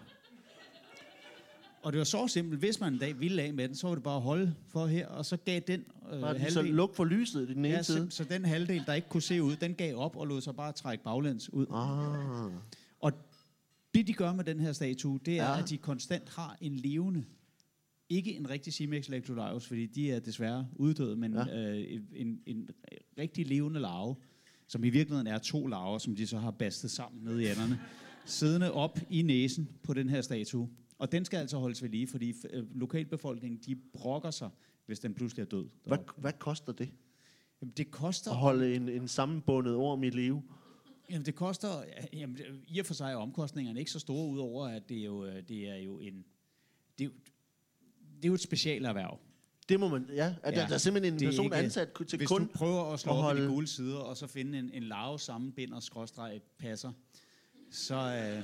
Og 1.83 1.91
det 1.93 1.97
var 1.99 2.05
så 2.05 2.27
simpelt. 2.27 2.59
Hvis 2.59 2.79
man 2.79 2.93
en 2.93 2.99
dag 2.99 3.19
ville 3.19 3.41
af 3.41 3.53
med 3.53 3.67
den, 3.67 3.75
så 3.75 3.87
var 3.87 3.95
det 3.95 4.03
bare 4.03 4.15
at 4.15 4.21
holde 4.21 4.55
for 4.69 4.85
her, 4.87 5.07
og 5.07 5.25
så 5.25 5.37
gav 5.37 5.59
den 5.59 5.85
øh, 6.13 6.21
Bare 6.21 6.37
lige 6.37 6.51
så 6.51 6.59
halvdel... 6.59 6.75
luk 6.75 6.95
for 6.95 7.05
lyset 7.05 7.49
i 7.49 7.53
den 7.53 7.57
ene 7.65 7.69
Ja, 7.69 7.81
side. 7.81 8.11
så, 8.11 8.17
så 8.17 8.23
den 8.23 8.45
halvdel, 8.45 8.83
der 8.85 8.93
ikke 8.93 9.09
kunne 9.09 9.21
se 9.21 9.43
ud, 9.43 9.55
den 9.55 9.73
gav 9.75 9.95
op 9.97 10.15
og 10.15 10.27
lod 10.27 10.41
sig 10.41 10.55
bare 10.55 10.71
trække 10.71 11.03
baglæns 11.03 11.53
ud. 11.53 11.65
Ah. 11.73 12.61
Og 12.99 13.11
det, 13.93 14.07
de 14.07 14.13
gør 14.13 14.33
med 14.33 14.43
den 14.43 14.59
her 14.59 14.71
statue, 14.73 15.19
det 15.25 15.39
er, 15.39 15.43
Ja. 15.51 15.59
at 15.59 15.69
de 15.69 15.77
konstant 15.77 16.29
har 16.29 16.57
en 16.61 16.75
levende, 16.75 17.25
ikke 18.09 18.33
en 18.35 18.49
rigtig 18.49 18.73
Simex 18.73 19.09
lectularius, 19.09 19.67
fordi 19.67 19.85
de 19.85 20.11
er 20.11 20.19
desværre 20.19 20.67
uddøde, 20.75 21.15
men 21.15 21.33
ja. 21.33 21.57
øh, 21.57 22.01
en, 22.15 22.39
en 22.45 22.69
rigtig 23.17 23.47
levende 23.47 23.79
larve, 23.79 24.15
som 24.67 24.83
i 24.83 24.89
virkeligheden 24.89 25.27
er 25.27 25.37
to 25.37 25.67
larver, 25.67 25.97
som 25.97 26.15
de 26.15 26.27
så 26.27 26.37
har 26.37 26.51
bastet 26.51 26.91
sammen 26.91 27.23
nede 27.23 27.43
i 27.43 27.47
enderne, 27.47 27.79
siddende 28.25 28.71
op 28.71 28.99
i 29.09 29.21
næsen 29.21 29.69
på 29.83 29.93
den 29.93 30.09
her 30.09 30.21
statue. 30.21 30.69
Og 30.97 31.11
den 31.11 31.25
skal 31.25 31.37
altså 31.37 31.57
holdes 31.57 31.83
ved 31.83 31.89
lige, 31.89 32.07
fordi 32.07 32.33
øh, 32.49 32.77
lokalbefolkningen, 32.79 33.59
de 33.65 33.75
brokker 33.93 34.31
sig, 34.31 34.49
hvis 34.85 34.99
den 34.99 35.13
pludselig 35.13 35.41
er 35.43 35.47
død. 35.47 35.65
Hvad, 35.85 35.97
hvad 36.17 36.33
koster 36.39 36.73
det? 36.73 36.89
Jamen, 37.61 37.73
det 37.77 37.91
koster 37.91 38.31
At 38.31 38.37
holde 38.37 38.75
en, 38.75 38.89
en 38.89 39.07
sammenbundet 39.07 39.75
orm 39.75 40.03
i 40.03 40.09
live? 40.09 40.43
Jamen, 41.09 41.25
det 41.25 41.35
koster, 41.35 41.67
jamen, 42.13 42.37
i 42.67 42.79
og 42.79 42.85
for 42.85 42.93
sig 42.93 43.11
er 43.11 43.15
omkostningerne 43.15 43.79
ikke 43.79 43.91
så 43.91 43.99
store, 43.99 44.27
udover 44.27 44.67
at 44.67 44.89
det 44.89 44.97
er 44.99 45.03
jo, 45.05 45.25
øh, 45.25 45.43
det 45.47 45.69
er 45.69 45.75
jo 45.75 45.99
en, 45.99 46.25
det 46.99 47.03
er 47.03 47.05
jo, 47.05 47.11
det 48.17 48.25
er 48.25 48.27
jo 48.27 48.33
et 48.33 48.41
specialerhverv. 48.41 49.19
Det 49.69 49.79
må 49.79 49.87
man, 49.89 50.05
ja. 50.15 50.35
At 50.43 50.53
ja. 50.55 50.59
Der, 50.61 50.67
der 50.67 50.73
er 50.73 50.77
simpelthen 50.77 51.13
en 51.13 51.19
Det 51.19 51.25
er 51.25 51.29
person 51.31 51.45
ikke- 51.45 51.55
ansat 51.55 51.89
til 52.07 52.17
Hvis 52.17 52.27
kun... 52.27 52.41
du 52.41 52.47
prøver 52.53 52.93
at 52.93 52.99
slå 52.99 53.11
at 53.11 53.15
op 53.17 53.21
i 53.21 53.23
holde- 53.23 53.43
de 53.43 53.47
gule 53.47 53.67
sider, 53.67 53.97
og 53.97 54.17
så 54.17 54.27
finde 54.27 54.59
en, 54.59 54.69
en 54.73 54.83
larve 54.83 55.19
sammenbinder, 55.19 55.79
skråstreg, 55.79 56.41
passer, 56.57 56.91
så, 57.75 57.95
øh, 57.95 58.43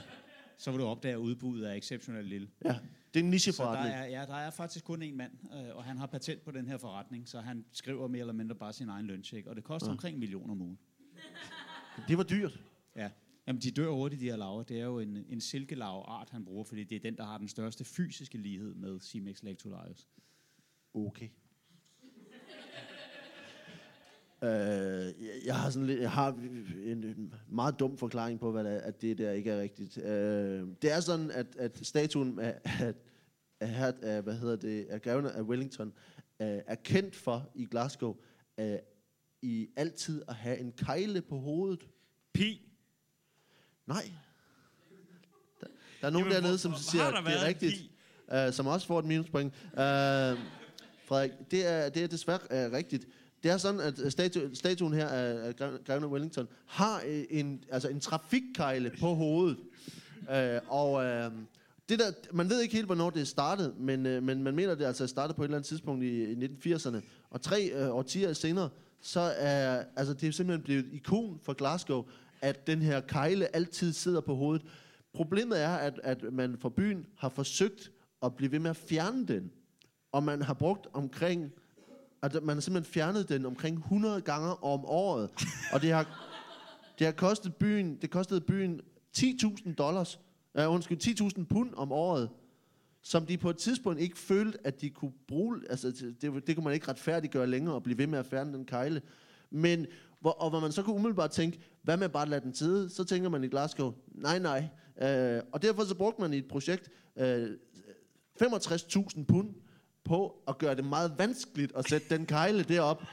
så 0.58 0.72
vil 0.72 0.80
du 0.80 0.86
opdage, 0.86 1.14
at 1.14 1.18
udbuddet 1.18 1.70
er 1.70 1.74
exceptionelt 1.74 2.28
lille. 2.28 2.50
Ja, 2.66 2.70
det 2.70 2.76
er 2.76 2.80
en 2.80 3.14
Så 3.14 3.20
der 3.20 3.22
nicheforretning. 3.30 3.96
er, 3.96 4.06
ja, 4.06 4.26
der 4.26 4.36
er 4.36 4.50
faktisk 4.50 4.86
kun 4.86 5.02
en 5.02 5.18
mand, 5.18 5.32
øh, 5.54 5.76
og 5.76 5.84
han 5.84 5.98
har 5.98 6.06
patent 6.08 6.42
på 6.44 6.52
den 6.52 6.68
her 6.68 6.78
forretning, 6.78 7.28
så 7.30 7.40
han 7.42 7.66
skriver 7.72 8.08
mere 8.08 8.20
eller 8.20 8.34
mindre 8.34 8.56
bare 8.56 8.74
sin 8.74 8.90
egen 8.90 9.06
løncheck, 9.06 9.48
og 9.48 9.56
det 9.56 9.64
koster 9.64 9.88
Ja. 9.88 9.92
omkring 9.92 10.14
en 10.14 10.20
million 10.20 10.50
om 10.50 10.62
ugen. 10.62 10.80
Det 12.08 12.18
var 12.18 12.24
dyrt. 12.24 12.60
Ja. 12.96 13.10
Jamen, 13.48 13.62
de 13.62 13.72
dør 13.72 13.90
hurtigt, 13.90 14.20
de 14.22 14.26
her 14.26 14.36
laver. 14.36 14.64
Det 14.64 14.80
er 14.80 14.86
jo 14.86 15.00
en, 15.00 15.26
en 15.30 15.42
silkelarveart, 15.42 16.30
han 16.30 16.46
bruger, 16.46 16.64
fordi 16.64 16.84
det 16.84 16.96
er 16.96 17.00
den, 17.00 17.18
der 17.18 17.24
har 17.26 17.38
den 17.38 17.48
største 17.48 17.84
fysiske 17.86 18.38
lighed 18.38 18.74
med 18.76 19.00
Simex 19.00 19.44
lectularius. 19.44 20.08
Okay. 20.94 21.28
Øh, 24.44 24.50
jeg- 25.46 25.56
har 25.56 25.70
sådan 25.70 25.88
lidt, 25.88 26.00
jeg 26.02 26.12
har 26.12 26.30
en, 26.86 27.04
en 27.04 27.34
meget 27.50 27.80
dum 27.80 27.98
forklaring 27.98 28.40
på, 28.40 28.52
hvad 28.52 28.64
det 28.64 28.74
er, 28.74 28.80
at 28.80 29.02
det 29.02 29.18
der 29.18 29.32
ikke 29.32 29.52
er 29.52 29.62
rigtigt. 29.62 29.98
Øh, 29.98 30.68
det 30.82 30.92
er 30.92 31.00
sådan, 31.00 31.32
at, 31.32 31.48
at 31.60 31.80
statuen 31.84 32.40
af, 32.40 32.60
af, 32.64 32.94
af, 33.60 33.94
af, 34.02 34.22
hvad 34.22 34.36
hedder 34.36 34.56
det, 34.56 34.86
af 34.90 35.02
greven 35.02 35.26
af 35.26 35.42
Wellington 35.42 35.94
øh, 36.42 36.48
er 36.68 36.76
kendt 36.76 37.16
for 37.16 37.50
i 37.56 37.66
Glasgow 37.66 38.16
øh, 38.60 38.78
i 39.42 39.68
altid 39.76 40.22
at 40.28 40.36
have 40.36 40.58
en 40.58 40.72
kejle 40.72 41.22
på 41.22 41.38
hovedet. 41.38 41.88
Pi. 42.34 42.62
Nej. 43.88 44.12
Der, 45.62 45.68
der 46.02 46.08
er 46.08 46.12
nogen 46.12 46.28
Jamen, 46.28 46.44
dernede, 46.44 46.58
som 46.58 46.72
hvor 46.72 46.80
siger, 46.80 47.04
at 47.06 47.14
der 47.14 47.22
det 47.32 47.42
er 47.42 47.46
rigtigt. 47.48 47.76
Uh, 48.48 48.54
som 48.54 48.68
også 48.68 48.88
får 48.88 49.00
et 49.00 49.06
minuspoint. 49.06 49.54
Uh, 49.74 49.80
Frederik, 51.06 51.32
det 51.52 51.68
er, 51.68 51.90
det 51.90 52.04
er 52.04 52.08
desværre 52.08 52.68
uh, 52.68 52.74
rigtigt. 52.74 53.08
Det 53.44 53.52
er 53.52 53.58
sådan, 53.58 53.80
at 53.80 54.00
øh, 54.00 54.08
statu- 54.08 54.56
statuen 54.56 54.94
her 54.94 55.08
af, 55.08 55.56
Grevene 55.86 56.08
Wellington 56.08 56.48
har 56.66 57.02
øh, 57.08 57.24
en, 57.30 57.64
altså 57.72 57.90
en 57.90 58.00
trafikkejle 58.00 58.92
på 59.00 59.14
hovedet. 59.14 59.58
Uh, 60.22 60.70
og 60.70 61.06
øh, 61.06 61.32
det 61.90 62.00
der, 62.00 62.12
man 62.32 62.50
ved 62.50 62.62
ikke 62.62 62.76
helt, 62.76 62.86
hvornår 62.86 63.10
det 63.10 63.22
er 63.22 63.26
startet, 63.26 63.74
men, 63.80 64.06
øh, 64.06 64.24
men 64.24 64.44
man 64.44 64.56
mener, 64.56 64.76
det 64.76 64.86
altså 64.86 65.08
startede 65.08 65.36
på 65.36 65.42
et 65.44 65.46
eller 65.46 65.58
andet 65.58 65.68
tidspunkt 65.68 66.04
i, 66.04 66.24
i 66.24 66.46
1980'erne. 66.46 66.98
Og 67.30 67.42
tre 67.42 67.72
øh, 67.74 67.96
årtier 67.96 68.34
senere, 68.34 68.70
så 69.02 69.20
er 69.38 69.84
altså, 69.96 70.14
det 70.14 70.28
er 70.28 70.32
simpelthen 70.32 70.64
blevet 70.64 70.86
et 70.86 70.94
ikon 70.94 71.40
for 71.44 71.54
Glasgow, 71.54 72.06
at 72.42 72.68
den 72.68 72.82
her 72.82 73.02
kejle 73.02 73.56
altid 73.56 73.94
sidder 73.94 74.22
på 74.22 74.36
hovedet. 74.36 74.66
Problemet 75.14 75.62
er, 75.62 75.76
at, 75.76 76.00
at 76.04 76.24
man 76.34 76.58
fra 76.62 76.70
byen 76.70 77.06
har 77.18 77.30
forsøgt 77.30 77.92
at 78.24 78.36
blive 78.36 78.52
ved 78.52 78.60
med 78.60 78.70
at 78.70 78.78
fjerne 78.78 79.28
den. 79.28 79.52
Og 80.12 80.24
man 80.24 80.42
har 80.42 80.54
brugt 80.54 80.88
omkring... 80.94 81.52
Altså, 82.22 82.40
man 82.40 82.56
har 82.56 82.62
simpelthen 82.62 82.94
fjernet 82.94 83.30
den 83.30 83.46
omkring 83.46 83.78
100 83.78 84.22
gange 84.22 84.64
om 84.64 84.86
året. 84.86 85.30
Og 85.74 85.82
det 85.82 85.92
har, 85.92 86.28
det 87.00 87.08
har 87.08 87.12
kostet 87.12 87.56
byen, 87.56 87.96
det 88.02 88.10
kostede 88.10 88.42
byen 88.42 88.82
10.000 89.18 89.74
dollars, 89.74 90.20
uh, 90.60 90.74
undskyld, 90.74 91.38
10.000 91.38 91.46
pund 91.46 91.74
om 91.76 91.92
året, 91.92 92.30
som 93.02 93.26
de 93.26 93.38
på 93.38 93.50
et 93.50 93.58
tidspunkt 93.58 94.00
ikke 94.00 94.18
følte, 94.18 94.58
at 94.64 94.82
de 94.82 94.90
kunne 94.90 95.14
bruge, 95.28 95.62
altså 95.70 95.92
det, 96.22 96.48
det, 96.48 96.56
kunne 96.56 96.64
man 96.64 96.74
ikke 96.74 96.88
retfærdiggøre 96.88 97.48
længere 97.48 97.76
og 97.76 97.84
blive 97.84 97.98
ved 97.98 98.08
med 98.08 98.20
at 98.20 98.26
fjerne 98.26 98.54
den 98.54 98.66
kejle. 98.66 99.02
Men, 99.50 99.86
hvor, 100.20 100.32
og 100.32 100.50
hvor 100.50 100.60
man 100.60 100.72
så 100.72 100.84
kunne 100.84 100.96
umiddelbart 100.96 101.32
tænke, 101.32 101.60
hvad 101.82 101.98
med 101.98 102.10
bare 102.10 102.24
at 102.24 102.30
lade 102.30 102.42
den 102.42 102.54
sidde? 102.54 102.90
Så 102.90 103.04
tænker 103.04 103.30
man 103.30 103.44
i 103.44 103.48
Glasgow, 103.48 103.94
nej, 104.08 104.40
nej. 104.40 104.68
Uh, 104.96 105.48
og 105.52 105.62
derfor 105.62 105.84
så 105.84 105.96
brugte 105.96 106.22
man 106.22 106.34
i 106.34 106.38
et 106.38 106.48
projekt 106.48 106.90
øh, 107.16 107.50
uh, 108.42 108.48
65.000 108.48 109.24
pund 109.24 109.54
på 110.04 110.44
at 110.48 110.58
gøre 110.58 110.76
det 110.76 110.86
meget 110.86 111.14
vanskeligt 111.18 111.72
at 111.76 111.90
sætte 111.90 112.18
den 112.18 112.26
kejle 112.26 112.64
derop. 112.64 113.04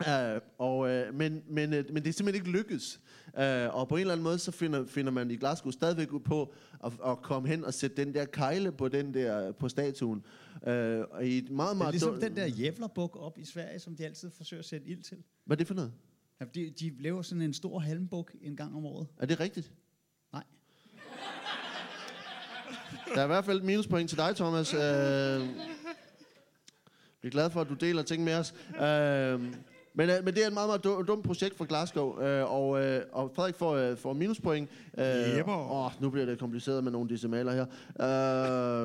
Uh, 0.00 0.42
og, 0.66 0.78
uh, 0.78 1.14
men, 1.14 1.42
men, 1.48 1.72
uh, 1.72 1.84
men 1.90 1.96
det 1.96 2.08
er 2.08 2.12
simpelthen 2.12 2.34
ikke 2.34 2.58
lykkedes. 2.58 3.00
Uh, 3.26 3.74
og 3.74 3.88
på 3.88 3.96
en 3.96 4.00
eller 4.00 4.12
anden 4.12 4.24
måde, 4.24 4.38
så 4.38 4.50
finder, 4.52 4.86
finder 4.86 5.12
man 5.12 5.30
i 5.30 5.36
Glasgow 5.36 5.70
stadigvæk 5.70 6.12
ud 6.12 6.20
på 6.20 6.54
at, 6.84 6.92
at 7.06 7.22
komme 7.22 7.48
hen 7.48 7.64
og 7.64 7.74
sætte 7.74 7.96
den 7.96 8.14
der 8.14 8.24
kejle 8.24 8.72
på, 8.72 8.88
den 8.88 9.14
der, 9.14 9.52
på 9.52 9.68
statuen. 9.68 10.24
Uh, 10.62 10.70
og 11.10 11.26
i 11.26 11.38
et 11.38 11.50
meget, 11.50 11.68
Det 11.68 11.74
er 11.74 11.74
meget 11.74 11.92
ligesom 11.92 12.20
den 12.20 12.36
der 12.36 12.46
jævlerbuk 12.46 13.16
op 13.16 13.38
i 13.38 13.44
Sverige, 13.44 13.78
som 13.78 13.96
de 13.96 14.04
altid 14.04 14.30
forsøger 14.30 14.58
at 14.58 14.66
sætte 14.66 14.86
ild 14.86 15.02
til. 15.02 15.18
Hvad 15.44 15.56
er 15.56 15.58
det 15.58 15.66
for 15.66 15.74
noget? 15.74 15.92
Ja, 16.40 16.44
de, 16.54 16.70
de 16.70 17.02
laver 17.02 17.22
sådan 17.22 17.42
en 17.42 17.54
stor 17.54 17.78
halmbuk 17.78 18.32
en 18.40 18.56
gang 18.56 18.76
om 18.76 18.86
året. 18.86 19.06
Er 19.18 19.26
det 19.26 19.40
rigtigt? 19.40 19.72
Nej. 20.32 20.44
Der 23.14 23.20
er 23.20 23.24
i 23.24 23.26
hvert 23.26 23.44
fald 23.44 23.58
et 23.58 23.64
minuspoint 23.64 24.08
til 24.08 24.18
dig, 24.18 24.36
Thomas. 24.36 24.74
Uh, 24.74 24.80
vi 27.22 27.26
er 27.26 27.30
glade 27.30 27.50
for, 27.50 27.60
at 27.60 27.68
du 27.68 27.74
deler 27.74 28.02
ting 28.02 28.24
med 28.24 28.34
os. 28.34 28.54
Uh, 28.70 28.80
men, 28.80 29.40
uh, 30.10 30.24
men 30.24 30.34
det 30.34 30.42
er 30.42 30.46
et 30.46 30.52
meget, 30.52 30.68
meget 30.68 30.84
du- 30.84 31.04
dumt 31.08 31.24
projekt 31.24 31.56
for 31.56 31.64
Glasgow, 31.64 32.08
uh, 32.12 32.52
og, 32.52 32.68
uh, 32.68 32.78
og 33.12 33.32
Frederik 33.34 33.54
får, 33.54 33.90
uh, 33.90 33.98
får 33.98 34.12
minuspoint. 34.12 34.70
Uh, 34.92 35.00
Jepper. 35.04 35.70
åh, 35.72 36.02
nu 36.02 36.10
bliver 36.10 36.26
det 36.26 36.38
kompliceret 36.38 36.84
med 36.84 36.92
nogle 36.92 37.08
decimaler 37.10 37.52
her. 37.52 37.66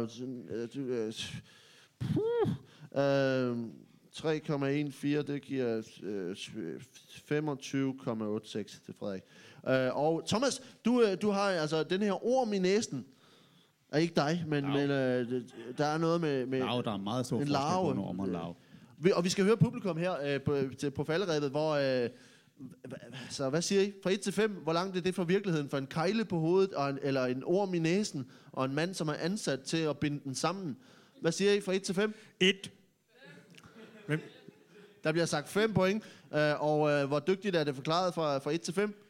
Uh, 0.02 0.08
puh, 2.00 2.50
uh, 2.92 3.58
3,14, 4.16 5.22
det 5.32 5.42
giver 5.42 5.78
uh, 6.04 6.32
25,86 6.32 8.86
til 8.86 8.94
Frederik. 9.00 9.22
Uh, 9.64 9.98
og 9.98 10.24
Thomas, 10.28 10.62
du, 10.86 11.02
uh, 11.02 11.08
du 11.22 11.30
har 11.30 11.42
altså 11.50 11.84
den 11.84 12.02
her 12.02 12.26
orm 12.26 12.54
i 12.54 12.60
næsen. 12.60 13.06
Er 13.94 13.98
ikke 13.98 14.14
dig, 14.16 14.44
men, 14.48 14.64
Lav. 14.64 14.72
men 14.74 14.89
det- 14.89 15.46
der 15.78 15.86
er 15.86 15.98
noget 15.98 16.22
med... 16.22 16.46
med 16.46 16.60
Larve, 16.60 16.84
der 16.84 16.94
er 16.94 16.98
meget 16.98 17.26
stor 17.26 17.36
en 17.38 17.48
forskel 17.48 17.56
på 17.56 17.62
larve. 17.62 17.91
en 17.91 17.98
orm 18.00 18.20
og 18.20 18.26
en 18.26 18.32
larve. 18.32 18.56
vi, 18.98 19.12
og 19.16 19.24
vi 19.24 19.30
skal 19.30 19.46
høre 19.46 19.58
publikum 19.58 19.98
her 19.98 20.14
øh, 20.34 20.41
på, 20.41 20.58
til, 20.78 20.91
på 20.91 21.04
falderæbet, 21.04 21.50
hvor... 21.50 21.72
Øh, 22.04 22.10
så 23.30 23.50
hvad 23.50 23.62
siger 23.62 23.82
I? 23.82 23.94
Fra 24.04 24.12
1 24.12 24.22
til 24.22 24.34
5, 24.34 24.52
hvor 24.52 24.74
langt 24.74 24.98
er 24.98 25.02
det 25.02 25.16
fra 25.16 25.24
virkeligheden? 25.24 25.70
For 25.70 25.78
en 25.78 25.88
kejle 25.88 26.26
på 26.26 26.39
hovedet, 26.39 26.74
og 26.74 26.89
en, 26.89 27.00
eller 27.02 27.26
en 27.26 27.44
orm 27.46 27.74
i 27.74 27.80
næsen, 27.80 28.26
og 28.52 28.66
en 28.66 28.74
mand, 28.76 28.94
som 28.94 29.08
er 29.08 29.14
ansat 29.14 29.60
til 29.62 29.78
at 29.78 29.98
binde 29.98 30.20
den 30.24 30.36
sammen. 30.36 30.78
Hvad 31.22 31.32
siger 31.32 31.54
I 31.54 31.62
fra 31.62 31.74
1 31.74 31.84
til 31.84 31.96
5? 31.96 32.14
Et. 32.39 32.72
Der 35.04 35.12
bliver 35.12 35.26
sagt 35.26 35.50
5 35.50 35.74
point. 35.74 36.04
Øh, 36.34 36.62
og 36.64 36.89
øh, 36.91 37.08
hvor 37.08 37.20
dygtigt 37.20 37.56
er 37.56 37.64
det 37.64 37.76
forklaret 37.76 38.14
fra, 38.14 38.38
fra 38.38 38.52
1 38.52 38.62
til 38.62 38.74
5? 38.74 39.03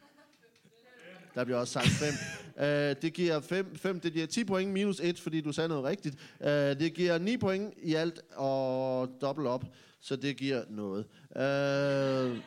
Der 1.35 1.43
bliver 1.43 1.57
også 1.57 1.73
sagt 1.73 1.87
5. 1.87 2.13
øh, 2.65 2.95
det 3.01 3.13
giver 3.13 3.39
5, 3.39 3.75
5, 3.75 3.99
det 3.99 4.13
giver 4.13 4.27
10 4.27 4.43
point 4.43 4.71
minus 4.71 4.99
1, 4.99 5.19
fordi 5.19 5.41
du 5.41 5.51
sagde 5.51 5.69
noget 5.69 5.83
rigtigt. 5.83 6.15
Øh, 6.41 6.49
det 6.49 6.93
giver 6.93 7.17
9 7.17 7.37
point 7.37 7.73
i 7.77 7.93
alt 7.93 8.21
og 8.35 9.09
dobbelt 9.21 9.47
op, 9.47 9.65
så 9.99 10.15
det 10.15 10.37
giver 10.37 10.63
noget. 10.69 11.05
Øh, 11.35 12.37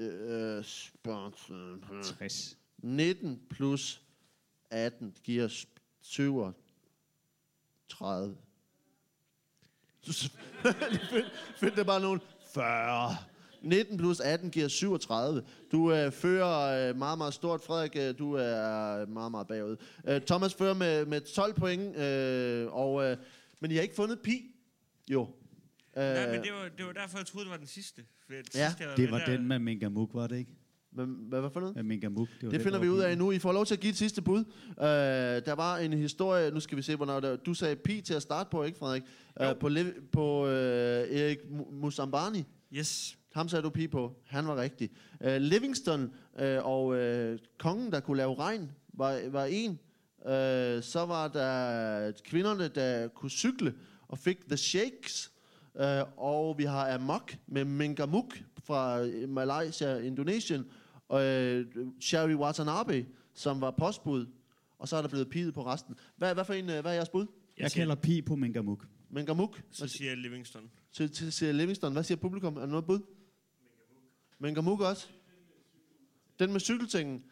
øh, 0.00 0.64
spørgsmål. 0.64 1.84
60. 2.02 2.58
19 2.78 3.40
plus 3.50 4.02
18 4.70 5.14
giver 5.24 5.64
37. 6.02 8.36
Find, 11.60 11.72
det 11.76 11.86
bare 11.86 12.00
nogen 12.00 12.20
40. 12.54 13.16
19 13.64 13.96
plus 13.98 14.20
18 14.20 14.50
giver 14.50 14.68
37. 14.68 15.42
Du 15.72 15.92
øh, 15.92 16.12
fører 16.12 16.88
øh, 16.90 16.96
meget, 16.96 17.18
meget 17.18 17.34
stort. 17.34 17.60
Frederik, 17.60 17.96
øh, 17.96 18.18
du 18.18 18.32
er 18.32 19.06
meget, 19.06 19.30
meget 19.30 19.46
bagud. 19.46 19.76
Øh, 20.08 20.20
Thomas 20.20 20.54
fører 20.54 20.74
med, 20.74 21.06
med 21.06 21.20
12 21.20 21.54
point, 21.54 21.96
øh, 21.96 22.66
og, 22.72 23.04
øh, 23.04 23.16
men 23.60 23.70
I 23.70 23.74
har 23.74 23.82
ikke 23.82 23.94
fundet 23.94 24.18
pi. 24.24 24.42
Jo. 25.10 25.22
Øh, 25.96 26.02
Nej, 26.04 26.26
men 26.32 26.42
det 26.42 26.52
var, 26.52 26.68
det 26.78 26.86
var 26.86 26.92
derfor, 26.92 27.18
jeg 27.18 27.26
troede, 27.26 27.44
det 27.44 27.50
var 27.50 27.56
den 27.58 27.66
sidste. 27.66 28.02
For 28.26 28.32
den 28.32 28.44
Ja, 28.54 28.68
sidste, 28.68 29.02
Det 29.02 29.10
var 29.10 29.18
der- 29.18 29.36
den 29.36 29.48
med 29.48 29.58
Mingamuk, 29.58 30.10
var 30.14 30.26
det 30.26 30.38
ikke? 30.38 30.50
men, 30.96 31.16
hvad 31.28 31.40
var 31.40 31.48
for 31.48 31.60
noget? 31.60 31.74
Med 31.76 31.82
Mingamuk. 31.82 32.28
var 32.42 32.50
Det 32.50 32.60
finder 32.60 32.78
der 32.78 32.84
vi 32.84 32.88
ud 32.90 32.98
af 33.00 33.18
nu. 33.18 33.32
I 33.32 33.38
får 33.38 33.52
lov 33.52 33.66
til 33.66 33.74
at 33.74 33.80
give 33.80 33.90
et 33.90 33.96
sidste 33.96 34.22
bud. 34.22 34.38
Uh, 34.68 34.84
der 35.46 35.52
var 35.52 35.76
en 35.76 35.92
historie, 35.92 36.50
nu 36.50 36.60
skal 36.60 36.76
vi 36.76 36.82
se, 36.82 36.96
hvornår 36.96 37.20
der, 37.20 37.36
du 37.36 37.54
sagde 37.54 37.76
pi 37.76 38.00
til 38.00 38.14
at 38.14 38.22
starte 38.22 38.48
på, 38.50 38.62
ikke 38.62 38.78
Frederik? 38.78 39.02
Jo. 39.42 39.52
på 39.54 39.68
på 40.12 40.42
uh, 40.44 40.50
Erik 40.50 41.38
Mu- 41.38 41.72
Musambani. 41.74 42.44
Yes. 42.72 43.18
Ham 43.34 43.48
sagde 43.48 43.62
du 43.62 43.70
pi 43.70 43.88
på. 43.88 44.16
Han 44.26 44.46
var 44.46 44.56
rigtig. 44.56 44.90
Uh, 45.20 45.36
Livingston 45.36 46.02
uh, 46.02 46.66
og 46.66 46.86
uh, 46.86 47.38
kongen, 47.58 47.92
der 47.92 48.00
kunne 48.00 48.16
lave 48.16 48.34
regn, 48.34 48.70
var, 48.92 49.30
var 49.30 49.44
en. 49.44 49.70
Uh, 50.18 50.82
så 50.82 51.04
var 51.08 51.28
der 51.28 52.12
kvinderne, 52.24 52.68
der 52.68 53.08
kunne 53.08 53.30
cykle 53.30 53.74
og 54.08 54.18
fik 54.18 54.48
The 54.48 54.56
Shakes. 54.56 55.32
Uh, 55.74 55.82
og 56.16 56.58
vi 56.58 56.64
har 56.64 56.94
Amok 56.94 57.36
med 57.46 57.64
Mingamuk 57.64 58.38
fra 58.64 59.00
øh, 59.00 59.28
Malaysia, 59.28 59.98
Indonesien. 59.98 60.64
Og 61.08 61.16
uh, 61.16 61.88
Sherry 62.00 62.34
Watanabe, 62.34 63.06
som 63.34 63.60
var 63.60 63.70
postbud. 63.70 64.26
Og 64.78 64.88
så 64.88 64.96
er 64.96 65.00
der 65.02 65.08
blevet 65.08 65.28
piget 65.28 65.54
på 65.54 65.66
resten. 65.66 65.94
Hvad, 66.16 66.34
hvad 66.34 66.44
for 66.44 66.52
en, 66.52 66.64
uh, 66.64 66.70
hvad 66.70 66.84
er 66.84 66.92
jeres 66.92 67.08
bud? 67.08 67.26
Jeg 67.58 67.72
kalder 67.72 67.94
pi 67.94 68.22
på 68.22 68.36
Mingamuk. 68.36 68.86
Mingamuk? 69.10 69.62
Så 69.70 69.88
siger 69.88 70.10
jeg 70.10 70.18
Livingston. 70.18 70.70
til, 70.92 71.10
til 71.32 71.54
Livingston. 71.54 71.92
Hvad 71.92 72.02
siger 72.02 72.18
publikum? 72.18 72.56
Er 72.56 72.60
der 72.60 72.66
noget 72.66 72.84
bud? 72.86 73.00
Men 74.44 74.48
Mengamuk 74.48 74.80
også? 74.80 75.06
Den 76.38 76.52
med 76.52 76.60
cykeltingen. 76.60 77.22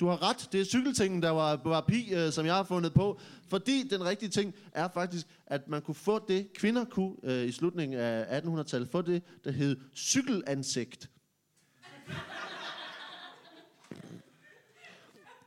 Du 0.00 0.06
har 0.06 0.22
ret. 0.22 0.48
Det 0.52 0.60
er 0.60 0.64
cykeltingen, 0.64 1.22
der 1.22 1.30
var, 1.30 1.60
var 1.64 1.80
pi, 1.80 2.14
øh, 2.14 2.32
som 2.32 2.46
jeg 2.46 2.54
har 2.54 2.62
fundet 2.62 2.94
på. 2.94 3.20
Fordi 3.48 3.88
den 3.88 4.04
rigtige 4.04 4.28
ting 4.28 4.54
er 4.72 4.88
faktisk, 4.88 5.26
at 5.46 5.68
man 5.68 5.82
kunne 5.82 5.94
få 5.94 6.24
det, 6.28 6.52
kvinder 6.52 6.84
kunne 6.84 7.16
øh, 7.22 7.44
i 7.44 7.52
slutningen 7.52 7.98
af 7.98 8.40
1800-tallet, 8.40 8.88
få 8.88 9.02
det, 9.02 9.22
der 9.44 9.50
hed 9.50 9.76
cykelansigt. 9.94 11.10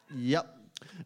Ja. 0.10 0.40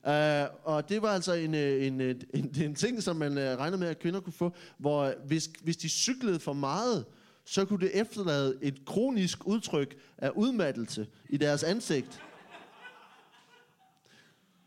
Uh, 0.03 0.55
og 0.63 0.89
det 0.89 1.01
var 1.01 1.09
altså 1.09 1.33
en, 1.33 1.55
øh, 1.55 1.85
en, 1.85 2.01
en, 2.01 2.21
en, 2.33 2.55
en 2.61 2.75
ting, 2.75 3.03
som 3.03 3.15
man 3.15 3.31
uh, 3.31 3.43
regnede 3.43 3.77
med, 3.77 3.87
at 3.87 3.99
kvinder 3.99 4.19
kunne 4.19 4.33
få, 4.33 4.55
hvor 4.77 5.13
hvis, 5.25 5.49
hvis 5.63 5.77
de 5.77 5.89
cyklede 5.89 6.39
for 6.39 6.53
meget, 6.53 7.05
så 7.47 7.65
kunne 7.65 7.79
det 7.79 8.01
efterlade 8.01 8.57
et 8.61 8.85
kronisk 8.85 9.47
udtryk 9.47 9.97
af 10.17 10.31
udmattelse 10.35 11.07
i 11.29 11.37
deres 11.37 11.63
ansigt. 11.63 12.23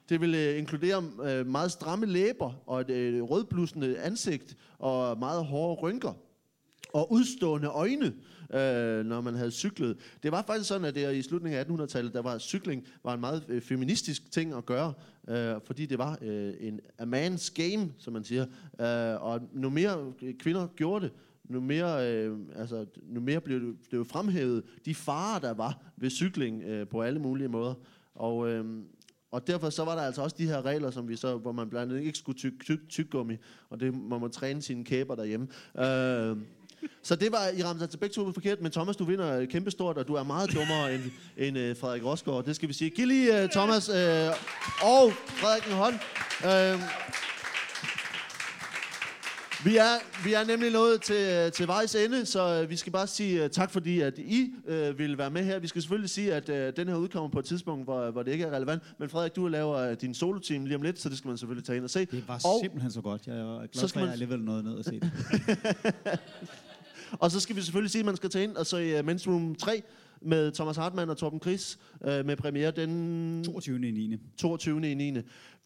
Det 0.09 0.21
ville 0.21 0.39
øh, 0.39 0.59
inkludere 0.59 1.05
øh, 1.23 1.47
meget 1.47 1.73
stramme 1.73 2.07
læber 2.07 2.53
og 2.67 2.81
et 2.81 2.91
øh, 2.91 3.23
rødblusende 3.23 3.99
ansigt 3.99 4.57
og 4.79 5.19
meget 5.19 5.45
hårde 5.45 5.81
rynker 5.81 6.13
og 6.93 7.13
udstående 7.13 7.69
øjne, 7.69 8.15
øh, 8.55 9.07
når 9.07 9.21
man 9.21 9.35
havde 9.35 9.51
cyklet. 9.51 9.97
Det 10.23 10.33
var 10.33 10.43
faktisk 10.43 10.69
sådan, 10.69 10.85
at 10.85 10.95
det 10.95 11.15
i 11.15 11.23
slutningen 11.23 11.61
af 11.61 11.65
1800-tallet, 11.65 12.15
der 12.15 12.23
var 12.23 12.39
cykling 12.39 12.87
var 13.05 13.15
en 13.15 13.21
meget 13.21 13.45
øh, 13.49 13.63
feministisk 13.63 14.33
ting 14.33 14.55
at 14.55 14.67
gøre, 14.67 14.93
øh, 15.29 15.55
fordi 15.65 15.87
det 15.87 15.99
var 15.99 16.19
øh, 16.23 16.55
en 16.61 16.81
a 16.99 17.05
man's 17.05 17.55
game, 17.55 17.93
som 17.99 18.13
man 18.13 18.25
siger. 18.25 18.47
Øh, 18.81 19.23
og 19.23 19.41
nu 19.53 19.71
mere 19.71 20.13
kvinder 20.39 20.67
gjorde 20.67 21.05
det, 21.05 21.13
nu 21.51 21.61
mere, 21.61 22.13
øh, 22.13 22.39
altså, 22.57 22.87
nu 23.03 23.21
mere 23.21 23.41
blev 23.41 23.61
det 23.61 23.77
blev 23.89 24.05
fremhævet 24.05 24.65
de 24.85 24.95
farer, 24.95 25.39
der 25.39 25.55
var 25.55 25.79
ved 25.97 26.11
cykling 26.11 26.63
øh, 26.63 26.89
på 26.89 27.03
alle 27.03 27.19
mulige 27.19 27.49
måder. 27.49 27.75
Og, 28.15 28.49
øh, 28.49 28.65
og 29.31 29.47
derfor 29.47 29.71
så 29.71 29.85
var 29.85 29.95
der 29.95 30.03
altså 30.03 30.23
også 30.23 30.37
de 30.39 30.47
her 30.47 30.65
regler, 30.65 30.91
som 30.91 31.09
vi 31.09 31.17
så, 31.17 31.37
hvor 31.37 31.53
man 31.53 31.71
blandt 31.71 31.93
andet 31.93 32.05
ikke 32.05 32.19
skulle 32.19 32.39
tyk, 32.39 32.53
tyk, 32.65 32.79
tyggummi, 32.89 33.37
og 33.71 33.81
det 33.81 33.95
man 33.95 34.21
må 34.21 34.29
træne 34.29 34.63
sine 34.63 34.85
kæber 34.85 35.15
derhjemme. 35.15 35.49
Øh, 35.79 36.37
så 37.03 37.17
det 37.17 37.33
var, 37.33 37.49
I 37.57 37.63
ramte 37.63 37.83
altså 37.83 37.99
begge 37.99 38.15
to 38.15 38.33
forkert, 38.33 38.61
men 38.61 38.73
Thomas, 38.73 38.97
du 38.97 39.05
vinder 39.05 39.47
kæmpestort, 39.47 39.99
og 39.99 40.09
du 40.09 40.15
er 40.15 40.23
meget 40.23 40.55
dummere 40.55 40.95
end, 40.95 41.03
end 41.37 41.59
øh, 41.59 41.77
Frederik 41.77 42.05
Rosgaard, 42.05 42.45
det 42.45 42.57
skal 42.57 42.69
vi 42.69 42.75
sige. 42.75 42.91
Giv 42.91 43.07
lige 43.07 43.43
øh, 43.43 43.49
Thomas 43.49 43.89
øh, 43.89 43.95
og 44.83 45.13
Frederik 45.13 45.67
en 45.67 45.73
hånd. 45.73 45.95
Øh, 46.45 46.81
vi 49.65 49.77
er, 49.77 50.25
vi 50.25 50.33
er 50.35 50.45
nemlig 50.45 50.71
nået 50.73 51.03
til, 51.03 51.53
til 51.53 51.67
vejs 51.67 51.95
ende, 51.95 52.27
så 52.27 52.63
uh, 52.63 52.71
vi 52.71 52.77
skal 52.77 52.93
bare 52.93 53.07
sige 53.07 53.45
uh, 53.45 53.51
tak, 53.51 53.71
fordi 53.71 54.01
at 54.01 54.19
I 54.19 54.53
uh, 54.69 54.99
ville 54.99 55.19
være 55.19 55.31
med 55.31 55.45
her. 55.45 55.59
Vi 55.59 55.67
skal 55.67 55.83
selvfølgelig 55.83 56.11
sige, 56.11 56.35
at 56.35 56.49
uh, 56.49 56.77
den 56.77 56.89
her 56.89 56.95
udkommer 56.97 57.29
på 57.31 57.39
et 57.39 57.45
tidspunkt, 57.45 57.85
hvor, 57.85 58.11
hvor 58.11 58.23
det 58.23 58.33
ikke 58.33 58.45
er 58.45 58.51
relevant. 58.57 58.83
Men 58.99 59.09
Frederik, 59.09 59.37
du 59.37 59.49
laver 59.49 59.95
din 59.95 60.15
solo-team 60.15 60.65
lige 60.65 60.77
om 60.77 60.83
lidt, 60.83 61.01
så 61.01 61.09
det 61.09 61.19
skal 61.19 61.29
man 61.29 61.39
selvfølgelig 61.39 61.65
tage 61.67 61.77
ind 61.77 61.85
og 61.85 61.91
se. 61.91 62.05
Det 62.05 62.25
var 62.29 62.35
Og- 62.35 62.61
simpelthen 62.63 62.91
så 62.93 63.01
godt. 63.01 63.27
Jeg 63.27 63.37
er 63.37 63.59
glad 63.59 63.69
Så 63.73 63.81
for, 63.81 63.87
skal 63.89 63.99
at 63.99 64.03
man- 64.03 64.07
jeg 64.07 64.13
alligevel 64.13 64.41
nåede 64.41 64.63
ned 64.63 64.73
og 64.75 64.85
se 64.85 65.01
det. 65.01 65.11
Og 67.19 67.31
så 67.31 67.41
skal 67.41 67.57
vi 67.57 67.63
selvfølgelig 67.63 67.91
sige, 67.91 68.01
at 68.01 68.07
man 68.07 68.17
skal 68.17 68.31
tage 68.31 68.45
ind 68.45 68.57
og 68.57 68.67
se 68.67 68.77
uh, 69.01 69.07
Men's 69.09 69.27
Room 69.31 69.55
3 69.55 69.83
med 70.23 70.53
Thomas 70.53 70.77
Hartmann 70.77 71.11
og 71.11 71.17
Torben 71.17 71.41
Chris 71.41 71.79
uh, 72.01 72.07
med 72.07 72.37
premiere 72.37 72.71
den 72.71 73.45
22. 73.45 73.89
i 73.89 73.91
9. 73.91 74.17
22. 74.39 74.91
i 74.91 74.95
9. 74.95 75.17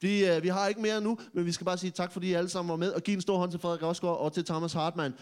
Vi, 0.00 0.30
uh, 0.36 0.42
vi 0.42 0.48
har 0.48 0.68
ikke 0.68 0.80
mere 0.80 1.00
nu, 1.00 1.18
men 1.32 1.46
vi 1.46 1.52
skal 1.52 1.64
bare 1.64 1.78
sige 1.78 1.90
tak, 1.90 2.12
fordi 2.12 2.28
I 2.28 2.32
alle 2.32 2.48
sammen 2.48 2.70
var 2.70 2.76
med, 2.76 2.92
og 2.92 3.02
give 3.02 3.14
en 3.14 3.20
stor 3.20 3.38
hånd 3.38 3.50
til 3.50 3.60
Frederik 3.60 3.82
Rosgaard 3.82 4.18
og 4.18 4.32
til 4.32 4.44
Thomas 4.44 4.72
Hartmann. 4.72 5.14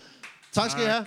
Tak 0.53 0.71
skal 0.71 0.83
I 0.83 0.87
have. 0.87 1.07